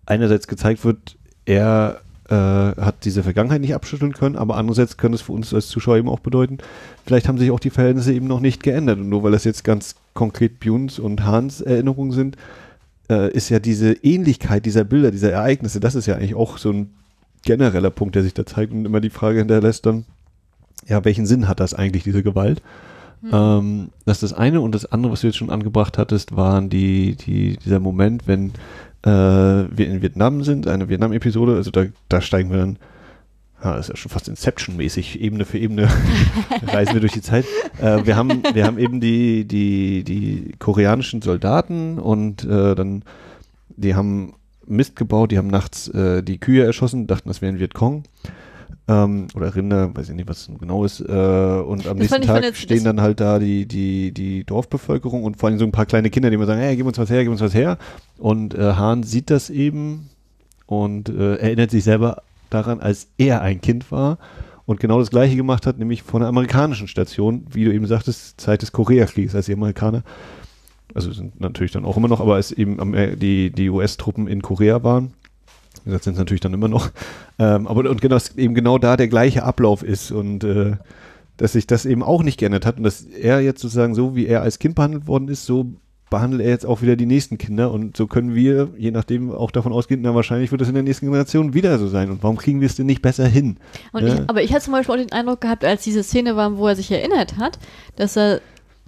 einerseits 0.05 0.47
gezeigt 0.47 0.85
wird, 0.85 1.17
er 1.45 2.01
äh, 2.29 2.35
hat 2.35 3.05
diese 3.05 3.23
Vergangenheit 3.23 3.61
nicht 3.61 3.73
abschütteln 3.73 4.13
können, 4.13 4.35
aber 4.35 4.55
andererseits 4.55 4.97
könnte 4.97 5.15
es 5.15 5.23
für 5.23 5.31
uns 5.31 5.51
als 5.51 5.67
Zuschauer 5.67 5.97
eben 5.97 6.09
auch 6.09 6.19
bedeuten, 6.19 6.59
vielleicht 7.03 7.27
haben 7.27 7.39
sich 7.39 7.49
auch 7.49 7.59
die 7.59 7.71
Verhältnisse 7.71 8.13
eben 8.13 8.27
noch 8.27 8.39
nicht 8.39 8.61
geändert. 8.61 8.99
Und 8.99 9.09
nur 9.09 9.23
weil 9.23 9.31
das 9.31 9.45
jetzt 9.45 9.63
ganz 9.63 9.95
konkret 10.13 10.59
Bunes 10.59 10.99
und 10.99 11.25
Hans 11.25 11.59
Erinnerungen 11.59 12.11
sind, 12.11 12.37
äh, 13.09 13.33
ist 13.33 13.49
ja 13.49 13.57
diese 13.57 13.93
Ähnlichkeit 13.93 14.63
dieser 14.67 14.83
Bilder, 14.83 15.09
dieser 15.09 15.31
Ereignisse, 15.31 15.79
das 15.79 15.95
ist 15.95 16.05
ja 16.05 16.17
eigentlich 16.17 16.35
auch 16.35 16.59
so 16.59 16.69
ein 16.69 16.93
genereller 17.43 17.89
Punkt, 17.89 18.15
der 18.15 18.23
sich 18.23 18.33
da 18.33 18.45
zeigt 18.45 18.71
und 18.71 18.85
immer 18.85 19.01
die 19.01 19.09
Frage 19.09 19.39
hinterlässt 19.39 19.85
dann, 19.85 20.05
ja, 20.87 21.03
welchen 21.05 21.25
Sinn 21.25 21.47
hat 21.47 21.59
das 21.59 21.73
eigentlich, 21.73 22.03
diese 22.03 22.23
Gewalt? 22.23 22.61
Mhm. 23.21 23.29
Ähm, 23.33 23.89
das 24.05 24.21
ist 24.21 24.31
das 24.31 24.39
eine 24.39 24.61
und 24.61 24.73
das 24.73 24.91
andere, 24.91 25.13
was 25.13 25.21
du 25.21 25.27
jetzt 25.27 25.37
schon 25.37 25.49
angebracht 25.49 25.97
hattest, 25.97 26.35
waren 26.35 26.69
die, 26.69 27.15
die, 27.15 27.57
dieser 27.57 27.79
Moment, 27.79 28.27
wenn 28.27 28.51
äh, 29.03 29.09
wir 29.09 29.87
in 29.87 30.01
Vietnam 30.01 30.43
sind, 30.43 30.67
eine 30.67 30.89
Vietnam-Episode, 30.89 31.55
also 31.55 31.71
da, 31.71 31.85
da 32.09 32.21
steigen 32.21 32.51
wir 32.51 32.57
dann, 32.57 32.77
ja, 33.63 33.75
das 33.75 33.87
ist 33.87 33.89
ja 33.89 33.95
schon 33.95 34.11
fast 34.11 34.27
Inception-mäßig, 34.27 35.21
Ebene 35.21 35.45
für 35.45 35.59
Ebene 35.59 35.87
reisen 36.67 36.93
wir 36.93 37.01
durch 37.01 37.11
die 37.11 37.21
Zeit. 37.21 37.45
Äh, 37.79 38.05
wir, 38.05 38.15
haben, 38.15 38.41
wir 38.53 38.65
haben 38.65 38.79
eben 38.79 38.99
die, 38.99 39.45
die, 39.45 40.03
die 40.03 40.53
koreanischen 40.57 41.21
Soldaten 41.21 41.99
und 41.99 42.43
äh, 42.43 42.73
dann, 42.73 43.03
die 43.69 43.93
haben 43.93 44.33
Mist 44.71 44.95
gebaut, 44.95 45.31
die 45.31 45.37
haben 45.37 45.47
nachts 45.47 45.87
äh, 45.89 46.23
die 46.23 46.39
Kühe 46.39 46.63
erschossen, 46.63 47.07
dachten, 47.07 47.29
das 47.29 47.41
wären 47.41 47.59
Vietcong. 47.59 48.03
Ähm, 48.87 49.27
oder 49.35 49.55
Rinder, 49.55 49.95
weiß 49.95 50.09
ich 50.09 50.15
nicht, 50.15 50.27
was 50.27 50.49
genau 50.59 50.83
ist. 50.83 51.01
Äh, 51.01 51.03
und 51.03 51.87
am 51.87 51.97
das 51.97 52.09
nächsten 52.09 52.21
Tag 52.23 52.55
stehen 52.55 52.83
dann 52.83 53.01
halt 53.01 53.19
da 53.19 53.39
die, 53.39 53.65
die, 53.65 54.11
die 54.11 54.43
Dorfbevölkerung 54.43 55.23
und 55.23 55.37
vor 55.37 55.49
allem 55.49 55.59
so 55.59 55.65
ein 55.65 55.71
paar 55.71 55.85
kleine 55.85 56.09
Kinder, 56.09 56.29
die 56.29 56.35
immer 56.35 56.45
sagen, 56.45 56.61
hey, 56.61 56.75
gib 56.75 56.85
uns 56.85 56.97
was 56.97 57.09
her, 57.09 57.23
gib 57.23 57.31
uns 57.31 57.41
was 57.41 57.53
her. 57.53 57.77
Und 58.17 58.55
äh, 58.55 58.73
Hahn 58.73 59.03
sieht 59.03 59.29
das 59.29 59.49
eben 59.49 60.09
und 60.65 61.09
äh, 61.09 61.35
erinnert 61.35 61.71
sich 61.71 61.83
selber 61.83 62.23
daran, 62.49 62.79
als 62.79 63.07
er 63.17 63.41
ein 63.41 63.61
Kind 63.61 63.91
war 63.91 64.17
und 64.65 64.79
genau 64.79 64.99
das 64.99 65.09
gleiche 65.09 65.35
gemacht 65.35 65.67
hat, 65.67 65.77
nämlich 65.77 66.03
von 66.03 66.21
einer 66.21 66.29
amerikanischen 66.29 66.87
Station, 66.87 67.45
wie 67.51 67.65
du 67.65 67.73
eben 67.73 67.87
sagtest, 67.87 68.39
Zeit 68.39 68.61
des 68.61 68.71
Koreakriegs, 68.71 69.35
als 69.35 69.45
die 69.45 69.53
Amerikaner 69.53 70.03
also 70.93 71.11
sind 71.11 71.39
natürlich 71.39 71.71
dann 71.71 71.85
auch 71.85 71.97
immer 71.97 72.07
noch, 72.07 72.19
aber 72.19 72.35
als 72.35 72.51
eben 72.51 72.77
die, 73.17 73.51
die 73.51 73.69
US-Truppen 73.69 74.27
in 74.27 74.41
Korea 74.41 74.83
waren, 74.83 75.13
wie 75.83 75.89
gesagt, 75.89 76.03
sind 76.03 76.13
es 76.13 76.19
natürlich 76.19 76.41
dann 76.41 76.53
immer 76.53 76.67
noch, 76.67 76.89
ähm, 77.39 77.67
aber 77.67 77.89
und 77.89 78.01
genau, 78.01 78.15
dass 78.15 78.37
eben 78.37 78.53
genau 78.53 78.77
da 78.77 78.97
der 78.97 79.07
gleiche 79.07 79.43
Ablauf 79.43 79.83
ist 79.83 80.11
und 80.11 80.43
äh, 80.43 80.73
dass 81.37 81.53
sich 81.53 81.65
das 81.65 81.85
eben 81.85 82.03
auch 82.03 82.23
nicht 82.23 82.39
geändert 82.39 82.65
hat 82.65 82.77
und 82.77 82.83
dass 82.83 83.01
er 83.01 83.41
jetzt 83.41 83.61
sozusagen 83.61 83.95
so, 83.95 84.15
wie 84.15 84.27
er 84.27 84.41
als 84.41 84.59
Kind 84.59 84.75
behandelt 84.75 85.07
worden 85.07 85.27
ist, 85.27 85.45
so 85.45 85.73
behandelt 86.11 86.43
er 86.43 86.49
jetzt 86.49 86.65
auch 86.65 86.83
wieder 86.83 86.95
die 86.95 87.07
nächsten 87.07 87.39
Kinder 87.39 87.71
und 87.71 87.97
so 87.97 88.05
können 88.05 88.35
wir, 88.35 88.69
je 88.77 88.91
nachdem, 88.91 89.31
auch 89.31 89.49
davon 89.49 89.71
ausgehen, 89.71 90.01
na 90.03 90.13
wahrscheinlich 90.13 90.51
wird 90.51 90.61
es 90.61 90.67
in 90.67 90.75
der 90.75 90.83
nächsten 90.83 91.05
Generation 91.07 91.55
wieder 91.55 91.79
so 91.79 91.87
sein. 91.87 92.11
Und 92.11 92.21
warum 92.21 92.37
kriegen 92.37 92.59
wir 92.59 92.67
es 92.67 92.75
denn 92.75 92.85
nicht 92.85 93.01
besser 93.01 93.25
hin? 93.25 93.57
Ja? 93.93 94.05
Ich, 94.05 94.29
aber 94.29 94.43
ich 94.43 94.53
hatte 94.53 94.65
zum 94.65 94.73
Beispiel 94.73 94.93
auch 94.93 94.99
den 94.99 95.11
Eindruck 95.13 95.41
gehabt, 95.41 95.63
als 95.65 95.83
diese 95.83 96.03
Szene 96.03 96.35
war, 96.35 96.57
wo 96.57 96.67
er 96.67 96.75
sich 96.75 96.91
erinnert 96.91 97.37
hat, 97.37 97.57
dass 97.95 98.17
er 98.17 98.41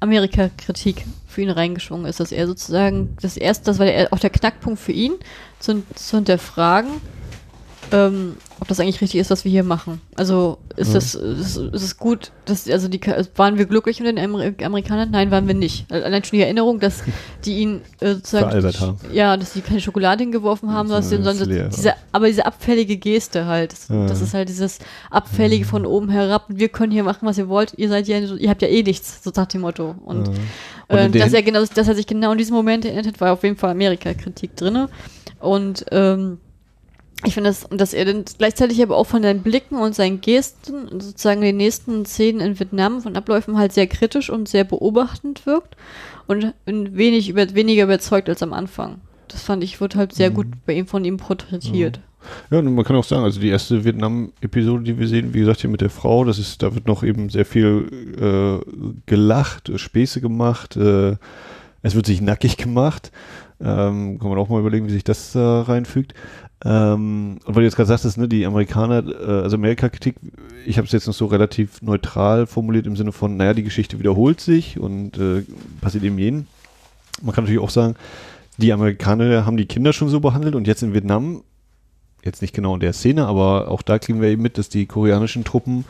Amerika-Kritik 0.03 1.05
für 1.27 1.41
ihn 1.41 1.49
reingeschwungen 1.49 2.05
ist, 2.05 2.19
dass 2.19 2.31
er 2.31 2.45
sozusagen 2.45 3.15
das 3.21 3.37
erste, 3.37 3.65
das 3.65 3.79
war 3.79 3.85
der, 3.85 4.11
auch 4.11 4.19
der 4.19 4.29
Knackpunkt 4.29 4.79
für 4.79 4.91
ihn, 4.91 5.13
zu, 5.59 5.81
zu 5.95 6.17
hinterfragen, 6.17 6.91
ähm, 7.91 8.37
ob 8.59 8.67
das 8.67 8.79
eigentlich 8.79 9.01
richtig 9.01 9.19
ist, 9.19 9.29
was 9.29 9.43
wir 9.43 9.51
hier 9.51 9.63
machen. 9.63 10.01
Also 10.15 10.57
ist 10.77 10.89
Ja. 10.89 10.93
das 10.95 11.15
ist, 11.15 11.57
ist 11.57 11.83
es 11.83 11.97
gut, 11.97 12.31
dass 12.45 12.69
also 12.69 12.87
die 12.87 12.99
waren 13.35 13.57
wir 13.57 13.65
glücklich 13.65 13.99
mit 13.99 14.07
den 14.07 14.17
Amer 14.17 14.53
Amerikanern? 14.63 15.11
Nein, 15.11 15.31
waren 15.31 15.47
wir 15.47 15.53
nicht. 15.53 15.91
Allein 15.91 16.23
schon 16.23 16.37
die 16.37 16.43
Erinnerung, 16.43 16.79
dass 16.79 17.03
die 17.45 17.57
ihn 17.57 17.81
äh, 17.99 18.13
sozusagen 18.15 18.63
haben. 18.79 18.97
ja, 19.11 19.35
dass 19.37 19.53
die 19.53 19.61
keine 19.61 19.81
Schokolade 19.81 20.23
hingeworfen 20.23 20.71
haben, 20.71 20.89
Ja, 20.89 21.01
sondern, 21.01 21.35
sondern 21.35 21.49
leer, 21.49 21.69
diese, 21.69 21.93
aber 22.11 22.27
diese 22.27 22.45
abfällige 22.45 22.97
Geste 22.97 23.45
halt. 23.45 23.73
Das, 23.73 23.87
Ja. 23.89 24.07
das 24.07 24.21
ist 24.21 24.33
halt 24.33 24.49
dieses 24.49 24.79
abfällige 25.11 25.65
von 25.65 25.85
oben 25.85 26.09
herab. 26.09 26.45
Wir 26.47 26.69
können 26.69 26.91
hier 26.91 27.03
machen, 27.03 27.27
was 27.27 27.37
ihr 27.37 27.49
wollt. 27.49 27.73
Ihr 27.77 27.89
seid 27.89 28.07
ja, 28.07 28.19
ihr 28.19 28.49
habt 28.49 28.61
ja 28.61 28.67
eh 28.69 28.83
nichts, 28.83 29.23
so 29.23 29.31
nach 29.35 29.47
dem 29.47 29.61
Motto. 29.61 29.95
Und 30.05 30.29
Und 30.87 31.15
äh, 31.15 31.19
dass, 31.19 31.33
er 31.33 31.43
genau, 31.43 31.63
dass 31.65 31.87
er 31.87 31.95
sich 31.95 32.07
genau 32.07 32.31
in 32.31 32.37
diesem 32.37 32.55
Moment 32.55 32.85
erinnert 32.85 33.07
hat, 33.07 33.21
war 33.21 33.33
auf 33.33 33.43
jeden 33.43 33.57
Fall 33.57 33.71
Amerika-Kritik 33.71 34.55
drin. 34.55 34.87
Und 35.39 35.85
ähm, 35.91 36.39
ich 37.25 37.33
finde, 37.33 37.49
das, 37.49 37.67
dass 37.69 37.93
er 37.93 38.05
dann 38.05 38.25
gleichzeitig 38.37 38.81
aber 38.81 38.97
auch 38.97 39.05
von 39.07 39.21
seinen 39.23 39.41
Blicken 39.41 39.75
und 39.77 39.95
seinen 39.95 40.21
Gesten 40.21 40.87
sozusagen 40.99 41.41
den 41.41 41.57
nächsten 41.57 42.05
Szenen 42.05 42.41
in 42.41 42.59
Vietnam 42.59 43.01
von 43.01 43.15
Abläufen 43.15 43.57
halt 43.57 43.73
sehr 43.73 43.87
kritisch 43.87 44.29
und 44.29 44.47
sehr 44.47 44.63
beobachtend 44.63 45.45
wirkt 45.45 45.75
und 46.27 46.53
wenig 46.65 47.29
über, 47.29 47.53
weniger 47.53 47.83
überzeugt 47.83 48.29
als 48.29 48.43
am 48.43 48.53
Anfang. 48.53 49.01
Das 49.27 49.41
fand 49.43 49.63
ich, 49.63 49.81
wird 49.81 49.95
halt 49.95 50.13
sehr 50.13 50.29
Mhm. 50.29 50.33
gut 50.35 50.47
bei 50.65 50.73
ihm 50.73 50.87
von 50.87 51.03
ihm 51.05 51.17
porträtiert. 51.17 51.99
Ja, 52.51 52.59
und 52.59 52.73
man 52.73 52.85
kann 52.85 52.95
auch 52.95 53.03
sagen, 53.03 53.23
also 53.23 53.41
die 53.41 53.49
erste 53.49 53.83
Vietnam-Episode, 53.83 54.83
die 54.83 54.97
wir 54.97 55.07
sehen, 55.09 55.33
wie 55.33 55.39
gesagt, 55.39 55.59
hier 55.61 55.69
mit 55.69 55.81
der 55.81 55.89
Frau, 55.89 56.23
das 56.23 56.39
ist, 56.39 56.63
da 56.63 56.73
wird 56.73 56.87
noch 56.87 57.03
eben 57.03 57.29
sehr 57.29 57.45
viel 57.45 58.61
äh, 58.65 58.91
gelacht, 59.05 59.71
Späße 59.75 60.21
gemacht, 60.21 60.77
äh, 60.77 61.17
es 61.81 61.95
wird 61.95 62.05
sich 62.05 62.21
nackig 62.21 62.55
gemacht. 62.55 63.11
Ähm, 63.63 64.19
kann 64.19 64.29
man 64.29 64.37
auch 64.37 64.49
mal 64.49 64.59
überlegen, 64.59 64.87
wie 64.87 64.91
sich 64.91 65.05
das 65.05 65.35
äh, 65.35 65.39
reinfügt. 65.39 66.13
Ähm, 66.65 67.39
und 67.45 67.55
weil 67.55 67.61
du 67.61 67.67
jetzt 67.67 67.75
gerade 67.75 67.87
sagtest, 67.87 68.17
ne, 68.17 68.27
die 68.27 68.45
Amerikaner, 68.45 69.03
äh, 69.07 69.43
also 69.43 69.55
Amerika-Kritik, 69.55 70.15
ich 70.65 70.77
habe 70.77 70.85
es 70.85 70.91
jetzt 70.91 71.07
noch 71.07 71.13
so 71.13 71.25
relativ 71.25 71.81
neutral 71.81 72.45
formuliert 72.45 72.87
im 72.87 72.95
Sinne 72.95 73.11
von, 73.11 73.37
naja, 73.37 73.53
die 73.53 73.63
Geschichte 73.63 73.99
wiederholt 73.99 74.39
sich 74.39 74.79
und 74.79 75.17
äh, 75.17 75.43
passiert 75.81 76.03
eben 76.03 76.17
jeden. 76.17 76.47
Man 77.21 77.33
kann 77.33 77.43
natürlich 77.43 77.61
auch 77.61 77.69
sagen, 77.69 77.95
die 78.57 78.71
Amerikaner 78.71 79.45
haben 79.45 79.57
die 79.57 79.65
Kinder 79.65 79.93
schon 79.93 80.09
so 80.09 80.19
behandelt 80.19 80.55
und 80.55 80.67
jetzt 80.67 80.83
in 80.83 80.93
Vietnam 80.93 81.43
jetzt 82.23 82.41
nicht 82.41 82.53
genau 82.53 82.75
in 82.75 82.79
der 82.79 82.93
Szene, 82.93 83.25
aber 83.25 83.69
auch 83.69 83.81
da 83.81 83.99
kriegen 83.99 84.21
wir 84.21 84.29
eben 84.29 84.41
mit, 84.41 84.57
dass 84.57 84.69
die 84.69 84.85
koreanischen 84.85 85.43
Truppen 85.43 85.85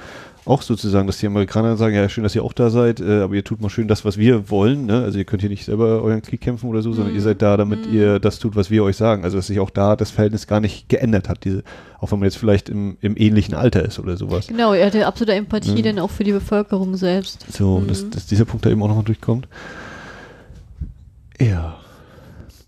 auch 0.45 0.61
sozusagen, 0.61 1.07
dass 1.07 1.19
die 1.19 1.27
Amerikaner 1.27 1.77
sagen, 1.77 1.95
ja, 1.95 2.07
schön, 2.09 2.23
dass 2.23 2.35
ihr 2.35 2.43
auch 2.43 2.53
da 2.53 2.69
seid, 2.69 2.99
äh, 2.99 3.21
aber 3.21 3.33
ihr 3.35 3.43
tut 3.43 3.61
mal 3.61 3.69
schön 3.69 3.87
das, 3.87 4.03
was 4.03 4.17
wir 4.17 4.49
wollen. 4.49 4.85
Ne? 4.85 5.01
Also 5.01 5.17
ihr 5.17 5.23
könnt 5.23 5.41
hier 5.41 5.49
nicht 5.49 5.63
selber 5.65 6.01
euren 6.01 6.21
Krieg 6.21 6.41
kämpfen 6.41 6.69
oder 6.69 6.81
so, 6.81 6.91
sondern 6.91 7.11
Mhm. 7.13 7.17
ihr 7.19 7.21
seid 7.23 7.41
da, 7.41 7.55
damit 7.55 7.87
Mhm. 7.87 7.93
ihr 7.93 8.19
das 8.19 8.39
tut, 8.39 8.55
was 8.55 8.69
wir 8.69 8.83
euch 8.83 8.97
sagen. 8.97 9.23
Also 9.23 9.37
dass 9.37 9.47
sich 9.47 9.59
auch 9.59 9.69
da 9.69 9.95
das 9.95 10.11
Verhältnis 10.11 10.45
gar 10.47 10.59
nicht 10.59 10.89
geändert 10.89 11.29
hat, 11.29 11.45
diese, 11.45 11.63
auch 11.99 12.11
wenn 12.11 12.19
man 12.19 12.25
jetzt 12.25 12.37
vielleicht 12.37 12.67
im, 12.69 12.97
im 12.99 13.15
ähnlichen 13.17 13.53
Alter 13.55 13.83
ist 13.85 13.99
oder 13.99 14.17
sowas. 14.17 14.47
Genau, 14.47 14.73
er 14.73 14.87
hatte 14.87 15.05
absolute 15.07 15.33
Empathie 15.37 15.71
Mhm. 15.79 15.83
dann 15.83 15.99
auch 15.99 16.09
für 16.11 16.23
die 16.25 16.33
Bevölkerung 16.33 16.95
selbst. 16.97 17.45
So, 17.51 17.79
Mhm. 17.79 17.87
dass, 17.87 18.09
dass 18.09 18.25
dieser 18.25 18.45
Punkt 18.45 18.65
da 18.65 18.69
eben 18.69 18.83
auch 18.83 18.87
nochmal 18.89 19.05
durchkommt. 19.05 19.47
Ja. 21.39 21.77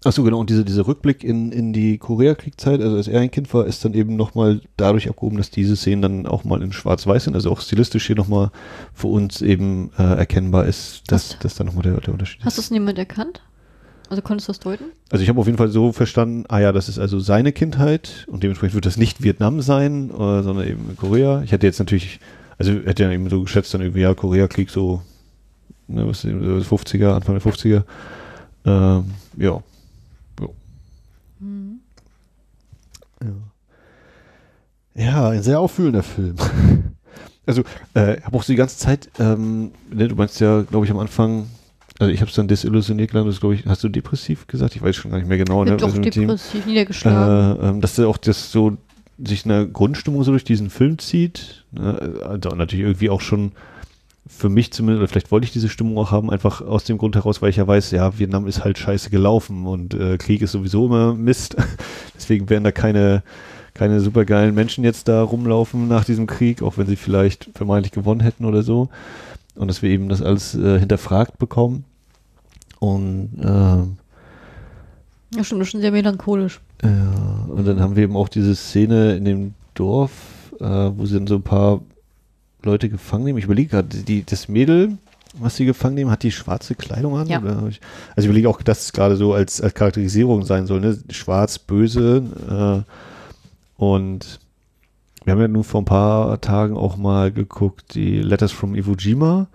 Achso, 0.06 0.24
genau, 0.24 0.40
und 0.40 0.50
diese, 0.50 0.64
dieser 0.64 0.88
Rückblick 0.88 1.24
in, 1.24 1.52
in 1.52 1.74
die 1.74 1.98
Koreakriegszeit, 1.98 2.80
also 2.80 2.96
als 2.96 3.08
er 3.08 3.20
ein 3.22 3.32
Kind 3.32 3.52
war, 3.54 3.66
ist 3.66 3.84
dann 3.84 3.94
eben 3.96 4.16
nochmal 4.16 4.62
dadurch 4.78 5.10
abgehoben, 5.10 5.38
dass 5.38 5.50
diese 5.50 5.76
Szenen 5.76 6.02
dann 6.02 6.26
auch 6.28 6.44
mal 6.44 6.62
in 6.62 6.72
Schwarz-Weiß 6.72 7.24
sind, 7.26 7.34
also 7.36 7.52
auch 7.52 7.60
stilistisch 7.60 8.06
hier 8.08 8.16
nochmal 8.16 8.52
für 8.94 9.08
uns 9.08 9.42
eben 9.42 9.90
äh, 9.98 10.04
erkennbar 10.04 10.66
ist, 10.66 11.04
dass 11.12 11.32
Hast- 11.34 11.44
das 11.44 11.56
dann 11.56 11.68
nochmal 11.68 11.84
der, 11.84 12.00
der 12.02 12.14
Unterschied 12.14 12.46
Hast 12.46 12.58
du 12.58 12.62
ist. 12.62 12.66
es 12.68 12.72
niemand 12.72 12.98
erkannt? 13.00 13.42
Also 14.08 14.22
konntest 14.22 14.48
du 14.48 14.52
das 14.52 14.60
deuten? 14.60 14.84
Also 15.10 15.24
ich 15.24 15.30
habe 15.30 15.40
auf 15.40 15.48
jeden 15.48 15.58
Fall 15.58 15.70
so 15.70 15.92
verstanden, 15.92 16.46
ah 16.50 16.60
ja, 16.60 16.72
das 16.72 16.88
ist 16.88 17.00
also 17.00 17.20
seine 17.20 17.52
Kindheit 17.52 18.26
und 18.30 18.44
dementsprechend 18.44 18.76
wird 18.76 18.86
das 18.86 18.98
nicht 18.98 19.24
Vietnam 19.24 19.62
sein, 19.62 20.12
äh, 20.12 20.44
sondern 20.44 20.68
eben 20.68 20.96
Korea. 20.98 21.42
Ich 21.42 21.52
hätte 21.52 21.66
jetzt 21.66 21.80
natürlich, 21.80 22.20
also 22.60 22.72
hätte 22.74 23.02
ja 23.04 23.12
eben 23.12 23.28
so 23.32 23.42
geschätzt, 23.42 23.74
dann 23.74 23.82
irgendwie, 23.82 24.02
ja, 24.02 24.14
Koreakrieg 24.14 24.70
so, 24.70 25.02
ne, 25.88 26.08
was 26.08 26.24
ist 26.24 26.32
das, 26.32 26.68
50er, 26.68 27.14
Anfang 27.16 27.40
der 27.40 27.52
50er. 27.52 27.84
Ähm, 28.66 29.06
ja. 29.38 29.64
Ja. 34.96 35.30
Ein 35.30 35.44
sehr 35.44 35.60
auffühlender 35.60 36.04
Film. 36.04 36.36
Also, 37.48 37.62
äh, 37.94 38.20
habe 38.24 38.36
auch 38.38 38.42
so 38.42 38.54
die 38.54 38.58
ganze 38.58 38.80
Zeit, 38.80 39.08
ähm, 39.20 39.70
ne, 39.94 40.08
du 40.08 40.16
meinst 40.16 40.40
ja, 40.40 40.64
glaube 40.64 40.88
ich, 40.88 40.92
am 40.92 40.98
Anfang, 40.98 41.46
also 42.00 42.12
ich 42.12 42.20
habe 42.22 42.30
es 42.30 42.36
dann 42.36 42.48
desillusioniert 42.48 43.12
genannt, 43.12 43.30
das 43.30 43.40
glaube 43.40 43.54
ich, 43.54 43.68
hast 43.68 43.84
du 43.84 43.90
depressiv 43.90 44.48
gesagt? 44.48 44.76
Ich 44.76 44.82
weiß 44.82 44.96
schon 44.96 45.12
gar 45.12 45.20
nicht 45.20 45.28
mehr 45.28 45.38
genau. 45.38 45.64
Ne, 45.64 45.78
Doch 45.78 45.96
depressiv 45.96 46.66
niedergeschlagen. 46.66 47.62
äh, 47.62 47.70
ähm, 47.70 47.82
dass 47.82 48.00
er 48.00 48.08
auch 48.08 48.18
das 48.18 48.52
so 48.52 48.78
sich 49.24 49.46
eine 49.46 49.68
Grundstimmung 49.68 50.24
so 50.24 50.32
durch 50.32 50.44
diesen 50.44 50.72
Film 50.72 50.98
zieht. 50.98 51.66
Ne? 51.72 52.20
Also 52.26 52.50
natürlich 52.50 52.86
irgendwie 52.86 53.12
auch 53.12 53.22
schon 53.22 53.52
für 54.28 54.50
mich 54.50 54.74
zumindest, 54.74 55.02
oder 55.02 55.08
vielleicht 55.08 55.32
wollte 55.32 55.46
ich 55.46 55.54
diese 55.54 55.70
Stimmung 55.70 55.98
auch 55.98 56.12
haben, 56.12 56.32
einfach 56.32 56.62
aus 56.62 56.84
dem 56.84 56.98
Grund 56.98 57.16
heraus, 57.16 57.42
weil 57.42 57.52
ich 57.52 57.58
ja 57.58 57.68
weiß, 57.68 57.92
ja, 57.92 58.18
Vietnam 58.18 58.48
ist 58.48 58.64
halt 58.64 58.80
scheiße 58.80 59.12
gelaufen 59.12 59.68
und 59.68 59.94
äh, 59.94 60.18
Krieg 60.18 60.42
ist 60.42 60.52
sowieso 60.52 60.88
immer 60.88 61.14
Mist. 61.14 61.56
Deswegen 62.16 62.50
werden 62.50 62.64
da 62.64 62.72
keine, 62.72 63.22
keine 63.76 64.00
supergeilen 64.00 64.56
Menschen 64.56 64.84
jetzt 64.84 65.08
da 65.08 65.22
rumlaufen 65.22 65.88
nach 65.88 66.06
diesem 66.06 66.26
Krieg, 66.26 66.64
auch 66.64 66.78
wenn 66.78 66.88
sie 66.88 66.96
vielleicht 66.96 67.50
vermeintlich 67.54 67.92
gewonnen 67.92 68.22
hätten 68.22 68.46
oder 68.46 68.64
so. 68.64 68.90
Und 69.54 69.68
dass 69.68 69.82
wir 69.82 69.90
eben 69.90 70.10
das 70.10 70.22
alles 70.22 70.56
äh, 70.56 70.80
hinterfragt 70.80 71.38
bekommen. 71.38 71.84
Und 72.80 73.30
ähm, 73.42 73.98
ja, 75.34 75.44
stimmt, 75.44 75.62
das 75.62 75.68
ist 75.68 75.72
schon 75.72 75.82
sehr 75.82 75.92
melancholisch. 75.92 76.62
ja, 76.82 77.46
und 77.50 77.66
dann 77.66 77.80
haben 77.82 77.96
wir 77.96 78.04
eben 78.04 78.16
auch 78.16 78.30
diese 78.30 78.56
Szene 78.56 79.16
in 79.16 79.26
dem 79.26 79.54
Dorf, 79.74 80.12
äh, 80.60 80.64
wo 80.64 81.06
sie 81.06 81.16
dann 81.16 81.28
so 81.28 81.36
ein 81.36 81.44
paar 81.44 81.82
Leute 82.64 82.90
gefangen 82.90 83.26
nehmen. 83.26 83.40
Ich 83.40 83.46
überlege 83.46 83.70
gerade, 83.70 83.90
die, 83.90 84.24
das 84.24 84.48
Mädel, 84.48 84.98
was 85.38 85.58
sie 85.58 85.66
gefangen 85.66 85.96
nehmen, 85.96 86.12
hat 86.12 86.24
die 86.24 86.32
schwarze 86.32 86.76
Kleidung 86.76 87.18
an? 87.18 87.28
Ja. 87.28 87.42
Oder 87.42 87.58
hab 87.58 87.70
ich, 87.70 87.82
also 88.16 88.22
ich 88.22 88.26
überlege 88.26 88.50
auch, 88.50 88.62
dass 88.62 88.86
es 88.86 88.94
gerade 88.94 89.18
so 89.18 89.34
als, 89.34 89.60
als 89.60 89.74
Charakterisierung 89.74 90.46
sein 90.46 90.66
soll, 90.66 90.80
ne? 90.80 90.98
Schwarz, 91.10 91.60
böse. 91.60 92.24
Äh, 92.50 92.92
und 93.78 94.40
wir 95.24 95.34
haben 95.34 95.42
ja 95.42 95.48
nun 95.48 95.64
vor 95.64 95.82
ein 95.82 95.86
paar 95.86 96.40
Tagen 96.40 96.78
auch 96.78 96.98
mal 96.98 97.32
geguckt, 97.32 97.96
die 97.96 98.22
Letters 98.22 98.52
from 98.52 98.76
Iwo 98.76 98.94
Jima. 98.94 99.48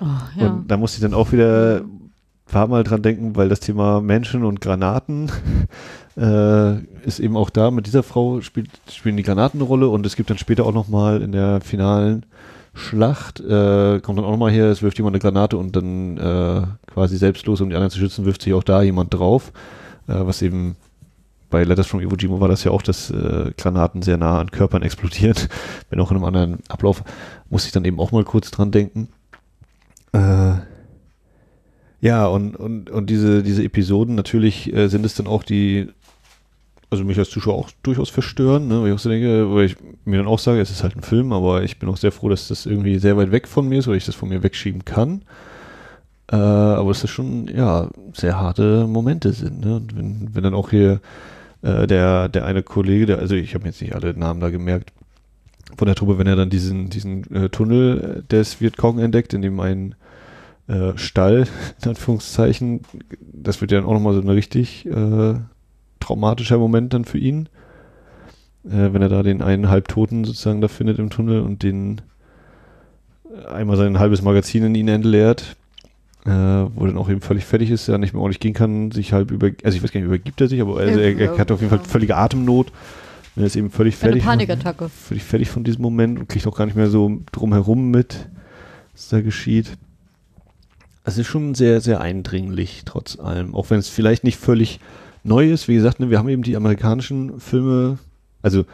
Oh, 0.00 0.06
ja. 0.38 0.50
Und 0.50 0.70
da 0.70 0.76
musste 0.76 0.98
ich 0.98 1.02
dann 1.02 1.14
auch 1.14 1.32
wieder 1.32 1.78
ein 1.78 2.10
paar 2.46 2.66
Mal 2.66 2.84
dran 2.84 3.02
denken, 3.02 3.34
weil 3.34 3.48
das 3.48 3.60
Thema 3.60 4.02
Menschen 4.02 4.44
und 4.44 4.60
Granaten 4.60 5.32
äh, 6.16 6.78
ist 7.06 7.20
eben 7.20 7.36
auch 7.36 7.48
da. 7.48 7.70
Mit 7.70 7.86
dieser 7.86 8.02
Frau 8.02 8.42
spielt, 8.42 8.68
spielen 8.90 9.16
die 9.16 9.22
Granaten 9.22 9.60
eine 9.60 9.66
Rolle 9.66 9.88
und 9.88 10.04
es 10.04 10.14
gibt 10.14 10.28
dann 10.28 10.38
später 10.38 10.66
auch 10.66 10.74
nochmal 10.74 11.22
in 11.22 11.32
der 11.32 11.62
finalen 11.62 12.26
Schlacht, 12.74 13.40
äh, 13.40 14.00
kommt 14.00 14.18
dann 14.18 14.24
auch 14.24 14.32
nochmal 14.32 14.50
her, 14.50 14.66
es 14.66 14.82
wirft 14.82 14.98
jemand 14.98 15.14
eine 15.14 15.20
Granate 15.20 15.56
und 15.56 15.76
dann 15.76 16.18
äh, 16.18 16.62
quasi 16.92 17.16
selbstlos, 17.16 17.60
um 17.60 17.70
die 17.70 17.76
anderen 17.76 17.92
zu 17.92 17.98
schützen, 17.98 18.24
wirft 18.26 18.42
sich 18.42 18.52
auch 18.52 18.64
da 18.64 18.82
jemand 18.82 19.14
drauf. 19.14 19.52
Äh, 20.06 20.26
was 20.26 20.42
eben 20.42 20.76
bei 21.54 21.62
Letters 21.62 21.86
from 21.86 22.00
Iwo 22.00 22.16
Jima 22.16 22.40
war 22.40 22.48
das 22.48 22.64
ja 22.64 22.72
auch, 22.72 22.82
dass 22.82 23.10
äh, 23.10 23.52
Granaten 23.56 24.02
sehr 24.02 24.16
nah 24.16 24.40
an 24.40 24.50
Körpern 24.50 24.82
explodieren. 24.82 25.36
Wenn 25.88 26.00
auch 26.00 26.10
in 26.10 26.16
einem 26.16 26.24
anderen 26.24 26.58
Ablauf, 26.68 27.04
muss 27.48 27.64
ich 27.64 27.70
dann 27.70 27.84
eben 27.84 28.00
auch 28.00 28.10
mal 28.10 28.24
kurz 28.24 28.50
dran 28.50 28.72
denken. 28.72 29.06
Äh, 30.12 30.54
ja, 32.00 32.26
und, 32.26 32.56
und, 32.56 32.90
und 32.90 33.08
diese, 33.08 33.44
diese 33.44 33.62
Episoden, 33.62 34.16
natürlich 34.16 34.74
äh, 34.74 34.88
sind 34.88 35.06
es 35.06 35.14
dann 35.14 35.28
auch 35.28 35.44
die, 35.44 35.90
also 36.90 37.04
mich 37.04 37.20
als 37.20 37.30
Zuschauer 37.30 37.54
auch 37.54 37.70
durchaus 37.84 38.10
verstören, 38.10 38.66
ne, 38.66 38.80
weil 38.80 38.88
ich 38.88 38.94
auch 38.94 38.98
so 38.98 39.08
denke, 39.08 39.54
weil 39.54 39.66
ich 39.66 39.76
mir 40.04 40.16
dann 40.16 40.26
auch 40.26 40.40
sage, 40.40 40.60
es 40.60 40.72
ist 40.72 40.82
halt 40.82 40.96
ein 40.96 41.02
Film, 41.02 41.32
aber 41.32 41.62
ich 41.62 41.78
bin 41.78 41.88
auch 41.88 41.96
sehr 41.96 42.10
froh, 42.10 42.30
dass 42.30 42.48
das 42.48 42.66
irgendwie 42.66 42.98
sehr 42.98 43.16
weit 43.16 43.30
weg 43.30 43.46
von 43.46 43.68
mir 43.68 43.78
ist, 43.78 43.86
oder 43.86 43.96
ich 43.96 44.06
das 44.06 44.16
von 44.16 44.28
mir 44.28 44.42
wegschieben 44.42 44.84
kann. 44.84 45.22
Äh, 46.32 46.34
aber 46.34 46.88
dass 46.88 47.02
das 47.02 47.10
schon, 47.10 47.46
ja, 47.46 47.90
sehr 48.12 48.40
harte 48.40 48.88
Momente 48.88 49.32
sind, 49.32 49.64
ne? 49.64 49.76
Und 49.76 49.96
wenn, 49.96 50.34
wenn 50.34 50.42
dann 50.42 50.54
auch 50.54 50.70
hier 50.70 51.00
äh, 51.64 51.86
der, 51.86 52.28
der 52.28 52.44
eine 52.44 52.62
Kollege, 52.62 53.06
der, 53.06 53.18
also 53.18 53.34
ich 53.34 53.54
habe 53.54 53.66
jetzt 53.66 53.80
nicht 53.80 53.94
alle 53.94 54.16
Namen 54.16 54.40
da 54.40 54.50
gemerkt, 54.50 54.92
von 55.76 55.86
der 55.86 55.94
Truppe, 55.94 56.18
wenn 56.18 56.26
er 56.26 56.36
dann 56.36 56.50
diesen, 56.50 56.90
diesen 56.90 57.34
äh, 57.34 57.48
Tunnel 57.48 58.22
des 58.30 58.60
Vietcong 58.60 58.98
entdeckt, 58.98 59.32
in 59.32 59.42
dem 59.42 59.58
ein 59.60 59.94
äh, 60.68 60.92
Stall, 60.96 61.46
in 61.82 61.88
Anführungszeichen, 61.88 62.82
das 63.20 63.60
wird 63.60 63.72
ja 63.72 63.78
dann 63.78 63.88
auch 63.88 63.94
nochmal 63.94 64.14
so 64.14 64.20
ein 64.20 64.28
richtig 64.28 64.86
äh, 64.86 65.34
traumatischer 66.00 66.58
Moment 66.58 66.92
dann 66.92 67.06
für 67.06 67.18
ihn, 67.18 67.48
äh, 68.64 68.92
wenn 68.92 69.02
er 69.02 69.08
da 69.08 69.22
den 69.22 69.40
einen 69.40 69.70
Halbtoten 69.70 70.24
sozusagen 70.24 70.60
da 70.60 70.68
findet 70.68 70.98
im 70.98 71.08
Tunnel 71.08 71.40
und 71.40 71.62
den 71.62 72.02
äh, 73.34 73.46
einmal 73.48 73.78
sein 73.78 73.98
halbes 73.98 74.20
Magazin 74.20 74.64
in 74.64 74.74
ihn 74.74 74.88
entleert, 74.88 75.56
äh, 76.26 76.30
wo 76.30 76.86
dann 76.86 76.96
auch 76.96 77.08
eben 77.10 77.20
völlig 77.20 77.44
fertig 77.44 77.70
ist, 77.70 77.88
er 77.88 77.98
nicht 77.98 78.12
mehr 78.14 78.22
ordentlich 78.22 78.40
gehen 78.40 78.54
kann, 78.54 78.90
sich 78.90 79.12
halb 79.12 79.30
über, 79.30 79.50
also 79.62 79.76
ich 79.76 79.82
weiß 79.82 79.92
gar 79.92 80.00
nicht, 80.00 80.06
übergibt 80.06 80.40
er 80.40 80.48
sich, 80.48 80.60
aber 80.60 80.78
also 80.78 80.98
er, 80.98 81.18
er 81.18 81.38
hat 81.38 81.50
auf 81.50 81.60
jeden 81.60 81.70
Fall 81.70 81.84
völlige 81.86 82.16
Atemnot. 82.16 82.72
Er 83.36 83.44
ist 83.46 83.56
eben 83.56 83.70
völlig 83.70 83.94
Eine 83.94 84.00
fertig. 84.00 84.22
von- 84.22 84.30
Panikattacke. 84.30 84.88
völlig 84.88 85.24
fertig 85.24 85.50
von 85.50 85.64
diesem 85.64 85.82
Moment 85.82 86.18
und 86.20 86.28
kriegt 86.28 86.46
auch 86.46 86.56
gar 86.56 86.66
nicht 86.66 86.76
mehr 86.76 86.88
so 86.88 87.20
drumherum 87.32 87.90
mit, 87.90 88.28
was 88.92 89.08
da 89.08 89.20
geschieht. 89.20 89.76
Es 91.04 91.18
ist 91.18 91.26
schon 91.26 91.54
sehr, 91.54 91.80
sehr 91.80 92.00
eindringlich, 92.00 92.82
trotz 92.86 93.18
allem. 93.18 93.54
Auch 93.54 93.68
wenn 93.70 93.78
es 93.78 93.88
vielleicht 93.88 94.24
nicht 94.24 94.38
völlig 94.38 94.78
neu 95.24 95.50
ist. 95.50 95.68
Wie 95.68 95.74
gesagt, 95.74 96.00
ne, 96.00 96.08
wir 96.10 96.18
haben 96.18 96.28
eben 96.28 96.42
die 96.42 96.56
amerikanischen 96.56 97.40
Filme, 97.40 97.98
also 98.40 98.64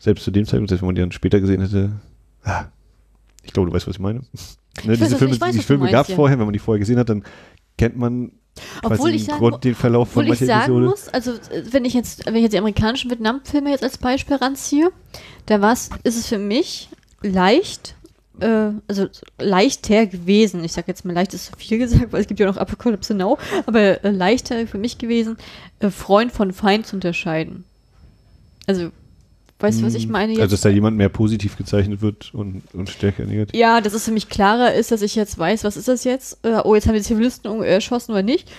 selbst 0.00 0.24
zu 0.24 0.30
dem 0.30 0.44
Zeitpunkt, 0.46 0.68
selbst 0.68 0.82
wenn 0.82 0.88
man 0.88 0.94
die 0.96 1.00
dann 1.00 1.12
später 1.12 1.40
gesehen 1.40 1.60
hätte, 1.62 1.92
ah, 2.44 2.64
ich 3.44 3.52
glaube, 3.52 3.70
du 3.70 3.74
weißt, 3.76 3.86
was 3.86 3.94
ich 3.96 4.00
meine. 4.00 4.20
Ne, 4.84 4.96
diese 4.96 5.12
weiß, 5.12 5.18
Filme, 5.18 5.34
ich 5.34 5.40
weiß, 5.40 5.56
die 5.56 5.62
Filme 5.62 5.90
gab 5.90 6.08
es 6.08 6.14
vorher, 6.14 6.38
wenn 6.38 6.46
man 6.46 6.52
die 6.52 6.58
vorher 6.58 6.78
gesehen 6.78 6.98
hat, 6.98 7.08
dann 7.08 7.24
kennt 7.76 7.96
man 7.96 8.32
Obwohl 8.82 9.14
ich 9.14 9.24
sagen 9.24 9.38
Grund 9.38 9.64
den 9.64 9.74
Verlauf 9.74 10.10
von 10.10 10.22
Obwohl 10.22 10.34
ich 10.34 10.40
mancher 10.40 10.46
sagen 10.46 10.62
Episode. 10.62 10.86
muss, 10.86 11.08
also 11.08 11.32
äh, 11.32 11.64
wenn 11.70 11.84
ich 11.84 11.94
jetzt, 11.94 12.26
wenn 12.26 12.36
ich 12.36 12.42
jetzt 12.42 12.52
die 12.52 12.58
amerikanischen 12.58 13.10
Vietnam-Filme 13.10 13.70
jetzt 13.70 13.84
als 13.84 13.98
Beispiel 13.98 14.36
ranziehe, 14.36 14.90
da 15.46 15.60
war's, 15.60 15.90
ist 16.02 16.18
es 16.18 16.26
für 16.26 16.38
mich 16.38 16.88
leicht, 17.22 17.94
äh, 18.40 18.70
also 18.86 19.06
leichter 19.38 20.06
gewesen. 20.06 20.64
Ich 20.64 20.72
sag 20.72 20.88
jetzt 20.88 21.04
mal 21.04 21.12
leicht 21.12 21.34
ist 21.34 21.46
zu 21.46 21.52
viel 21.56 21.78
gesagt, 21.78 22.12
weil 22.12 22.20
es 22.20 22.26
gibt 22.26 22.40
ja 22.40 22.46
noch 22.46 22.56
Apocalypse 22.56 23.14
Now, 23.14 23.38
aber 23.66 24.04
äh, 24.04 24.10
leichter 24.10 24.66
für 24.66 24.78
mich 24.78 24.98
gewesen, 24.98 25.36
äh, 25.80 25.90
Freund 25.90 26.32
von 26.32 26.52
Feind 26.52 26.86
zu 26.86 26.96
unterscheiden. 26.96 27.64
Also, 28.66 28.90
weißt 29.60 29.80
du, 29.80 29.86
was 29.86 29.94
ich 29.94 30.08
meine 30.08 30.32
jetzt? 30.32 30.40
Also, 30.40 30.54
dass 30.54 30.60
da 30.62 30.68
jemand 30.68 30.96
mehr 30.96 31.08
positiv 31.08 31.56
gezeichnet 31.56 32.00
wird 32.00 32.32
und, 32.34 32.62
und 32.72 32.88
stärker 32.90 33.24
negativ. 33.24 33.58
Ja, 33.58 33.80
dass 33.80 33.92
es 33.92 34.04
für 34.04 34.12
mich 34.12 34.28
klarer 34.28 34.74
ist, 34.74 34.92
dass 34.92 35.02
ich 35.02 35.14
jetzt 35.14 35.38
weiß, 35.38 35.64
was 35.64 35.76
ist 35.76 35.88
das 35.88 36.04
jetzt? 36.04 36.38
Äh, 36.44 36.60
oh, 36.64 36.74
jetzt 36.74 36.86
haben 36.86 36.94
die 36.94 37.02
Zivilisten 37.02 37.50
um- 37.50 37.62
erschossen 37.62 38.12
oder 38.12 38.22
nicht. 38.22 38.50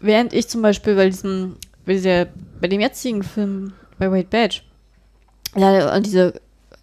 Während 0.00 0.32
ich 0.32 0.48
zum 0.48 0.62
Beispiel 0.62 0.94
bei 0.94 1.06
diesem, 1.08 1.56
bei 1.86 1.92
dieser, 1.94 2.26
bei 2.60 2.68
dem 2.68 2.80
jetzigen 2.80 3.22
Film, 3.22 3.72
bei 3.98 4.10
White 4.10 4.28
Badge, 4.30 4.60
ja, 5.56 5.88
an 5.88 6.02
diese, 6.02 6.34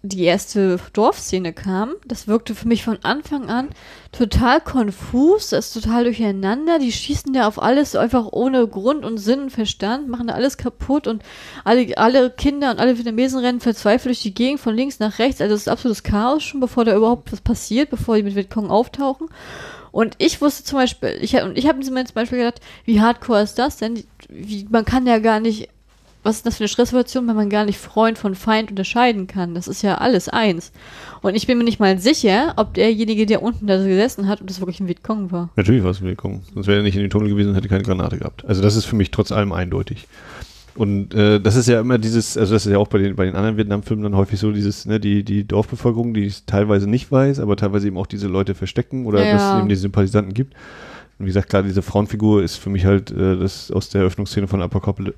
die 0.08 0.24
erste 0.24 0.78
Dorfszene 0.92 1.52
kam, 1.52 1.94
das 2.06 2.28
wirkte 2.28 2.54
für 2.54 2.68
mich 2.68 2.84
von 2.84 2.98
Anfang 3.02 3.48
an 3.48 3.68
total 4.12 4.60
konfus, 4.60 5.50
das 5.50 5.68
ist 5.68 5.82
total 5.82 6.04
durcheinander, 6.04 6.78
die 6.78 6.92
schießen 6.92 7.32
da 7.32 7.46
auf 7.46 7.62
alles 7.62 7.96
einfach 7.96 8.28
ohne 8.32 8.66
Grund 8.66 9.04
und 9.04 9.18
Sinn 9.18 9.40
und 9.40 9.50
Verstand, 9.50 10.08
machen 10.08 10.28
da 10.28 10.34
alles 10.34 10.56
kaputt 10.56 11.06
und 11.06 11.22
alle, 11.64 11.96
alle 11.98 12.30
Kinder 12.30 12.70
und 12.70 12.78
alle 12.78 12.96
Vietnamesen 12.96 13.40
rennen 13.40 13.60
verzweifelt 13.60 14.06
durch 14.06 14.22
die 14.22 14.34
Gegend 14.34 14.60
von 14.60 14.74
links 14.74 14.98
nach 14.98 15.18
rechts, 15.18 15.40
also 15.40 15.54
es 15.54 15.62
ist 15.62 15.68
absolutes 15.68 16.02
Chaos 16.02 16.42
schon, 16.42 16.60
bevor 16.60 16.84
da 16.84 16.96
überhaupt 16.96 17.32
was 17.32 17.40
passiert, 17.40 17.90
bevor 17.90 18.16
die 18.16 18.22
mit 18.22 18.34
Vietcong 18.34 18.70
auftauchen. 18.70 19.28
Und 19.96 20.14
ich 20.18 20.42
wusste 20.42 20.62
zum 20.62 20.78
Beispiel, 20.78 21.16
ich, 21.22 21.32
ich 21.32 21.66
habe 21.66 21.78
mir 21.78 22.04
zum 22.04 22.14
Beispiel 22.14 22.36
gedacht, 22.36 22.60
wie 22.84 23.00
hardcore 23.00 23.40
ist 23.40 23.58
das 23.58 23.78
denn? 23.78 24.04
Wie, 24.28 24.66
man 24.68 24.84
kann 24.84 25.06
ja 25.06 25.20
gar 25.20 25.40
nicht, 25.40 25.70
was 26.26 26.38
ist 26.38 26.46
das 26.46 26.56
für 26.56 26.64
eine 26.64 26.68
Stresssituation, 26.68 27.28
wenn 27.28 27.36
man 27.36 27.48
gar 27.48 27.64
nicht 27.64 27.78
Freund 27.78 28.18
von 28.18 28.34
Feind 28.34 28.70
unterscheiden 28.70 29.28
kann? 29.28 29.54
Das 29.54 29.68
ist 29.68 29.82
ja 29.82 29.98
alles 29.98 30.28
eins. 30.28 30.72
Und 31.22 31.36
ich 31.36 31.46
bin 31.46 31.56
mir 31.56 31.64
nicht 31.64 31.78
mal 31.78 31.98
sicher, 31.98 32.52
ob 32.56 32.74
derjenige, 32.74 33.26
der 33.26 33.42
unten 33.42 33.66
da 33.68 33.76
gesessen 33.76 34.26
hat, 34.26 34.40
ob 34.40 34.48
das 34.48 34.60
wirklich 34.60 34.80
ein 34.80 34.88
Vietcong 34.88 35.30
war. 35.30 35.50
Natürlich 35.54 35.84
war 35.84 35.92
es 35.92 36.02
Willkommen. 36.02 36.42
Sonst 36.52 36.66
wäre 36.66 36.78
er 36.78 36.82
nicht 36.82 36.96
in 36.96 37.02
den 37.02 37.10
Tunnel 37.10 37.28
gewesen 37.28 37.50
und 37.50 37.54
hätte 37.54 37.68
keine 37.68 37.84
Granate 37.84 38.18
gehabt. 38.18 38.44
Also 38.44 38.60
das 38.60 38.74
ist 38.74 38.86
für 38.86 38.96
mich 38.96 39.12
trotz 39.12 39.30
allem 39.30 39.52
eindeutig. 39.52 40.08
Und 40.74 41.14
äh, 41.14 41.40
das 41.40 41.56
ist 41.56 41.68
ja 41.68 41.80
immer 41.80 41.98
dieses, 41.98 42.36
also 42.36 42.52
das 42.52 42.66
ist 42.66 42.72
ja 42.72 42.78
auch 42.78 42.88
bei 42.88 42.98
den, 42.98 43.16
bei 43.16 43.24
den 43.24 43.34
anderen 43.34 43.56
Vietnam-Filmen 43.56 44.02
dann 44.02 44.16
häufig 44.16 44.38
so, 44.38 44.52
dieses, 44.52 44.84
ne, 44.84 45.00
die, 45.00 45.22
die 45.22 45.46
Dorfbevölkerung, 45.46 46.12
die 46.12 46.26
es 46.26 46.44
teilweise 46.44 46.88
nicht 46.90 47.10
weiß, 47.10 47.40
aber 47.40 47.56
teilweise 47.56 47.86
eben 47.86 47.96
auch 47.96 48.06
diese 48.06 48.26
Leute 48.26 48.54
verstecken 48.54 49.06
oder 49.06 49.24
Ja. 49.24 49.32
dass 49.32 49.42
es 49.54 49.58
eben 49.60 49.68
diese 49.68 49.82
Sympathisanten 49.82 50.34
gibt. 50.34 50.54
Und 51.18 51.24
wie 51.24 51.30
gesagt, 51.30 51.48
gerade 51.48 51.66
diese 51.66 51.80
Frauenfigur 51.80 52.42
ist 52.42 52.56
für 52.56 52.68
mich 52.68 52.84
halt 52.84 53.10
äh, 53.10 53.38
das 53.38 53.70
aus 53.70 53.88
der 53.88 54.02
Eröffnungsszene 54.02 54.48
von 54.48 54.60
Apocalypse, 54.60 55.14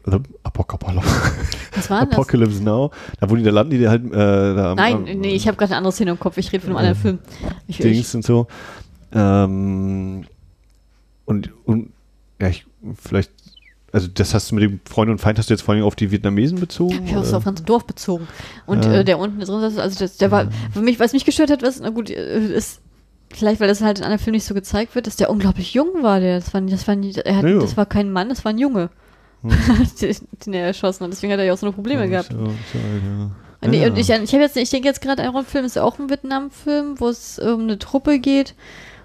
das? 1.74 1.90
Apocalypse 1.90 2.62
Now, 2.62 2.92
da 3.18 3.28
wo 3.28 3.34
die 3.34 3.42
da 3.42 3.50
landen, 3.50 3.72
die 3.72 3.82
da 3.82 3.90
halt 3.90 4.04
äh, 4.04 4.10
da 4.54 4.72
am, 4.72 4.76
Nein, 4.76 4.94
am, 4.94 5.04
nee, 5.04 5.34
ich 5.34 5.48
habe 5.48 5.56
gerade 5.56 5.72
eine 5.72 5.78
andere 5.78 5.92
Szene 5.92 6.12
im 6.12 6.20
Kopf. 6.20 6.36
Ich 6.36 6.52
rede 6.52 6.60
von 6.64 6.70
einem 6.70 6.78
anderen 6.78 6.98
Film. 6.98 7.18
Ich, 7.66 7.80
ich, 7.80 7.84
Dings 7.84 8.14
und 8.14 8.24
so. 8.24 8.46
Ähm, 9.12 10.24
und, 11.24 11.50
und 11.64 11.92
ja, 12.40 12.48
ich, 12.48 12.64
vielleicht, 12.94 13.32
also 13.90 14.06
das 14.06 14.34
hast 14.34 14.50
du 14.50 14.54
mit 14.54 14.64
dem 14.64 14.80
Freund 14.88 15.10
und 15.10 15.18
Feind 15.18 15.38
hast 15.38 15.50
du 15.50 15.54
jetzt 15.54 15.62
vor 15.62 15.74
allem 15.74 15.82
auf 15.82 15.96
die 15.96 16.12
Vietnamesen 16.12 16.60
bezogen? 16.60 17.00
ich 17.04 17.12
habe 17.14 17.24
es 17.24 17.34
auf 17.34 17.44
ganz 17.44 17.64
Dorf 17.64 17.86
bezogen. 17.86 18.28
Und 18.66 18.84
Ja. 18.84 18.98
äh, 18.98 19.04
der 19.04 19.18
unten 19.18 19.40
drin 19.40 19.60
saß, 19.60 19.78
also 19.78 19.98
das, 19.98 20.16
der 20.18 20.30
war, 20.30 20.48
für 20.72 20.80
mich, 20.80 21.00
was 21.00 21.12
mich 21.12 21.24
gestört 21.24 21.50
hat, 21.50 21.62
was, 21.62 21.80
na 21.80 21.90
gut, 21.90 22.08
äh, 22.10 22.54
ist, 22.54 22.80
vielleicht, 23.32 23.60
weil 23.60 23.68
das 23.68 23.80
halt 23.80 23.98
in 23.98 24.04
anderen 24.04 24.22
Filmen 24.22 24.36
nicht 24.36 24.46
so 24.46 24.54
gezeigt 24.54 24.94
wird, 24.94 25.06
dass 25.06 25.16
der 25.16 25.30
unglaublich 25.30 25.74
jung 25.74 26.02
war, 26.02 26.20
der, 26.20 26.38
das 26.40 26.52
war, 26.54 26.60
das 26.62 26.86
war, 26.88 26.96
er 26.96 27.36
hat, 27.36 27.44
Ja, 27.44 27.58
das 27.58 27.76
war 27.76 27.86
kein 27.86 28.10
Mann, 28.10 28.28
das 28.28 28.44
war 28.44 28.50
ein 28.52 28.58
Junge, 28.58 28.90
Hm. 29.42 29.50
den, 30.00 30.16
den 30.46 30.54
er 30.54 30.66
erschossen 30.66 31.04
hat. 31.04 31.12
Deswegen 31.12 31.32
hat 31.32 31.38
er 31.38 31.46
ja 31.46 31.52
auch 31.52 31.58
so 31.58 31.66
eine 31.66 31.72
Probleme 31.74 32.02
Ja, 32.02 32.22
gehabt. 32.22 32.32
Und, 32.34 33.70
nee, 33.70 33.82
Ja. 33.82 33.88
und 33.88 33.98
ich, 33.98 34.10
ich 34.10 34.32
jetzt, 34.32 34.56
ich 34.56 34.70
denke 34.70 34.88
jetzt 34.88 35.00
gerade, 35.00 35.22
Iron 35.22 35.44
Film 35.44 35.64
ist 35.64 35.76
ja 35.76 35.82
auch 35.84 35.98
ein 35.98 36.10
Vietnam-Film, 36.10 36.98
wo 37.00 37.08
es 37.08 37.38
um 37.38 37.62
eine 37.62 37.78
Truppe 37.78 38.18
geht. 38.18 38.54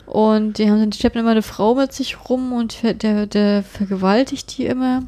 Und 0.05 0.57
die 0.57 0.69
haben, 0.69 0.91
schleppen 0.91 1.21
immer 1.21 1.31
eine 1.31 1.41
Frau 1.43 1.75
mit 1.75 1.93
sich 1.93 2.29
rum 2.29 2.51
und 2.51 2.77
der, 2.83 3.25
der 3.25 3.63
vergewaltigt 3.63 4.57
die 4.57 4.65
immer. 4.65 5.03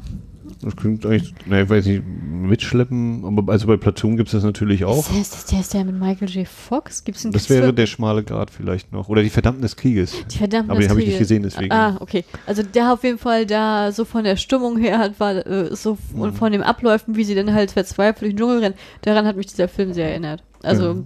Das 0.62 0.74
klingt 0.74 1.04
eigentlich, 1.04 1.34
naja, 1.44 1.64
ich 1.64 1.68
weiß 1.70 1.86
nicht, 1.86 2.02
mitschleppen, 2.06 3.24
aber 3.24 3.52
also 3.52 3.66
bei 3.66 3.76
Platoon 3.76 4.16
gibt 4.16 4.28
es 4.28 4.32
das 4.32 4.42
natürlich 4.42 4.84
auch. 4.84 5.06
Der, 5.08 5.20
ist, 5.20 5.34
das, 5.34 5.44
der 5.46 5.60
ist 5.60 5.74
der 5.74 5.84
mit 5.84 5.98
Michael 5.98 6.28
J. 6.30 6.48
Fox? 6.48 7.04
Gibt's 7.04 7.24
einen 7.24 7.32
Das 7.32 7.50
wäre 7.50 7.74
der 7.74 7.86
schmale 7.86 8.22
Grad 8.24 8.50
vielleicht 8.50 8.92
noch. 8.92 9.08
Oder 9.08 9.22
die 9.22 9.30
Verdammten 9.30 9.62
des 9.62 9.76
Krieges. 9.76 10.14
Die 10.30 10.38
verdammten 10.38 10.70
Aber 10.70 10.80
den 10.80 10.88
habe 10.88 11.00
ich 11.00 11.08
nicht 11.08 11.18
gesehen, 11.18 11.42
deswegen. 11.42 11.72
Ah, 11.72 11.96
okay. 12.00 12.24
Also 12.46 12.62
der 12.62 12.92
auf 12.92 13.04
jeden 13.04 13.18
Fall 13.18 13.44
da 13.46 13.92
so 13.92 14.04
von 14.04 14.24
der 14.24 14.36
Stimmung 14.36 14.78
her 14.78 14.98
hat, 14.98 15.20
war 15.20 15.46
äh, 15.46 15.74
so 15.76 15.98
Mhm. 16.14 16.20
und 16.20 16.32
von 16.32 16.52
den 16.52 16.62
Abläufen, 16.62 17.16
wie 17.16 17.24
sie 17.24 17.34
dann 17.34 17.52
halt 17.52 17.70
verzweifelt 17.70 18.22
durch 18.22 18.32
den 18.32 18.38
Dschungel 18.38 18.58
rennen, 18.60 18.74
daran 19.02 19.26
hat 19.26 19.36
mich 19.36 19.46
dieser 19.46 19.68
Film 19.68 19.92
sehr 19.92 20.08
erinnert. 20.10 20.42
Also, 20.62 21.04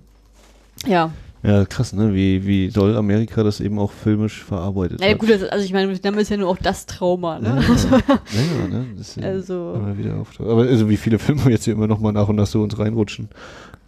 ja. 0.86 1.12
Ja, 1.42 1.64
krass, 1.64 1.94
ne? 1.94 2.12
Wie, 2.14 2.46
wie 2.46 2.68
soll 2.70 2.94
Amerika 2.96 3.42
das 3.42 3.60
eben 3.60 3.78
auch 3.78 3.90
filmisch 3.92 4.44
verarbeitet 4.44 5.00
Naja, 5.00 5.12
hat? 5.12 5.18
gut, 5.20 5.30
das, 5.30 5.42
also 5.44 5.64
ich 5.64 5.72
meine, 5.72 5.88
Vietnam 5.90 6.18
ist 6.18 6.28
ja 6.30 6.36
nur 6.36 6.48
auch 6.50 6.58
das 6.58 6.84
Trauma, 6.84 7.38
ne? 7.38 7.62
Ja, 7.68 8.40
ja, 8.62 8.68
ne? 8.68 8.86
Das 8.98 9.08
ist 9.08 9.16
ja 9.16 9.22
Also- 9.28 9.72
immer 9.76 9.96
wieder 9.96 10.16
auftaucht. 10.16 10.48
Aber 10.48 10.62
also 10.62 10.88
wie 10.90 10.98
viele 10.98 11.18
Filme 11.18 11.42
jetzt 11.50 11.64
hier 11.64 11.72
immer 11.74 11.86
noch 11.86 11.98
mal 12.00 12.12
nach 12.12 12.28
und 12.28 12.36
nach 12.36 12.46
so 12.46 12.60
uns 12.62 12.78
reinrutschen. 12.78 13.28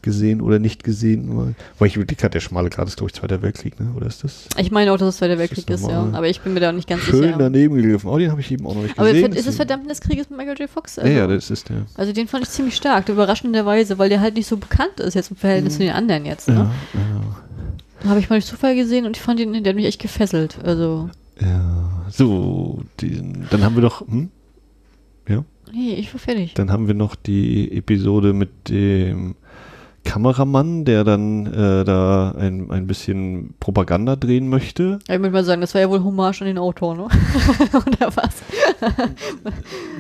Gesehen 0.05 0.41
oder 0.41 0.59
nicht 0.59 0.83
gesehen. 0.83 1.29
Weil, 1.37 1.55
weil 1.79 1.87
ich 1.87 1.95
überlege 1.95 2.17
gerade, 2.17 2.33
der 2.33 2.41
schmale 2.41 2.71
Grad 2.71 2.89
ist, 2.89 2.97
glaube 2.97 3.11
ich, 3.11 3.15
Zweiter 3.15 3.41
Weltkrieg, 3.41 3.79
ne? 3.79 3.93
Oder 3.97 4.07
ist 4.07 4.25
das 4.25 4.47
Ich 4.57 4.73
meine 4.73 4.91
auch, 4.93 4.97
dass 4.97 5.11
es 5.11 5.17
Zweiter 5.19 5.37
Das 5.37 5.45
ist 5.45 5.51
Weltkrieg 5.69 5.71
ist, 5.77 5.87
ja. 5.89 6.09
Aber 6.13 6.27
ich 6.27 6.41
bin 6.41 6.55
mir 6.55 6.59
da 6.61 6.71
auch 6.71 6.75
nicht 6.75 6.89
ganz 6.89 7.03
schön 7.03 7.23
sicher. 7.23 7.37
daneben 7.39 7.77
gegriffen? 7.77 8.09
Oh, 8.11 8.19
den 8.19 8.33
habe 8.33 8.41
ich 8.41 8.51
eben 8.51 8.67
auch 8.67 8.75
noch 8.75 8.83
nicht 8.83 8.99
Aber 8.99 9.13
gesehen. 9.13 9.33
ist 9.33 9.47
es 9.47 9.55
Verdammten 9.55 9.89
des 9.89 10.01
Krieges 10.01 10.29
mit 10.29 10.39
Michael 10.41 10.59
J. 10.59 10.69
Fox? 10.69 10.97
Ja, 10.97 11.05
Also, 11.05 11.15
ja, 11.17 11.27
das 11.29 11.51
ist 11.53 11.69
der. 11.69 11.87
also 11.95 12.13
den 12.13 12.27
fand 12.27 12.43
ich 12.43 12.51
ziemlich 12.51 12.75
stark, 12.75 13.09
überraschenderweise, 13.11 13.97
weil 13.99 14.09
der 14.09 14.21
halt 14.21 14.35
nicht 14.35 14.49
so 14.49 14.57
bekannt 14.57 14.99
ist 14.99 15.15
jetzt 15.15 15.31
im 15.31 15.37
Verhältnis 15.37 15.75
zu 15.75 15.81
den 15.81 15.93
anderen 15.93 16.25
jetzt. 16.25 16.49
Ne? 16.49 16.55
Mhm. 16.55 16.61
Ja, 16.95 17.01
ja. 17.01 17.42
Habe 18.05 18.21
ich 18.21 18.29
mal 18.31 18.37
durch 18.37 18.47
Zufall 18.47 18.75
gesehen 18.75 19.07
und 19.07 19.17
ich 19.17 19.23
fand 19.23 19.39
ihn, 19.41 19.53
der 19.63 19.71
hat 19.71 19.77
mich 19.77 19.87
echt 19.87 20.01
gefesselt. 20.01 20.59
Also, 20.65 21.09
Ja, 21.41 22.05
so, 22.11 22.81
diesen, 23.01 23.47
dann 23.51 23.65
haben 23.65 23.75
wir 23.77 23.83
doch, 23.83 24.01
hm? 24.07 24.31
Ja, 25.29 25.45
nee, 25.73 25.95
ich 25.95 26.13
war 26.13 26.19
fertig. 26.21 26.55
dann 26.55 26.71
haben 26.71 26.87
wir 26.89 26.95
noch 26.95 27.15
die 27.15 27.71
Episode 27.77 28.33
mit 28.33 28.69
dem 28.69 29.37
Kameramann, 30.05 30.85
der 30.85 31.05
dann 31.05 31.47
äh, 31.47 31.85
da 31.85 32.33
ein, 32.33 32.73
ein 32.73 32.89
bisschen 32.89 33.55
Propaganda 33.61 34.17
drehen 34.17 34.49
möchte. 34.49 34.99
Ja, 35.07 35.15
Ich 35.15 35.21
würde 35.21 35.31
mal 35.31 35.45
sagen, 35.45 35.61
das 35.61 35.75
war 35.75 35.81
ja 35.81 35.89
wohl 35.89 36.03
Hommage 36.03 36.41
an 36.43 36.49
den 36.49 36.59
Autor, 36.59 36.97
ne? 36.97 37.05
Oder 37.73 38.11
was? 38.17 38.43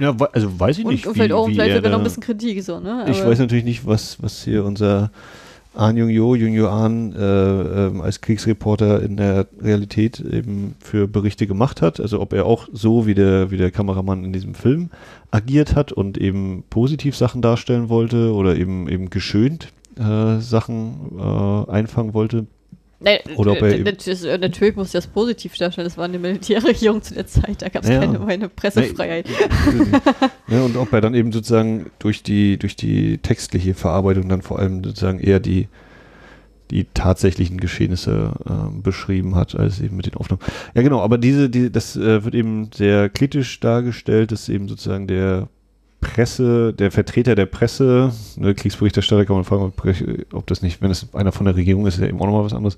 Ja, 0.00 0.16
also 0.32 0.58
weiß 0.58 0.78
ich 0.78 0.84
Und, 0.84 0.90
nicht, 0.92 1.06
und 1.06 1.14
wie, 1.14 1.18
vielleicht 1.18 1.32
auch 1.32 1.46
wie 1.46 1.52
vielleicht 1.54 1.70
er 1.70 1.76
sogar 1.76 1.92
noch 1.92 1.98
ein 1.98 2.04
bisschen 2.04 2.22
Kritik, 2.22 2.60
so, 2.64 2.80
ne? 2.80 3.06
Ich 3.08 3.20
Aber- 3.20 3.30
weiß 3.30 3.38
natürlich 3.38 3.64
nicht, 3.64 3.86
was, 3.86 4.20
was 4.20 4.42
hier 4.42 4.64
unser 4.64 5.12
An 5.74 5.96
Jung 5.96 6.10
Jo, 6.10 6.34
Jung 6.34 6.52
Jo 6.52 6.68
An 6.68 7.14
äh, 7.14 7.86
ähm, 7.86 8.00
als 8.02 8.20
Kriegsreporter 8.20 9.02
in 9.02 9.16
der 9.16 9.46
Realität 9.60 10.20
eben 10.20 10.74
für 10.80 11.08
Berichte 11.08 11.46
gemacht 11.46 11.80
hat. 11.80 11.98
Also 11.98 12.20
ob 12.20 12.34
er 12.34 12.44
auch 12.44 12.68
so 12.72 13.06
wie 13.06 13.14
der, 13.14 13.50
wie 13.50 13.56
der 13.56 13.70
Kameramann 13.70 14.24
in 14.24 14.32
diesem 14.32 14.54
Film 14.54 14.90
agiert 15.30 15.74
hat 15.74 15.90
und 15.90 16.18
eben 16.18 16.64
positiv 16.68 17.16
Sachen 17.16 17.40
darstellen 17.40 17.88
wollte 17.88 18.34
oder 18.34 18.56
eben 18.56 18.88
eben 18.88 19.08
geschönt 19.08 19.72
äh, 19.98 20.40
Sachen 20.40 21.18
äh, 21.18 21.70
einfangen 21.70 22.12
wollte. 22.12 22.46
Nee, 23.04 23.20
Oder 23.36 23.56
er 23.56 23.86
äh, 23.86 23.92
das, 23.92 24.24
äh, 24.24 24.38
natürlich 24.38 24.76
muss 24.76 24.92
das 24.92 25.06
positiv 25.06 25.56
darstellen. 25.56 25.86
Das 25.86 25.96
war 25.96 26.04
eine 26.04 26.18
Militärregierung 26.18 27.02
zu 27.02 27.14
der 27.14 27.26
Zeit. 27.26 27.62
Da 27.62 27.68
gab 27.68 27.82
es 27.82 27.88
Ja. 27.90 28.00
keine, 28.00 28.18
keine 28.20 28.48
Pressefreiheit. 28.48 29.26
ne, 30.46 30.62
und 30.62 30.76
ob 30.76 30.92
er 30.92 31.00
dann 31.00 31.14
eben 31.14 31.32
sozusagen 31.32 31.90
durch 31.98 32.22
die, 32.22 32.58
durch 32.58 32.76
die 32.76 33.18
textliche 33.18 33.74
Verarbeitung 33.74 34.28
dann 34.28 34.42
vor 34.42 34.58
allem 34.58 34.84
sozusagen 34.84 35.18
eher 35.18 35.40
die, 35.40 35.68
die 36.70 36.86
tatsächlichen 36.94 37.58
Geschehnisse 37.58 38.32
äh, 38.46 38.80
beschrieben 38.82 39.34
hat, 39.34 39.54
als 39.54 39.80
eben 39.80 39.96
mit 39.96 40.06
den 40.06 40.14
Aufnahmen. 40.14 40.40
Ja, 40.74 40.82
genau, 40.82 41.00
aber 41.00 41.18
diese, 41.18 41.50
die, 41.50 41.70
das 41.70 41.96
äh, 41.96 42.24
wird 42.24 42.34
eben 42.34 42.70
sehr 42.72 43.08
kritisch 43.10 43.60
dargestellt, 43.60 44.32
dass 44.32 44.48
eben 44.48 44.68
sozusagen 44.68 45.06
der 45.06 45.48
Presse, 46.02 46.74
der 46.74 46.90
Vertreter 46.90 47.34
der 47.34 47.46
Presse, 47.46 48.12
ne, 48.36 48.54
Kriegsberichterstatter 48.54 49.24
kann 49.24 49.36
man 49.36 49.44
fragen, 49.44 49.62
ob, 49.62 49.82
ob 50.34 50.46
das 50.46 50.60
nicht, 50.60 50.82
wenn 50.82 50.90
es 50.90 51.14
einer 51.14 51.32
von 51.32 51.46
der 51.46 51.56
Regierung 51.56 51.86
ist, 51.86 51.94
ist 51.94 52.00
ja 52.00 52.08
eben 52.08 52.20
auch 52.20 52.26
nochmal 52.26 52.44
was 52.44 52.52
anderes, 52.52 52.76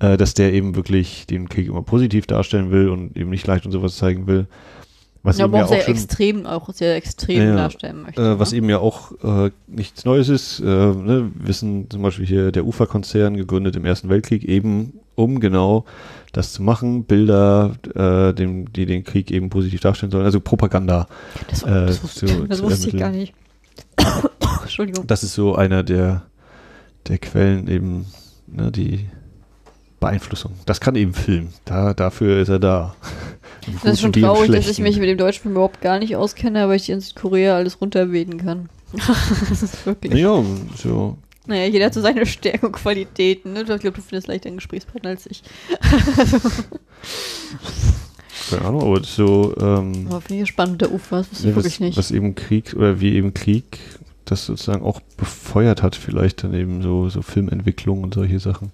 äh, 0.00 0.18
dass 0.18 0.34
der 0.34 0.52
eben 0.52 0.76
wirklich 0.76 1.26
den 1.26 1.48
Krieg 1.48 1.68
immer 1.68 1.82
positiv 1.82 2.26
darstellen 2.26 2.70
will 2.70 2.90
und 2.90 3.16
eben 3.16 3.30
nicht 3.30 3.46
leicht 3.46 3.64
und 3.64 3.72
sowas 3.72 3.96
zeigen 3.96 4.26
will. 4.26 4.46
Was 5.26 5.38
ja, 5.38 5.44
eben 5.44 5.54
aber 5.54 5.58
ja 5.58 5.64
auch 5.64 5.68
auch 5.70 5.74
sehr 5.74 5.88
extrem, 5.88 6.46
auch 6.46 6.72
sehr 6.72 6.96
extrem 6.96 7.42
Ja, 7.42 7.56
darstellen 7.56 8.02
möchte. 8.02 8.22
äh, 8.22 8.38
was 8.38 8.52
ne? 8.52 8.58
eben 8.58 8.70
ja 8.70 8.78
auch 8.78 9.12
äh, 9.46 9.50
nichts 9.66 10.04
Neues 10.04 10.28
ist. 10.28 10.60
Äh, 10.60 10.64
ne, 10.64 11.30
wir 11.34 11.48
wissen 11.48 11.90
zum 11.90 12.02
Beispiel 12.02 12.24
hier 12.26 12.52
der 12.52 12.64
UFA-Konzern, 12.66 13.36
gegründet 13.36 13.76
im 13.76 13.84
Ersten 13.84 14.08
Weltkrieg, 14.08 14.44
eben 14.44 14.94
um 15.14 15.40
genau 15.40 15.84
das 16.32 16.52
zu 16.52 16.62
machen, 16.62 17.04
Bilder, 17.04 17.74
äh, 17.94 18.34
dem, 18.34 18.72
die 18.72 18.86
den 18.86 19.02
Krieg 19.04 19.30
eben 19.30 19.48
positiv 19.50 19.80
darstellen 19.80 20.12
sollen, 20.12 20.24
also 20.26 20.40
Propaganda. 20.40 21.06
das, 21.50 21.62
äh, 21.62 21.86
das, 21.86 22.02
wusste, 22.02 22.26
zu- 22.26 22.46
das 22.46 22.62
wusste 22.62 22.88
ich 22.88 22.96
gar 22.96 23.10
nicht. 23.10 23.34
Entschuldigung. 24.62 25.06
Das 25.06 25.22
ist 25.22 25.34
so 25.34 25.54
einer 25.54 25.82
der 25.82 26.22
der 27.08 27.18
Quellen 27.18 27.68
eben 27.68 28.06
ne, 28.46 28.70
die 28.72 29.06
Beeinflussung. 30.00 30.52
Das 30.66 30.80
kann 30.80 30.94
eben 30.94 31.14
Film. 31.14 31.48
Da, 31.64 31.94
dafür 31.94 32.40
ist 32.40 32.48
er 32.48 32.58
da. 32.58 32.94
Das 33.82 33.94
ist 33.94 34.00
schon 34.02 34.12
traurig, 34.12 34.50
dass 34.50 34.68
ich 34.68 34.78
mich 34.78 34.98
mit 34.98 35.08
dem 35.08 35.18
Deutschfilm 35.18 35.54
überhaupt 35.54 35.80
gar 35.80 35.98
nicht 35.98 36.16
auskenne, 36.16 36.62
aber 36.62 36.74
ich 36.74 36.90
in 36.90 37.00
Südkorea 37.00 37.56
alles 37.56 37.80
runterbeten 37.80 38.38
kann. 38.38 38.68
das 39.48 39.62
ist 39.62 39.86
wirklich. 39.86 40.14
Ja, 40.14 40.44
so. 40.76 41.18
Naja, 41.46 41.66
jeder 41.66 41.86
hat 41.86 41.94
so 41.94 42.00
seine 42.00 42.26
Stärken 42.26 42.66
und 42.66 42.72
Qualitäten. 42.72 43.52
Ne? 43.52 43.60
Ich 43.60 43.66
glaube, 43.66 43.92
du 43.92 44.02
findest 44.02 44.26
leichter 44.26 44.48
einen 44.48 44.56
Gesprächspartner 44.56 45.10
als 45.10 45.26
ich. 45.26 45.42
Keine 48.50 48.64
Ahnung, 48.64 48.82
aber 48.82 49.00
das 49.00 49.08
ist 49.08 49.16
so. 49.16 49.54
Ähm, 49.60 50.06
Aber 50.08 50.20
finde 50.20 50.42
ich 50.42 50.48
spannend, 50.48 50.80
der 50.80 50.92
Ufer, 50.92 51.18
das 51.18 51.30
wusste 51.30 51.46
ne, 51.46 51.50
ich 51.50 51.56
wirklich 51.56 51.74
was, 51.74 51.80
nicht. 51.80 51.98
was 51.98 52.10
eben 52.10 52.34
Krieg 52.34 52.74
oder 52.76 53.00
wie 53.00 53.14
eben 53.14 53.34
Krieg 53.34 53.78
das 54.24 54.46
sozusagen 54.46 54.84
auch 54.84 55.00
befeuert 55.16 55.82
hat, 55.82 55.96
vielleicht 55.96 56.42
dann 56.42 56.52
eben 56.54 56.82
so, 56.82 57.08
so 57.08 57.22
Filmentwicklung 57.22 58.02
und 58.02 58.14
solche 58.14 58.40
Sachen. 58.40 58.72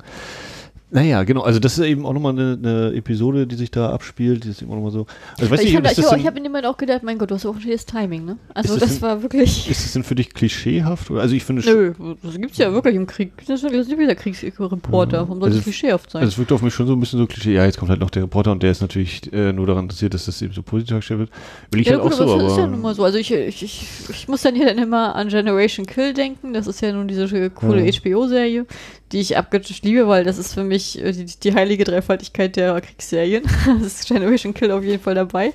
Naja, 0.94 1.22
genau, 1.24 1.40
also 1.40 1.58
das 1.58 1.78
ist 1.78 1.84
eben 1.86 2.04
auch 2.04 2.12
nochmal 2.12 2.32
eine, 2.32 2.58
eine 2.62 2.94
Episode, 2.94 3.46
die 3.46 3.54
sich 3.56 3.70
da 3.70 3.90
abspielt, 3.90 4.44
die 4.44 4.50
ist 4.50 4.60
immer 4.60 4.74
nochmal 4.74 4.90
so. 4.90 5.06
Also 5.38 5.50
weiß 5.50 5.60
ich 5.60 5.66
nicht, 5.66 5.76
habe 5.76 5.88
das, 5.88 5.96
ich, 5.96 6.04
ich 6.04 6.26
hab 6.26 6.36
in 6.36 6.42
dem 6.44 6.52
Moment 6.52 6.66
auch 6.66 6.76
gedacht, 6.76 7.02
mein 7.02 7.16
Gott, 7.16 7.30
du 7.30 7.34
hast 7.36 7.46
auch 7.46 7.54
ein 7.54 7.62
schönes 7.62 7.86
Timing, 7.86 8.26
ne? 8.26 8.36
Also 8.52 8.74
das 8.74 8.80
das, 8.82 8.92
denn- 8.92 9.02
war 9.02 9.22
wirklich. 9.22 9.70
ist 9.70 9.84
das 9.86 9.92
denn 9.94 10.04
für 10.04 10.14
dich 10.14 10.34
klischeehaft? 10.34 11.10
Oder? 11.10 11.22
Also 11.22 11.34
ich 11.34 11.44
finde 11.44 11.62
Nö, 11.62 11.94
das 12.22 12.36
gibt's 12.36 12.58
ja 12.58 12.72
wirklich 12.74 12.94
im 12.94 13.06
Krieg. 13.06 13.32
Das 13.46 13.62
ist 13.62 13.72
ja 13.72 13.98
wieder 13.98 14.14
Kriegsreporter. 14.14 15.20
Warum 15.20 15.38
soll 15.38 15.44
Also- 15.48 15.56
das 15.58 15.64
klischeehaft 15.64 16.10
sein? 16.10 16.20
Also 16.22 16.32
es 16.32 16.38
wirkt 16.38 16.52
auf 16.52 16.60
mich 16.60 16.74
schon 16.74 16.86
so 16.86 16.92
ein 16.92 17.00
bisschen 17.00 17.18
so 17.18 17.26
Klischee. 17.26 17.54
Ja, 17.54 17.64
jetzt 17.64 17.78
kommt 17.78 17.90
halt 17.90 18.00
noch 18.00 18.10
der 18.10 18.24
Reporter 18.24 18.52
und 18.52 18.62
der 18.62 18.70
ist 18.72 18.82
natürlich 18.82 19.32
äh, 19.32 19.52
nur 19.52 19.66
daran 19.66 19.84
interessiert, 19.84 20.12
dass 20.12 20.26
das 20.26 20.42
eben 20.42 20.52
so 20.52 20.62
positiv 20.62 20.90
dargestellt 20.90 21.20
wird. 21.20 21.30
Will 21.70 21.80
ich 21.80 21.86
ja, 21.86 21.94
halt 21.94 22.02
gut, 22.02 22.12
auch 22.12 22.16
so, 22.18 22.22
aber 22.24 22.32
aber. 22.34 22.42
das 22.42 22.52
ist 22.52 22.58
ja 22.58 22.66
nun 22.66 22.80
mal 22.82 22.94
so. 22.94 23.04
Also 23.04 23.16
ich, 23.16 23.32
ich, 23.32 23.62
ich, 23.62 23.86
ich 24.10 24.28
muss 24.28 24.42
dann 24.42 24.54
hier 24.54 24.66
dann 24.66 24.76
immer 24.78 25.14
an 25.14 25.28
Generation 25.28 25.86
Kill 25.86 26.12
denken. 26.12 26.52
Das 26.52 26.66
ist 26.66 26.82
ja 26.82 26.92
nun 26.92 27.08
diese 27.08 27.48
coole 27.50 27.82
Ja. 27.82 27.90
HBO-Serie, 27.92 28.66
die 29.12 29.20
ich 29.20 29.38
abgöttisch 29.38 29.80
liebe, 29.82 30.06
weil 30.06 30.24
das 30.24 30.36
ist 30.38 30.52
für 30.54 30.64
mich 30.64 30.81
äh, 30.98 31.12
die, 31.12 31.26
die 31.26 31.54
heilige 31.54 31.84
Dreifaltigkeit 31.84 32.56
der 32.56 32.80
Kriegsserien. 32.80 33.44
das 33.82 34.00
ist 34.00 34.08
Generation 34.08 34.54
Kill 34.54 34.70
auf 34.72 34.84
jeden 34.84 35.02
Fall 35.02 35.14
dabei. 35.14 35.52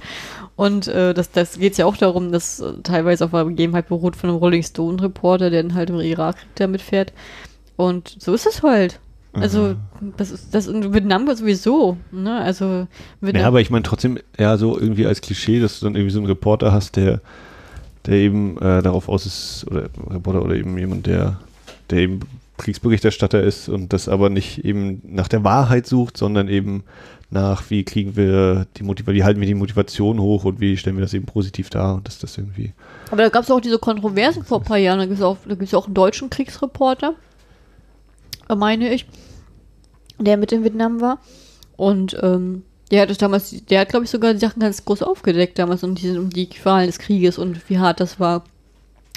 Und 0.55 0.87
äh, 0.87 1.13
das, 1.13 1.31
das 1.31 1.59
geht 1.59 1.77
ja 1.77 1.85
auch 1.85 1.97
darum, 1.97 2.31
dass 2.31 2.59
äh, 2.59 2.73
teilweise 2.83 3.25
auf 3.25 3.33
einer 3.33 3.45
Begebenheit 3.45 3.87
beruht 3.87 4.15
von 4.15 4.29
einem 4.29 4.39
Rolling 4.39 4.63
Stone-Reporter, 4.63 5.49
der 5.49 5.63
dann 5.63 5.75
halt 5.75 5.89
im 5.89 5.99
Irakkrieg 5.99 6.49
damit 6.55 6.81
fährt. 6.81 7.13
Und 7.75 8.15
so 8.19 8.33
ist 8.33 8.47
es 8.47 8.63
halt. 8.63 8.99
Also, 9.33 9.75
das 10.17 10.31
ist 10.31 10.55
das 10.55 10.67
in 10.67 10.93
Vietnam 10.93 11.27
sowieso, 11.35 11.97
ne? 12.11 12.41
Also, 12.41 12.87
Vietnam, 13.21 13.41
Ja, 13.41 13.47
aber 13.47 13.61
ich 13.61 13.69
meine 13.69 13.83
trotzdem 13.83 14.17
eher 14.35 14.57
so 14.57 14.79
irgendwie 14.79 15.05
als 15.05 15.21
Klischee, 15.21 15.59
dass 15.59 15.79
du 15.79 15.85
dann 15.85 15.95
irgendwie 15.95 16.13
so 16.13 16.19
einen 16.19 16.27
Reporter 16.27 16.71
hast, 16.71 16.95
der, 16.95 17.21
der 18.05 18.15
eben 18.15 18.57
äh, 18.57 18.81
darauf 18.81 19.09
aus 19.09 19.25
ist, 19.25 19.65
oder 19.69 19.89
Reporter 20.09 20.43
oder 20.43 20.55
eben 20.55 20.77
jemand, 20.77 21.05
der, 21.05 21.39
der 21.89 21.99
eben 21.99 22.21
Kriegsberichterstatter 22.57 23.41
ist 23.41 23.69
und 23.69 23.93
das 23.93 24.09
aber 24.09 24.29
nicht 24.29 24.65
eben 24.65 25.01
nach 25.05 25.27
der 25.27 25.43
Wahrheit 25.43 25.85
sucht, 25.85 26.17
sondern 26.17 26.47
eben 26.47 26.83
nach, 27.29 27.69
wie 27.69 27.83
kriegen 27.83 28.15
wir 28.15 28.67
die 28.77 28.83
Motivation, 28.83 29.15
wie 29.15 29.23
halten 29.23 29.39
wir 29.39 29.47
die 29.47 29.53
Motivation 29.53 30.19
hoch 30.19 30.45
und 30.45 30.59
wie 30.59 30.77
stellen 30.77 30.95
wir 30.95 31.01
das 31.01 31.13
eben 31.13 31.25
positiv 31.25 31.69
dar 31.69 31.95
und 31.95 32.07
dass 32.07 32.19
das 32.19 32.37
irgendwie. 32.37 32.73
Aber 33.11 33.23
da 33.23 33.29
gab 33.29 33.43
es 33.43 33.51
auch 33.51 33.59
diese 33.59 33.79
Kontroversen 33.79 34.43
vor 34.43 34.59
ein 34.59 34.63
paar 34.63 34.77
Jahren. 34.77 34.99
Da 34.99 35.05
gibt 35.05 35.19
es 35.19 35.23
auch, 35.23 35.37
auch 35.73 35.85
einen 35.85 35.93
deutschen 35.93 36.29
Kriegsreporter, 36.29 37.15
meine 38.55 38.93
ich, 38.93 39.05
der 40.19 40.37
mit 40.37 40.51
in 40.51 40.63
Vietnam 40.63 41.01
war. 41.01 41.19
Und 41.75 42.17
ähm, 42.21 42.63
der 42.91 43.01
hat 43.01 43.09
das 43.09 43.17
damals, 43.17 43.65
der 43.65 43.81
hat, 43.81 43.89
glaube 43.89 44.05
ich, 44.05 44.11
sogar 44.11 44.33
die 44.33 44.39
Sachen 44.39 44.61
ganz 44.61 44.83
groß 44.85 45.03
aufgedeckt 45.03 45.59
damals 45.59 45.83
um, 45.83 45.95
diese, 45.95 46.19
um 46.19 46.29
die 46.29 46.49
Qualen 46.49 46.87
des 46.87 46.99
Krieges 46.99 47.37
und 47.37 47.69
wie 47.69 47.77
hart 47.77 47.99
das 47.99 48.19
war. 48.19 48.43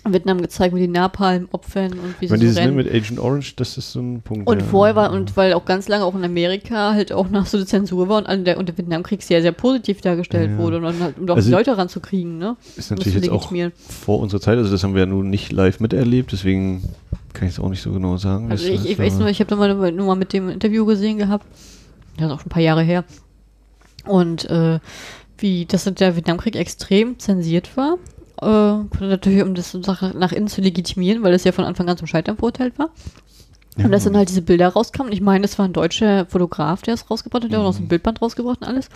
Vietnam 0.08 0.40
gezeigt 0.40 0.72
mit 0.72 0.82
den 0.82 0.92
Napalm-Opfern 0.92 1.92
und 1.92 2.14
wie 2.20 2.26
sie 2.26 2.34
so 2.34 2.40
dieses 2.40 2.56
ne, 2.56 2.62
rennen. 2.62 2.76
mit 2.76 2.88
Agent 2.88 3.18
Orange, 3.18 3.54
das 3.56 3.76
ist 3.76 3.92
so 3.92 4.00
ein 4.00 4.22
Punkt. 4.22 4.48
Und 4.48 4.60
ja. 4.60 4.64
vorher 4.64 4.96
war, 4.96 5.12
und 5.12 5.36
weil 5.36 5.52
auch 5.52 5.64
ganz 5.64 5.88
lange 5.88 6.04
auch 6.04 6.14
in 6.14 6.24
Amerika 6.24 6.94
halt 6.94 7.12
auch 7.12 7.28
noch 7.28 7.46
so 7.46 7.58
eine 7.58 7.66
Zensur 7.66 8.08
war 8.08 8.26
und, 8.26 8.44
der, 8.46 8.58
und 8.58 8.68
der 8.68 8.78
Vietnamkrieg 8.78 9.22
sehr, 9.22 9.42
sehr 9.42 9.52
positiv 9.52 10.00
dargestellt 10.00 10.52
Ja. 10.52 10.58
wurde, 10.58 10.78
und 10.78 10.84
dann 10.84 11.00
halt, 11.00 11.18
um 11.18 11.26
doch 11.26 11.36
Also- 11.36 11.48
die 11.48 11.54
Leute 11.54 11.76
ranzukriegen, 11.76 12.38
ne? 12.38 12.56
ist 12.76 12.90
natürlich 12.90 13.14
jetzt 13.14 13.28
auch 13.30 13.52
vor 13.88 14.20
unserer 14.20 14.40
Zeit, 14.40 14.56
also 14.58 14.70
das 14.70 14.82
haben 14.82 14.94
wir 14.94 15.00
ja 15.00 15.06
nun 15.06 15.28
nicht 15.28 15.52
live 15.52 15.80
miterlebt, 15.80 16.32
deswegen 16.32 16.82
kann 17.32 17.48
ich 17.48 17.54
es 17.54 17.60
auch 17.60 17.68
nicht 17.68 17.82
so 17.82 17.92
genau 17.92 18.16
sagen. 18.16 18.50
Also 18.50 18.66
ich, 18.66 18.88
ich 18.88 18.98
weiß 18.98 19.18
nur, 19.18 19.28
ich 19.28 19.40
habe 19.40 19.54
mal 19.56 19.92
nur 19.92 20.06
mal 20.06 20.16
mit 20.16 20.32
dem 20.32 20.48
Interview 20.48 20.84
gesehen 20.86 21.18
gehabt. 21.18 21.46
Das 22.16 22.26
ist 22.26 22.32
auch 22.32 22.40
schon 22.40 22.46
ein 22.46 22.50
paar 22.50 22.62
Jahre 22.62 22.82
her. 22.82 23.04
Und 24.06 24.48
äh, 24.50 24.80
wie 25.38 25.66
das 25.66 25.84
der 25.84 26.16
Vietnamkrieg 26.16 26.56
extrem 26.56 27.18
zensiert 27.18 27.76
war. 27.76 27.96
Äh, 28.40 29.04
natürlich, 29.04 29.42
um 29.42 29.54
das 29.54 29.72
Sache 29.72 30.12
nach 30.16 30.32
innen 30.32 30.48
zu 30.48 30.60
legitimieren, 30.60 31.22
weil 31.22 31.34
es 31.34 31.44
ja 31.44 31.52
von 31.52 31.64
Anfang 31.64 31.88
an 31.88 31.98
zum 31.98 32.06
Scheitern 32.06 32.36
verurteilt 32.36 32.78
war. 32.78 32.90
Und 33.76 33.92
dass 33.92 34.04
dann 34.04 34.16
halt 34.16 34.28
diese 34.28 34.42
Bilder 34.42 34.68
rauskamen. 34.68 35.12
Ich 35.12 35.20
meine, 35.20 35.42
das 35.42 35.58
war 35.58 35.64
ein 35.64 35.72
deutscher 35.72 36.26
Fotograf, 36.26 36.82
der 36.82 36.94
es 36.94 37.10
rausgebracht 37.10 37.44
hat, 37.44 37.52
der 37.52 37.58
hat 37.58 37.64
auch 37.64 37.68
noch 37.70 37.76
so 37.76 37.82
ein 37.82 37.88
Bildband 37.88 38.20
rausgebracht 38.20 38.60
und 38.60 38.66
alles. 38.66 38.88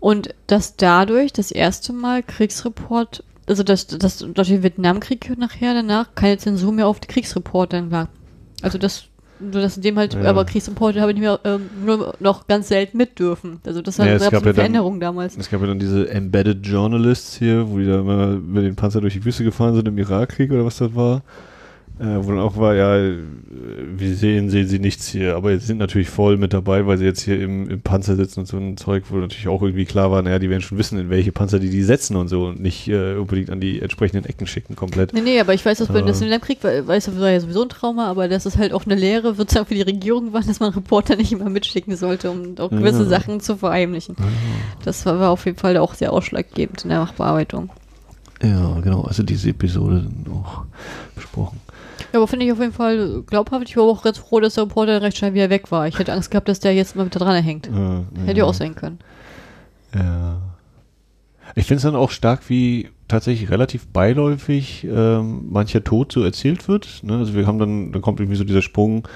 Und 0.00 0.34
dass 0.46 0.76
dadurch 0.76 1.32
das 1.32 1.50
erste 1.50 1.92
Mal 1.92 2.22
Kriegsreport, 2.22 3.22
also 3.46 3.62
dass, 3.62 3.86
dass 3.86 4.18
durch 4.18 4.48
den 4.48 4.62
Vietnamkrieg 4.62 5.36
nachher 5.38 5.74
danach 5.74 6.14
keine 6.14 6.38
Zensur 6.38 6.72
mehr 6.72 6.88
auf 6.88 7.00
die 7.00 7.08
Kriegsreporter 7.08 7.90
war. 7.90 8.08
Also 8.62 8.78
das, 8.78 9.04
nur 9.50 9.62
dass 9.62 9.76
in 9.76 9.82
dem 9.82 9.98
halt, 9.98 10.14
Ja. 10.14 10.22
aber 10.24 10.44
Kriegsreporter 10.44 11.00
habe 11.00 11.12
ich 11.12 11.18
nicht 11.18 11.24
mehr 11.24 11.40
ähm, 11.44 11.62
nur 11.84 12.14
noch 12.20 12.46
ganz 12.46 12.68
selten 12.68 12.96
mit 12.96 13.18
dürfen. 13.18 13.60
Also 13.66 13.82
das 13.82 13.98
hat 13.98 14.06
Ja, 14.06 14.14
eine 14.14 14.22
ja 14.24 14.30
dann- 14.30 14.54
Veränderung 14.54 15.00
damals. 15.00 15.36
Es 15.36 15.50
gab 15.50 15.60
ja 15.60 15.66
dann 15.66 15.78
diese 15.78 16.08
Embedded 16.10 16.66
Journalists 16.66 17.36
hier, 17.36 17.68
wo 17.70 17.78
die 17.78 17.86
da 17.86 18.00
immer 18.00 18.28
mit 18.28 18.64
den 18.64 18.76
Panzer 18.76 19.00
durch 19.00 19.14
die 19.14 19.24
Wüste 19.24 19.44
gefahren 19.44 19.74
sind 19.74 19.88
im 19.88 19.98
Irakkrieg 19.98 20.50
oder 20.52 20.64
was 20.64 20.78
das 20.78 20.94
war. 20.94 21.22
Äh, 22.00 22.16
wo 22.24 22.30
dann 22.30 22.40
auch 22.40 22.56
war, 22.56 22.74
ja, 22.74 22.96
äh, 22.96 23.18
wir 23.96 24.16
sehen, 24.16 24.50
sehen 24.50 24.66
sie 24.66 24.78
nichts 24.80 25.06
hier, 25.08 25.36
aber 25.36 25.52
jetzt 25.52 25.66
sind 25.66 25.78
natürlich 25.78 26.08
voll 26.08 26.36
mit 26.36 26.52
dabei, 26.52 26.86
weil 26.86 26.98
sie 26.98 27.04
jetzt 27.04 27.20
hier 27.20 27.40
im, 27.40 27.68
im 27.68 27.80
Panzer 27.80 28.16
sitzen 28.16 28.40
und 28.40 28.46
so 28.46 28.56
ein 28.56 28.76
Zeug, 28.76 29.04
wo 29.10 29.16
natürlich 29.16 29.46
auch 29.46 29.62
irgendwie 29.62 29.84
klar 29.84 30.10
war, 30.10 30.20
naja, 30.22 30.38
die 30.40 30.50
werden 30.50 30.62
schon 30.62 30.78
wissen, 30.78 30.98
in 30.98 31.10
welche 31.10 31.30
Panzer 31.32 31.60
die 31.60 31.70
die 31.70 31.82
setzen 31.82 32.16
und 32.16 32.26
so 32.28 32.46
und 32.46 32.60
nicht 32.60 32.88
äh, 32.88 33.14
unbedingt 33.16 33.50
an 33.50 33.60
die 33.60 33.80
entsprechenden 33.82 34.24
Ecken 34.24 34.46
schicken 34.48 34.74
komplett. 34.74 35.12
Nee, 35.12 35.20
nee, 35.20 35.38
aber 35.38 35.54
ich 35.54 35.64
weiß, 35.64 35.78
dass 35.78 35.88
bei 35.88 35.98
Aber- 35.98 36.08
das 36.08 36.20
Vietnamkrieg 36.20 36.64
war, 36.64 36.86
weiß, 36.88 37.04
das 37.04 37.20
war 37.20 37.30
ja 37.30 37.38
sowieso 37.38 37.62
ein 37.62 37.68
Trauma, 37.68 38.08
aber 38.08 38.26
das 38.26 38.46
ist 38.46 38.56
halt 38.58 38.72
auch 38.72 38.84
eine 38.86 38.94
Lehre, 38.96 39.34
sozusagen 39.34 39.66
für 39.66 39.74
die 39.74 39.82
Regierung 39.82 40.32
war, 40.32 40.40
dass 40.40 40.58
man 40.60 40.72
Reporter 40.72 41.14
nicht 41.16 41.30
immer 41.30 41.50
mitschicken 41.50 41.94
sollte, 41.96 42.30
um 42.32 42.54
auch 42.58 42.70
gewisse 42.70 43.02
Ja. 43.04 43.08
Sachen 43.10 43.38
zu 43.40 43.56
verheimlichen. 43.58 44.16
Das 44.84 45.04
war, 45.06 45.20
war 45.20 45.30
auf 45.30 45.44
jeden 45.44 45.58
Fall 45.58 45.76
auch 45.76 45.94
sehr 45.94 46.12
ausschlaggebend 46.12 46.82
in 46.84 46.88
der 46.88 46.98
Nachbearbeitung. 47.00 47.68
Ja, 48.42 48.80
genau, 48.80 49.02
also 49.02 49.22
diese 49.22 49.50
Episode 49.50 50.06
auch 50.32 50.64
besprochen. 51.14 51.60
Ja, 52.12 52.18
aber 52.18 52.26
finde 52.26 52.46
ich 52.46 52.52
auf 52.52 52.60
jeden 52.60 52.72
Fall 52.72 53.22
glaubhaft. 53.26 53.68
Ich 53.68 53.76
war 53.76 53.84
auch 53.84 54.02
ganz 54.02 54.18
froh, 54.18 54.40
dass 54.40 54.54
der 54.54 54.64
Reporter 54.64 55.02
recht 55.02 55.18
schnell 55.18 55.34
wieder 55.34 55.50
weg 55.50 55.70
war. 55.70 55.86
Ich 55.88 55.98
hätte 55.98 56.12
Angst 56.12 56.30
gehabt, 56.30 56.48
dass 56.48 56.60
der 56.60 56.74
jetzt 56.74 56.96
mal 56.96 57.06
wieder 57.06 57.18
dran 57.18 57.42
hängt. 57.42 57.68
Äh, 57.68 58.26
Hätte 58.26 58.38
ja 58.38 58.44
auch 58.44 58.54
sein 58.54 58.74
können. 58.74 58.98
Ja. 59.94 60.40
Ich 61.54 61.66
finde 61.66 61.78
es 61.78 61.82
dann 61.82 61.96
auch 61.96 62.10
stark, 62.10 62.48
wie 62.48 62.88
tatsächlich 63.08 63.50
relativ 63.50 63.88
beiläufig 63.88 64.86
ähm, 64.90 65.50
mancher 65.50 65.84
Tod 65.84 66.12
so 66.12 66.22
erzählt 66.22 66.66
wird. 66.68 67.00
Ne? 67.02 67.18
Also 67.18 67.34
wir 67.34 67.46
haben 67.46 67.58
dann, 67.58 67.92
dann 67.92 68.00
kommt 68.00 68.20
irgendwie 68.20 68.36
so 68.38 68.44
dieser 68.44 68.62
Sprung. 68.62 69.06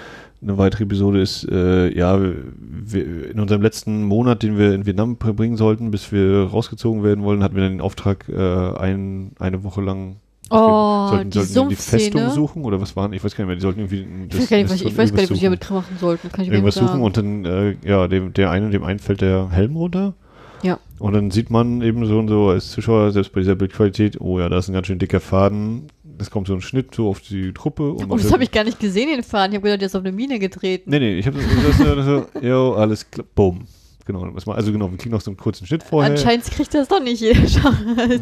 Eine 0.43 0.59
weitere 0.59 0.85
Episode 0.85 1.23
ist, 1.23 1.49
äh, 1.51 1.89
ja, 1.97 2.21
wir, 2.21 3.31
in 3.31 3.41
unserem 3.41 3.63
letzten 3.63 4.05
Monat, 4.05 4.43
den 4.43 4.59
wir 4.59 4.75
in 4.75 4.85
Vietnam 4.85 5.17
verbringen 5.19 5.57
sollten, 5.57 5.91
bis 5.91 6.13
wir 6.13 6.45
rausgezogen 6.45 7.03
werden 7.03 7.25
wollen, 7.25 7.43
hatten 7.43 7.57
wir 7.57 7.63
dann 7.63 7.73
den 7.73 7.81
Auftrag, 7.81 8.29
äh, 8.29 8.77
ein, 8.77 9.33
eine 9.39 9.65
Woche 9.65 9.81
lang 9.81 10.17
Oh, 10.51 11.09
sollten, 11.09 11.31
die 11.31 11.43
sollten 11.43 11.71
die. 11.71 11.77
Festung 11.77 12.31
suchen 12.31 12.65
oder 12.65 12.81
was 12.81 12.95
waren? 12.95 13.13
Ich 13.13 13.25
weiß 13.25 13.35
gar 13.35 13.45
nicht 13.45 13.49
mehr. 13.49 13.57
Die 13.57 13.63
sollten 13.63 13.81
irgendwie 13.81 14.07
Ich 14.31 14.39
weiß 14.39 14.49
gar 14.49 14.57
nicht, 14.59 14.71
was, 14.71 14.81
ich 14.81 14.97
weiß 14.97 15.13
gar 15.13 15.21
nicht, 15.23 15.31
was 15.31 15.39
die 15.39 15.45
damit 15.45 15.71
machen 15.71 15.97
sollten. 15.99 16.31
Kann 16.31 16.45
ich 16.45 16.51
irgendwas 16.51 16.77
suchen 16.77 17.01
und 17.01 17.17
dann, 17.17 17.45
äh, 17.45 17.77
ja, 17.85 18.07
dem, 18.07 18.33
der 18.33 18.51
eine, 18.51 18.71
dem 18.71 18.85
einen 18.85 18.99
fällt 19.01 19.21
der 19.23 19.51
Helm 19.51 19.77
runter. 19.77 20.15
Ja. 20.63 20.79
Und 20.99 21.13
dann 21.13 21.31
sieht 21.31 21.51
man 21.51 21.83
eben 21.83 22.07
so 22.07 22.19
und 22.19 22.29
so 22.29 22.49
als 22.49 22.71
Zuschauer, 22.71 23.11
selbst 23.13 23.33
bei 23.33 23.41
dieser 23.41 23.57
Bildqualität, 23.57 24.21
oh 24.21 24.39
ja, 24.39 24.49
da 24.49 24.59
ist 24.59 24.69
ein 24.69 24.73
ganz 24.73 24.87
schön 24.87 24.99
dicker 24.99 25.21
Faden. 25.21 25.89
Es 26.19 26.31
kommt 26.31 26.47
so 26.47 26.55
ein 26.55 26.63
Schnitt 26.63 26.95
so 26.95 27.09
auf 27.11 27.21
die 27.21 27.53
Truppe. 27.53 27.93
Und 27.93 28.11
Oh, 28.11 28.17
das 28.17 28.33
habe 28.33 28.43
ich 28.43 28.51
gar 28.51 28.65
nicht 28.65 28.81
gesehen, 28.81 29.09
den 29.09 29.23
Faden. 29.23 29.53
Ich 29.53 29.57
habe 29.57 29.65
gedacht, 29.65 29.83
der 29.83 29.87
ist 29.87 29.95
auf 29.97 30.03
eine 30.03 30.13
Mine 30.13 30.39
getreten. 30.39 30.89
Nee, 30.91 30.99
nee, 30.99 31.19
ich 31.19 31.27
habe 31.27 31.39
das, 31.39 31.79
das, 31.79 31.97
das 31.97 32.07
so, 32.07 32.27
jo, 32.41 32.73
alles 32.73 33.11
klar, 33.11 33.27
bumm. 33.35 33.67
Genau, 34.07 34.23
also 34.53 34.73
genau, 34.73 34.91
wir 34.91 34.99
kriegen 34.99 35.15
noch 35.15 35.21
so 35.21 35.31
einen 35.31 35.37
kurzen 35.37 35.67
Schnitt 35.67 35.83
vorher. 35.83 36.13
Anscheinend 36.13 36.45
kriegt 36.47 36.73
das 36.75 36.89
doch 36.89 37.01
nicht 37.03 37.21
jeder 37.21 37.47
Schau- 37.49 37.71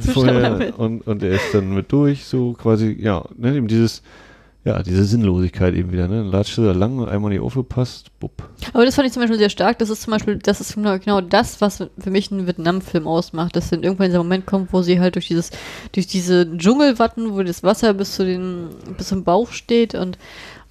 Zuschauer 0.01 0.57
mit. 0.57 0.78
und, 0.78 1.07
und 1.07 1.22
er 1.22 1.32
ist 1.32 1.53
dann 1.53 1.74
mit 1.74 1.93
durch, 1.93 2.24
so 2.24 2.55
quasi, 2.55 2.97
ja, 2.99 3.24
ne, 3.37 3.55
eben 3.55 3.68
dieses, 3.68 4.03
ja, 4.64 4.82
diese 4.82 5.05
Sinnlosigkeit 5.05 5.74
eben 5.74 5.93
wieder, 5.93 6.09
ne, 6.09 6.22
dann 6.22 6.28
latscht 6.30 6.57
er 6.57 6.64
da 6.64 6.72
lang 6.72 6.99
und 6.99 7.11
einmal 7.11 7.30
nicht 7.30 7.43
aufgepasst, 7.43 8.18
bupp. 8.18 8.49
Aber 8.72 8.87
das 8.87 8.95
fand 8.95 9.07
ich 9.07 9.12
zum 9.12 9.20
Beispiel 9.20 9.37
sehr 9.39 9.51
stark. 9.51 9.78
Das 9.78 9.91
ist 9.91 10.01
zum 10.01 10.12
Beispiel, 10.12 10.39
das 10.39 10.62
ist 10.62 10.74
genau, 10.74 10.99
genau 10.99 11.20
das, 11.20 11.61
was 11.61 11.85
für 11.99 12.11
mich 12.11 12.32
einen 12.32 12.47
Vietnam-Film 12.47 13.07
ausmacht. 13.07 13.55
Dass 13.55 13.69
dann 13.69 13.82
irgendwann 13.82 14.06
dieser 14.06 14.19
Moment 14.23 14.47
kommt, 14.47 14.73
wo 14.73 14.81
sie 14.81 15.01
halt 15.01 15.16
durch 15.16 15.28
dieses, 15.28 15.51
durch 15.93 16.06
diese 16.06 16.56
Dschungelwatten, 16.56 17.35
wo 17.35 17.43
das 17.43 17.62
Wasser 17.62 17.93
bis 17.93 18.15
zu 18.15 18.24
den, 18.24 18.69
bis 18.97 19.09
zum 19.09 19.23
Bauch 19.23 19.52
steht 19.52 19.94
und 19.94 20.16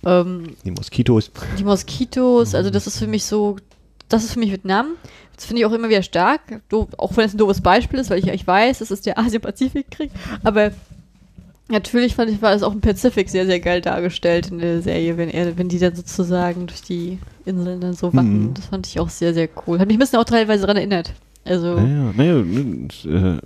ähm, 0.05 0.55
Die 0.65 0.71
Moskitos. 0.71 1.29
die 1.59 1.63
Moskitos, 1.63 2.55
also 2.55 2.71
das 2.71 2.87
ist 2.87 2.97
für 2.97 3.07
mich 3.07 3.25
so, 3.25 3.57
das 4.09 4.23
ist 4.23 4.33
für 4.33 4.39
mich 4.39 4.51
Vietnam. 4.51 4.91
Das 5.35 5.45
finde 5.45 5.61
ich 5.61 5.65
auch 5.65 5.71
immer 5.71 5.89
wieder 5.89 6.03
stark, 6.03 6.61
doof, 6.69 6.89
auch 6.97 7.17
wenn 7.17 7.25
es 7.25 7.33
ein 7.33 7.37
doofes 7.37 7.61
Beispiel 7.61 7.99
ist, 7.99 8.09
weil 8.09 8.19
ich, 8.19 8.27
ich 8.27 8.45
weiß, 8.45 8.81
es 8.81 8.91
ist 8.91 9.05
der 9.05 9.17
Asien-Pazifik-Krieg, 9.19 10.11
aber 10.43 10.71
Natürlich 11.69 12.15
fand 12.15 12.29
ich, 12.29 12.41
war 12.41 12.53
es 12.53 12.61
auch 12.61 12.73
im 12.73 12.81
Pazifik 12.81 13.29
sehr, 13.29 13.45
sehr 13.45 13.59
geil 13.61 13.79
dargestellt 13.79 14.51
in 14.51 14.59
der 14.59 14.81
Serie, 14.81 15.17
wenn 15.17 15.29
er, 15.29 15.57
wenn 15.57 15.69
die 15.69 15.79
dann 15.79 15.95
sozusagen 15.95 16.67
durch 16.67 16.81
die 16.81 17.19
Inseln 17.45 17.79
dann 17.79 17.93
so 17.93 18.13
wacken. 18.13 18.47
Mhm. 18.47 18.53
Das 18.53 18.65
fand 18.65 18.85
ich 18.85 18.99
auch 18.99 19.09
sehr, 19.09 19.33
sehr 19.33 19.47
cool. 19.65 19.79
Hat 19.79 19.87
mich 19.87 19.95
ein 19.95 19.99
bisschen 19.99 20.19
auch 20.19 20.25
teilweise 20.25 20.61
daran 20.61 20.77
erinnert. 20.77 21.13
Also, 21.45 21.79
Naja, 21.79 22.13
naja, 22.15 22.37
äh, 22.37 23.39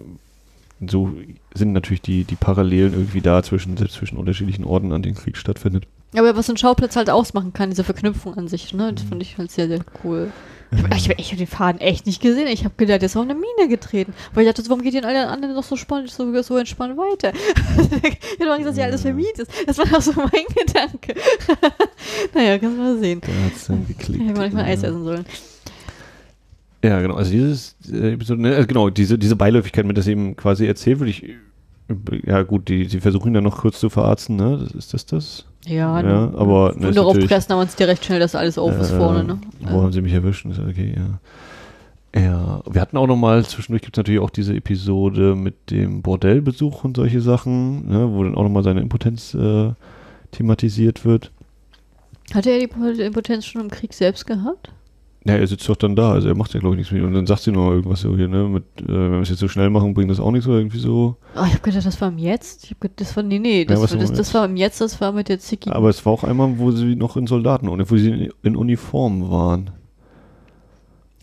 so 0.85 1.11
sind 1.53 1.73
natürlich 1.73 2.01
die, 2.01 2.23
die 2.23 2.35
Parallelen 2.35 2.93
irgendwie 2.93 3.21
da 3.21 3.41
zwischen, 3.43 3.75
zwischen 3.89 4.17
unterschiedlichen 4.17 4.63
Orten, 4.63 4.91
an 4.91 5.01
denen 5.01 5.15
Krieg 5.15 5.37
stattfindet. 5.37 5.85
aber 6.15 6.35
was 6.35 6.49
ein 6.49 6.57
Schauplatz 6.57 6.95
halt 6.95 7.09
ausmachen 7.09 7.53
kann, 7.53 7.69
diese 7.69 7.83
Verknüpfung 7.83 8.35
an 8.35 8.47
sich, 8.47 8.73
ne? 8.73 8.91
Mhm. 8.91 8.95
Das 8.95 9.03
fand 9.05 9.21
ich 9.21 9.37
halt 9.37 9.51
sehr, 9.51 9.67
sehr 9.67 9.79
cool. 10.03 10.31
Ich 10.69 10.79
habe 10.83 10.95
ich, 10.95 11.09
ich 11.17 11.31
hab 11.31 11.37
den 11.37 11.47
Faden 11.47 11.79
echt 11.79 12.05
nicht 12.05 12.21
gesehen. 12.21 12.47
Ich 12.47 12.65
habe 12.65 12.73
gedacht, 12.75 13.01
der 13.01 13.05
ist 13.05 13.15
auf 13.15 13.23
eine 13.23 13.35
Mine 13.35 13.69
getreten. 13.69 14.13
Weil 14.33 14.45
ich 14.45 14.53
dachte, 14.53 14.69
warum 14.69 14.83
geht 14.83 14.93
denn 14.95 15.05
alle 15.05 15.25
anderen 15.27 15.55
noch 15.55 15.63
so, 15.63 15.77
spannend, 15.77 16.09
so, 16.09 16.41
so 16.41 16.57
entspannt 16.57 16.97
weiter? 16.97 17.31
ich 18.37 18.45
Angst, 18.45 18.67
dass 18.67 18.75
hier 18.75 18.83
alles 18.83 19.03
Ja. 19.03 19.11
vermied 19.11 19.39
ist. 19.39 19.49
Das 19.65 19.77
war 19.77 19.85
doch 19.85 20.01
so 20.01 20.11
mein 20.11 20.43
Gedanke. 20.53 21.15
naja, 22.33 22.57
kannst 22.59 22.77
du 22.77 22.81
mal 22.81 22.99
sehen. 22.99 23.21
Da 23.21 23.27
hat 23.45 23.55
es 23.55 23.67
dann 23.67 23.87
geklickt. 23.87 24.21
Ich 24.21 24.27
hätte 24.29 24.39
manchmal 24.41 24.65
Eis 24.65 24.81
ja. 24.81 24.89
essen 24.89 25.05
sollen. 25.05 25.25
Ja, 26.87 27.01
genau. 27.01 27.15
Also 27.15 27.31
dieses 27.31 27.75
äh, 27.91 28.13
Episode, 28.13 28.41
ne, 28.41 28.55
also 28.55 28.67
genau, 28.67 28.89
diese, 28.89 29.17
diese 29.17 29.35
Beiläufigkeit, 29.35 29.85
mit 29.85 29.97
das 29.97 30.07
eben 30.07 30.35
quasi 30.35 30.65
erzählt 30.65 30.99
wird, 30.99 31.09
ich, 31.09 31.25
ja 32.25 32.43
gut, 32.43 32.69
die, 32.69 32.85
sie 32.85 32.99
versuchen 32.99 33.29
ihn 33.29 33.33
dann 33.33 33.43
noch 33.43 33.57
kurz 33.57 33.79
zu 33.79 33.89
verarzen, 33.89 34.35
ne? 34.37 34.57
Das, 34.61 34.71
ist 34.71 34.93
das 34.93 35.05
das? 35.05 35.45
Ja, 35.65 35.99
Ja, 35.99 36.01
ne. 36.01 36.33
aber, 36.37 36.73
ne, 36.75 36.87
Und 36.87 36.89
ist 36.89 36.97
darauf 36.97 37.17
pressen 37.19 37.49
wir 37.49 37.57
uns 37.59 37.75
dir 37.75 37.87
recht 37.87 38.05
schnell, 38.05 38.19
dass 38.19 38.35
alles 38.35 38.57
auf 38.57 38.79
ist 38.79 38.91
Äh, 38.91 38.97
vorne, 38.97 39.23
ne? 39.23 39.37
Wo 39.59 39.81
haben 39.81 39.91
sie 39.91 40.01
mich 40.01 40.13
erwischt? 40.13 40.45
Ist 40.45 40.59
okay, 40.59 40.93
ja. 40.95 41.19
Ja, 42.15 42.61
wir 42.65 42.81
hatten 42.81 42.97
auch 42.97 43.05
noch 43.05 43.17
mal, 43.17 43.43
zwischendurch 43.45 43.81
gibt 43.81 43.97
es 43.97 43.99
natürlich 43.99 44.21
auch 44.21 44.29
diese 44.29 44.55
Episode 44.55 45.35
mit 45.35 45.69
dem 45.69 46.01
Bordellbesuch 46.01 46.83
und 46.83 46.95
solche 46.95 47.21
Sachen, 47.21 47.87
ne, 47.89 48.09
wo 48.11 48.23
dann 48.23 48.35
auch 48.35 48.43
noch 48.43 48.49
mal 48.49 48.63
seine 48.63 48.79
Impotenz 48.81 49.33
äh, 49.33 49.71
thematisiert 50.31 51.03
wird. 51.05 51.31
Hatte 52.33 52.49
er 52.49 52.59
die 52.59 53.01
Impotenz 53.01 53.45
schon 53.45 53.61
im 53.61 53.69
Krieg 53.69 53.93
selbst 53.93 54.25
gehabt? 54.25 54.71
Ja, 55.27 55.35
er 55.35 55.47
sitzt 55.47 55.67
doch 55.67 55.75
dann 55.75 55.95
da, 55.95 56.13
also 56.13 56.27
er 56.27 56.35
macht 56.35 56.53
ja 56.53 56.59
glaube 56.59 56.75
ich 56.75 56.79
nichts 56.79 56.91
mit. 56.93 57.03
Und 57.03 57.13
dann 57.13 57.27
sagt 57.27 57.41
sie 57.41 57.51
nur 57.51 57.71
irgendwas 57.73 58.01
so 58.01 58.15
hier, 58.15 58.27
ne, 58.27 58.47
mit, 58.47 58.63
äh, 58.81 58.87
wenn 58.87 59.11
wir 59.11 59.21
es 59.21 59.29
jetzt 59.29 59.39
so 59.39 59.47
schnell 59.47 59.69
machen, 59.69 59.93
bringt 59.93 60.09
das 60.09 60.19
auch 60.19 60.31
nichts 60.31 60.47
oder 60.47 60.57
irgendwie 60.57 60.79
so. 60.79 61.17
Oh, 61.35 61.43
ich 61.45 61.53
hab 61.53 61.63
gedacht, 61.63 61.85
das 61.85 61.99
war 61.99 62.07
im 62.07 62.17
Jetzt. 62.17 62.63
Ich 62.63 62.71
hab 62.71 62.81
gedacht, 62.81 63.01
das 63.01 63.15
war, 63.15 63.23
nee, 63.23 63.39
nee, 63.39 63.65
das, 63.65 63.81
was 63.81 63.91
war, 63.91 63.99
das, 63.99 64.09
im 64.09 64.15
das 64.15 64.27
Jetzt? 64.27 64.33
war 64.33 64.45
im 64.45 64.55
Jetzt, 64.55 64.81
das 64.81 65.01
war 65.01 65.11
mit 65.11 65.29
der 65.29 65.39
Zicki. 65.39 65.69
Aber 65.71 65.89
es 65.89 66.05
war 66.05 66.13
auch 66.13 66.23
einmal, 66.23 66.57
wo 66.57 66.71
sie 66.71 66.95
noch 66.95 67.17
in 67.17 67.27
Soldaten, 67.27 67.67
wo 67.67 67.97
sie 67.97 68.09
in, 68.09 68.33
in 68.43 68.55
Uniform 68.55 69.29
waren. 69.29 69.71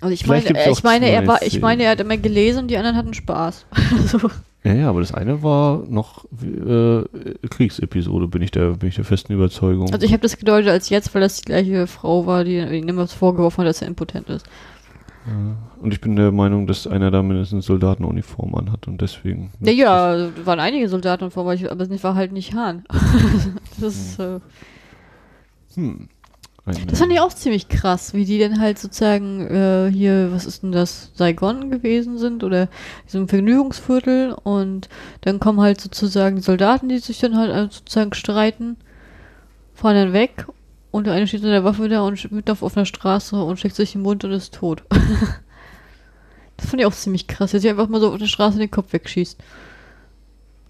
also 0.00 0.12
ich 0.12 0.24
vielleicht 0.24 0.52
meine, 0.52 0.66
äh, 0.66 0.70
ich 0.70 0.82
meine, 0.82 1.08
er 1.08 1.26
war, 1.26 1.42
ich 1.42 1.60
meine, 1.60 1.84
er 1.84 1.92
hat 1.92 2.00
immer 2.00 2.16
gelesen 2.16 2.60
und 2.60 2.68
die 2.68 2.76
anderen 2.76 2.96
hatten 2.96 3.14
Spaß. 3.14 3.66
also, 4.02 4.30
Ja, 4.64 4.72
ja, 4.72 4.88
aber 4.88 5.00
das 5.00 5.12
eine 5.12 5.42
war 5.42 5.84
noch 5.88 6.24
äh, 6.42 7.02
Kriegsepisode, 7.50 8.28
bin 8.28 8.40
ich 8.40 8.50
der, 8.50 8.70
bin 8.70 8.88
ich 8.88 8.94
der 8.94 9.04
festen 9.04 9.34
Überzeugung. 9.34 9.92
also 9.92 10.06
ich 10.06 10.12
habe 10.12 10.22
das 10.22 10.38
gedeutet 10.38 10.70
als 10.70 10.88
jetzt, 10.88 11.14
weil 11.14 11.20
das 11.20 11.36
die 11.36 11.44
gleiche 11.44 11.86
Frau 11.86 12.26
war, 12.26 12.44
die 12.44 12.58
ihm 12.58 12.88
immer 12.88 13.06
vorgeworfen 13.06 13.60
hat, 13.60 13.68
dass 13.68 13.82
er 13.82 13.88
impotent 13.88 14.30
ist. 14.30 14.46
Ja. 15.26 15.56
Und 15.82 15.92
ich 15.92 16.00
bin 16.00 16.16
der 16.16 16.32
Meinung, 16.32 16.66
dass 16.66 16.86
einer 16.86 17.10
da 17.10 17.22
mindestens 17.22 17.66
Soldatenuniform 17.66 18.54
anhat 18.54 18.88
und 18.88 19.00
deswegen. 19.00 19.52
Ja, 19.60 19.72
ja, 19.72 20.16
da 20.16 20.46
waren 20.46 20.60
einige 20.60 20.88
Soldaten 20.88 21.30
vor, 21.30 21.42
aber 21.42 21.54
es 21.54 22.04
war 22.04 22.14
halt 22.14 22.32
nicht 22.32 22.54
Hahn. 22.54 22.84
das 23.80 23.94
ist, 23.94 24.18
äh, 24.18 24.40
Hm. 25.74 26.08
Eine- 26.66 26.86
Das 26.86 26.98
fand 26.98 27.12
ich 27.12 27.20
auch 27.20 27.32
ziemlich 27.32 27.68
krass, 27.68 28.14
wie 28.14 28.24
die 28.24 28.38
dann 28.38 28.58
halt 28.58 28.78
sozusagen 28.78 29.46
äh, 29.48 29.90
hier, 29.92 30.32
was 30.32 30.46
ist 30.46 30.62
denn 30.62 30.72
das, 30.72 31.10
Saigon 31.14 31.70
gewesen 31.70 32.16
sind 32.16 32.42
oder 32.42 32.68
diesem 33.06 33.28
Vergnügungsviertel 33.28 34.34
und 34.44 34.88
dann 35.20 35.40
kommen 35.40 35.60
halt 35.60 35.80
sozusagen 35.80 36.36
die 36.36 36.42
Soldaten, 36.42 36.88
die 36.88 36.98
sich 36.98 37.18
dann 37.18 37.36
halt 37.36 37.50
äh, 37.50 37.68
sozusagen 37.70 38.14
streiten, 38.14 38.76
fahren 39.74 39.96
dann 39.96 40.12
weg 40.14 40.46
und 40.90 41.06
der 41.06 41.12
eine 41.14 41.26
steht 41.26 41.42
mit 41.42 41.50
der 41.52 41.64
Waffe 41.64 41.88
da 41.88 42.00
und 42.02 42.32
mitten 42.32 42.50
auf 42.50 42.62
offener 42.62 42.86
Straße 42.86 43.36
und 43.36 43.58
steckt 43.58 43.74
sich 43.76 43.92
den 43.92 44.02
Mund 44.02 44.24
und 44.24 44.32
ist 44.32 44.54
tot. 44.54 44.84
das 46.56 46.66
fand 46.66 46.80
ich 46.80 46.86
auch 46.86 46.92
ziemlich 46.94 47.26
krass, 47.26 47.50
dass 47.50 47.62
sie 47.62 47.68
einfach 47.68 47.88
mal 47.88 48.00
so 48.00 48.10
auf 48.12 48.18
der 48.18 48.26
Straße 48.26 48.58
den 48.58 48.70
Kopf 48.70 48.92
wegschießt. 48.92 49.38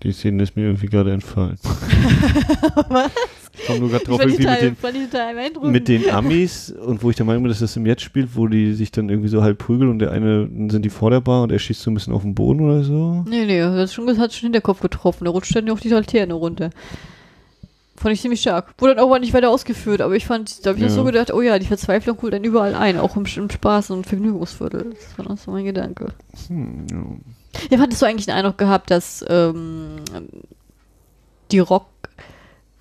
Die 0.04 0.12
Szene 0.12 0.42
ist 0.42 0.54
mir 0.54 0.64
irgendwie 0.66 0.86
gerade 0.86 1.12
entfallen. 1.12 1.56
Was? 2.88 3.10
Ich 3.56 3.66
komme 3.66 3.80
nur 3.80 3.88
gerade 3.90 4.04
drauf, 4.04 4.20
irgendwie 4.20 4.42
mit 4.42 4.46
total, 4.76 4.92
den, 4.92 5.10
total 5.10 5.34
beeindruckend. 5.34 5.72
mit 5.72 5.88
den 5.88 6.10
Amis 6.10 6.70
und 6.72 7.02
wo 7.02 7.10
ich 7.10 7.16
der 7.16 7.24
Meinung 7.24 7.44
bin, 7.44 7.50
dass 7.50 7.60
das 7.60 7.76
im 7.76 7.86
Jetzt 7.86 8.02
spielt, 8.02 8.36
wo 8.36 8.46
die 8.48 8.74
sich 8.74 8.90
dann 8.90 9.08
irgendwie 9.08 9.28
so 9.28 9.42
halb 9.42 9.58
prügeln 9.58 9.90
und 9.90 10.00
der 10.00 10.10
eine, 10.10 10.46
dann 10.46 10.70
sind 10.70 10.84
die 10.84 10.90
vor 10.90 11.10
der 11.10 11.20
Bar 11.20 11.44
und 11.44 11.52
er 11.52 11.58
schießt 11.58 11.80
so 11.80 11.90
ein 11.90 11.94
bisschen 11.94 12.12
auf 12.12 12.22
den 12.22 12.34
Boden 12.34 12.60
oder 12.60 12.82
so. 12.82 13.24
Nee, 13.28 13.46
nee, 13.46 13.60
das 13.60 13.74
hat 13.74 13.92
schon, 13.92 14.18
hat 14.18 14.32
schon 14.34 14.46
Hinterkopf 14.48 14.80
getroffen. 14.80 15.24
Da 15.24 15.30
rutscht 15.30 15.54
dann 15.56 15.70
auch 15.70 15.78
die 15.80 15.88
Laterne 15.88 16.34
runter. 16.34 16.70
Fand 17.96 18.12
ich 18.14 18.20
ziemlich 18.20 18.40
stark. 18.40 18.74
Wurde 18.78 18.96
dann 18.96 19.04
auch 19.04 19.18
nicht 19.20 19.32
weiter 19.32 19.50
ausgeführt, 19.50 20.00
aber 20.00 20.16
ich 20.16 20.26
fand, 20.26 20.66
da 20.66 20.70
habe 20.70 20.78
ich 20.80 20.84
Ja. 20.86 20.90
so 20.90 21.04
gedacht, 21.04 21.32
oh 21.32 21.40
ja, 21.40 21.58
die 21.60 21.66
Verzweiflung 21.66 22.20
holt 22.20 22.34
dann 22.34 22.44
überall 22.44 22.74
ein, 22.74 22.98
auch 22.98 23.16
im, 23.16 23.22
im 23.36 23.48
Spaß- 23.48 23.92
und 23.92 24.04
Vergnügungsviertel. 24.06 24.90
Das 24.90 25.16
war 25.18 25.26
noch 25.32 25.38
so 25.38 25.52
mein 25.52 25.64
Gedanke. 25.64 26.08
Hm, 26.48 26.86
ja. 26.90 26.96
Ja, 27.70 27.78
hattest 27.78 28.02
du 28.02 28.06
eigentlich 28.06 28.26
den 28.26 28.34
Eindruck 28.34 28.58
gehabt, 28.58 28.90
dass 28.90 29.24
ähm, 29.28 29.96
die 31.50 31.58
Rock 31.58 31.86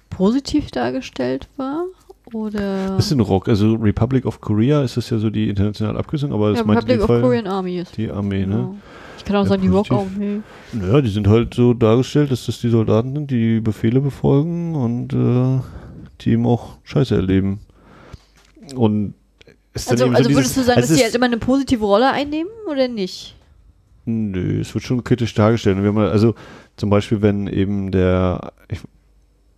positiv 0.10 0.72
dargestellt 0.72 1.48
war? 1.58 1.86
Oder 2.34 2.98
denn 2.98 3.20
Rock? 3.20 3.48
Also 3.50 3.76
Republic 3.76 4.26
of 4.26 4.42
Korea 4.42 4.84
ist 4.84 4.98
das 4.98 5.10
ja 5.10 5.18
so 5.20 5.30
die 5.30 5.50
internationale 5.50 6.00
Abkürzung, 6.00 6.34
aber 6.34 6.50
das 6.52 6.60
ja, 6.60 6.66
meint 6.66 6.80
in 6.84 6.86
Republic 6.86 7.02
of 7.02 7.08
Fall 7.08 7.22
Korean 7.22 7.48
Army 7.48 7.80
ist. 7.80 7.98
die 7.98 8.10
Armee, 8.10 8.46
ne? 8.46 8.56
Ja. 8.56 8.76
Ich 9.18 9.26
kann 9.26 9.36
auch 9.36 9.44
Ja, 9.44 9.50
sagen, 9.50 9.62
die 9.62 9.68
Rock. 9.68 9.92
Army. 9.92 10.42
Naja, 10.72 11.02
die 11.02 11.10
sind 11.10 11.28
halt 11.28 11.54
so 11.54 11.74
dargestellt, 11.74 12.32
dass 12.32 12.46
das 12.46 12.60
die 12.60 12.70
Soldaten 12.70 13.14
sind, 13.14 13.32
die 13.32 13.60
Befehle 13.60 14.02
befolgen 14.02 14.76
und 14.76 15.14
äh, 15.14 15.62
die 16.22 16.32
eben 16.32 16.48
auch 16.48 16.78
Scheiße 16.84 17.16
erleben. 17.16 17.60
Und 18.76 19.14
ist 19.74 19.90
dann 19.92 20.00
Also, 20.00 20.08
also 20.14 20.30
so 20.30 20.36
würdest 20.36 20.56
dieses, 20.56 20.56
du 20.56 20.64
sagen, 20.64 20.82
dass 20.82 20.94
die 20.94 21.04
halt 21.04 21.16
immer 21.16 21.26
eine 21.26 21.38
positive 21.38 21.86
Rolle 21.86 22.10
einnehmen 22.12 22.52
oder 22.70 22.88
nicht? 22.88 23.36
Nö, 24.06 24.60
es 24.60 24.74
wird 24.74 24.84
schon 24.84 25.04
kritisch 25.04 25.34
dargestellt. 25.34 25.78
Und 25.78 25.84
Wir 25.84 25.90
haben 25.90 25.98
also 25.98 26.36
zum 26.78 26.90
Beispiel, 26.90 27.22
wenn 27.22 27.48
eben 27.48 27.92
der, 27.92 28.52
ich, 28.70 28.80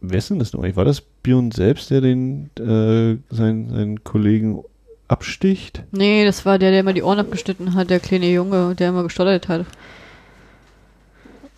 wer 0.02 0.18
ist 0.18 0.30
denn 0.30 0.40
das 0.40 0.54
noch? 0.54 0.62
eigentlich? 0.62 0.76
War 0.76 0.86
das 0.86 1.02
Björn 1.02 1.52
selbst, 1.52 1.90
der 1.90 2.02
den, 2.02 2.50
äh, 2.58 3.18
seinen, 3.34 3.70
seinen 3.70 4.04
Kollegen 4.04 4.64
absticht? 5.08 5.84
Nee, 5.92 6.26
das 6.26 6.46
war 6.46 6.60
der, 6.60 6.72
der 6.72 6.82
immer 6.82 6.94
die 6.94 7.04
Ohren 7.04 7.20
abgeschnitten 7.20 7.74
hat, 7.74 7.90
der 7.90 8.00
kleine 8.00 8.30
Junge, 8.32 8.76
der 8.76 8.90
immer 8.90 9.04
gestottert 9.04 9.48
hat. 9.48 9.66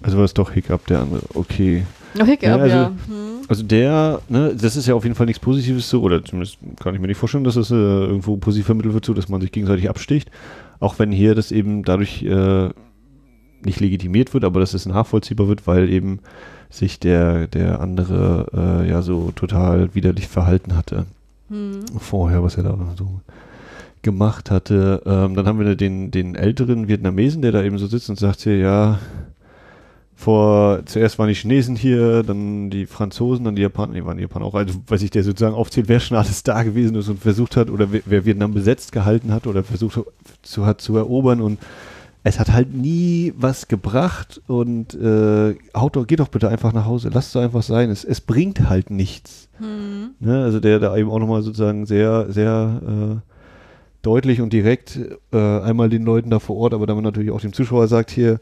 Also 0.01 0.17
war 0.17 0.25
es 0.25 0.33
doch 0.33 0.51
Hiccup, 0.51 0.85
der 0.87 0.99
andere. 1.01 1.21
Okay. 1.33 1.83
Noch 2.17 2.25
Hiccup, 2.27 2.43
Ja, 2.49 2.65
ja. 2.65 2.83
also- 2.83 2.87
Hm. 3.07 3.27
Also 3.49 3.63
der, 3.63 4.19
ne, 4.27 4.53
das 4.59 4.75
ist 4.75 4.87
ja 4.87 4.93
auf 4.93 5.03
jeden 5.05 5.15
Fall 5.15 5.25
nichts 5.25 5.39
Positives 5.39 5.89
so, 5.89 6.01
oder 6.01 6.21
zumindest 6.25 6.57
kann 6.81 6.93
ich 6.93 6.99
mir 6.99 7.07
nicht 7.07 7.15
vorstellen, 7.17 7.45
dass 7.45 7.55
das 7.55 7.71
äh, 7.71 7.75
irgendwo 7.75 8.35
positiv 8.35 8.65
vermittelt 8.65 8.93
wird, 8.93 9.05
so 9.05 9.13
dass 9.13 9.29
man 9.29 9.39
sich 9.39 9.53
gegenseitig 9.53 9.89
absticht. 9.89 10.29
Auch 10.81 10.99
wenn 10.99 11.13
hier 11.13 11.33
das 11.33 11.53
eben 11.53 11.83
dadurch 11.83 12.23
äh, 12.23 12.69
nicht 13.63 13.79
legitimiert 13.79 14.33
wird, 14.33 14.43
aber 14.43 14.59
dass 14.59 14.73
es 14.73 14.85
nachvollziehbar 14.85 15.47
wird, 15.47 15.65
weil 15.65 15.89
eben 15.89 16.19
sich 16.69 16.99
der, 16.99 17.47
der 17.47 17.79
andere 17.79 18.81
äh, 18.83 18.89
ja 18.89 19.01
so 19.01 19.31
total 19.33 19.95
widerlich 19.95 20.27
verhalten 20.27 20.75
hatte 20.75 21.05
Hm. 21.49 21.79
vorher, 21.97 22.43
was 22.43 22.57
er 22.57 22.63
da 22.63 22.77
so 22.97 23.21
gemacht 24.01 24.51
hatte. 24.51 25.01
Ähm, 25.05 25.35
dann 25.35 25.45
haben 25.47 25.59
wir 25.59 25.75
den, 25.75 26.11
den 26.11 26.35
älteren 26.35 26.89
Vietnamesen, 26.89 27.41
der 27.41 27.53
da 27.53 27.63
eben 27.63 27.77
so 27.77 27.87
sitzt 27.87 28.09
und 28.09 28.19
sagt 28.19 28.41
hier, 28.41 28.57
ja, 28.57 28.99
vor, 30.19 30.81
zuerst 30.85 31.19
waren 31.19 31.27
die 31.29 31.35
Chinesen 31.35 31.75
hier, 31.75 32.23
dann 32.23 32.71
die 32.71 32.87
Franzosen, 32.87 33.45
dann 33.45 33.55
die 33.55 33.61
Japaner, 33.61 33.93
nee, 33.93 34.03
waren 34.03 34.17
die 34.17 34.23
Japaner 34.23 34.45
auch, 34.45 34.55
also 34.55 34.73
weiß 34.87 35.03
ich, 35.03 35.11
der 35.11 35.23
sozusagen 35.23 35.55
aufzählt, 35.55 35.87
wer 35.89 35.99
schon 35.99 36.17
alles 36.17 36.41
da 36.41 36.63
gewesen 36.63 36.95
ist 36.95 37.07
und 37.07 37.19
versucht 37.19 37.55
hat, 37.55 37.69
oder 37.69 37.91
wer, 37.91 38.01
wer 38.03 38.25
Vietnam 38.25 38.51
besetzt 38.55 38.91
gehalten 38.91 39.31
hat 39.31 39.45
oder 39.45 39.63
versucht 39.63 40.01
zu, 40.41 40.65
hat 40.65 40.81
zu 40.81 40.97
erobern. 40.97 41.39
Und 41.39 41.59
es 42.23 42.39
hat 42.39 42.51
halt 42.51 42.73
nie 42.73 43.31
was 43.37 43.67
gebracht. 43.67 44.41
Und 44.47 44.95
äh, 44.95 45.55
haut 45.75 45.95
doch, 45.95 46.07
geht 46.07 46.19
doch 46.19 46.29
bitte 46.29 46.49
einfach 46.49 46.73
nach 46.73 46.85
Hause, 46.85 47.11
lasst 47.13 47.35
es 47.35 47.41
einfach 47.41 47.61
sein, 47.61 47.91
es, 47.91 48.03
es 48.03 48.19
bringt 48.19 48.67
halt 48.67 48.89
nichts. 48.89 49.49
Hm. 49.59 50.15
Ne, 50.19 50.43
also 50.43 50.59
der 50.59 50.79
da 50.79 50.97
eben 50.97 51.11
auch 51.11 51.19
nochmal 51.19 51.43
sozusagen 51.43 51.85
sehr, 51.85 52.31
sehr 52.31 52.81
äh, 52.83 53.15
deutlich 54.01 54.41
und 54.41 54.51
direkt 54.51 54.99
äh, 55.31 55.37
einmal 55.37 55.89
den 55.89 56.05
Leuten 56.05 56.31
da 56.31 56.39
vor 56.39 56.57
Ort, 56.57 56.73
aber 56.73 56.87
dann 56.87 57.03
natürlich 57.03 57.29
auch 57.29 57.41
dem 57.41 57.53
Zuschauer 57.53 57.87
sagt 57.87 58.09
hier, 58.09 58.39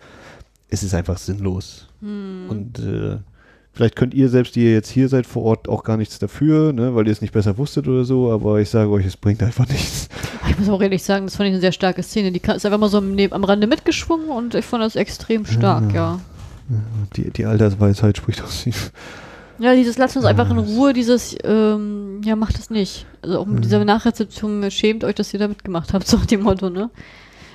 es 0.76 0.84
ist 0.84 0.94
einfach 0.94 1.18
sinnlos. 1.18 1.88
Hm. 2.02 2.46
Und 2.50 2.80
äh, 2.80 3.18
vielleicht 3.74 3.96
könnt 3.96 4.14
ihr 4.14 4.30
selbst, 4.30 4.56
die 4.56 4.64
ihr 4.66 4.74
jetzt 4.74 4.90
hier 4.90 5.10
seid 5.10 5.26
vor 5.26 5.44
Ort, 5.44 5.68
auch 5.68 5.84
gar 5.84 5.98
nichts 5.98 6.20
dafür, 6.20 6.72
ne, 6.74 6.94
weil 6.96 7.06
ihr 7.08 7.12
es 7.12 7.22
nicht 7.22 7.34
besser 7.34 7.58
wusstet 7.58 7.88
oder 7.88 8.04
so, 8.06 8.32
aber 8.32 8.60
ich 8.60 8.70
sage 8.70 8.90
euch, 8.92 9.06
es 9.06 9.18
bringt 9.18 9.42
einfach 9.44 9.68
nichts. 9.68 10.10
Ich 10.48 10.60
muss 10.60 10.70
auch 10.70 10.80
ehrlich 10.82 11.02
sagen, 11.04 11.26
das 11.26 11.36
fand 11.38 11.48
ich 11.48 11.54
eine 11.54 11.60
sehr 11.60 11.72
starke 11.72 12.04
Szene. 12.04 12.32
Die 12.32 12.40
ist 12.40 12.66
einfach 12.66 12.78
mal 12.78 12.88
so 12.88 13.00
am, 13.00 13.14
neben- 13.16 13.34
am 13.34 13.44
Rande 13.44 13.66
mitgeschwungen 13.66 14.30
und 14.30 14.54
ich 14.54 14.64
fand 14.64 14.84
das 14.84 14.96
extrem 14.96 15.44
stark, 15.46 15.92
ja. 15.92 16.20
Die, 17.16 17.32
die 17.32 17.46
Altersweisheit 17.46 18.16
spricht 18.18 18.44
aus 18.44 18.66
ihm. 18.68 18.74
Ja, 19.58 19.74
dieses 19.74 19.98
lasst 19.98 20.16
uns 20.16 20.24
einfach 20.26 20.50
in 20.52 20.60
Ruhe, 20.60 20.94
dieses, 20.94 21.36
ähm, 21.44 22.22
ja, 22.24 22.36
macht 22.36 22.58
das 22.60 22.70
nicht. 22.70 23.06
Also 23.24 23.40
auch 23.40 23.46
mit 23.48 23.66
dieser 23.66 23.80
Mhm. 23.80 23.86
Nachrezeption, 23.88 24.70
schämt 24.70 25.04
euch, 25.04 25.16
dass 25.16 25.34
ihr 25.34 25.40
da 25.40 25.48
mitgemacht 25.48 25.94
habt, 25.94 26.06
so 26.08 26.18
dem 26.18 26.42
Motto, 26.44 26.70
ne? 26.70 26.90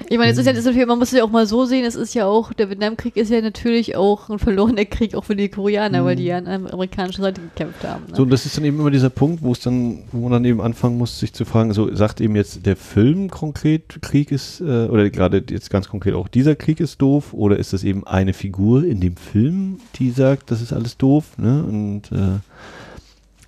Ich 0.08 0.18
meine, 0.18 0.32
es 0.32 0.38
ist 0.38 0.46
ja, 0.46 0.52
das 0.52 0.60
ist 0.60 0.66
natürlich, 0.66 0.86
man 0.86 0.98
muss 0.98 1.12
es 1.12 1.18
ja 1.18 1.24
auch 1.24 1.30
mal 1.30 1.46
so 1.46 1.64
sehen, 1.64 1.84
es 1.84 1.94
ist 1.94 2.14
ja 2.14 2.26
auch, 2.26 2.52
der 2.52 2.70
Vietnamkrieg 2.70 3.16
ist 3.16 3.30
ja 3.30 3.40
natürlich 3.40 3.96
auch 3.96 4.28
ein 4.28 4.38
verlorener 4.38 4.84
Krieg 4.84 5.14
auch 5.14 5.24
für 5.24 5.36
die 5.36 5.48
Koreaner, 5.48 6.04
weil 6.04 6.16
die 6.16 6.24
ja 6.24 6.38
an 6.38 6.44
der 6.44 6.72
amerikanischen 6.72 7.22
Seite 7.22 7.40
gekämpft 7.40 7.84
haben. 7.84 8.06
Ne? 8.08 8.16
So, 8.16 8.22
und 8.22 8.30
das 8.30 8.46
ist 8.46 8.56
dann 8.56 8.64
eben 8.64 8.80
immer 8.80 8.90
dieser 8.90 9.10
Punkt, 9.10 9.42
wo 9.42 9.52
es 9.52 9.60
dann, 9.60 10.04
wo 10.12 10.22
man 10.22 10.32
dann 10.32 10.44
eben 10.44 10.60
anfangen 10.60 10.98
muss, 10.98 11.18
sich 11.18 11.32
zu 11.32 11.44
fragen, 11.44 11.72
so 11.72 11.94
sagt 11.94 12.20
eben 12.20 12.34
jetzt 12.36 12.66
der 12.66 12.76
Film 12.76 13.30
konkret, 13.30 14.00
Krieg 14.02 14.32
ist, 14.32 14.60
äh, 14.60 14.86
oder 14.86 15.10
gerade 15.10 15.44
jetzt 15.48 15.70
ganz 15.70 15.88
konkret 15.88 16.14
auch 16.14 16.28
dieser 16.28 16.56
Krieg 16.56 16.80
ist 16.80 17.00
doof, 17.00 17.32
oder 17.32 17.58
ist 17.58 17.72
das 17.72 17.84
eben 17.84 18.06
eine 18.06 18.32
Figur 18.32 18.84
in 18.84 19.00
dem 19.00 19.16
Film, 19.16 19.78
die 19.96 20.10
sagt, 20.10 20.50
das 20.50 20.62
ist 20.62 20.72
alles 20.72 20.96
doof, 20.96 21.38
ne? 21.38 21.62
Und 21.62 22.12
äh, 22.12 22.38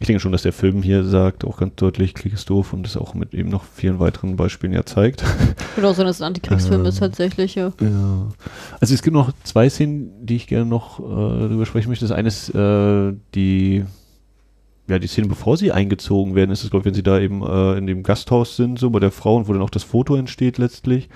ich 0.03 0.07
denke 0.09 0.21
schon, 0.21 0.33
dass 0.33 0.43
der 0.43 0.53
Film 0.53 0.83
hier 0.83 1.05
sagt, 1.05 1.45
auch 1.45 1.57
ganz 1.59 1.75
deutlich, 1.77 2.15
Krieg 2.15 2.33
ist 2.33 2.51
doof 2.51 2.73
und 2.73 2.83
das 2.83 2.97
auch 2.97 3.15
mit 3.15 3.33
eben 3.35 3.49
noch 3.49 3.65
vielen 3.65 3.99
weiteren 4.01 4.37
Beispielen 4.37 4.73
ja 4.73 4.85
zeigt. 4.85 5.25
Genau, 5.77 5.93
so 5.95 6.03
dass 6.05 6.17
es 6.17 6.23
ein 6.23 6.27
Antikriegsfilm 6.29 6.85
ist 6.85 6.99
tatsächlich, 6.99 7.55
ja. 7.55 7.73
Ja. 7.81 8.29
Also 8.81 8.95
es 8.95 9.03
gibt 9.03 9.15
noch 9.15 9.33
zwei 9.45 9.71
Szenen, 9.71 10.11
die 10.27 10.37
ich 10.37 10.47
gerne 10.47 10.67
noch 10.67 11.01
äh, 11.01 11.03
darüber 11.49 11.65
sprechen 11.67 11.89
möchte. 11.89 12.05
Das 12.05 12.13
eine 12.17 12.29
ist 12.29 12.51
äh, 12.55 13.13
die, 13.35 13.85
ja, 14.89 14.99
die 14.99 15.07
Szene, 15.07 15.29
bevor 15.29 15.57
sie 15.57 15.73
eingezogen 15.73 16.35
werden, 16.35 16.51
ist 16.51 16.63
es, 16.65 16.71
glaube 16.71 16.83
ich, 16.83 16.87
wenn 16.87 16.95
sie 16.95 17.03
da 17.03 17.19
eben 17.19 17.43
äh, 17.43 17.79
in 17.79 17.87
dem 17.87 18.03
Gasthaus 18.03 18.57
sind, 18.57 18.79
so 18.79 18.91
bei 18.91 18.99
der 19.01 19.13
Frau 19.13 19.37
und 19.37 19.49
wo 19.49 19.53
dann 19.53 19.63
auch 19.63 19.71
das 19.71 19.85
Foto 19.85 20.15
entsteht 20.17 20.59
letztlich. 20.59 21.09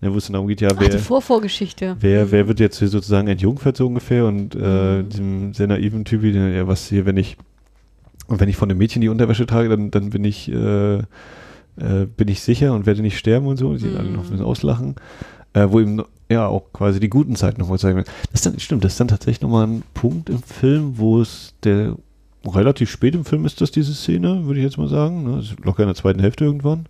Ne, 0.00 0.12
wo 0.12 0.18
es 0.18 0.26
dann 0.26 0.32
darum 0.32 0.48
geht, 0.48 0.60
ja, 0.60 0.70
Ach, 0.72 0.80
wer, 0.80 0.88
die 0.88 0.98
Vorvorgeschichte. 0.98 1.96
wer, 2.00 2.32
wer 2.32 2.48
wird 2.48 2.58
jetzt 2.58 2.80
hier 2.80 2.88
sozusagen 2.88 3.28
entjungfert 3.28 3.76
so 3.76 3.86
ungefähr 3.86 4.26
und 4.26 4.54
äh, 4.56 5.02
Mhm. 5.02 5.08
diesem 5.08 5.54
sehr 5.54 5.68
naiven 5.68 6.04
Typ, 6.04 6.22
der, 6.22 6.48
ja, 6.50 6.66
was 6.66 6.88
hier, 6.88 7.06
wenn 7.06 7.16
ich 7.16 7.36
und 8.28 8.40
wenn 8.40 8.48
ich 8.48 8.56
von 8.56 8.68
dem 8.68 8.78
Mädchen 8.78 9.00
die 9.02 9.08
Unterwäsche 9.08 9.46
trage, 9.46 9.68
dann, 9.68 9.90
dann 9.90 10.10
bin 10.10 10.24
ich 10.24 10.50
äh, 10.50 10.98
äh, 10.98 12.06
bin 12.16 12.28
ich 12.28 12.42
sicher 12.42 12.74
und 12.74 12.86
werde 12.86 13.02
nicht 13.02 13.18
sterben 13.18 13.46
und 13.46 13.56
so. 13.56 13.74
Die 13.74 13.86
Mhm. 13.86 13.96
alle 13.96 14.10
noch 14.10 14.24
ein 14.24 14.30
bisschen 14.30 14.44
auslachen. 14.44 14.94
Äh, 15.54 15.68
wo 15.70 15.80
eben 15.80 16.02
ja 16.30 16.46
auch 16.46 16.72
quasi 16.72 16.98
die 16.98 17.10
guten 17.10 17.36
Zeiten 17.36 17.60
nochmal 17.60 17.78
zeigen 17.78 17.96
werden. 17.96 18.08
Das 18.30 18.40
ist 18.40 18.46
dann, 18.46 18.58
stimmt, 18.58 18.84
das 18.84 18.92
ist 18.92 19.00
dann 19.00 19.08
tatsächlich 19.08 19.42
nochmal 19.42 19.66
ein 19.66 19.82
Punkt 19.92 20.30
im 20.30 20.42
Film, 20.42 20.98
wo 20.98 21.20
es 21.20 21.54
der 21.62 21.94
relativ 22.46 22.90
spät 22.90 23.14
im 23.14 23.24
Film 23.26 23.44
ist 23.44 23.60
das 23.60 23.70
diese 23.70 23.94
Szene, 23.94 24.46
würde 24.46 24.58
ich 24.60 24.64
jetzt 24.64 24.78
mal 24.78 24.88
sagen. 24.88 25.24
Ne? 25.24 25.42
Locker 25.62 25.82
in 25.82 25.88
der 25.88 25.94
zweiten 25.94 26.20
Hälfte 26.20 26.44
irgendwann. 26.44 26.86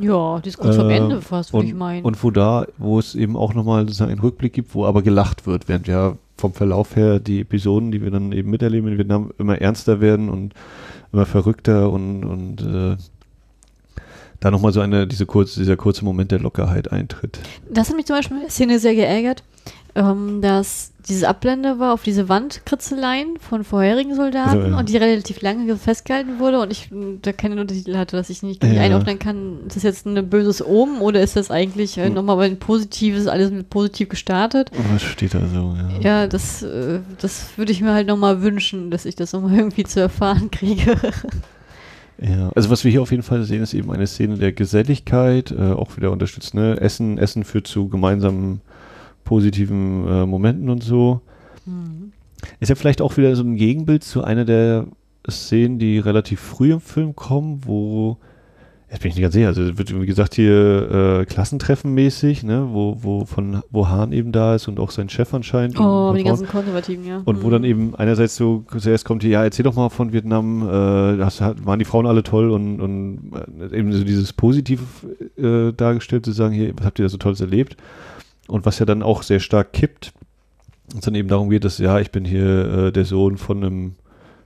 Ja, 0.00 0.40
die 0.40 0.48
ist 0.48 0.58
kurz 0.58 0.76
Äh, 0.76 0.96
Ende 0.96 1.20
fast, 1.22 1.52
würde 1.52 1.66
ich 1.68 1.74
meinen. 1.74 2.04
Und 2.04 2.22
wo 2.22 2.30
da, 2.30 2.66
wo 2.78 2.98
es 2.98 3.14
eben 3.14 3.36
auch 3.36 3.52
nochmal 3.54 3.82
sozusagen 3.82 4.10
einen 4.12 4.20
Rückblick 4.20 4.52
gibt, 4.52 4.74
wo 4.74 4.84
aber 4.86 5.02
gelacht 5.02 5.46
wird, 5.46 5.68
während 5.68 5.86
ja 5.88 6.16
vom 6.36 6.52
Verlauf 6.52 6.96
her 6.96 7.20
die 7.20 7.40
Episoden, 7.40 7.92
die 7.92 8.02
wir 8.02 8.10
dann 8.10 8.32
eben 8.32 8.50
miterleben 8.50 8.90
in 8.90 8.98
Vietnam, 8.98 9.32
immer 9.38 9.60
ernster 9.60 10.00
werden 10.00 10.28
und 10.28 10.54
immer 11.12 11.26
verrückter 11.26 11.90
und, 11.90 12.24
und 12.24 12.62
äh, 12.62 12.96
da 14.40 14.50
nochmal 14.50 14.72
so 14.72 14.80
eine, 14.80 15.06
diese 15.06 15.26
kurze, 15.26 15.60
dieser 15.60 15.76
kurze 15.76 16.04
Moment 16.04 16.32
der 16.32 16.40
Lockerheit 16.40 16.92
eintritt. 16.92 17.38
Das 17.70 17.88
hat 17.88 17.96
mich 17.96 18.06
zum 18.06 18.16
Beispiel 18.16 18.36
in 18.36 18.42
der 18.42 18.50
Szene 18.50 18.78
sehr 18.78 18.94
geärgert, 18.94 19.42
ähm, 19.94 20.40
dass 20.42 20.92
diese 21.08 21.28
Ablende 21.28 21.78
war 21.78 21.92
auf 21.92 22.02
diese 22.02 22.28
Wandkritzeleien 22.28 23.38
von 23.38 23.62
vorherigen 23.64 24.14
Soldaten 24.14 24.56
Also, 24.58 24.68
ja. 24.70 24.78
und 24.78 24.88
die 24.88 24.96
relativ 24.96 25.42
lange 25.42 25.76
festgehalten 25.76 26.38
wurde 26.38 26.60
und 26.60 26.72
ich 26.72 26.90
m, 26.90 27.18
da 27.22 27.32
keine 27.32 27.60
Untertitel 27.60 27.96
hatte, 27.96 28.16
dass 28.16 28.30
ich 28.30 28.42
nicht 28.42 28.64
Ja. 28.64 28.80
einordnen 28.80 29.18
kann, 29.18 29.58
ist 29.66 29.76
das 29.76 29.82
jetzt 29.82 30.06
ein 30.06 30.28
böses 30.30 30.64
Omen 30.64 31.00
oder 31.00 31.20
ist 31.20 31.36
das 31.36 31.50
eigentlich 31.50 31.98
äh, 31.98 32.06
Hm. 32.06 32.14
nochmal 32.14 32.40
ein 32.42 32.58
positives, 32.58 33.26
alles 33.26 33.50
mit 33.50 33.68
positiv 33.70 34.08
gestartet? 34.08 34.70
Was 34.92 35.02
steht 35.02 35.34
da 35.34 35.40
so? 35.46 35.74
Ja. 36.00 36.00
Ja, 36.22 36.26
das, 36.26 36.62
äh, 36.62 37.00
das 37.20 37.48
würde 37.56 37.72
ich 37.72 37.80
mir 37.80 37.92
halt 37.92 38.06
nochmal 38.06 38.42
wünschen, 38.42 38.90
dass 38.90 39.04
ich 39.04 39.14
das 39.16 39.32
nochmal 39.32 39.56
irgendwie 39.56 39.84
zu 39.84 40.00
erfahren 40.00 40.50
kriege. 40.50 40.96
Ja, 42.16 42.50
also 42.54 42.70
was 42.70 42.84
wir 42.84 42.92
hier 42.92 43.02
auf 43.02 43.10
jeden 43.10 43.24
Fall 43.24 43.42
sehen, 43.42 43.60
ist 43.60 43.74
eben 43.74 43.90
eine 43.90 44.06
Szene 44.06 44.36
der 44.38 44.52
Geselligkeit, 44.52 45.50
äh, 45.50 45.72
auch 45.72 45.96
wieder 45.96 46.12
unterstützt, 46.12 46.54
ne? 46.54 46.80
Essen, 46.80 47.18
Essen 47.18 47.42
führt 47.42 47.66
zu 47.66 47.88
gemeinsamen 47.88 48.60
positiven 49.24 50.06
äh, 50.06 50.26
Momenten 50.26 50.68
und 50.68 50.82
so. 50.82 51.20
Hm. 51.64 52.12
Ist 52.60 52.68
ja 52.68 52.74
vielleicht 52.74 53.00
auch 53.00 53.16
wieder 53.16 53.34
so 53.36 53.42
ein 53.42 53.56
Gegenbild 53.56 54.04
zu 54.04 54.22
einer 54.22 54.44
der 54.44 54.86
Szenen, 55.28 55.78
die 55.78 55.98
relativ 55.98 56.40
früh 56.40 56.72
im 56.72 56.80
Film 56.80 57.16
kommen, 57.16 57.62
wo, 57.64 58.18
jetzt 58.90 59.00
bin 59.00 59.08
ich 59.08 59.16
nicht 59.16 59.22
ganz 59.22 59.32
sicher, 59.32 59.46
also 59.46 59.62
es 59.62 59.78
wird 59.78 59.98
wie 59.98 60.04
gesagt 60.04 60.34
hier 60.34 61.20
äh, 61.20 61.24
Klassentreffen 61.24 61.94
mäßig, 61.94 62.42
ne, 62.42 62.68
wo, 62.70 62.98
wo 63.00 63.24
von, 63.24 63.62
wo 63.70 63.88
Hahn 63.88 64.12
eben 64.12 64.32
da 64.32 64.54
ist 64.54 64.68
und 64.68 64.78
auch 64.78 64.90
sein 64.90 65.08
Chef 65.08 65.32
anscheinend. 65.32 65.80
Oh, 65.80 66.12
die 66.14 66.24
ganzen 66.24 66.46
Konservativen, 66.46 67.06
ja. 67.06 67.22
Und 67.24 67.40
wo 67.40 67.44
Hm. 67.44 67.52
dann 67.52 67.64
eben 67.64 67.94
einerseits 67.94 68.36
so 68.36 68.64
zuerst 68.76 69.06
kommt 69.06 69.22
hier, 69.22 69.32
ja, 69.32 69.44
erzähl 69.44 69.62
doch 69.62 69.74
mal 69.74 69.88
von 69.88 70.12
Vietnam, 70.12 70.68
äh, 70.68 71.16
das 71.16 71.40
hat, 71.40 71.64
waren 71.64 71.78
die 71.78 71.86
Frauen 71.86 72.06
alle 72.06 72.22
toll 72.22 72.50
und, 72.50 72.82
und 72.82 73.32
äh, 73.58 73.78
eben 73.78 73.90
so 73.92 74.04
dieses 74.04 74.34
Positive 74.34 74.82
äh, 75.38 75.72
dargestellt, 75.72 76.26
zu 76.26 76.32
sagen, 76.32 76.52
hier, 76.52 76.74
was 76.76 76.84
habt 76.84 76.98
ihr 76.98 77.06
da 77.06 77.08
so 77.08 77.16
Tolles 77.16 77.40
erlebt? 77.40 77.78
Und 78.48 78.66
was 78.66 78.78
ja 78.78 78.86
dann 78.86 79.02
auch 79.02 79.22
sehr 79.22 79.40
stark 79.40 79.72
kippt, 79.72 80.12
und 80.92 80.98
es 80.98 81.04
dann 81.04 81.14
eben 81.14 81.28
darum 81.28 81.48
geht, 81.50 81.64
dass, 81.64 81.78
ja, 81.78 81.98
ich 81.98 82.10
bin 82.10 82.24
hier 82.24 82.86
äh, 82.86 82.92
der 82.92 83.04
Sohn 83.04 83.38
von 83.38 83.64
einem 83.64 83.92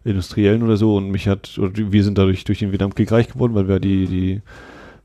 Industriellen 0.04 0.62
oder 0.62 0.76
so 0.76 0.96
und 0.96 1.10
mich 1.10 1.26
hat, 1.26 1.58
oder 1.58 1.72
wir 1.74 2.04
sind 2.04 2.16
dadurch 2.16 2.44
durch 2.44 2.60
den 2.60 2.70
Vietnamkrieg 2.72 3.10
reich 3.10 3.28
geworden, 3.28 3.54
weil 3.54 3.68
wir 3.68 3.80
die, 3.80 4.06
die 4.06 4.40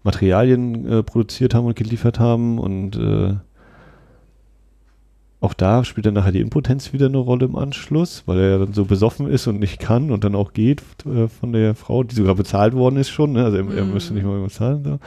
Materialien 0.03 0.88
äh, 0.88 1.03
produziert 1.03 1.53
haben 1.56 1.65
und 1.65 1.76
geliefert 1.76 2.20
haben 2.20 2.60
und 2.60 2.95
äh, 2.95 3.36
auch 5.40 5.53
da 5.53 5.84
spielt 5.84 6.06
dann 6.06 6.14
nachher 6.14 6.32
die 6.32 6.40
Impotenz 6.40 6.94
wieder 6.94 7.07
eine 7.07 7.18
Rolle 7.18 7.45
im 7.45 7.57
Anschluss, 7.57 8.24
weil 8.28 8.40
er 8.40 8.49
ja 8.52 8.57
dann 8.60 8.74
so 8.74 8.86
besoffen 8.86 9.28
ist 9.28 9.45
und 9.48 9.60
nicht 9.60 9.78
kann 9.80 10.11
und 10.11 10.24
dann 10.24 10.36
auch 10.36 10.53
geht 10.53 10.82
äh, 11.06 11.28
von 11.28 11.52
der 11.52 11.76
Frau, 11.76 12.03
die 12.03 12.15
sogar 12.15 12.36
bezahlt 12.36 12.74
worden 12.74 12.95
ist 12.98 13.10
schon, 13.10 13.34
ne? 13.34 13.44
also 13.44 13.57
er, 13.57 13.70
er 13.76 13.84
Mhm. 13.84 13.94
müsste 13.94 14.14
nicht 14.14 14.24
mal 14.24 14.32
irgendwas 14.34 14.53
zahlen. 14.53 14.84
So. 14.86 14.99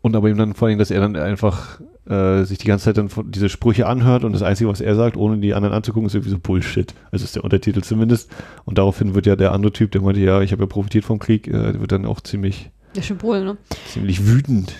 Und 0.00 0.16
aber 0.16 0.28
eben 0.30 0.38
dann 0.38 0.54
vor 0.54 0.68
allem, 0.68 0.78
dass 0.78 0.90
er 0.90 1.00
dann 1.00 1.14
einfach 1.16 1.80
äh, 2.06 2.44
sich 2.44 2.58
die 2.58 2.66
ganze 2.66 2.86
Zeit 2.86 2.98
dann 2.98 3.10
diese 3.30 3.48
Sprüche 3.48 3.86
anhört 3.86 4.24
und 4.24 4.32
das 4.32 4.42
Einzige, 4.42 4.70
was 4.70 4.80
er 4.80 4.94
sagt, 4.94 5.16
ohne 5.16 5.38
die 5.38 5.54
anderen 5.54 5.74
anzugucken, 5.74 6.06
ist 6.06 6.14
irgendwie 6.14 6.30
so 6.30 6.38
Bullshit. 6.38 6.94
Also 7.10 7.24
ist 7.24 7.36
der 7.36 7.44
Untertitel 7.44 7.82
zumindest. 7.82 8.30
Und 8.64 8.78
daraufhin 8.78 9.14
wird 9.14 9.26
ja 9.26 9.36
der 9.36 9.52
andere 9.52 9.72
Typ, 9.72 9.92
der 9.92 10.00
meinte, 10.00 10.20
ja, 10.20 10.40
ich 10.40 10.52
habe 10.52 10.62
ja 10.62 10.66
profitiert 10.66 11.04
vom 11.04 11.18
Krieg, 11.18 11.46
äh, 11.46 11.72
der 11.72 11.80
wird 11.80 11.92
dann 11.92 12.06
auch 12.06 12.20
ziemlich, 12.20 12.70
Der 12.96 13.02
Symbol, 13.02 13.44
ne? 13.44 13.56
ziemlich 13.86 14.26
wütend. 14.26 14.74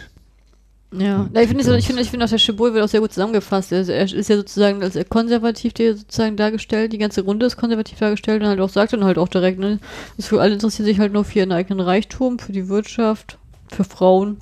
Ja, 0.92 1.28
ja 1.32 1.40
ich 1.40 1.48
finde 1.48 1.62
so, 1.62 1.72
ich 1.74 1.86
finde, 1.86 2.02
ich 2.02 2.10
finde 2.10 2.24
auch 2.24 2.30
der 2.30 2.38
Symbol 2.38 2.74
wird 2.74 2.84
auch 2.84 2.88
sehr 2.88 3.00
gut 3.00 3.12
zusammengefasst. 3.12 3.72
Also 3.72 3.92
er 3.92 4.12
ist 4.12 4.28
ja 4.28 4.36
sozusagen 4.36 4.82
als 4.82 4.98
konservativ 5.08 5.72
der 5.72 5.96
sozusagen 5.96 6.36
dargestellt, 6.36 6.92
die 6.92 6.98
ganze 6.98 7.22
Runde 7.22 7.46
ist 7.46 7.56
konservativ 7.56 7.98
dargestellt 7.98 8.42
und 8.42 8.48
halt 8.48 8.60
auch 8.60 8.70
sagt 8.70 8.92
dann 8.92 9.04
halt 9.04 9.18
auch 9.18 9.28
direkt, 9.28 9.60
ne, 9.60 9.78
das 10.16 10.26
für 10.26 10.40
alle 10.40 10.54
interessieren 10.54 10.86
sich 10.86 10.98
halt 10.98 11.12
nur 11.12 11.24
für 11.24 11.38
ihren 11.38 11.52
eigenen 11.52 11.80
Reichtum, 11.80 12.38
für 12.38 12.52
die 12.52 12.68
Wirtschaft, 12.68 13.38
für 13.68 13.84
Frauen 13.84 14.38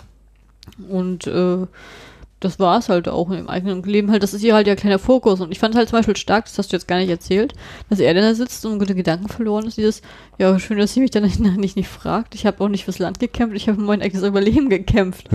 und 0.89 1.27
äh, 1.27 1.67
das 2.41 2.59
war 2.61 2.79
es 2.79 2.89
halt 2.89 3.09
auch 3.09 3.31
im 3.31 3.49
eigenen 3.49 3.83
Leben 3.83 4.11
halt, 4.11 4.23
das 4.23 4.33
ist 4.35 4.41
hier 4.43 4.55
halt 4.55 4.67
ja 4.67 4.77
kleiner 4.77 4.99
Fokus. 4.99 5.41
Und 5.41 5.51
ich 5.51 5.59
fand 5.59 5.75
halt 5.75 5.89
zum 5.89 5.99
Beispiel 5.99 6.17
stark, 6.17 6.45
das 6.45 6.57
hast 6.59 6.73
du 6.73 6.77
jetzt 6.77 6.87
gar 6.89 6.99
nicht 6.99 7.09
erzählt, 7.11 7.53
dass 7.91 7.99
er 8.01 8.15
da 8.15 8.35
sitzt 8.35 8.65
und 8.65 8.79
den 8.89 8.97
Gedanken 8.97 9.29
verloren 9.29 9.67
ist, 9.67 9.77
dieses, 9.77 10.03
ja 10.39 10.59
schön, 10.59 10.79
dass 10.79 10.95
sie 10.95 11.01
mich 11.01 11.11
dann 11.11 11.25
nicht, 11.25 11.41
nicht, 11.41 11.77
nicht 11.77 11.89
fragt, 11.89 12.35
ich 12.35 12.47
habe 12.47 12.63
auch 12.63 12.69
nicht 12.69 12.85
fürs 12.85 12.99
Land 13.01 13.19
gekämpft, 13.21 13.57
ich 13.57 13.69
habe 13.69 13.79
für 13.79 13.85
mein 13.85 14.03
eigenes 14.03 14.23
Überleben 14.25 14.69
gekämpft. 14.69 15.29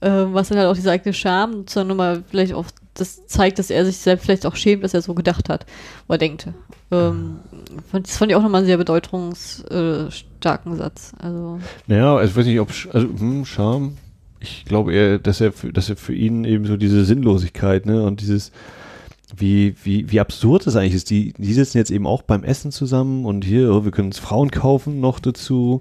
Äh, 0.00 0.10
was 0.34 0.48
dann 0.48 0.58
halt 0.58 0.68
auch 0.68 0.74
diese 0.74 0.90
eigene 0.90 1.12
Scham 1.14 1.52
sozusagen 1.52 1.88
nochmal 1.88 2.24
vielleicht 2.28 2.54
auch 2.54 2.64
das 2.94 3.24
zeigt, 3.26 3.58
dass 3.58 3.70
er 3.70 3.84
sich 3.86 3.96
selbst 3.98 4.24
vielleicht 4.24 4.44
auch 4.46 4.56
schämt, 4.56 4.82
dass 4.84 4.92
er 4.94 5.00
so 5.00 5.14
gedacht 5.14 5.48
hat 5.48 5.64
oder 6.08 6.18
denkt. 6.18 6.48
Ähm, 6.90 7.38
das 7.92 8.16
fand 8.16 8.30
ich 8.32 8.36
auch 8.36 8.42
nochmal 8.42 8.58
einen 8.60 8.66
sehr 8.66 8.76
bedeutungsstarken 8.78 10.10
starken 10.10 10.76
Satz. 10.76 11.12
Also, 11.18 11.58
Naja, 11.86 12.16
also 12.16 12.30
ich 12.30 12.36
weiß 12.36 12.46
nicht, 12.46 12.60
ob, 12.60 12.70
Sch- 12.70 12.90
also, 12.90 13.06
hm, 13.06 13.44
Scham, 13.46 13.96
ich 14.42 14.64
glaube 14.64 14.92
eher, 14.92 15.18
dass 15.18 15.40
er, 15.40 15.52
für, 15.52 15.72
dass 15.72 15.88
er 15.88 15.96
für 15.96 16.14
ihn 16.14 16.44
eben 16.44 16.66
so 16.66 16.76
diese 16.76 17.04
Sinnlosigkeit, 17.04 17.86
ne, 17.86 18.02
und 18.02 18.20
dieses, 18.20 18.52
wie, 19.36 19.74
wie, 19.82 20.10
wie 20.10 20.20
absurd 20.20 20.66
das 20.66 20.76
eigentlich 20.76 20.94
ist. 20.94 21.10
Die, 21.10 21.32
die 21.38 21.52
sitzen 21.54 21.78
jetzt 21.78 21.90
eben 21.90 22.06
auch 22.06 22.22
beim 22.22 22.44
Essen 22.44 22.70
zusammen 22.72 23.24
und 23.24 23.44
hier, 23.44 23.72
oh, 23.72 23.84
wir 23.84 23.90
können 23.90 24.08
uns 24.08 24.18
Frauen 24.18 24.50
kaufen 24.50 25.00
noch 25.00 25.18
dazu 25.20 25.80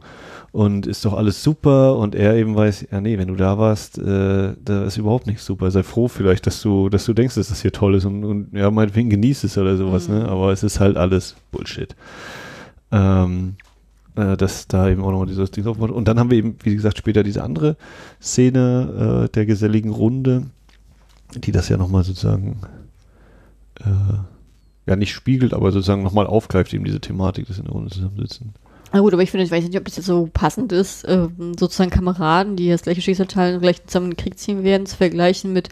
und 0.53 0.85
ist 0.87 1.03
doch 1.05 1.13
alles 1.13 1.43
super 1.43 1.97
und 1.97 2.15
er 2.15 2.35
eben 2.35 2.55
weiß, 2.55 2.87
ja 2.91 3.01
nee, 3.01 3.17
wenn 3.17 3.27
du 3.27 3.35
da 3.35 3.57
warst, 3.57 3.97
äh, 3.97 4.53
da 4.63 4.83
ist 4.85 4.97
überhaupt 4.97 5.27
nichts 5.27 5.45
super. 5.45 5.71
Sei 5.71 5.83
froh 5.83 6.07
vielleicht, 6.07 6.47
dass 6.47 6.61
du, 6.61 6.89
dass 6.89 7.05
du 7.05 7.13
denkst, 7.13 7.35
dass 7.35 7.49
das 7.49 7.61
hier 7.61 7.71
toll 7.71 7.95
ist 7.95 8.05
und, 8.05 8.23
und 8.23 8.53
ja, 8.53 8.69
meinetwegen 8.71 9.09
genieß 9.09 9.43
es 9.43 9.57
oder 9.57 9.77
sowas, 9.77 10.07
Mhm. 10.07 10.15
ne, 10.19 10.29
aber 10.29 10.51
es 10.51 10.63
ist 10.63 10.79
halt 10.79 10.97
alles 10.97 11.35
Bullshit. 11.51 11.95
Ähm, 12.91 13.55
äh, 14.15 14.37
dass 14.37 14.67
da 14.67 14.89
eben 14.89 15.03
auch 15.03 15.11
nochmal 15.11 15.27
dieses 15.27 15.51
Ding 15.51 15.65
aufmacht. 15.65 15.91
Und 15.91 16.07
dann 16.07 16.19
haben 16.19 16.31
wir 16.31 16.37
eben, 16.37 16.55
wie 16.63 16.75
gesagt, 16.75 16.97
später 16.97 17.23
diese 17.23 17.43
andere 17.43 17.77
Szene 18.21 19.25
äh, 19.25 19.29
der 19.29 19.45
geselligen 19.45 19.91
Runde, 19.91 20.47
die 21.35 21.51
das 21.51 21.69
ja 21.69 21.77
nochmal 21.77 22.03
sozusagen 22.03 22.61
äh, 23.79 24.17
ja 24.85 24.95
nicht 24.95 25.13
spiegelt, 25.13 25.53
aber 25.53 25.71
sozusagen 25.71 26.03
nochmal 26.03 26.27
aufgreift, 26.27 26.73
eben 26.73 26.83
diese 26.83 26.99
Thematik, 26.99 27.47
dass 27.47 27.57
in 27.57 27.65
der 27.65 27.73
Runde 27.73 27.89
zusammensitzen. 27.89 28.53
na 28.91 28.99
gut, 28.99 29.13
aber 29.13 29.23
ich 29.23 29.31
finde, 29.31 29.45
ich 29.45 29.51
weiß 29.51 29.63
nicht, 29.63 29.77
ob 29.77 29.85
das 29.85 29.95
jetzt 29.95 30.07
so 30.07 30.29
passend 30.33 30.71
ist, 30.71 31.05
ähm, 31.07 31.53
sozusagen 31.57 31.91
Kameraden, 31.91 32.55
die 32.55 32.69
das 32.69 32.81
gleiche 32.81 33.01
Schicksal 33.01 33.27
teilen 33.27 33.55
und 33.55 33.61
gleich 33.61 33.85
zusammen 33.85 34.07
in 34.07 34.11
den 34.11 34.17
Krieg 34.17 34.37
ziehen 34.37 34.63
werden, 34.63 34.85
zu 34.85 34.97
vergleichen 34.97 35.53
mit 35.53 35.69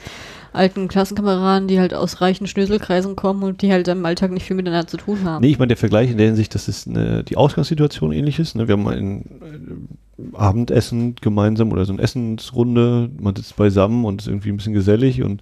alten 0.53 0.88
Klassenkameraden, 0.88 1.67
die 1.67 1.80
halt 1.80 1.93
aus 1.93 2.21
reichen 2.21 2.47
Schnöselkreisen 2.47 3.15
kommen 3.15 3.43
und 3.43 3.61
die 3.61 3.71
halt 3.71 3.88
im 3.88 4.05
Alltag 4.05 4.31
nicht 4.31 4.45
viel 4.45 4.55
miteinander 4.55 4.88
zu 4.88 4.97
tun 4.97 5.23
haben. 5.23 5.41
Nee, 5.41 5.51
ich 5.51 5.59
meine, 5.59 5.69
der 5.69 5.77
Vergleich 5.77 6.09
in 6.11 6.17
der 6.17 6.27
Hinsicht, 6.27 6.55
dass 6.55 6.67
es 6.67 6.88
eine, 6.88 7.23
die 7.23 7.38
Ausgangssituation 7.38 8.11
ähnlich 8.11 8.39
ist. 8.39 8.55
Ne? 8.55 8.67
Wir 8.67 8.73
haben 8.73 8.88
einen, 8.88 9.97
Abendessen 10.34 11.15
gemeinsam 11.15 11.71
oder 11.71 11.85
so 11.85 11.93
eine 11.93 12.01
Essensrunde, 12.01 13.09
man 13.19 13.35
sitzt 13.35 13.55
beisammen 13.55 14.05
und 14.05 14.21
ist 14.21 14.27
irgendwie 14.27 14.49
ein 14.49 14.57
bisschen 14.57 14.73
gesellig 14.73 15.23
und 15.23 15.41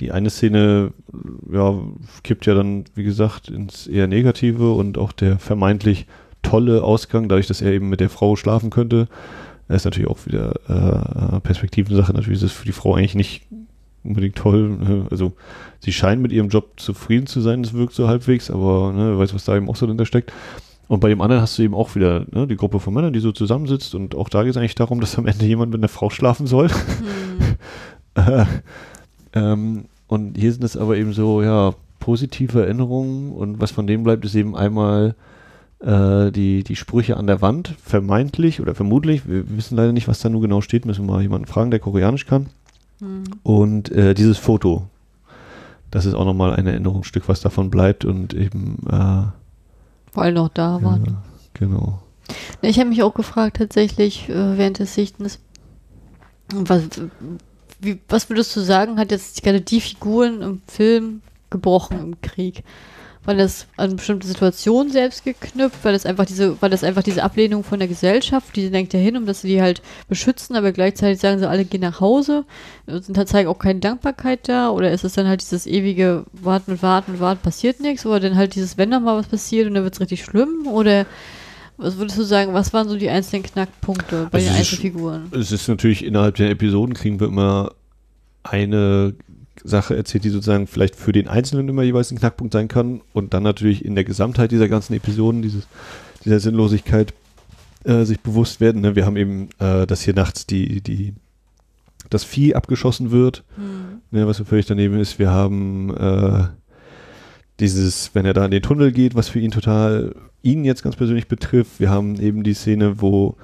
die 0.00 0.12
eine 0.12 0.30
Szene, 0.30 0.92
ja, 1.52 1.74
kippt 2.22 2.46
ja 2.46 2.54
dann, 2.54 2.84
wie 2.94 3.04
gesagt, 3.04 3.48
ins 3.48 3.86
eher 3.86 4.06
Negative 4.06 4.72
und 4.72 4.96
auch 4.96 5.12
der 5.12 5.38
vermeintlich 5.38 6.06
tolle 6.42 6.84
Ausgang, 6.84 7.28
dadurch, 7.28 7.48
dass 7.48 7.62
er 7.62 7.72
eben 7.72 7.88
mit 7.88 8.00
der 8.00 8.10
Frau 8.10 8.36
schlafen 8.36 8.70
könnte, 8.70 9.08
ist 9.68 9.84
natürlich 9.84 10.08
auch 10.08 10.24
wieder 10.24 10.54
äh, 10.68 11.40
Perspektivensache. 11.40 12.12
Natürlich 12.12 12.38
ist 12.38 12.50
es 12.50 12.52
für 12.52 12.64
die 12.64 12.72
Frau 12.72 12.94
eigentlich 12.94 13.16
nicht 13.16 13.42
unbedingt 14.08 14.36
toll. 14.36 14.70
Ne? 14.70 15.06
Also 15.10 15.32
sie 15.80 15.92
scheint 15.92 16.20
mit 16.20 16.32
ihrem 16.32 16.48
Job 16.48 16.80
zufrieden 16.80 17.26
zu 17.26 17.40
sein, 17.40 17.62
das 17.62 17.74
wirkt 17.74 17.94
so 17.94 18.08
halbwegs, 18.08 18.50
aber 18.50 18.92
ne, 18.92 19.10
wer 19.10 19.18
weiß, 19.18 19.34
was 19.34 19.44
da 19.44 19.56
eben 19.56 19.68
auch 19.68 19.76
so 19.76 19.86
dahinter 19.86 20.06
steckt. 20.06 20.32
Und 20.88 21.00
bei 21.00 21.08
dem 21.08 21.20
anderen 21.20 21.42
hast 21.42 21.58
du 21.58 21.62
eben 21.62 21.74
auch 21.74 21.94
wieder 21.94 22.24
ne, 22.30 22.46
die 22.46 22.56
Gruppe 22.56 22.80
von 22.80 22.94
Männern, 22.94 23.12
die 23.12 23.20
so 23.20 23.30
zusammensitzt 23.30 23.94
und 23.94 24.14
auch 24.14 24.28
da 24.28 24.42
geht 24.42 24.52
es 24.52 24.56
eigentlich 24.56 24.74
darum, 24.74 25.00
dass 25.00 25.18
am 25.18 25.26
Ende 25.26 25.44
jemand 25.44 25.70
mit 25.70 25.80
einer 25.80 25.88
Frau 25.88 26.10
schlafen 26.10 26.46
soll. 26.46 26.68
Hm. 28.14 28.46
ähm, 29.34 29.84
und 30.06 30.36
hier 30.38 30.52
sind 30.52 30.64
es 30.64 30.76
aber 30.76 30.96
eben 30.96 31.12
so, 31.12 31.42
ja, 31.42 31.74
positive 32.00 32.62
Erinnerungen 32.62 33.32
und 33.32 33.60
was 33.60 33.70
von 33.70 33.86
dem 33.86 34.02
bleibt, 34.02 34.24
ist 34.24 34.34
eben 34.34 34.56
einmal 34.56 35.14
äh, 35.80 36.30
die, 36.32 36.64
die 36.64 36.76
Sprüche 36.76 37.16
an 37.16 37.26
der 37.26 37.42
Wand, 37.42 37.74
vermeintlich 37.82 38.60
oder 38.60 38.74
vermutlich, 38.74 39.28
wir 39.28 39.44
wissen 39.56 39.76
leider 39.76 39.92
nicht, 39.92 40.08
was 40.08 40.20
da 40.20 40.28
nur 40.28 40.40
genau 40.40 40.60
steht, 40.60 40.86
müssen 40.86 41.06
wir 41.06 41.12
mal 41.12 41.22
jemanden 41.22 41.46
fragen, 41.46 41.70
der 41.70 41.80
Koreanisch 41.80 42.26
kann. 42.26 42.46
Mhm. 43.00 43.24
Und 43.42 43.90
äh, 43.90 44.14
dieses 44.14 44.38
Foto, 44.38 44.86
das 45.90 46.06
ist 46.06 46.14
auch 46.14 46.24
nochmal 46.24 46.54
ein 46.54 46.66
Erinnerungsstück, 46.66 47.28
was 47.28 47.40
davon 47.40 47.70
bleibt 47.70 48.04
und 48.04 48.34
eben 48.34 48.78
äh, 48.90 49.24
weil 50.14 50.32
noch 50.32 50.48
da 50.48 50.82
waren. 50.82 51.04
Ja, 51.04 51.12
genau. 51.54 52.02
Ich 52.60 52.78
habe 52.78 52.88
mich 52.88 53.02
auch 53.02 53.14
gefragt 53.14 53.58
tatsächlich 53.58 54.28
äh, 54.28 54.58
während 54.58 54.78
des 54.78 54.94
Sichtens, 54.94 55.38
was, 56.52 56.82
wie, 57.80 58.00
was 58.08 58.28
würdest 58.28 58.54
du 58.56 58.60
sagen, 58.60 58.98
hat 58.98 59.10
jetzt 59.10 59.42
gerade 59.42 59.60
die 59.60 59.80
Figuren 59.80 60.42
im 60.42 60.62
Film 60.66 61.22
gebrochen 61.50 61.98
im 62.00 62.20
Krieg? 62.20 62.64
Weil 63.28 63.40
es 63.40 63.66
an 63.76 63.96
bestimmte 63.96 64.26
Situationen 64.26 64.90
selbst 64.90 65.22
geknüpft, 65.22 65.80
weil 65.84 65.94
es 65.94 66.06
einfach 66.06 66.24
diese, 66.24 66.56
weil 66.62 66.70
das 66.70 66.82
einfach 66.82 67.02
diese 67.02 67.22
Ablehnung 67.22 67.62
von 67.62 67.78
der 67.78 67.86
Gesellschaft, 67.86 68.56
die 68.56 68.70
denkt 68.70 68.94
ja 68.94 69.00
hin, 69.00 69.18
um 69.18 69.26
dass 69.26 69.42
sie 69.42 69.48
die 69.48 69.60
halt 69.60 69.82
beschützen, 70.08 70.56
aber 70.56 70.72
gleichzeitig 70.72 71.20
sagen 71.20 71.38
sie 71.38 71.46
alle 71.46 71.66
gehen 71.66 71.82
nach 71.82 72.00
Hause, 72.00 72.46
sind 72.86 73.18
halt 73.18 73.28
zeigen 73.28 73.50
auch 73.50 73.58
keine 73.58 73.80
Dankbarkeit 73.80 74.48
da, 74.48 74.70
oder 74.70 74.90
ist 74.92 75.04
es 75.04 75.12
dann 75.12 75.28
halt 75.28 75.42
dieses 75.42 75.66
ewige 75.66 76.24
Warten 76.32 76.70
und 76.70 76.82
Warten 76.82 77.12
und 77.12 77.20
Warten, 77.20 77.42
passiert 77.42 77.80
nichts, 77.80 78.06
oder 78.06 78.18
dann 78.18 78.34
halt 78.34 78.54
dieses, 78.54 78.78
wenn 78.78 78.90
da 78.90 78.98
mal 78.98 79.18
was 79.18 79.26
passiert 79.26 79.68
und 79.68 79.74
dann 79.74 79.84
wird 79.84 79.92
es 79.92 80.00
richtig 80.00 80.24
schlimm, 80.24 80.66
oder 80.66 81.04
was 81.76 81.98
würdest 81.98 82.16
du 82.16 82.22
sagen, 82.22 82.54
was 82.54 82.72
waren 82.72 82.88
so 82.88 82.96
die 82.96 83.10
einzelnen 83.10 83.42
Knackpunkte 83.42 84.28
bei 84.30 84.38
also 84.38 84.48
den 84.48 84.56
Einzelfiguren? 84.56 85.30
Es 85.32 85.52
ist 85.52 85.68
natürlich 85.68 86.02
innerhalb 86.02 86.36
der 86.36 86.48
Episoden 86.48 86.94
kriegen 86.94 87.20
wir 87.20 87.26
immer 87.26 87.72
eine 88.42 89.12
Sache 89.64 89.96
erzählt, 89.96 90.24
die 90.24 90.30
sozusagen 90.30 90.66
vielleicht 90.66 90.96
für 90.96 91.12
den 91.12 91.28
Einzelnen 91.28 91.68
immer 91.68 91.82
jeweils 91.82 92.10
ein 92.10 92.18
Knackpunkt 92.18 92.52
sein 92.52 92.68
kann 92.68 93.00
und 93.12 93.34
dann 93.34 93.42
natürlich 93.42 93.84
in 93.84 93.94
der 93.94 94.04
Gesamtheit 94.04 94.52
dieser 94.52 94.68
ganzen 94.68 94.94
Episoden, 94.94 95.42
dieses, 95.42 95.66
dieser 96.24 96.40
Sinnlosigkeit 96.40 97.12
äh, 97.84 98.04
sich 98.04 98.20
bewusst 98.20 98.60
werden. 98.60 98.82
Ne? 98.82 98.96
Wir 98.96 99.06
haben 99.06 99.16
eben, 99.16 99.48
äh, 99.58 99.86
dass 99.86 100.02
hier 100.02 100.14
nachts 100.14 100.46
die, 100.46 100.80
die, 100.80 101.14
das 102.10 102.24
Vieh 102.24 102.54
abgeschossen 102.54 103.10
wird, 103.10 103.44
mhm. 103.56 104.00
ne, 104.10 104.26
was 104.26 104.38
völlig 104.38 104.66
daneben 104.66 104.98
ist. 104.98 105.18
Wir 105.18 105.30
haben 105.30 105.94
äh, 105.96 106.44
dieses, 107.60 108.14
wenn 108.14 108.26
er 108.26 108.34
da 108.34 108.44
in 108.44 108.50
den 108.50 108.62
Tunnel 108.62 108.92
geht, 108.92 109.14
was 109.14 109.28
für 109.28 109.40
ihn 109.40 109.50
total 109.50 110.14
ihn 110.42 110.64
jetzt 110.64 110.82
ganz 110.82 110.96
persönlich 110.96 111.28
betrifft. 111.28 111.80
Wir 111.80 111.90
haben 111.90 112.20
eben 112.20 112.42
die 112.44 112.54
Szene, 112.54 113.00
wo 113.00 113.36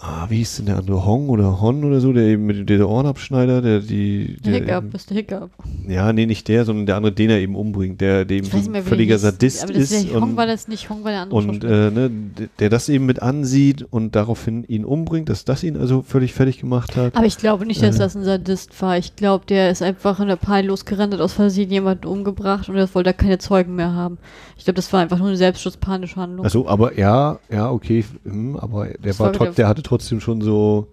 ah, 0.00 0.26
wie 0.28 0.38
hieß 0.38 0.56
denn 0.56 0.66
der 0.66 0.78
andere, 0.78 1.04
Hong 1.04 1.28
oder 1.28 1.60
Hon 1.60 1.84
oder 1.84 2.00
so, 2.00 2.12
der 2.12 2.24
eben 2.24 2.46
mit 2.46 2.68
dem 2.68 2.84
Ohrenabschneider, 2.84 3.62
der 3.62 3.80
die. 3.80 4.36
Der 4.44 4.54
Hiccup, 4.54 4.94
ist 4.94 5.10
der 5.10 5.16
Hiccup. 5.18 5.50
Ja, 5.86 6.12
nee, 6.12 6.26
nicht 6.26 6.48
der, 6.48 6.64
sondern 6.64 6.86
der 6.86 6.96
andere, 6.96 7.12
den 7.12 7.30
er 7.30 7.38
eben 7.38 7.54
umbringt, 7.54 8.00
der, 8.00 8.24
der 8.24 8.38
eben 8.38 8.46
so 8.46 8.56
ein 8.56 8.82
völliger 8.82 9.18
Sadist 9.18 9.62
aber 9.62 9.74
das 9.74 9.90
ist. 9.90 10.10
Der 10.10 10.20
Hong 10.20 10.36
war 10.36 10.46
das 10.46 10.68
nicht, 10.68 10.88
Hong 10.88 11.04
war 11.04 11.10
der 11.10 11.20
andere. 11.22 11.38
Und 11.38 11.64
äh, 11.64 11.90
ne, 11.90 12.10
der 12.58 12.70
das 12.70 12.88
eben 12.88 13.06
mit 13.06 13.22
ansieht 13.22 13.86
und 13.90 14.16
daraufhin 14.16 14.64
ihn 14.64 14.84
umbringt, 14.84 15.28
dass 15.28 15.44
das 15.44 15.62
ihn 15.62 15.76
also 15.76 16.02
völlig 16.02 16.32
fertig 16.32 16.58
gemacht 16.58 16.96
hat. 16.96 17.14
Aber 17.14 17.26
ich 17.26 17.36
glaube 17.36 17.66
nicht, 17.66 17.82
dass 17.82 17.96
äh. 17.96 17.98
das 17.98 18.16
ein 18.16 18.24
Sadist 18.24 18.80
war. 18.80 18.96
Ich 18.96 19.16
glaube, 19.16 19.44
der 19.46 19.70
ist 19.70 19.82
einfach 19.82 20.20
in 20.20 20.28
der 20.28 20.36
Pein 20.36 20.66
losgerannt, 20.66 21.12
hat 21.12 21.20
aus 21.20 21.34
Versehen 21.34 21.70
jemanden 21.70 22.06
umgebracht 22.06 22.68
und 22.68 22.76
das 22.76 22.94
wollte 22.94 23.10
er 23.10 23.14
keine 23.14 23.38
Zeugen 23.38 23.74
mehr 23.74 23.92
haben. 23.92 24.18
Ich 24.56 24.64
glaube, 24.64 24.76
das 24.76 24.92
war 24.92 25.00
einfach 25.00 25.18
nur 25.18 25.28
eine 25.28 25.36
selbstschutzpanische 25.36 26.16
Handlung. 26.16 26.44
Also, 26.44 26.68
aber 26.68 26.98
ja, 26.98 27.38
ja, 27.50 27.70
okay, 27.70 28.04
hm, 28.24 28.56
aber 28.56 28.88
der 28.88 29.18
war, 29.18 29.38
war 29.38 29.48
der 29.48 29.68
hatte 29.68 29.82
trotzdem 29.90 30.20
schon 30.20 30.40
so 30.40 30.88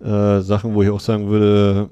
äh, 0.00 0.40
Sachen, 0.40 0.74
wo 0.74 0.82
ich 0.82 0.90
auch 0.90 1.00
sagen 1.00 1.28
würde, 1.28 1.88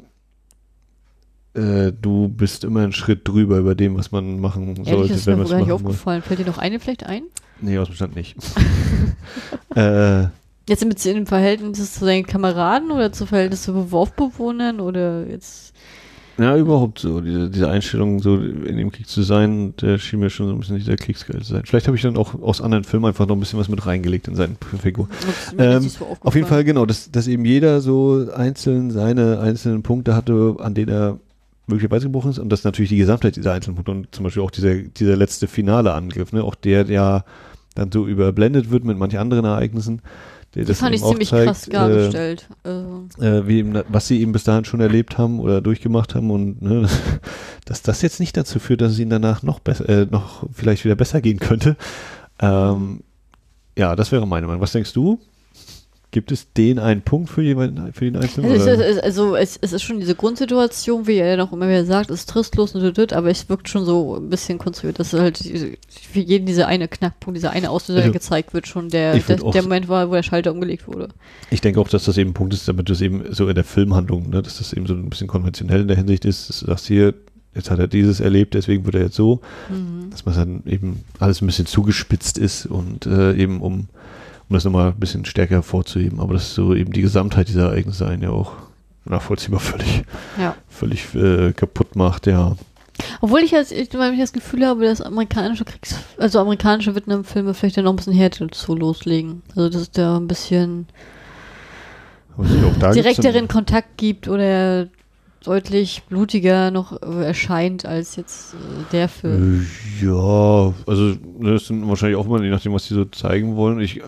äh, 1.54 1.92
du 1.92 2.28
bist 2.28 2.64
immer 2.64 2.82
einen 2.82 2.92
Schritt 2.92 3.26
drüber 3.26 3.58
über 3.58 3.74
dem, 3.74 3.96
was 3.96 4.12
man 4.12 4.38
machen 4.38 4.76
Ehrlich, 4.76 4.88
sollte. 4.88 5.08
Das 5.08 5.20
ist 5.20 5.26
mir 5.26 5.44
gar 5.44 5.58
nicht 5.60 5.72
aufgefallen. 5.72 6.22
Fällt 6.22 6.40
dir 6.40 6.46
noch 6.46 6.58
eine 6.58 6.78
vielleicht 6.80 7.06
ein? 7.06 7.22
Nee, 7.60 7.78
aus 7.78 7.88
dem 7.88 7.94
Stand 7.94 8.14
nicht. 8.14 8.36
äh, 9.74 10.24
jetzt 10.68 10.84
mit 10.84 11.04
in 11.06 11.14
dem 11.14 11.26
Verhältnis 11.26 11.94
zu 11.94 12.04
seinen 12.04 12.26
Kameraden 12.26 12.90
oder 12.90 13.10
zu 13.10 13.24
Verhältnis 13.26 13.62
zu 13.62 13.90
Wurfbewohnern 13.90 14.80
oder 14.80 15.26
jetzt 15.26 15.74
ja, 16.38 16.56
überhaupt 16.56 17.00
so. 17.00 17.20
Diese, 17.20 17.50
diese 17.50 17.68
Einstellung, 17.68 18.20
so 18.20 18.36
in 18.36 18.76
dem 18.76 18.92
Krieg 18.92 19.08
zu 19.08 19.22
sein, 19.22 19.74
der 19.80 19.98
schien 19.98 20.20
mir 20.20 20.30
schon 20.30 20.46
so 20.46 20.52
ein 20.52 20.58
bisschen 20.60 20.76
nicht 20.76 20.86
der 20.86 20.96
Kriegsgeil 20.96 21.42
zu 21.42 21.52
sein. 21.52 21.62
Vielleicht 21.64 21.86
habe 21.88 21.96
ich 21.96 22.02
dann 22.02 22.16
auch 22.16 22.40
aus 22.40 22.60
anderen 22.60 22.84
Filmen 22.84 23.06
einfach 23.06 23.26
noch 23.26 23.36
ein 23.36 23.40
bisschen 23.40 23.58
was 23.58 23.68
mit 23.68 23.84
reingelegt 23.86 24.28
in 24.28 24.36
seine 24.36 24.56
Figur. 24.80 25.08
Ähm, 25.58 25.90
auf 26.20 26.34
jeden 26.34 26.46
Fall, 26.46 26.62
genau, 26.64 26.86
dass, 26.86 27.10
dass 27.10 27.26
eben 27.26 27.44
jeder 27.44 27.80
so 27.80 28.26
einzeln 28.34 28.90
seine 28.90 29.40
einzelnen 29.40 29.82
Punkte 29.82 30.14
hatte, 30.14 30.56
an 30.60 30.74
denen 30.74 30.90
er 30.90 31.18
möglicherweise 31.66 32.06
gebrochen 32.06 32.30
ist 32.30 32.38
und 32.38 32.50
das 32.50 32.64
natürlich 32.64 32.88
die 32.88 32.96
Gesamtheit 32.96 33.36
dieser 33.36 33.52
einzelnen 33.52 33.76
Punkte 33.76 33.92
und 33.92 34.14
zum 34.14 34.24
Beispiel 34.24 34.42
auch 34.42 34.50
dieser, 34.50 34.76
dieser 34.76 35.16
letzte 35.16 35.48
finale 35.48 35.92
Angriff, 35.92 36.32
ne, 36.32 36.42
auch 36.42 36.54
der, 36.54 36.84
der 36.84 37.24
dann 37.74 37.92
so 37.92 38.06
überblendet 38.06 38.70
wird 38.70 38.84
mit 38.84 38.96
manchen 38.96 39.18
anderen 39.18 39.44
Ereignissen 39.44 40.02
der 40.54 40.64
das 40.64 40.78
fand 40.78 40.94
ich 40.94 41.02
ziemlich 41.02 41.28
zeigt, 41.28 41.46
krass 41.46 41.66
dargestellt. 41.66 42.48
Äh, 42.64 42.68
also. 42.68 43.06
äh, 43.20 43.46
wie 43.46 43.58
eben, 43.58 43.82
was 43.88 44.08
sie 44.08 44.20
eben 44.20 44.32
bis 44.32 44.44
dahin 44.44 44.64
schon 44.64 44.80
erlebt 44.80 45.18
haben 45.18 45.40
oder 45.40 45.60
durchgemacht 45.60 46.14
haben 46.14 46.30
und 46.30 46.62
ne, 46.62 46.88
dass 47.66 47.82
das 47.82 48.02
jetzt 48.02 48.20
nicht 48.20 48.36
dazu 48.36 48.58
führt, 48.58 48.80
dass 48.80 48.92
es 48.92 48.98
ihnen 48.98 49.10
danach 49.10 49.42
noch 49.42 49.60
besser, 49.60 49.88
äh, 49.88 50.06
noch 50.06 50.44
vielleicht 50.52 50.84
wieder 50.84 50.96
besser 50.96 51.20
gehen 51.20 51.38
könnte. 51.38 51.76
Ähm, 52.40 53.00
ja, 53.76 53.94
das 53.94 54.10
wäre 54.10 54.26
meine 54.26 54.46
Meinung. 54.46 54.60
Was 54.60 54.72
denkst 54.72 54.92
du? 54.92 55.20
Gibt 56.18 56.32
es 56.32 56.52
den 56.52 56.80
einen 56.80 57.02
Punkt 57.02 57.30
für, 57.30 57.42
jemanden, 57.42 57.92
für 57.92 58.04
den 58.04 58.16
Einzelnen? 58.16 58.50
Also, 58.50 58.70
es, 58.70 58.80
ist, 58.80 59.04
also 59.04 59.36
es, 59.36 59.56
es, 59.62 59.72
ist 59.72 59.84
schon 59.84 60.00
diese 60.00 60.16
Grundsituation, 60.16 61.06
wie 61.06 61.18
er 61.18 61.36
noch 61.36 61.52
immer 61.52 61.68
wieder 61.68 61.84
sagt, 61.84 62.10
ist 62.10 62.28
tristlos 62.28 62.74
und 62.74 63.12
aber 63.12 63.30
es 63.30 63.48
wirkt 63.48 63.68
schon 63.68 63.84
so 63.84 64.16
ein 64.16 64.28
bisschen 64.28 64.58
konstruiert, 64.58 64.98
dass 64.98 65.12
halt 65.12 65.38
für 65.38 66.18
jeden 66.18 66.44
dieser 66.44 66.66
eine 66.66 66.88
Knackpunkt, 66.88 67.36
dieser 67.36 67.52
eine 67.52 67.70
Auslöser 67.70 68.00
also, 68.00 68.12
gezeigt 68.12 68.52
wird, 68.52 68.66
schon 68.66 68.88
der, 68.88 69.16
der, 69.16 69.36
der, 69.36 69.62
Moment 69.62 69.88
war, 69.88 70.10
wo 70.10 70.14
der 70.14 70.24
Schalter 70.24 70.50
umgelegt 70.50 70.88
wurde. 70.88 71.10
Ich 71.52 71.60
denke 71.60 71.78
auch, 71.78 71.86
dass 71.86 72.04
das 72.06 72.18
eben 72.18 72.30
ein 72.30 72.34
Punkt 72.34 72.52
ist, 72.52 72.66
damit 72.66 72.90
das 72.90 73.00
eben 73.00 73.32
so 73.32 73.46
in 73.46 73.54
der 73.54 73.62
Filmhandlung, 73.62 74.28
ne, 74.28 74.42
dass 74.42 74.58
das 74.58 74.72
eben 74.72 74.88
so 74.88 74.94
ein 74.94 75.08
bisschen 75.08 75.28
konventionell 75.28 75.82
in 75.82 75.86
der 75.86 75.96
Hinsicht 75.96 76.24
ist, 76.24 76.48
dass 76.48 76.58
du 76.58 76.66
sagst 76.66 76.88
hier, 76.88 77.14
jetzt 77.54 77.70
hat 77.70 77.78
er 77.78 77.86
dieses 77.86 78.18
erlebt, 78.18 78.54
deswegen 78.54 78.84
wird 78.86 78.96
er 78.96 79.02
jetzt 79.02 79.14
so, 79.14 79.40
mhm. 79.68 80.10
dass 80.10 80.26
man 80.26 80.34
dann 80.34 80.62
eben 80.66 81.04
alles 81.20 81.42
ein 81.42 81.46
bisschen 81.46 81.66
zugespitzt 81.66 82.38
ist 82.38 82.66
und 82.66 83.06
äh, 83.06 83.34
eben 83.34 83.60
um 83.60 83.86
um 84.48 84.54
das 84.54 84.64
nochmal 84.64 84.88
ein 84.88 84.98
bisschen 84.98 85.24
stärker 85.24 85.56
hervorzuheben. 85.56 86.20
Aber 86.20 86.34
das 86.34 86.44
ist 86.44 86.54
so 86.54 86.74
eben 86.74 86.92
die 86.92 87.02
Gesamtheit 87.02 87.48
dieser 87.48 87.70
Ereignisse 87.70 88.06
einen 88.06 88.22
ja 88.22 88.30
auch 88.30 88.52
nachvollziehbar 89.04 89.60
völlig, 89.60 90.04
ja. 90.38 90.54
völlig 90.68 91.14
äh, 91.14 91.52
kaputt 91.52 91.96
macht, 91.96 92.26
ja. 92.26 92.56
Obwohl 93.20 93.40
ich 93.40 93.52
jetzt 93.52 93.72
ich, 93.72 93.92
weil 93.94 94.12
ich 94.12 94.20
das 94.20 94.32
Gefühl 94.32 94.66
habe, 94.66 94.84
dass 94.84 95.00
amerikanische 95.00 95.64
Kriegs-, 95.64 96.00
also 96.18 96.40
amerikanische 96.40 96.94
Vietnam-Filme 96.94 97.54
vielleicht 97.54 97.76
ja 97.76 97.82
noch 97.82 97.92
ein 97.92 97.96
bisschen 97.96 98.12
härter 98.12 98.48
zu 98.48 98.74
loslegen. 98.74 99.42
Also, 99.50 99.68
dass 99.68 99.82
es 99.82 99.90
da 99.92 100.16
ein 100.16 100.26
bisschen 100.26 100.86
direkteren 102.38 103.48
Kontakt 103.48 103.96
gibt 103.96 104.28
oder 104.28 104.88
deutlich 105.44 106.02
blutiger 106.08 106.70
noch 106.70 107.00
erscheint 107.02 107.86
als 107.86 108.16
jetzt 108.16 108.54
äh, 108.54 108.56
der 108.92 109.08
Film. 109.08 109.66
Ja, 110.02 110.74
also 110.86 111.14
das 111.40 111.68
sind 111.68 111.88
wahrscheinlich 111.88 112.18
auch 112.18 112.26
immer, 112.26 112.42
je 112.42 112.50
nachdem, 112.50 112.72
was 112.72 112.88
die 112.88 112.94
so 112.94 113.04
zeigen 113.04 113.56
wollen. 113.56 113.80
Ich 113.80 114.02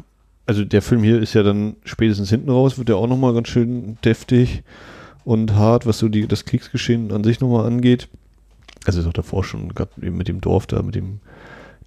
also 0.51 0.65
der 0.65 0.83
Film 0.83 1.05
hier 1.05 1.23
ist 1.23 1.35
ja 1.35 1.45
dann 1.45 1.77
spätestens 1.85 2.29
hinten 2.29 2.51
raus, 2.51 2.77
wird 2.77 2.89
ja 2.89 2.97
auch 2.97 3.07
nochmal 3.07 3.33
ganz 3.35 3.47
schön 3.47 3.99
deftig 4.05 4.65
und 5.25 5.55
hart, 5.55 5.87
was 5.87 6.01
so 6.01 6.09
die, 6.09 6.27
das 6.27 6.45
Kriegsgeschehen 6.45 7.13
an 7.13 7.23
sich 7.23 7.39
nochmal 7.39 7.67
angeht. 7.67 8.09
Also 8.85 8.99
ist 8.99 9.07
auch 9.07 9.13
davor 9.13 9.45
schon, 9.45 9.73
gerade 9.77 9.93
eben 10.03 10.17
mit 10.17 10.27
dem 10.27 10.41
Dorf 10.41 10.67
da, 10.67 10.83
mit 10.83 10.97
dem 10.97 11.21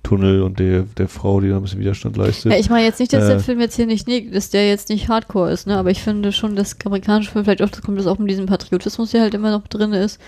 Tunnel 0.01 0.43
und 0.43 0.59
der, 0.59 0.83
der 0.83 1.09
Frau, 1.09 1.41
die 1.41 1.49
da 1.49 1.57
ein 1.57 1.61
bisschen 1.61 1.81
Widerstand 1.81 2.15
leistet. 2.15 2.53
Ja, 2.53 2.57
ich 2.57 2.69
meine 2.69 2.85
jetzt 2.85 3.01
nicht, 3.01 3.11
dass 3.11 3.25
äh, 3.25 3.31
der 3.31 3.39
Film 3.41 3.59
jetzt 3.59 3.75
hier 3.75 3.85
nicht, 3.85 4.07
dass 4.33 4.49
der 4.49 4.69
jetzt 4.69 4.87
nicht 4.87 5.09
hardcore 5.09 5.51
ist, 5.51 5.67
ne, 5.67 5.75
aber 5.75 5.91
ich 5.91 6.01
finde 6.01 6.31
schon, 6.31 6.55
dass 6.55 6.77
amerikanische 6.85 7.31
Film 7.31 7.43
vielleicht 7.43 7.61
oft 7.61 7.81
kommt 7.81 7.99
das 7.99 8.07
auch 8.07 8.17
mit 8.17 8.29
diesem 8.29 8.45
Patriotismus, 8.45 9.11
der 9.11 9.23
halt 9.23 9.33
immer 9.33 9.51
noch 9.51 9.67
drin 9.67 9.91
ist, 9.91 10.21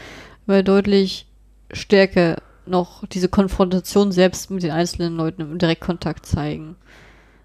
weil 0.45 0.62
deutlich 0.62 1.26
stärker 1.72 2.41
noch 2.66 3.07
diese 3.07 3.30
Konfrontation 3.30 4.12
selbst 4.12 4.52
mit 4.52 4.64
den 4.64 4.72
einzelnen 4.72 5.16
Leuten 5.16 5.41
im 5.41 5.57
Direktkontakt 5.57 6.26
zeigen. 6.26 6.76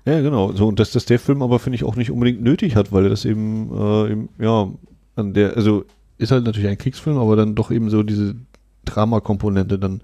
Ja, 0.04 0.20
genau. 0.20 0.52
So, 0.52 0.66
und 0.66 0.80
dass 0.80 0.92
das 0.92 1.04
der 1.04 1.18
Film 1.18 1.42
aber, 1.42 1.58
finde 1.58 1.76
ich, 1.76 1.84
auch 1.84 1.96
nicht 1.96 2.10
unbedingt 2.10 2.42
nötig 2.42 2.74
hat, 2.76 2.92
weil 2.92 3.04
er 3.04 3.10
das 3.10 3.24
eben, 3.24 3.70
äh, 3.76 4.12
eben, 4.12 4.28
ja, 4.38 4.68
an 5.16 5.34
der, 5.34 5.56
also 5.56 5.84
ist 6.18 6.32
halt 6.32 6.44
natürlich 6.44 6.68
ein 6.68 6.78
Kriegsfilm, 6.78 7.18
aber 7.18 7.36
dann 7.36 7.54
doch 7.54 7.70
eben 7.70 7.90
so 7.90 8.02
diese 8.02 8.34
Dramakomponente 8.84 9.78
dann 9.78 10.00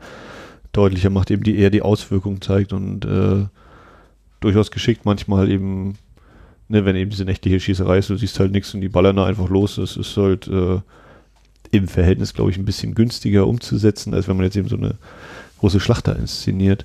deutlicher 0.73 1.11
macht, 1.11 1.31
eben 1.31 1.43
die 1.43 1.57
eher 1.57 1.71
die 1.71 1.83
Auswirkungen 1.83 2.41
zeigt 2.43 2.73
und 2.73 3.05
äh, 3.05 3.47
durchaus 4.41 4.71
geschickt 4.71 5.05
manchmal 5.05 5.51
eben, 5.51 5.97
ne, 6.69 6.85
wenn 6.85 6.97
eben 6.97 7.11
diese 7.11 7.25
nächtliche 7.25 7.61
Schießerei 7.61 7.99
ist, 7.99 8.11
du 8.11 8.17
siehst 8.17 8.39
halt 8.39 8.53
nichts 8.53 8.75
und 8.75 8.83
die 8.83 8.89
ballern 8.89 9.17
da 9.17 9.25
einfach 9.27 9.49
los. 9.49 9.77
Das 9.77 9.97
ist 9.97 10.17
halt 10.17 10.47
äh, 10.49 10.81
im 11.71 11.89
Verhältnis, 11.89 12.35
glaube 12.35 12.51
ich, 12.51 12.59
ein 12.59 12.65
bisschen 12.65 12.95
günstiger 12.95 13.47
umzusetzen, 13.47 14.15
als 14.15 14.29
wenn 14.29 14.37
man 14.37 14.45
jetzt 14.45 14.57
eben 14.57 14.69
so 14.69 14.77
eine 14.77 14.97
große 15.59 15.81
Schlacht 15.81 16.07
da 16.07 16.13
inszeniert. 16.13 16.85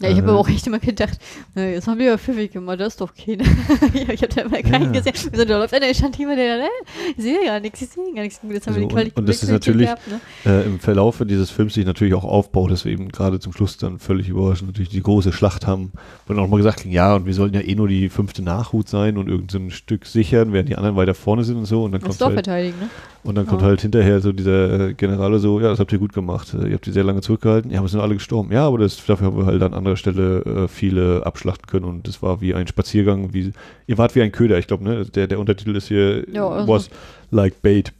Ja, 0.00 0.10
ich 0.10 0.18
habe 0.18 0.28
aber 0.30 0.38
auch 0.38 0.48
echt 0.48 0.66
immer 0.66 0.78
gedacht, 0.78 1.18
na, 1.54 1.66
jetzt 1.68 1.86
haben 1.88 1.98
wir 1.98 2.06
ja 2.06 2.18
pfiffig 2.18 2.52
gemacht, 2.52 2.78
das 2.80 2.88
ist 2.94 3.00
doch 3.00 3.12
keiner. 3.14 3.44
ich 3.94 4.22
habe 4.22 4.34
da 4.34 4.42
immer 4.42 4.62
keinen 4.62 4.94
Ja. 4.94 5.00
gesehen. 5.00 5.12
Wieso, 5.32 5.44
da 5.44 5.58
läuft 5.58 5.74
einer, 5.74 5.92
stand 5.94 6.16
jemand, 6.18 6.38
der, 6.38 6.58
ne? 6.58 6.68
Ich 7.16 7.22
sehe 7.24 7.44
ja 7.44 7.58
nichts, 7.60 7.82
ich 7.82 7.88
sehe 7.90 8.14
gar 8.14 8.22
nichts. 8.22 8.40
Jetzt 8.48 8.66
haben 8.66 8.74
wir 8.76 8.82
Also, 8.82 8.88
die 8.88 8.94
Qualität 8.94 9.16
und 9.18 9.28
das 9.28 9.42
ist 9.42 9.50
natürlich- 9.50 9.86
gehabt, 9.86 10.02
ne? 10.08 10.20
äh, 10.46 10.64
im 10.66 10.78
Verlaufe 10.80 11.26
dieses 11.26 11.50
Films 11.50 11.74
sich 11.74 11.84
natürlich 11.84 12.14
auch 12.14 12.24
aufbaut, 12.24 12.70
dass 12.70 12.84
wir 12.84 12.92
eben 12.92 13.08
gerade 13.08 13.40
zum 13.40 13.52
Schluss 13.52 13.76
dann 13.76 13.98
völlig 13.98 14.28
überraschend 14.28 14.68
natürlich 14.68 14.88
die 14.90 15.02
große 15.02 15.32
Schlacht 15.32 15.66
haben. 15.66 15.92
Und 16.26 16.36
dann 16.36 16.38
auch 16.44 16.48
mal 16.48 16.56
gesagt, 16.58 16.84
ja, 16.84 17.14
und 17.16 17.26
wir 17.26 17.34
sollten 17.34 17.54
ja 17.56 17.62
eh 17.62 17.74
nur 17.74 17.88
die 17.88 18.08
fünfte 18.08 18.42
Nachhut 18.42 18.88
sein 18.88 19.16
und 19.18 19.28
irgendein 19.28 19.48
so 19.48 19.58
ein 19.58 19.70
Stück 19.70 20.06
sichern, 20.06 20.52
während 20.52 20.68
die 20.68 20.76
anderen 20.76 20.96
weiter 20.96 21.14
vorne 21.14 21.44
sind 21.44 21.56
und 21.56 21.64
so. 21.64 21.84
Und 21.84 21.92
dann 21.92 22.00
Das 22.00 22.08
kommt 22.10 22.20
Dorf 22.20 22.34
halt, 22.34 22.44
verteidigen, 22.46 22.78
ne? 22.78 22.88
und 23.24 23.34
dann 23.34 23.46
kommt 23.46 23.62
Ja. 23.62 23.68
halt 23.68 23.80
hinterher 23.80 24.20
so 24.20 24.32
dieser 24.32 24.88
äh, 24.88 24.94
Generale 24.94 25.38
so, 25.38 25.60
ja, 25.60 25.68
das 25.68 25.78
habt 25.80 25.92
ihr 25.92 25.98
gut 25.98 26.12
gemacht. 26.12 26.54
Äh, 26.54 26.68
Ihr 26.68 26.74
habt 26.74 26.86
die 26.86 26.92
sehr 26.92 27.04
lange 27.04 27.20
zurückgehalten. 27.20 27.70
Ja, 27.70 27.78
aber 27.78 27.86
es 27.86 27.92
sind 27.92 28.00
alle 28.00 28.14
gestorben. 28.14 28.52
Ja, 28.52 28.66
aber 28.66 28.78
das, 28.78 29.04
dafür 29.06 29.26
haben 29.28 29.36
wir 29.38 29.46
halt 29.46 29.62
an 29.62 29.74
anderer 29.88 29.96
Stelle 29.96 30.40
äh, 30.64 30.68
viele 30.68 31.24
abschlachten 31.26 31.66
können 31.66 31.84
und 31.84 32.06
das 32.06 32.22
war 32.22 32.40
wie 32.40 32.54
ein 32.54 32.66
Spaziergang, 32.66 33.32
wie 33.32 33.52
ihr 33.86 33.98
wart 33.98 34.14
wie 34.14 34.22
ein 34.22 34.32
Köder. 34.32 34.58
Ich 34.58 34.66
glaube, 34.66 34.84
ne, 34.84 35.04
der, 35.06 35.26
der 35.26 35.38
Untertitel 35.40 35.74
ist 35.76 35.88
hier 35.88 36.28
Ja, 36.32 36.48
also- 36.48 36.68
was 36.72 36.90
like 37.30 37.60
bait, 37.62 37.92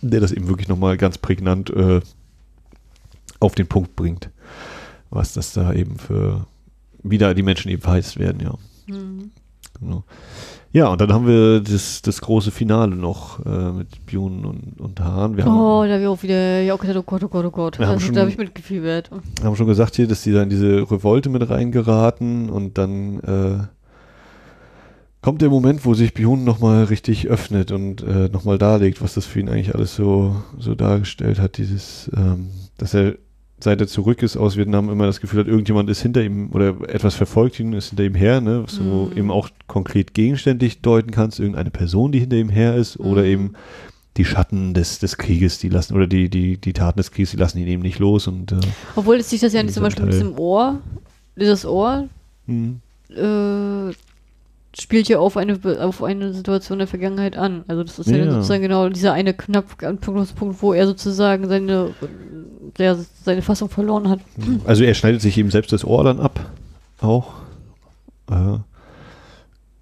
der 0.00 0.20
das 0.20 0.32
eben 0.32 0.48
wirklich 0.48 0.68
nochmal 0.68 0.96
ganz 0.96 1.18
prägnant 1.18 1.70
äh, 1.70 2.00
auf 3.40 3.54
den 3.54 3.66
Punkt 3.66 3.96
bringt, 3.96 4.30
was 5.10 5.34
das 5.34 5.52
da 5.52 5.72
eben 5.72 5.98
für 5.98 6.46
wieder 7.02 7.34
die 7.34 7.42
Menschen 7.42 7.70
eben 7.70 7.82
verheizt 7.82 8.18
werden, 8.18 8.40
ja. 8.40 8.54
Mhm. 8.86 9.30
Genau. 9.80 10.04
Ja, 10.76 10.88
und 10.88 11.00
dann 11.00 11.12
haben 11.12 11.26
wir 11.28 11.60
das, 11.60 12.02
das 12.02 12.20
große 12.20 12.50
Finale 12.50 12.96
noch 12.96 13.38
äh, 13.46 13.70
mit 13.70 14.04
Björn 14.06 14.44
und, 14.44 14.80
und 14.80 14.98
Hahn. 14.98 15.36
Wir 15.36 15.44
haben, 15.44 15.56
Oh, 15.56 15.84
da 15.84 15.92
habe 15.92 16.02
ich 16.02 16.08
auch 16.08 16.20
wieder, 16.24 16.62
ja, 16.62 16.74
auch 16.74 16.80
gedacht, 16.80 16.96
oh 16.96 17.02
Gott, 17.06 17.22
oh 17.22 17.28
Gott, 17.28 17.44
oh 17.44 17.50
Gott. 17.52 17.78
Wir 17.78 17.86
haben 17.86 17.94
Also, 17.94 18.06
schon- 18.06 18.14
da 18.16 18.22
habe 18.22 18.30
ich 18.30 18.38
mitgefiebert. 18.38 19.08
haben 19.44 19.54
schon 19.54 19.68
gesagt 19.68 19.94
hier, 19.94 20.08
dass 20.08 20.22
die 20.22 20.32
da 20.32 20.42
in 20.42 20.50
diese 20.50 20.90
Revolte 20.90 21.28
mit 21.30 21.48
reingeraten 21.48 22.50
und 22.50 22.76
dann 22.76 23.20
äh, 23.20 23.58
kommt 25.22 25.42
der 25.42 25.48
Moment, 25.48 25.84
wo 25.84 25.94
sich 25.94 26.12
Björn 26.12 26.42
nochmal 26.42 26.82
richtig 26.84 27.28
öffnet 27.28 27.70
und 27.70 28.02
äh, 28.02 28.28
nochmal 28.30 28.58
darlegt, 28.58 29.00
was 29.00 29.14
das 29.14 29.26
für 29.26 29.38
ihn 29.38 29.48
eigentlich 29.48 29.76
alles 29.76 29.94
so, 29.94 30.34
so 30.58 30.74
dargestellt 30.74 31.38
hat. 31.38 31.56
Dieses, 31.56 32.10
ähm, 32.16 32.48
dass 32.78 32.94
er 32.94 33.14
seit 33.60 33.80
er 33.80 33.86
zurück 33.86 34.22
ist 34.22 34.36
aus 34.36 34.56
Vietnam 34.56 34.90
immer 34.90 35.06
das 35.06 35.20
Gefühl 35.20 35.40
hat, 35.40 35.46
irgendjemand 35.46 35.88
ist 35.88 36.02
hinter 36.02 36.22
ihm 36.22 36.50
oder 36.52 36.76
etwas 36.88 37.14
verfolgt 37.14 37.58
ihn, 37.60 37.72
ist 37.72 37.88
hinter 37.90 38.04
ihm 38.04 38.14
her, 38.14 38.40
ne? 38.40 38.64
was 38.64 38.76
du 38.76 38.82
Mhm. 39.10 39.16
eben 39.16 39.30
auch 39.30 39.48
konkret 39.66 40.12
gegenständlich 40.14 40.80
deuten 40.82 41.10
kannst, 41.12 41.38
irgendeine 41.40 41.70
Person, 41.70 42.12
die 42.12 42.20
hinter 42.20 42.36
ihm 42.36 42.48
her 42.50 42.74
ist 42.76 42.98
oder 43.00 43.22
Mhm. 43.22 43.28
eben 43.28 43.52
die 44.16 44.24
Schatten 44.24 44.74
des, 44.74 44.98
des 45.00 45.16
Krieges, 45.18 45.58
die 45.58 45.68
lassen, 45.68 45.94
oder 45.94 46.06
die, 46.06 46.28
die, 46.28 46.56
die 46.58 46.72
Taten 46.72 46.98
des 46.98 47.10
Krieges, 47.10 47.32
die 47.32 47.36
lassen 47.36 47.58
ihn 47.58 47.66
eben 47.66 47.82
nicht 47.82 47.98
los 47.98 48.26
und 48.28 48.52
äh, 48.52 48.56
Obwohl 48.96 49.16
es 49.16 49.30
sich 49.30 49.40
das 49.40 49.52
ja 49.52 49.62
nicht 49.62 49.74
zum 49.74 49.82
Beispiel 49.82 50.04
mit 50.04 50.12
Teil. 50.14 50.20
diesem 50.22 50.38
Ohr, 50.38 50.80
dieses 51.36 51.64
Ohr, 51.66 52.08
hm. 52.46 52.80
äh, 53.10 53.92
spielt 54.80 55.08
ja 55.08 55.18
auf 55.18 55.36
eine, 55.36 55.58
auf 55.80 56.02
eine 56.02 56.32
Situation 56.32 56.78
der 56.78 56.86
Vergangenheit 56.88 57.36
an. 57.36 57.64
Also 57.68 57.84
das 57.84 57.98
ist 57.98 58.08
ja, 58.08 58.18
Ja. 58.18 58.30
sozusagen 58.30 58.62
genau 58.62 58.88
dieser 58.88 59.12
eine 59.12 59.34
knapp 59.34 59.76
Punkt, 60.00 60.62
wo 60.62 60.72
er 60.72 60.86
sozusagen 60.86 61.48
seine, 61.48 61.90
der, 62.78 62.98
seine 63.22 63.42
Fassung 63.42 63.68
verloren 63.68 64.08
hat. 64.08 64.20
Also 64.64 64.84
er 64.84 64.94
schneidet 64.94 65.20
sich 65.22 65.38
eben 65.38 65.50
selbst 65.50 65.72
das 65.72 65.84
Ohr 65.84 66.04
dann 66.04 66.20
ab, 66.20 66.40
auch. 67.00 67.34
Äh, 68.30 68.58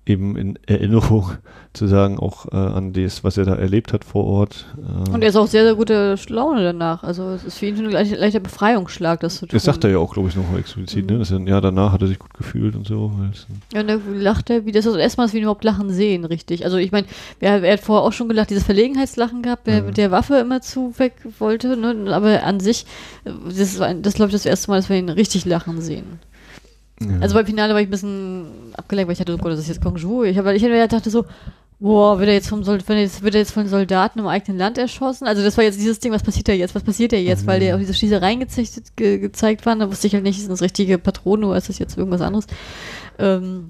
eben 0.04 0.36
in 0.36 0.58
Erinnerung 0.66 1.30
zu 1.74 1.86
sagen, 1.86 2.18
auch 2.18 2.46
äh, 2.52 2.56
an 2.56 2.92
das, 2.92 3.22
was 3.24 3.36
er 3.38 3.44
da 3.44 3.54
erlebt 3.54 3.92
hat 3.92 4.04
vor 4.04 4.24
Ort. 4.24 4.66
Äh, 4.76 5.10
Und 5.10 5.22
er 5.22 5.28
ist 5.28 5.36
auch 5.36 5.46
sehr, 5.46 5.62
sehr 5.64 5.74
gute 5.76 6.16
Laune 6.28 6.62
danach. 6.64 7.02
Also 7.04 7.28
es 7.30 7.44
ist 7.44 7.58
für 7.58 7.66
ihn 7.66 7.76
schon 7.76 7.86
ein 7.86 7.92
leicht- 7.92 8.18
leichter 8.18 8.40
Befreiungsschlag, 8.40 9.20
das 9.20 9.36
zu 9.36 9.46
tun. 9.46 9.50
das 9.52 9.62
sagt 9.62 9.84
er 9.84 9.90
ja 9.90 9.98
auch, 9.98 10.12
glaube 10.12 10.28
ich, 10.28 10.36
noch 10.36 10.44
explizit, 10.58 11.06
Mhm. 11.06 11.12
ne? 11.12 11.18
Dass 11.20 11.30
er, 11.30 11.38
ja, 11.40 11.60
danach 11.60 11.92
hat 11.92 12.02
er 12.02 12.08
sich 12.08 12.18
gut 12.18 12.34
gefühlt 12.34 12.74
und 12.74 12.86
so. 12.86 13.12
Ja, 13.72 13.80
und 13.80 13.88
dann 13.88 14.20
lacht 14.20 14.50
er, 14.50 14.66
wie 14.66 14.72
das 14.72 14.84
ist 14.86 14.92
das 14.94 15.00
erste 15.00 15.18
Mal, 15.20 15.24
dass 15.26 15.32
wir 15.34 15.38
ihn 15.40 15.44
überhaupt 15.44 15.64
lachen 15.64 15.88
sehen, 15.90 16.24
richtig. 16.24 16.64
Also 16.64 16.76
ich 16.78 16.90
meine, 16.92 17.06
er, 17.40 17.62
er 17.62 17.72
hat 17.74 17.80
vorher 17.80 18.04
auch 18.04 18.12
schon 18.12 18.28
gelacht, 18.28 18.50
dieses 18.50 18.64
Verlegenheitslachen 18.64 19.40
gehabt, 19.42 19.66
der 19.66 19.80
Mhm. 19.82 19.86
mit 19.86 19.96
der 19.96 20.10
Waffe 20.10 20.34
immer 20.38 20.60
zu 20.62 20.92
weg 20.98 21.14
wollte, 21.38 21.76
ne? 21.76 22.12
aber 22.12 22.42
an 22.42 22.58
sich, 22.60 22.86
äh, 23.24 23.30
das 23.56 23.78
war, 23.78 23.94
das 23.94 24.14
glaube 24.14 24.28
ich 24.30 24.32
das 24.34 24.46
erste 24.46 24.70
Mal, 24.70 24.76
dass 24.78 24.88
wir 24.88 24.96
ihn 24.96 25.08
richtig 25.08 25.44
lachen 25.46 25.80
sehen. 25.80 26.18
Ja. 27.10 27.20
Also 27.20 27.34
beim 27.34 27.46
Finale 27.46 27.74
war 27.74 27.80
ich 27.80 27.88
ein 27.88 27.90
bisschen 27.90 28.46
abgelenkt, 28.74 29.08
weil 29.08 29.12
ich 29.12 29.18
dachte, 29.18 29.34
oh 29.34 29.38
Gott, 29.38 29.52
das 29.52 29.60
ist 29.60 29.68
jetzt 29.68 29.82
Kung 29.82 29.96
Fu. 29.96 30.24
Ich, 30.24 30.36
hab, 30.38 30.44
weil 30.44 30.56
ich 30.56 30.62
mir 30.62 30.88
dachte 30.88 31.10
so, 31.10 31.24
boah, 31.82 32.18
wird 32.18 32.28
er 32.28 32.34
jetzt 32.34 32.48
vom 32.48 32.62
Sold 32.62 32.88
wird 32.88 32.96
er 32.96 33.02
jetzt, 33.02 33.22
wird 33.22 33.34
er 33.34 33.40
jetzt 33.40 33.52
von 33.52 33.66
Soldaten 33.66 34.20
im 34.20 34.26
eigenen 34.26 34.56
Land 34.56 34.78
erschossen? 34.78 35.26
Also 35.26 35.42
das 35.42 35.56
war 35.56 35.64
jetzt 35.64 35.80
dieses 35.80 35.98
Ding, 35.98 36.12
was 36.12 36.22
passiert 36.22 36.48
da 36.48 36.52
jetzt? 36.52 36.74
Was 36.74 36.84
passiert 36.84 37.12
da 37.12 37.16
jetzt? 37.16 37.42
Mhm. 37.42 37.46
Weil 37.48 37.60
der 37.60 37.74
auch 37.74 37.80
diese 37.80 37.94
Schießereien 37.94 38.46
ge, 38.96 39.18
gezeigt 39.18 39.66
waren, 39.66 39.80
da 39.80 39.90
wusste 39.90 40.06
ich 40.06 40.14
halt 40.14 40.22
nicht, 40.22 40.38
ist 40.38 40.48
das 40.48 40.62
richtige 40.62 40.98
Patronen 40.98 41.44
oder 41.44 41.58
ist 41.58 41.68
das 41.68 41.78
jetzt 41.78 41.98
irgendwas 41.98 42.20
anderes? 42.20 42.46
Ähm, 43.18 43.68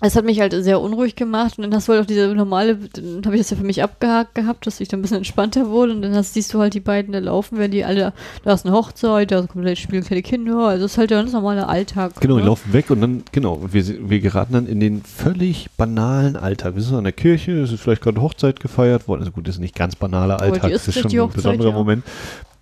es 0.00 0.14
hat 0.14 0.24
mich 0.24 0.38
halt 0.38 0.52
sehr 0.52 0.80
unruhig 0.80 1.16
gemacht 1.16 1.58
und 1.58 1.64
dann 1.64 1.74
hast 1.74 1.88
du 1.88 1.92
halt 1.92 2.02
auch 2.02 2.06
diese 2.06 2.28
normale, 2.28 2.76
dann 2.76 3.22
habe 3.24 3.34
ich 3.34 3.40
das 3.40 3.50
ja 3.50 3.56
für 3.56 3.64
mich 3.64 3.82
abgehakt 3.82 4.36
gehabt, 4.36 4.64
dass 4.66 4.80
ich 4.80 4.86
dann 4.86 5.00
ein 5.00 5.02
bisschen 5.02 5.16
entspannter 5.18 5.70
wurde 5.70 5.92
und 5.92 6.02
dann 6.02 6.14
hast, 6.14 6.34
siehst 6.34 6.54
du 6.54 6.60
halt 6.60 6.74
die 6.74 6.80
beiden 6.80 7.12
da 7.12 7.18
laufen, 7.18 7.58
wenn 7.58 7.72
die 7.72 7.84
alle, 7.84 8.12
da 8.44 8.52
ist 8.52 8.64
eine 8.64 8.76
Hochzeit, 8.76 9.32
da 9.32 9.42
kommen 9.42 9.64
vielleicht 9.64 9.82
spielen 9.82 10.04
kleine 10.04 10.22
Kinder, 10.22 10.68
also 10.68 10.84
es 10.84 10.92
ist 10.92 10.98
halt 10.98 11.10
der 11.10 11.18
ganz 11.18 11.32
normale 11.32 11.66
Alltag. 11.66 12.20
Genau, 12.20 12.36
die 12.36 12.42
ne? 12.42 12.46
laufen 12.46 12.72
weg 12.72 12.90
und 12.90 13.00
dann, 13.00 13.24
genau, 13.32 13.60
wir, 13.72 14.08
wir 14.08 14.20
geraten 14.20 14.52
dann 14.52 14.66
in 14.66 14.78
den 14.78 15.02
völlig 15.02 15.68
banalen 15.76 16.36
Alltag. 16.36 16.76
Wir 16.76 16.82
sind 16.82 16.96
an 16.96 17.04
der 17.04 17.12
Kirche, 17.12 17.60
es 17.60 17.72
ist 17.72 17.80
vielleicht 17.80 18.02
gerade 18.02 18.20
Hochzeit 18.20 18.60
gefeiert 18.60 19.08
worden. 19.08 19.22
Also 19.22 19.32
gut, 19.32 19.48
das 19.48 19.56
ist 19.56 19.60
nicht 19.60 19.74
ganz 19.74 19.96
banaler 19.96 20.36
die 20.36 20.44
Alltag, 20.44 20.70
ist 20.70 20.86
das 20.86 20.94
ist 20.94 21.02
schon 21.02 21.10
die 21.10 21.18
ein 21.18 21.24
Hochzeit, 21.24 21.36
besonderer 21.42 21.70
ja. 21.70 21.74
Moment. 21.74 22.04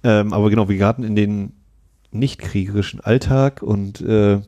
Ähm, 0.05 0.33
aber 0.33 0.49
genau, 0.49 0.71
wir 0.71 0.77
geraten 0.79 1.05
in 1.05 1.17
den 1.17 1.53
nicht 2.13 2.39
kriegerischen 2.39 3.01
Alltag 3.01 3.63
und 3.63 4.01
äh, 4.01 4.41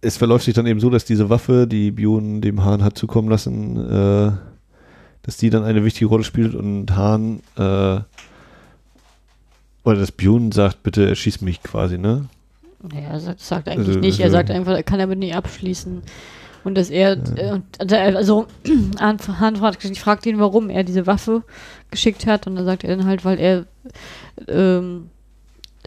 es 0.00 0.16
verläuft 0.16 0.44
sich 0.44 0.54
dann 0.54 0.66
eben 0.66 0.80
so, 0.80 0.90
dass 0.90 1.04
diese 1.04 1.28
Waffe, 1.30 1.66
die 1.66 1.90
Bjorn 1.90 2.40
dem 2.40 2.64
Hahn 2.64 2.82
hat 2.84 2.96
zukommen 2.96 3.28
lassen, 3.28 3.76
äh, 3.76 4.32
dass 5.22 5.36
die 5.36 5.50
dann 5.50 5.64
eine 5.64 5.84
wichtige 5.84 6.06
Rolle 6.06 6.24
spielt 6.24 6.54
und 6.54 6.94
Hahn 6.94 7.40
äh, 7.56 8.00
oder 9.84 10.00
dass 10.00 10.12
Bjorn 10.12 10.52
sagt, 10.52 10.82
bitte 10.82 11.08
erschieß 11.08 11.40
mich 11.40 11.62
quasi, 11.62 11.98
ne? 11.98 12.26
Naja, 12.92 13.08
er 13.08 13.20
sagt, 13.20 13.40
sagt 13.40 13.68
eigentlich 13.68 13.88
Also- 13.88 14.00
nicht. 14.00 14.20
Er 14.20 14.26
also- 14.26 14.36
sagt 14.36 14.50
einfach, 14.50 14.72
er 14.72 14.82
kann 14.82 14.98
damit 14.98 15.18
nicht 15.18 15.34
abschließen. 15.34 16.02
Und 16.64 16.74
dass 16.76 16.90
er, 16.90 17.12
äh, 17.36 17.52
und, 17.52 17.92
also, 17.92 18.46
Hahn 19.00 19.18
Hahn 19.40 19.56
fragt, 19.56 19.82
fragt 19.98 20.26
ihn, 20.26 20.38
warum 20.38 20.70
er 20.70 20.84
diese 20.84 21.06
Waffe 21.06 21.42
geschickt 21.90 22.26
hat. 22.26 22.46
Und 22.46 22.56
dann 22.56 22.64
sagt 22.64 22.84
er 22.84 22.96
dann 22.96 23.06
halt, 23.06 23.24
weil 23.24 23.38
er, 23.38 23.64
ähm, 24.48 25.08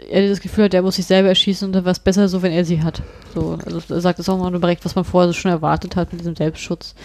er 0.10 0.28
das 0.28 0.42
Gefühl 0.42 0.66
hat, 0.66 0.74
er 0.74 0.82
muss 0.82 0.96
sich 0.96 1.06
selber 1.06 1.30
erschießen 1.30 1.68
und 1.68 1.74
dann 1.74 1.86
war 1.86 1.92
es 1.92 2.00
besser 2.00 2.28
so, 2.28 2.42
wenn 2.42 2.52
er 2.52 2.66
sie 2.66 2.82
hat. 2.82 3.02
So, 3.34 3.58
also 3.66 3.82
er 3.94 4.02
sagt 4.02 4.20
es 4.20 4.30
auch 4.30 4.38
mal 4.38 4.52
direkt, 4.52 4.86
was 4.86 4.96
man 4.96 5.06
vorher 5.06 5.28
so 5.28 5.34
schon 5.34 5.52
erwartet 5.52 5.96
hat 5.96 6.12
mit 6.12 6.22
diesem 6.22 6.36
Selbstschutz. 6.36 6.96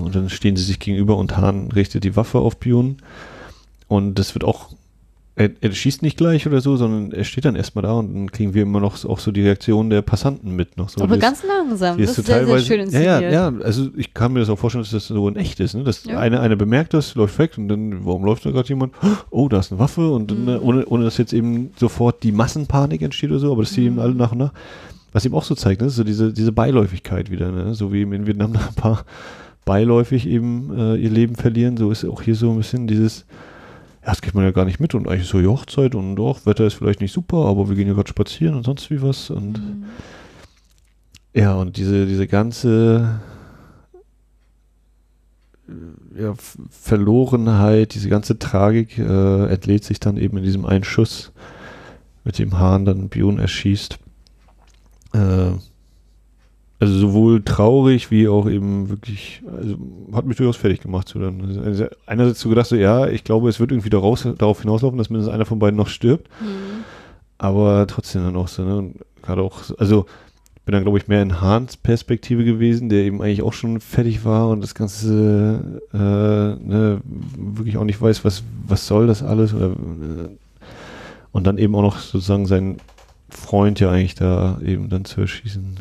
Und 0.00 0.14
dann 0.14 0.30
stehen 0.30 0.56
sie 0.56 0.64
sich 0.64 0.78
gegenüber 0.78 1.16
und 1.16 1.36
Hahn 1.36 1.70
richtet 1.72 2.04
die 2.04 2.16
Waffe 2.16 2.38
auf 2.38 2.58
Bjorn. 2.58 2.98
Und 3.88 4.14
das 4.18 4.34
wird 4.34 4.44
auch, 4.44 4.70
er, 5.38 5.50
er 5.60 5.70
schießt 5.70 6.00
nicht 6.02 6.16
gleich 6.16 6.46
oder 6.46 6.62
so, 6.62 6.76
sondern 6.76 7.12
er 7.12 7.24
steht 7.24 7.44
dann 7.44 7.56
erstmal 7.56 7.82
da 7.82 7.92
und 7.92 8.14
dann 8.14 8.32
kriegen 8.32 8.54
wir 8.54 8.62
immer 8.62 8.80
noch 8.80 8.96
so- 8.96 9.10
auch 9.10 9.18
so 9.18 9.30
die 9.32 9.42
Reaktion 9.42 9.90
der 9.90 10.00
Passanten 10.00 10.56
mit. 10.56 10.78
Noch 10.78 10.88
so 10.88 11.02
Aber 11.02 11.16
dieses- 11.16 11.20
ganz 11.28 11.42
langsam. 11.44 11.98
Das 11.98 12.16
ist 12.18 12.26
sehr, 12.26 12.46
sehr 12.46 12.58
schön 12.60 12.80
inszeniert. 12.80 13.20
ja, 13.20 13.50
ja, 13.50 13.52
also 13.62 13.88
ich 13.98 14.14
kann 14.14 14.32
mir 14.32 14.40
das 14.40 14.48
auch 14.48 14.58
vorstellen, 14.58 14.82
dass 14.84 14.92
das 14.92 15.06
so 15.08 15.28
in 15.28 15.36
echt 15.36 15.60
ist. 15.60 15.74
Ne? 15.74 15.84
Dass 15.84 16.04
Ja. 16.04 16.18
eine, 16.18 16.40
eine 16.40 16.56
bemerkt 16.56 16.94
das, 16.94 17.14
läuft 17.16 17.38
weg 17.38 17.58
und 17.58 17.68
dann, 17.68 18.06
warum 18.06 18.24
läuft 18.24 18.46
da 18.46 18.50
gerade 18.50 18.66
jemand? 18.68 18.94
Oh, 19.30 19.48
da 19.50 19.58
ist 19.58 19.70
eine 19.70 19.78
Waffe 19.78 20.10
und 20.10 20.30
dann, 20.30 20.44
Mhm. 20.44 20.58
ohne, 20.62 20.86
ohne 20.86 21.04
dass 21.04 21.18
jetzt 21.18 21.34
eben 21.34 21.70
sofort 21.78 22.22
die 22.22 22.32
Massenpanik 22.32 23.02
entsteht 23.02 23.30
oder 23.30 23.38
so, 23.40 23.52
aber 23.52 23.62
dass 23.62 23.72
die 23.72 23.84
eben 23.84 23.96
Mhm. 23.96 24.00
alle 24.00 24.14
nach 24.14 24.32
und 24.32 24.38
nach, 24.38 24.52
was 25.12 25.26
eben 25.26 25.34
auch 25.34 25.44
so 25.44 25.54
zeigt, 25.54 25.82
ne? 25.82 25.90
so 25.90 26.02
diese, 26.02 26.32
diese 26.32 26.52
Beiläufigkeit 26.52 27.30
wieder, 27.30 27.52
ne? 27.52 27.74
so 27.74 27.92
wie 27.92 28.00
eben 28.00 28.14
in 28.14 28.26
Vietnam 28.26 28.52
da 28.54 28.60
ein 28.68 28.74
paar 28.74 29.04
beiläufig 29.66 30.26
eben 30.28 30.70
äh, 30.78 30.96
ihr 30.96 31.10
Leben 31.10 31.34
verlieren, 31.34 31.76
so 31.76 31.90
ist 31.90 32.04
auch 32.04 32.22
hier 32.22 32.34
so 32.36 32.50
ein 32.52 32.56
bisschen 32.58 32.86
dieses, 32.86 33.26
das 34.06 34.22
kriegt 34.22 34.36
man 34.36 34.44
ja 34.44 34.52
gar 34.52 34.64
nicht 34.64 34.78
mit 34.78 34.94
und 34.94 35.08
eigentlich 35.08 35.26
so 35.28 35.40
die 35.40 35.48
Hochzeit 35.48 35.96
und 35.96 36.14
doch, 36.14 36.46
Wetter 36.46 36.64
ist 36.64 36.74
vielleicht 36.74 37.00
nicht 37.00 37.12
super, 37.12 37.46
aber 37.46 37.68
wir 37.68 37.74
gehen 37.74 37.88
ja 37.88 37.94
gerade 37.94 38.08
spazieren 38.08 38.54
und 38.54 38.62
sonst 38.64 38.88
wie 38.88 39.02
was 39.02 39.30
und 39.30 39.58
Mhm. 39.58 39.84
ja, 41.34 41.54
und 41.54 41.76
diese, 41.76 42.06
diese 42.06 42.28
ganze 42.28 43.20
äh, 45.68 46.22
ja, 46.22 46.34
Verlorenheit, 46.70 47.94
diese 47.94 48.08
ganze 48.08 48.38
Tragik 48.38 48.96
äh, 48.96 49.46
entlädt 49.46 49.82
sich 49.82 49.98
dann 49.98 50.16
eben 50.18 50.36
in 50.36 50.44
diesem 50.44 50.64
einen 50.66 50.84
Schuss, 50.84 51.32
mit 52.22 52.38
dem 52.38 52.58
Hahn 52.60 52.84
dann 52.84 53.08
Bjorn 53.08 53.40
erschießt. 53.40 53.98
Äh, 55.14 55.50
also 56.78 56.98
sowohl 56.98 57.42
traurig 57.42 58.10
wie 58.10 58.28
auch 58.28 58.48
eben 58.48 58.88
wirklich, 58.90 59.42
also 59.56 59.76
hat 60.12 60.26
mich 60.26 60.36
durchaus 60.36 60.56
fertig 60.56 60.80
gemacht. 60.80 61.08
So 61.08 61.18
dann. 61.18 61.62
Also 61.64 61.86
einerseits 62.06 62.40
so 62.40 62.48
gedacht, 62.48 62.66
so 62.66 62.76
ja, 62.76 63.06
ich 63.06 63.24
glaube, 63.24 63.48
es 63.48 63.60
wird 63.60 63.72
irgendwie 63.72 63.90
daraus, 63.90 64.28
darauf 64.36 64.60
hinauslaufen, 64.60 64.98
dass 64.98 65.10
mindestens 65.10 65.34
einer 65.34 65.46
von 65.46 65.58
beiden 65.58 65.76
noch 65.76 65.88
stirbt. 65.88 66.28
Mhm. 66.40 66.84
Aber 67.38 67.86
trotzdem 67.86 68.24
dann 68.24 68.36
auch 68.36 68.48
so, 68.48 68.64
ne? 68.64 68.76
Und 68.76 68.94
Gerade 69.26 69.42
auch, 69.42 69.62
also 69.78 70.06
ich 70.54 70.62
bin 70.62 70.72
dann, 70.72 70.84
glaube 70.84 70.98
ich, 70.98 71.08
mehr 71.08 71.20
in 71.20 71.40
Hahns 71.40 71.76
Perspektive 71.76 72.44
gewesen, 72.44 72.88
der 72.88 73.04
eben 73.04 73.20
eigentlich 73.20 73.42
auch 73.42 73.52
schon 73.52 73.80
fertig 73.80 74.24
war 74.24 74.48
und 74.48 74.60
das 74.60 74.74
Ganze 74.74 75.80
äh, 75.92 75.96
ne, 75.96 77.00
wirklich 77.36 77.76
auch 77.76 77.84
nicht 77.84 78.00
weiß, 78.00 78.24
was, 78.24 78.44
was 78.66 78.86
soll 78.86 79.08
das 79.08 79.22
alles. 79.22 79.52
Oder, 79.52 79.70
äh, 79.70 80.28
und 81.32 81.46
dann 81.46 81.58
eben 81.58 81.74
auch 81.74 81.82
noch 81.82 81.98
sozusagen 81.98 82.46
sein 82.46 82.76
Freund 83.28 83.80
ja 83.80 83.90
eigentlich 83.90 84.14
da 84.14 84.58
eben 84.64 84.88
dann 84.88 85.04
zu 85.04 85.20
erschießen. 85.20 85.80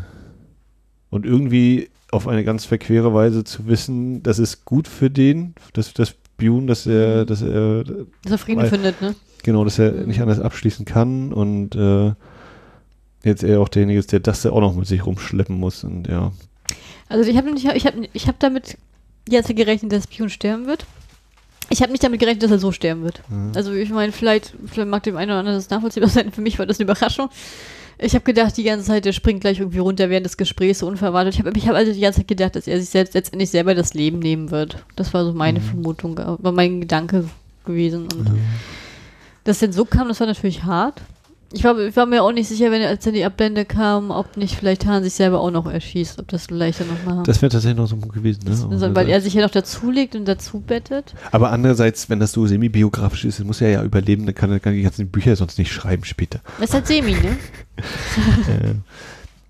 Und 1.15 1.25
irgendwie 1.25 1.89
auf 2.11 2.27
eine 2.27 2.43
ganz 2.43 2.65
verquere 2.65 3.13
Weise 3.13 3.45
zu 3.45 3.67
wissen, 3.67 4.21
das 4.21 4.37
ist 4.37 4.65
gut 4.65 4.85
für 4.89 5.09
den, 5.09 5.55
dass 5.71 5.93
das 5.93 6.13
Bune, 6.37 6.65
dass 6.67 6.85
er, 6.85 7.23
dass 7.25 7.41
er, 7.41 7.85
Dass 7.85 8.31
er 8.31 8.37
Frieden 8.37 8.61
Weil- 8.63 8.69
findet, 8.69 9.01
ne? 9.01 9.15
genau, 9.41 9.63
dass 9.63 9.79
er 9.79 9.93
Mhm. 9.93 10.07
nicht 10.07 10.19
anders 10.21 10.41
abschließen 10.41 10.83
kann 10.85 11.31
und 11.31 11.73
äh, 11.75 12.11
jetzt 13.23 13.43
er 13.43 13.61
auch 13.61 13.69
derjenige 13.69 13.97
ist, 13.97 14.11
der 14.11 14.19
das 14.19 14.45
auch 14.45 14.59
noch 14.59 14.75
mit 14.75 14.87
sich 14.87 15.05
rumschleppen 15.05 15.57
muss 15.57 15.85
und 15.85 16.07
ja. 16.09 16.33
Also 17.07 17.29
ich 17.29 17.37
habe 17.37 17.49
nicht, 17.53 17.65
ich 17.65 17.85
habe, 17.87 18.09
ich 18.11 18.27
habe 18.27 18.37
damit 18.39 18.77
jetzt 19.29 19.55
gerechnet, 19.55 19.93
dass 19.93 20.07
Pion 20.07 20.29
sterben 20.29 20.65
wird. 20.67 20.85
Ich 21.69 21.81
habe 21.81 21.93
nicht 21.93 22.03
damit 22.03 22.19
gerechnet, 22.19 22.43
dass 22.43 22.51
er 22.51 22.59
so 22.59 22.73
sterben 22.73 23.03
wird. 23.03 23.21
Mhm. 23.29 23.53
Also 23.55 23.71
ich 23.71 23.89
meine, 23.89 24.11
vielleicht, 24.11 24.53
vielleicht 24.67 24.89
mag 24.89 25.03
dem 25.03 25.15
einen 25.15 25.31
oder 25.31 25.39
anderen 25.39 25.57
das 25.57 25.69
nachvollziehbar 25.69 26.09
sein. 26.09 26.33
Für 26.33 26.41
mich 26.41 26.59
war 26.59 26.65
das 26.65 26.77
eine 26.79 26.83
Überraschung. 26.83 27.29
Ich 27.97 28.13
habe 28.13 28.25
gedacht, 28.25 28.57
die 28.57 28.63
ganze 28.63 28.85
Zeit, 28.87 29.05
der 29.05 29.13
springt 29.13 29.41
gleich 29.41 29.59
irgendwie 29.59 29.79
runter 29.79 30.09
während 30.09 30.25
des 30.25 30.35
Gesprächs, 30.37 30.79
so 30.79 30.87
unverwartet. 30.87 31.33
Ich 31.35 31.39
habe 31.39 31.51
ich 31.57 31.67
hab 31.67 31.75
also 31.75 31.93
die 31.93 32.01
ganze 32.01 32.19
Zeit 32.19 32.27
gedacht, 32.27 32.55
dass 32.55 32.67
er 32.67 32.79
sich 32.79 32.89
selbst 32.89 33.13
letztendlich 33.13 33.49
selber 33.49 33.73
das 33.73 33.93
Leben 33.93 34.19
nehmen 34.19 34.51
wird. 34.51 34.83
Das 34.95 35.13
war 35.13 35.23
so 35.25 35.33
meine 35.33 35.59
Mhm. 35.59 35.63
Vermutung, 35.63 36.17
äh, 36.17 36.25
war 36.43 36.51
mein 36.51 36.81
Gedanke 36.81 37.29
gewesen. 37.65 38.03
Und 38.13 38.27
Ja. 38.27 38.33
dass 39.45 39.59
denn 39.59 39.71
so 39.71 39.85
kam, 39.85 40.07
das 40.09 40.19
war 40.19 40.27
natürlich 40.27 40.63
hart. 40.63 41.01
Ich 41.53 41.63
war, 41.63 41.77
ich 41.79 41.95
war 41.95 42.05
mir 42.05 42.23
auch 42.23 42.31
nicht 42.31 42.47
sicher, 42.47 42.71
wenn 42.71 42.81
als 42.81 43.03
dann 43.05 43.13
die 43.13 43.23
Abblende 43.23 43.65
kam, 43.65 44.11
ob 44.11 44.35
nicht 44.35 44.55
vielleicht 44.55 44.85
Hahn 44.85 45.03
sich 45.03 45.13
selber 45.13 45.39
auch 45.39 45.51
noch 45.51 45.67
erschießt, 45.67 46.19
ob 46.19 46.27
das 46.27 46.47
vielleicht 46.47 46.81
dann 46.81 46.87
noch 46.87 47.05
mal. 47.05 47.23
Das 47.23 47.41
wäre 47.41 47.51
tatsächlich 47.51 47.77
noch 47.77 47.87
so 47.87 47.95
gewesen, 47.97 48.41
ne? 48.45 48.55
so, 48.55 48.95
weil 48.95 49.07
er 49.07 49.21
sich 49.21 49.35
ja 49.35 49.43
noch 49.43 49.51
dazulegt 49.51 50.15
und 50.15 50.27
dazu 50.27 50.59
bettet. 50.59 51.13
Aber 51.31 51.51
andererseits, 51.51 52.09
wenn 52.09 52.19
das 52.19 52.31
so 52.31 52.47
semi-biografisch 52.47 53.25
ist, 53.25 53.39
dann 53.39 53.47
muss 53.47 53.61
er 53.61 53.69
ja 53.69 53.83
überleben, 53.83 54.25
dann 54.25 54.35
kann 54.35 54.51
er 54.51 54.59
kann 54.59 54.73
er 54.73 54.77
die 54.77 54.83
ganzen 54.83 55.09
Bücher 55.09 55.35
sonst 55.35 55.57
nicht 55.57 55.71
schreiben 55.71 56.03
später. 56.03 56.39
Das 56.59 56.69
ist 56.69 56.73
halt 56.73 56.87
Semi, 56.87 57.11
ne? 57.11 57.37
äh, 58.47 58.73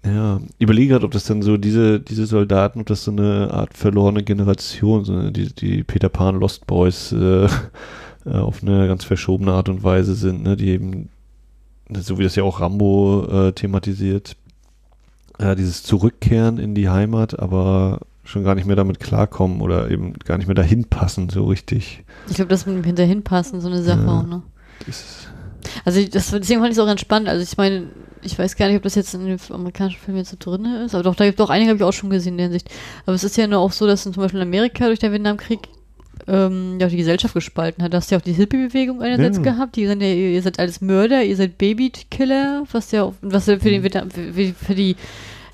ja, 0.06 0.40
überlege 0.60 0.94
gerade, 0.94 1.06
ob 1.06 1.12
das 1.12 1.24
dann 1.26 1.42
so 1.42 1.58
diese, 1.58 2.00
diese 2.00 2.28
Soldaten, 2.28 2.82
ob 2.82 2.86
das 2.86 3.04
so 3.04 3.12
eine 3.12 3.50
Art 3.52 3.76
verlorene 3.76 4.24
Generation, 4.24 5.04
so 5.04 5.14
eine, 5.14 5.32
die, 5.32 5.54
die 5.54 5.84
Peter 5.84 6.10
Pan 6.10 6.40
Lost 6.40 6.68
Boys 6.68 7.12
äh, 7.12 7.46
äh, 8.26 8.30
auf 8.30 8.62
eine 8.62 8.88
ganz 8.88 9.04
verschobene 9.04 9.54
Art 9.54 9.70
und 9.70 9.84
Weise 9.84 10.14
sind, 10.14 10.44
ne, 10.44 10.56
die 10.56 10.70
eben, 10.70 11.10
so 11.94 12.18
wie 12.18 12.24
das 12.24 12.36
ja 12.36 12.44
auch 12.44 12.60
Rambo 12.62 13.26
äh, 13.30 13.52
thematisiert, 13.54 14.36
äh, 15.38 15.56
dieses 15.56 15.84
Zurückkehren 15.84 16.58
in 16.58 16.76
die 16.76 16.90
Heimat, 16.90 17.40
aber 17.40 18.02
schon 18.24 18.44
gar 18.44 18.56
nicht 18.56 18.66
mehr 18.66 18.76
damit 18.76 19.00
klarkommen 19.00 19.62
oder 19.62 19.92
eben 19.92 20.14
gar 20.14 20.38
nicht 20.38 20.48
mehr 20.48 20.56
dahin 20.56 20.86
passen, 20.86 21.30
so 21.30 21.46
richtig. 21.46 22.04
Ich 22.28 22.36
glaube, 22.36 22.50
das 22.50 22.66
mit 22.66 22.76
dem 22.76 22.84
Hinterhin 22.84 23.24
passen, 23.24 23.62
so 23.62 23.68
eine 23.68 23.84
Sache 23.84 24.02
Ja. 24.06 24.20
auch, 24.20 24.26
ne? 24.26 24.42
Das, 24.88 25.28
Also 25.84 26.04
das, 26.04 26.32
deswegen 26.32 26.60
fand 26.60 26.72
ich 26.72 26.78
es 26.78 26.84
auch 26.84 26.90
entspannt. 26.90 27.28
Also 27.28 27.44
ich 27.44 27.58
meine, 27.58 27.88
ich 28.24 28.38
weiß 28.38 28.56
gar 28.56 28.68
nicht, 28.68 28.78
ob 28.78 28.84
das 28.84 28.96
jetzt 28.96 29.14
in 29.14 29.26
dem 29.26 29.38
amerikanischen 29.52 30.00
Film 30.00 30.18
jetzt 30.18 30.32
so 30.32 30.38
drin 30.40 30.66
ist, 30.66 30.96
aber 30.96 31.04
doch, 31.04 31.16
da 31.16 31.26
gibt 31.26 31.40
es 31.40 31.46
auch 31.46 31.50
einige, 31.52 31.70
habe 31.70 31.78
ich 31.78 31.84
auch 31.84 31.94
schon 31.94 32.10
gesehen 32.10 32.34
in 32.34 32.38
der 32.38 32.46
Hinsicht. 32.48 32.70
Aber 33.06 33.14
es 33.16 33.24
ist 33.24 33.38
ja 33.38 33.46
nur 33.48 33.60
auch 33.60 33.72
so, 33.72 33.86
dass 33.86 34.04
zum 34.04 34.14
Beispiel 34.14 34.42
in 34.42 34.48
Amerika 34.48 34.88
durch 34.88 35.00
den 35.00 35.12
Vietnamkrieg 35.12 35.60
ähm, 36.28 36.78
ja 36.80 36.88
auch 36.88 36.92
die 36.92 36.98
Gesellschaft 36.98 37.34
gespalten 37.34 37.84
hat. 37.84 37.94
Da 37.94 37.98
hast 37.98 38.10
du 38.10 38.16
ja 38.16 38.20
auch 38.20 38.24
die 38.24 38.34
Hippie-Bewegung 38.34 39.02
einerseits 39.02 39.38
Ja. 39.38 39.44
gehabt, 39.44 39.76
die 39.76 39.86
sind 39.88 40.02
ja, 40.02 40.08
ihr 40.08 40.42
seid 40.42 40.60
alles 40.60 40.82
Mörder, 40.82 41.24
ihr 41.24 41.36
seid 41.36 41.58
Babykiller, 41.58 42.64
was 42.72 42.92
ja 42.92 43.12
was 43.22 43.46
ja 43.48 43.60
für, 43.60 43.70
den 43.70 43.84
Vietnam, 43.84 44.10
für, 44.12 44.32
für 44.34 44.76
die 44.76 44.96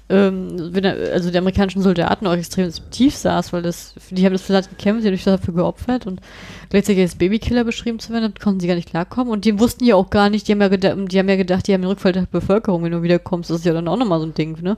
ähm, 0.10 0.72
also 1.14 1.31
die 1.31 1.38
amerikanischen 1.38 1.81
Soldaten 1.81 2.27
auch 2.27 2.34
extrem 2.35 2.69
tief 2.91 3.15
saß, 3.15 3.53
weil 3.53 3.61
das, 3.61 3.93
die 4.10 4.26
haben 4.26 4.34
das 4.34 4.41
für 4.41 4.53
das 4.53 4.69
gekämpft, 4.69 5.03
die 5.03 5.07
haben 5.07 5.15
sich 5.15 5.23
dafür 5.23 5.53
geopfert 5.53 6.06
und 6.06 6.19
gleichzeitig 6.72 7.02
als 7.03 7.15
Babykiller 7.15 7.64
beschrieben 7.64 7.99
zu 7.99 8.11
werden, 8.11 8.23
dann 8.23 8.34
konnten 8.41 8.60
sie 8.60 8.68
gar 8.68 8.76
nicht 8.76 8.89
klarkommen 8.89 9.31
und 9.31 9.45
die 9.45 9.60
wussten 9.60 9.84
ja 9.85 9.95
auch 9.95 10.10
gar 10.10 10.30
nicht, 10.30 10.48
die 10.48 10.53
haben 10.53 10.61
ja, 10.61 10.69
gedacht, 10.69 10.98
die 11.11 11.19
haben 11.19 11.30
ja 11.30 11.35
gedacht, 11.35 11.68
die 11.68 11.73
haben 11.73 11.81
den 11.81 11.89
Rückfall 11.89 12.14
der 12.14 12.27
Bevölkerung, 12.31 12.84
wenn 12.84 12.91
du 12.91 13.03
wiederkommst, 13.03 13.49
das 13.49 13.60
ist 13.60 13.65
ja 13.65 13.73
dann 13.73 13.88
auch 13.88 13.98
nochmal 13.98 14.19
so 14.19 14.26
ein 14.26 14.34
Ding, 14.34 14.60
ne? 14.61 14.77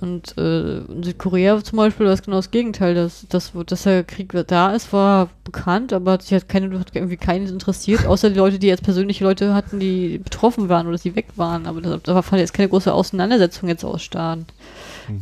Und 0.00 0.36
äh, 0.36 0.78
in 0.78 1.02
Südkorea 1.02 1.62
zum 1.62 1.78
Beispiel 1.78 2.06
war 2.06 2.12
es 2.12 2.22
genau 2.22 2.36
das 2.36 2.50
Gegenteil, 2.50 2.94
dass, 2.94 3.26
dass, 3.28 3.52
dass 3.66 3.82
der 3.84 4.04
Krieg 4.04 4.32
da 4.48 4.72
ist, 4.72 4.92
war 4.92 5.30
bekannt, 5.44 5.92
aber 5.92 6.20
sich 6.20 6.34
hat 6.34 6.48
keine, 6.48 6.78
hat 6.78 6.94
irgendwie 6.94 7.16
keines 7.16 7.50
interessiert, 7.50 8.04
außer 8.06 8.30
die 8.30 8.36
Leute, 8.36 8.58
die 8.58 8.66
jetzt 8.66 8.82
persönliche 8.82 9.24
Leute 9.24 9.54
hatten, 9.54 9.78
die 9.78 10.18
betroffen 10.18 10.68
waren 10.68 10.86
oder 10.86 10.98
die 10.98 11.14
weg 11.14 11.28
waren, 11.36 11.66
aber 11.66 11.80
da, 11.80 11.98
da 12.02 12.22
fand 12.22 12.40
jetzt 12.40 12.52
keine 12.52 12.68
große 12.68 12.92
Auseinandersetzung 12.92 13.68
jetzt 13.68 13.84
ausstehen. 13.84 14.46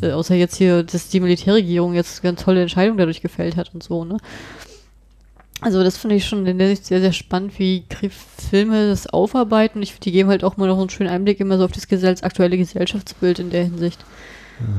Äh, 0.00 0.12
außer 0.12 0.34
jetzt 0.34 0.56
hier, 0.56 0.82
dass 0.82 1.08
die 1.08 1.20
Militärregierung 1.20 1.94
jetzt 1.94 2.22
ganz 2.22 2.42
tolle 2.42 2.62
Entscheidungen 2.62 2.98
dadurch 2.98 3.20
gefällt 3.20 3.56
hat 3.56 3.72
und 3.74 3.82
so, 3.82 4.04
ne? 4.04 4.18
Also 5.62 5.82
das 5.84 5.96
finde 5.98 6.16
ich 6.16 6.26
schon 6.26 6.46
in 6.46 6.58
der 6.58 6.68
Hinsicht 6.68 6.86
sehr, 6.86 7.00
sehr 7.00 7.12
spannend, 7.12 7.58
wie 7.58 7.84
Filme 8.50 8.88
das 8.88 9.06
aufarbeiten. 9.06 9.82
Ich 9.82 9.92
finde, 9.92 10.04
die 10.04 10.12
geben 10.12 10.28
halt 10.30 10.42
auch 10.44 10.56
mal 10.56 10.66
noch 10.68 10.78
einen 10.78 10.90
schönen 10.90 11.10
Einblick 11.10 11.38
immer 11.40 11.58
so 11.58 11.64
auf 11.64 11.72
das 11.72 11.86
gesell 11.88 12.16
aktuelle 12.22 12.56
Gesellschaftsbild 12.56 13.38
in 13.38 13.50
der 13.50 13.64
Hinsicht. 13.64 13.98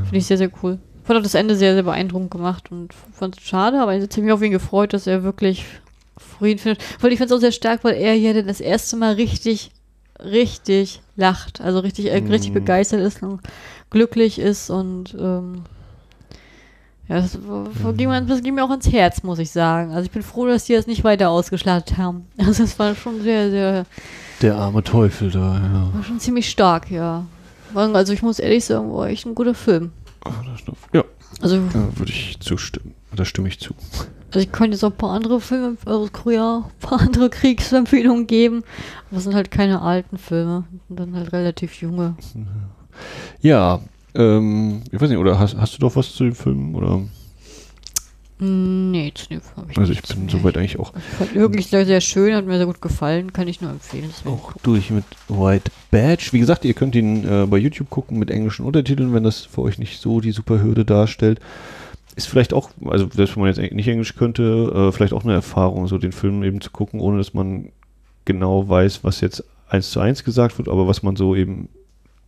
Finde 0.03 0.17
ich 0.17 0.25
sehr, 0.25 0.37
sehr 0.37 0.51
cool. 0.63 0.79
Ich 1.01 1.07
fand 1.07 1.19
auch 1.19 1.23
das 1.23 1.33
Ende 1.35 1.55
sehr, 1.55 1.73
sehr 1.73 1.83
beeindruckend 1.83 2.31
gemacht 2.31 2.71
und 2.71 2.93
fand 3.13 3.37
es 3.37 3.43
schade, 3.43 3.79
aber 3.81 3.95
ich 3.95 4.03
habe 4.03 4.21
mich 4.21 4.31
auf 4.31 4.41
ihn 4.41 4.51
gefreut, 4.51 4.93
dass 4.93 5.07
er 5.07 5.23
wirklich 5.23 5.65
Frieden 6.17 6.59
findet. 6.59 6.83
Weil 7.01 7.11
ich 7.11 7.17
fand 7.17 7.31
es 7.31 7.35
auch 7.37 7.41
sehr 7.41 7.51
stark, 7.51 7.83
weil 7.83 7.95
er 7.95 8.13
hier 8.13 8.43
das 8.43 8.59
erste 8.61 8.95
Mal 8.95 9.13
richtig, 9.13 9.71
richtig 10.23 11.01
lacht. 11.15 11.61
Also 11.61 11.79
richtig, 11.79 12.07
äh, 12.11 12.17
richtig 12.17 12.51
Mhm. 12.51 12.55
begeistert 12.55 13.01
ist 13.01 13.23
und 13.23 13.41
glücklich 13.89 14.39
ist 14.39 14.69
und 14.69 15.15
ähm, 15.19 15.63
ja, 17.11 17.19
das, 17.19 17.31
das, 17.33 17.97
ging 17.97 18.07
mir, 18.07 18.21
das 18.21 18.41
ging 18.41 18.55
mir 18.55 18.63
auch 18.63 18.71
ins 18.71 18.89
Herz, 18.89 19.21
muss 19.21 19.37
ich 19.37 19.51
sagen. 19.51 19.91
Also 19.91 20.05
ich 20.05 20.11
bin 20.11 20.23
froh, 20.23 20.47
dass 20.47 20.63
die 20.63 20.73
das 20.75 20.87
nicht 20.87 21.03
weiter 21.03 21.29
ausgeschlachtet 21.29 21.97
haben. 21.97 22.25
Also 22.37 22.63
es 22.63 22.79
war 22.79 22.95
schon 22.95 23.21
sehr, 23.21 23.49
sehr, 23.49 23.85
der 24.41 24.55
arme 24.55 24.81
Teufel 24.81 25.29
da, 25.29 25.59
ja. 25.59 25.89
war 25.93 26.03
schon 26.05 26.21
ziemlich 26.21 26.49
stark, 26.49 26.89
ja. 26.89 27.25
Also 27.73 28.13
ich 28.13 28.21
muss 28.21 28.39
ehrlich 28.39 28.63
sagen, 28.63 28.93
war 28.93 29.09
echt 29.09 29.25
ein 29.25 29.35
guter 29.35 29.53
Film. 29.53 29.91
Ah, 30.23 30.31
Ja, 30.93 31.03
Also, 31.41 31.57
da 31.73 31.89
würde 31.97 32.11
ich 32.13 32.39
zustimmen. 32.39 32.95
Da 33.13 33.25
stimme 33.25 33.49
ich 33.49 33.59
zu. 33.59 33.73
also 34.29 34.39
ich 34.39 34.53
könnte 34.53 34.75
jetzt 34.75 34.83
auch 34.85 34.91
ein 34.91 34.97
paar 34.97 35.11
andere 35.11 35.41
Filme 35.41 35.75
aus 35.85 36.13
Korea, 36.13 36.63
ein 36.65 36.79
paar 36.79 37.01
andere 37.01 37.29
Kriegsempfehlungen 37.29 38.25
geben. 38.25 38.63
Aber 39.09 39.17
es 39.17 39.25
sind 39.25 39.35
halt 39.35 39.51
keine 39.51 39.81
alten 39.81 40.17
Filme. 40.17 40.63
Und 40.87 40.97
dann 40.97 41.13
halt 41.13 41.33
relativ 41.33 41.81
junge. 41.81 42.15
Ja, 43.41 43.81
ähm, 44.15 44.81
ich 44.91 44.99
weiß 44.99 45.09
nicht, 45.09 45.19
oder 45.19 45.39
hast, 45.39 45.57
hast 45.57 45.75
du 45.75 45.79
doch 45.79 45.95
was 45.95 46.13
zu 46.13 46.23
dem 46.23 46.35
Film? 46.35 46.75
Oder? 46.75 47.01
Nee, 48.43 49.11
zu 49.13 49.27
dem 49.29 49.39
Film 49.39 49.55
habe 49.57 49.71
ich 49.71 49.77
Also 49.77 49.93
ich 49.93 50.01
bin 50.01 50.27
soweit 50.27 50.57
eigentlich 50.57 50.79
auch, 50.79 50.93
Ich 50.95 51.03
fand 51.03 51.35
wirklich 51.35 51.67
sehr, 51.67 51.85
sehr 51.85 52.01
schön, 52.01 52.33
hat 52.33 52.45
mir 52.45 52.57
sehr 52.57 52.65
gut 52.65 52.81
gefallen, 52.81 53.33
kann 53.33 53.47
ich 53.47 53.61
nur 53.61 53.69
empfehlen. 53.69 54.09
Auch 54.25 54.53
durch 54.63 54.89
mit 54.89 55.03
White 55.27 55.71
Badge. 55.91 56.29
Wie 56.31 56.39
gesagt, 56.39 56.65
ihr 56.65 56.73
könnt 56.73 56.95
ihn 56.95 57.23
äh, 57.23 57.45
bei 57.45 57.57
YouTube 57.57 57.91
gucken 57.91 58.17
mit 58.17 58.31
englischen 58.31 58.65
Untertiteln, 58.65 59.13
wenn 59.13 59.23
das 59.23 59.41
für 59.41 59.61
euch 59.61 59.77
nicht 59.77 60.01
so 60.01 60.21
die 60.21 60.31
super 60.31 60.63
Hürde 60.63 60.85
darstellt. 60.85 61.39
Ist 62.15 62.27
vielleicht 62.27 62.53
auch, 62.53 62.71
also 62.85 63.07
selbst 63.13 63.35
wenn 63.35 63.43
man 63.43 63.53
jetzt 63.53 63.73
nicht 63.73 63.87
Englisch 63.87 64.15
könnte, 64.15 64.73
äh, 64.75 64.91
vielleicht 64.91 65.13
auch 65.13 65.23
eine 65.23 65.33
Erfahrung, 65.33 65.87
so 65.87 65.99
den 65.99 66.11
Film 66.11 66.43
eben 66.43 66.61
zu 66.61 66.71
gucken, 66.71 66.99
ohne 66.99 67.19
dass 67.19 67.35
man 67.35 67.69
genau 68.25 68.67
weiß, 68.67 69.03
was 69.03 69.21
jetzt 69.21 69.43
eins 69.69 69.91
zu 69.91 69.99
eins 69.99 70.23
gesagt 70.23 70.57
wird, 70.57 70.67
aber 70.67 70.87
was 70.87 71.03
man 71.03 71.15
so 71.15 71.35
eben 71.35 71.69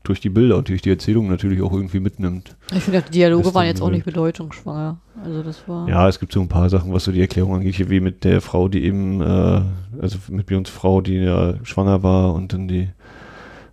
durch 0.04 0.20
die 0.20 0.30
Bilder 0.30 0.58
und 0.58 0.68
durch 0.68 0.82
die 0.82 0.90
Erzählung 0.90 1.30
natürlich 1.30 1.62
auch 1.62 1.72
irgendwie 1.72 2.02
mitnimmt. 2.02 2.56
Ich 2.74 2.84
finde, 2.84 3.02
die 3.02 3.12
Dialoge 3.12 3.46
Das 3.46 3.54
waren 3.54 3.66
jetzt 3.66 3.82
auch 3.82 3.90
nicht 3.90 4.06
bedeutungsschwanger. 4.06 4.98
Also 5.24 5.44
das 5.44 5.68
war. 5.68 5.88
Ja, 5.88 6.08
es 6.10 6.20
gibt 6.20 6.34
so 6.34 6.42
ein 6.42 6.50
paar 6.50 6.70
Sachen, 6.70 6.94
was 6.94 7.06
so 7.06 7.12
die 7.12 7.22
Erklärung 7.22 7.56
angeht, 7.56 7.90
wie 7.90 8.02
mit 8.02 8.24
der 8.26 8.42
Frau, 8.42 8.68
die 8.68 8.84
eben, 8.84 9.22
äh, 9.22 9.62
also 10.02 10.18
mit 10.30 10.46
Björns 10.46 10.70
Frau, 10.70 11.00
die 11.00 11.16
ja 11.16 11.54
schwanger 11.64 12.04
war 12.04 12.34
und 12.34 12.52
dann 12.52 12.68
die 12.68 12.90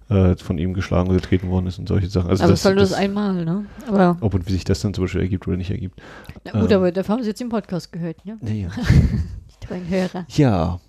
äh, 0.08 0.36
von 0.36 0.58
ihm 0.58 0.72
geschlagen 0.74 1.08
oder 1.08 1.18
getreten 1.18 1.48
worden 1.50 1.66
ist 1.66 1.78
und 1.78 1.88
solche 1.88 2.08
Sachen. 2.08 2.30
Also 2.30 2.44
aber 2.44 2.52
das, 2.52 2.60
es 2.60 2.64
war 2.64 2.72
nur 2.72 2.80
das 2.80 2.90
das, 2.90 2.98
einmal, 2.98 3.44
ne? 3.44 3.64
Aber 3.88 4.16
ob 4.20 4.34
und 4.34 4.46
wie 4.46 4.52
sich 4.52 4.64
das 4.64 4.80
dann 4.80 4.94
zum 4.94 5.04
Beispiel 5.04 5.22
ergibt 5.22 5.48
oder 5.48 5.56
nicht 5.56 5.70
ergibt. 5.70 6.00
na 6.44 6.60
gut, 6.60 6.70
ähm. 6.70 6.76
aber 6.76 6.92
dafür 6.92 7.14
haben 7.14 7.22
sie 7.22 7.28
jetzt 7.28 7.40
den 7.40 7.48
Podcast 7.48 7.92
gehört, 7.92 8.24
ne? 8.24 8.38
Ja. 8.42 8.68
Die 9.62 9.66
beiden 9.66 9.88
Hörer. 9.88 10.26
ja. 10.28 10.80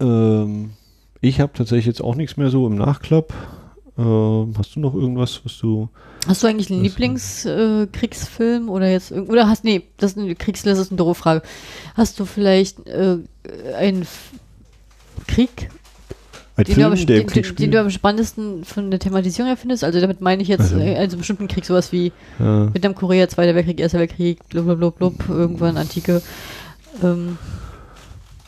Ähm, 0.00 0.70
ich 1.20 1.40
habe 1.40 1.52
tatsächlich 1.54 1.86
jetzt 1.86 2.02
auch 2.02 2.16
nichts 2.16 2.36
mehr 2.36 2.50
so 2.50 2.66
im 2.66 2.74
Nachklapp. 2.74 3.32
Ähm, 3.96 4.54
hast 4.58 4.74
du 4.74 4.80
noch 4.80 4.94
irgendwas, 4.94 5.40
was 5.44 5.56
du. 5.58 5.88
Hast 6.26 6.42
du 6.42 6.46
eigentlich 6.48 6.70
einen 6.70 6.82
Lieblingskriegsfilm 6.82 8.66
äh, 8.68 8.70
oder 8.70 8.90
jetzt 8.90 9.12
oder 9.12 9.48
hast 9.48 9.62
nee, 9.64 9.82
das 9.98 10.12
ist 10.12 10.18
eine 10.18 10.34
Kriegs 10.34 10.62
das 10.62 10.78
ist 10.78 10.90
eine 10.90 10.96
doofe 10.98 11.14
Frage. 11.14 11.42
Hast 11.94 12.18
du 12.18 12.24
vielleicht 12.24 12.86
äh, 12.88 13.18
einen 13.76 14.02
F 14.02 14.30
Krieg 15.28 15.68
Ein 16.56 16.64
Den, 16.64 16.74
Film, 16.74 16.86
du 16.86 17.00
am, 17.00 17.06
den, 17.06 17.26
den, 17.26 17.56
den 17.56 17.70
du 17.70 17.80
am 17.80 17.90
spannendsten 17.90 18.64
von 18.64 18.90
der 18.90 18.98
Thematisierung 18.98 19.46
her 19.48 19.56
findest. 19.56 19.84
Also 19.84 20.00
damit 20.00 20.20
meine 20.20 20.42
ich 20.42 20.48
jetzt 20.48 20.60
Also- 20.72 20.78
äh, 20.78 20.96
also 20.96 21.16
bestimmten 21.16 21.46
Krieg, 21.46 21.64
sowas 21.64 21.92
wie 21.92 22.10
Ja. 22.40 22.72
Vietnam, 22.74 22.94
Korea, 22.96 23.28
Zweiter 23.28 23.54
Weltkrieg, 23.54 23.78
Erster 23.78 24.00
Weltkrieg, 24.00 24.40
blub, 24.48 24.64
blub, 24.66 24.78
blub, 24.78 24.96
blub, 24.98 25.28
irgendwann 25.28 25.76
Antike. 25.76 26.20
Ähm, 27.02 27.38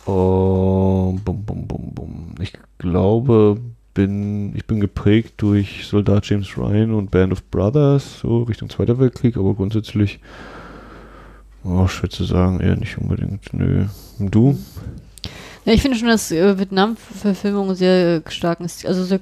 Oh, 0.07 1.17
bum, 1.25 1.45
bum, 1.45 1.67
bum, 1.67 1.93
bum. 1.93 2.35
Ich 2.41 2.53
glaube, 2.79 3.59
bin, 3.97 4.55
ich 4.55 4.67
bin 4.67 4.79
geprägt 4.79 5.35
durch 5.39 5.87
Soldat 5.87 6.27
James 6.27 6.57
Ryan 6.57 6.93
und 6.93 7.11
Band 7.11 7.33
of 7.33 7.43
Brothers, 7.51 8.21
so 8.21 8.43
Richtung 8.43 8.69
Zweiter 8.69 9.01
Weltkrieg, 9.01 9.37
aber 9.37 9.55
grundsätzlich, 9.55 10.21
oh, 11.65 11.89
schwer 11.89 12.11
zu 12.11 12.25
sagen, 12.25 12.61
eher 12.61 12.77
nicht 12.77 12.99
unbedingt. 12.99 13.53
Nö. 13.53 13.87
Und 14.19 14.35
du? 14.35 14.59
ja, 15.65 15.73
ich 15.73 15.83
finde 15.83 15.97
schon, 15.97 16.09
dass 16.09 16.31
äh, 16.31 16.59
Vietnam-Verfilmungen 16.59 17.75
sehr 17.75 18.23
äh, 18.27 18.31
starken, 18.31 18.69
Stil- 18.69 18.87
also 18.87 19.03
sehr 19.03 19.21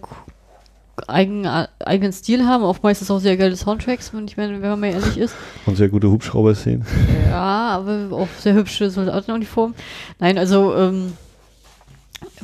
eigen, 1.07 1.45
äh, 1.45 1.69
eigenen 1.79 2.13
Stil 2.13 2.45
haben, 2.45 2.65
auch 2.65 2.83
meistens 2.83 3.11
auch 3.13 3.21
sehr 3.21 3.37
geile 3.37 3.57
Soundtracks, 3.57 4.13
wenn, 4.13 4.27
ich 4.27 4.37
meine, 4.37 4.61
wenn 4.61 4.71
man 4.71 4.81
mal 4.81 4.91
ehrlich 4.91 5.17
ist. 5.17 5.37
Und 5.67 5.77
sehr 5.77 5.89
gute 5.89 6.11
Hubschrauber-Szenen. 6.11 6.85
Ja, 7.31 7.77
aber 7.79 8.09
auch 8.11 8.29
sehr 8.41 8.55
hübsche 8.55 8.91
Soldatenuniformen. 8.91 9.77
Nein, 10.19 10.37
also, 10.37 10.75
ähm, 10.75 11.13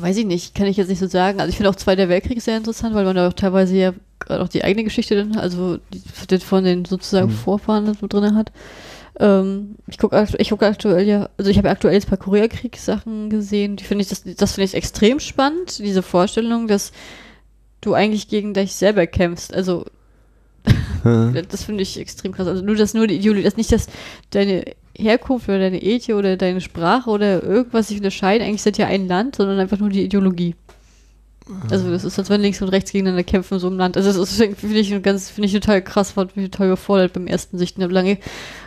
weiß 0.00 0.16
ich 0.16 0.26
nicht, 0.26 0.54
kann 0.54 0.66
ich 0.66 0.76
jetzt 0.76 0.88
nicht 0.88 0.98
so 0.98 1.06
sagen. 1.06 1.40
Also 1.40 1.50
ich 1.50 1.56
finde 1.56 1.70
auch 1.70 1.76
Zweiter 1.76 2.08
Weltkrieg 2.08 2.40
sehr 2.42 2.56
interessant, 2.56 2.94
weil 2.94 3.04
man 3.04 3.16
da 3.16 3.28
auch 3.28 3.32
teilweise 3.32 3.76
ja 3.76 3.92
gerade 4.18 4.42
auch 4.42 4.48
die 4.48 4.64
eigene 4.64 4.84
Geschichte 4.84 5.14
drin, 5.14 5.36
also 5.36 5.78
die, 5.92 6.38
von 6.38 6.64
den 6.64 6.84
sozusagen 6.84 7.28
Mhm. 7.28 7.34
Vorfahren 7.34 7.94
so 7.98 8.06
drin 8.06 8.34
hat. 8.36 8.52
Ähm, 9.18 9.76
ich 9.86 9.98
gucke 9.98 10.26
ich 10.38 10.50
guck 10.50 10.62
aktuell 10.62 11.06
ja, 11.06 11.28
also 11.36 11.50
ich 11.50 11.58
habe 11.58 11.70
aktuell 11.70 11.94
jetzt 11.94 12.06
ein 12.06 12.10
paar 12.10 12.18
Koreakriegssachen 12.18 13.28
gesehen, 13.30 13.76
die 13.76 13.84
finde 13.84 14.02
ich, 14.02 14.08
das, 14.08 14.22
das 14.24 14.52
finde 14.52 14.66
ich 14.66 14.74
extrem 14.74 15.20
spannend, 15.20 15.78
diese 15.78 16.02
Vorstellung, 16.02 16.68
dass 16.68 16.92
du 17.80 17.94
eigentlich 17.94 18.28
gegen 18.28 18.54
dich 18.54 18.74
selber 18.74 19.06
kämpfst. 19.06 19.52
Also 19.54 19.86
das 21.04 21.64
finde 21.64 21.82
ich 21.82 21.98
extrem 21.98 22.32
krass. 22.32 22.46
Also 22.46 22.62
nur, 22.62 22.76
dass 22.76 22.94
nur 22.94 23.06
die 23.06 23.16
Ideologie, 23.16 23.42
dass 23.42 23.56
nicht, 23.56 23.72
dass 23.72 23.86
deine 24.30 24.64
Herkunft 25.00 25.48
oder 25.48 25.58
deine 25.58 25.82
Ethie 25.82 26.14
oder 26.14 26.36
deine 26.36 26.60
Sprache 26.60 27.10
oder 27.10 27.42
irgendwas 27.42 27.88
sich 27.88 27.98
unterscheiden, 27.98 28.46
eigentlich 28.46 28.62
seid 28.62 28.78
ihr 28.78 28.86
ein 28.86 29.08
Land, 29.08 29.36
sondern 29.36 29.58
einfach 29.58 29.78
nur 29.78 29.88
die 29.88 30.04
Ideologie. 30.04 30.54
Also 31.68 31.90
das 31.90 32.04
ist, 32.04 32.18
als 32.18 32.30
wenn 32.30 32.40
links 32.40 32.62
und 32.62 32.68
rechts 32.68 32.92
gegeneinander 32.92 33.24
kämpfen 33.24 33.54
in 33.54 33.60
so 33.60 33.66
einem 33.66 33.78
Land. 33.78 33.96
Also 33.96 34.12
das 34.12 34.38
ist 34.38 34.58
finde 34.58 34.78
ich 34.78 35.02
ganz, 35.02 35.30
finde 35.30 35.46
ich 35.46 35.52
total 35.52 35.82
krass, 35.82 36.16
war 36.16 36.28
total 36.28 36.68
überfordert 36.68 37.12
beim 37.12 37.26
ersten 37.26 37.58
Sichten. 37.58 37.80
Ich 37.80 37.84
habe 37.84 37.94
lange 37.94 38.18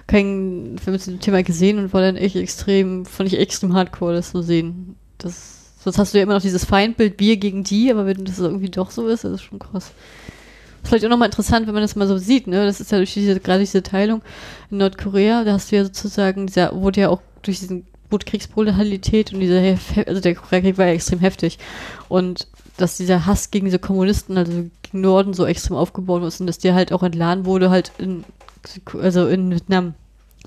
keinen 0.07 0.77
Film 0.79 0.99
zu 0.99 1.11
dem 1.11 1.19
Thema 1.19 1.43
gesehen 1.43 1.79
und 1.79 1.93
war 1.93 2.01
dann 2.01 2.17
echt 2.17 2.35
extrem, 2.35 3.05
fand 3.05 3.31
ich 3.31 3.39
extrem 3.39 3.73
hardcore, 3.73 4.15
das 4.15 4.31
zu 4.31 4.41
sehen. 4.41 4.95
Das, 5.17 5.71
sonst 5.79 5.97
hast 5.97 6.13
du 6.13 6.17
ja 6.17 6.23
immer 6.23 6.33
noch 6.33 6.41
dieses 6.41 6.65
Feindbild 6.65 7.19
wir 7.19 7.37
gegen 7.37 7.63
die, 7.63 7.89
aber 7.91 8.05
wenn 8.05 8.25
das 8.25 8.39
irgendwie 8.39 8.69
doch 8.69 8.91
so 8.91 9.07
ist, 9.07 9.23
das 9.23 9.33
ist 9.33 9.43
schon 9.43 9.59
krass. 9.59 9.91
Ist 10.83 10.89
vielleicht 10.89 11.05
auch 11.05 11.09
nochmal 11.09 11.27
interessant, 11.27 11.65
wenn 11.65 11.73
man 11.73 11.83
das 11.83 11.95
mal 11.95 12.07
so 12.07 12.17
sieht, 12.17 12.47
ne? 12.47 12.65
Das 12.65 12.79
ist 12.79 12.91
ja 12.91 12.97
durch 12.97 13.13
diese, 13.13 13.39
gerade 13.39 13.61
diese 13.61 13.83
Teilung 13.83 14.21
in 14.69 14.77
Nordkorea, 14.77 15.43
da 15.43 15.53
hast 15.53 15.71
du 15.71 15.77
ja 15.77 15.83
sozusagen, 15.85 16.47
dieser, 16.47 16.75
wurde 16.75 17.01
ja 17.01 17.09
auch 17.09 17.21
durch 17.41 17.59
diesen 17.59 17.85
wurde 18.13 18.25
Kriegsbrutalität 18.25 19.33
und 19.33 19.41
dieser, 19.41 19.59
also 20.07 20.21
der 20.21 20.35
Koreakrieg 20.35 20.77
war 20.77 20.85
ja 20.85 20.93
extrem 20.93 21.19
heftig. 21.19 21.57
Und 22.07 22.47
dass 22.77 22.97
dieser 22.97 23.25
Hass 23.25 23.51
gegen 23.51 23.65
diese 23.65 23.79
Kommunisten, 23.79 24.37
also 24.37 24.51
gegen 24.51 25.01
Norden 25.01 25.33
so 25.33 25.45
extrem 25.45 25.75
aufgebaut 25.75 26.23
ist 26.23 26.39
und 26.39 26.47
dass 26.47 26.59
der 26.59 26.75
halt 26.75 26.93
auch 26.93 27.03
entladen 27.03 27.45
wurde, 27.45 27.69
halt 27.69 27.91
in, 27.97 28.23
also 29.01 29.27
in 29.27 29.51
Vietnam. 29.51 29.95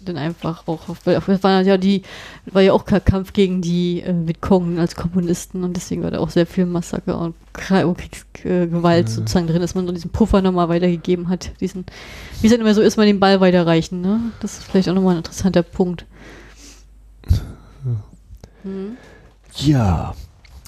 Dann 0.02 0.18
einfach 0.18 0.66
auch, 0.68 0.89
auf- 0.89 1.05
weil 1.06 1.14
das 1.14 1.43
war 1.43 1.62
ja 1.62 1.77
die, 1.78 2.02
war 2.47 2.62
ja 2.62 2.73
auch 2.73 2.85
kein 2.85 3.05
Kampf 3.05 3.32
gegen 3.32 3.60
die 3.62 4.02
äh, 4.02 4.14
Vietcong 4.27 4.78
als 4.78 4.94
Kommunisten 4.94 5.64
und 5.64 5.74
deswegen 5.74 6.02
war 6.02 6.10
da 6.10 6.18
auch 6.18 6.31
sehr 6.31 6.47
viel 6.47 6.66
Massaker 6.66 7.18
und 7.18 7.35
Kriegsgewalt 7.55 9.09
Ja. 9.09 9.14
sozusagen 9.14 9.47
drin, 9.47 9.60
dass 9.62 9.74
man 9.74 9.86
so 9.86 9.93
diesen 9.93 10.10
Puffer 10.10 10.43
nochmal 10.43 10.68
weitergegeben 10.68 11.28
hat, 11.28 11.51
diesen, 11.60 11.86
wie 12.40 12.47
es 12.47 12.52
dann 12.52 12.60
immer 12.60 12.74
so 12.74 12.82
ist, 12.82 12.97
man 12.97 13.06
den 13.06 13.18
Ball 13.20 13.40
weiterreichen, 13.40 14.01
ne? 14.02 14.20
Das 14.40 14.59
ist 14.59 14.64
vielleicht 14.64 14.89
auch 14.89 14.94
nochmal 14.94 15.14
ein 15.14 15.18
interessanter 15.18 15.62
Punkt. 15.62 16.05
Mhm. 18.64 18.97
Ja, 19.56 20.14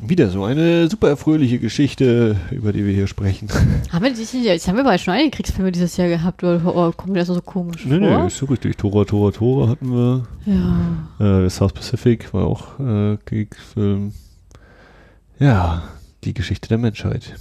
wieder 0.03 0.31
so 0.31 0.45
eine 0.45 0.89
super 0.89 1.17
fröhliche 1.17 1.59
Geschichte, 1.59 2.37
über 2.51 2.73
die 2.73 2.85
wir 2.87 2.93
hier 2.93 3.07
sprechen. 3.07 3.49
Haben 3.93 4.05
wir 4.05 4.13
Jahr, 4.45 4.55
jetzt 4.55 4.69
haben 4.69 4.77
wir 4.77 4.85
aber 4.87 4.97
schon 4.99 5.15
einige 5.15 5.31
Kriegsfilme 5.37 5.73
dieses 5.73 5.97
Jahr 5.97 6.09
gehabt, 6.09 6.43
oder 6.45 6.61
oh, 6.65 6.93
kommt 6.93 7.13
mir 7.13 7.21
das 7.21 7.29
so 7.29 7.41
komisch 7.41 7.85
Nee, 7.85 7.99
vor? 7.99 8.21
nee, 8.21 8.27
ist 8.27 8.39
so 8.39 8.47
richtig. 8.47 8.77
Tora, 8.77 9.05
Tora, 9.05 9.33
Tora 9.33 9.69
hatten 9.69 9.91
wir. 9.91 10.25
Ja. 10.47 11.45
Äh, 11.45 11.51
South 11.51 11.73
Pacific 11.73 12.33
war 12.33 12.47
auch 12.47 12.79
äh, 12.79 13.17
Kriegsfilm. 13.25 14.13
Ja, 15.39 15.83
die 16.25 16.35
Geschichte 16.35 16.69
der 16.69 16.79
Menschheit. 16.79 17.35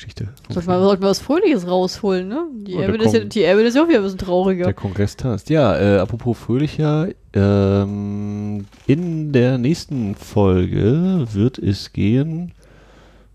Geschichte. 0.00 0.28
Sollten 0.48 0.68
wir, 0.68 0.80
sollten 0.80 1.02
wir 1.02 1.10
was 1.10 1.20
Fröhliches 1.20 1.66
rausholen, 1.68 2.28
ne? 2.28 2.46
Die 2.66 2.74
Oh, 2.74 2.80
Erbe 2.80 2.96
ist 2.96 3.12
ja, 3.12 3.20
die 3.20 3.40
ist 3.42 3.76
ja 3.76 3.82
auch 3.84 3.88
wieder 3.88 3.98
ein 3.98 4.04
bisschen 4.04 4.18
trauriger. 4.18 4.64
Der 4.64 4.72
Kongresstast. 4.74 5.50
Ja, 5.50 5.76
äh, 5.76 5.98
apropos 5.98 6.38
fröhlicher, 6.38 7.08
ähm, 7.34 8.64
in 8.86 9.32
der 9.32 9.58
nächsten 9.58 10.14
Folge 10.14 11.26
wird 11.32 11.58
es 11.58 11.92
gehen, 11.92 12.52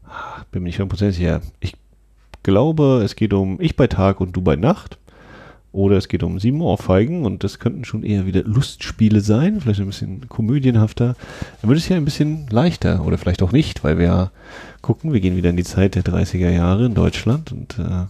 ah, 0.08 0.44
bin 0.52 0.64
mir 0.64 0.70
nicht 0.70 0.80
100% 0.80 1.12
sicher, 1.12 1.42
ich 1.60 1.74
glaube, 2.42 3.02
es 3.04 3.16
geht 3.16 3.34
um 3.34 3.60
Ich 3.62 3.76
bei 3.76 3.86
Tag 3.88 4.20
und 4.20 4.32
Du 4.36 4.42
bei 4.42 4.56
Nacht. 4.56 4.98
Oder 5.72 5.98
es 5.98 6.08
geht 6.08 6.24
um 6.24 6.40
sieben 6.40 6.62
Ohrfeigen 6.62 7.26
und 7.26 7.44
das 7.44 7.60
könnten 7.60 7.84
schon 7.84 8.04
eher 8.04 8.26
wieder 8.26 8.44
Lustspiele 8.44 9.20
sein, 9.20 9.60
vielleicht 9.60 9.82
ein 9.82 9.88
bisschen 9.88 10.30
komödienhafter. 10.30 11.18
Dann 11.60 11.70
wird 11.70 11.78
es 11.78 11.86
hier 11.86 11.98
ein 11.98 12.06
bisschen 12.06 12.48
leichter 12.50 13.06
oder 13.06 13.18
vielleicht 13.18 13.44
auch 13.44 13.52
nicht, 13.52 13.84
weil 13.84 13.98
wir 13.98 14.06
ja 14.06 14.32
gucken, 14.86 15.14
wir 15.14 15.20
gehen 15.20 15.36
wieder 15.36 15.50
in 15.50 15.58
die 15.58 15.64
Zeit 15.64 15.96
der 15.96 16.04
30er 16.04 16.52
Jahre 16.52 16.86
in 16.86 16.94
Deutschland 16.94 17.52
und 17.52 17.80
äh, 17.80 18.06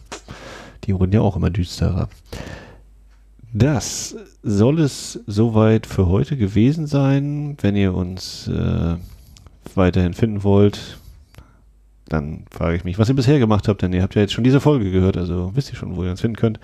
die 0.83 0.93
wurden 0.93 1.13
ja 1.13 1.21
auch 1.21 1.37
immer 1.37 1.49
düsterer. 1.49 2.09
Das 3.53 4.17
soll 4.43 4.81
es 4.81 5.21
soweit 5.25 5.87
für 5.87 6.07
heute 6.07 6.35
gewesen 6.35 6.85
sein. 6.85 7.55
Wenn 7.61 7.77
ihr 7.77 7.93
uns 7.93 8.49
äh, 8.49 8.97
weiterhin 9.73 10.13
finden 10.13 10.43
wollt, 10.43 10.97
dann 12.09 12.43
frage 12.51 12.75
ich 12.75 12.83
mich, 12.83 12.99
was 12.99 13.07
ihr 13.07 13.15
bisher 13.15 13.39
gemacht 13.39 13.69
habt, 13.69 13.81
denn 13.81 13.93
ihr 13.93 14.01
habt 14.01 14.15
ja 14.15 14.21
jetzt 14.21 14.33
schon 14.33 14.43
diese 14.43 14.59
Folge 14.59 14.91
gehört, 14.91 15.15
also 15.15 15.51
wisst 15.55 15.71
ihr 15.71 15.77
schon, 15.77 15.95
wo 15.95 16.03
ihr 16.03 16.11
uns 16.11 16.19
finden 16.19 16.35
könnt. 16.35 16.59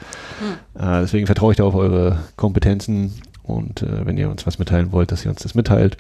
Äh, 0.78 1.00
deswegen 1.00 1.26
vertraue 1.26 1.54
ich 1.54 1.58
da 1.58 1.64
auf 1.64 1.76
eure 1.76 2.20
Kompetenzen 2.36 3.14
und 3.44 3.82
äh, 3.82 4.06
wenn 4.06 4.18
ihr 4.18 4.30
uns 4.30 4.46
was 4.46 4.60
mitteilen 4.60 4.92
wollt, 4.92 5.14
dass 5.14 5.24
ihr 5.24 5.32
uns 5.32 5.42
das 5.42 5.56
mitteilt. 5.56 5.96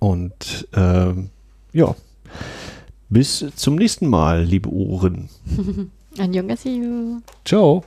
Und 0.00 0.66
ähm, 0.74 1.30
ja, 1.72 1.94
bis 3.08 3.44
zum 3.56 3.76
nächsten 3.76 4.08
Mal, 4.08 4.44
liebe 4.44 4.70
Ohren. 4.70 5.28
Annyeonghaseyo. 6.18 7.20
Ciao. 7.44 7.84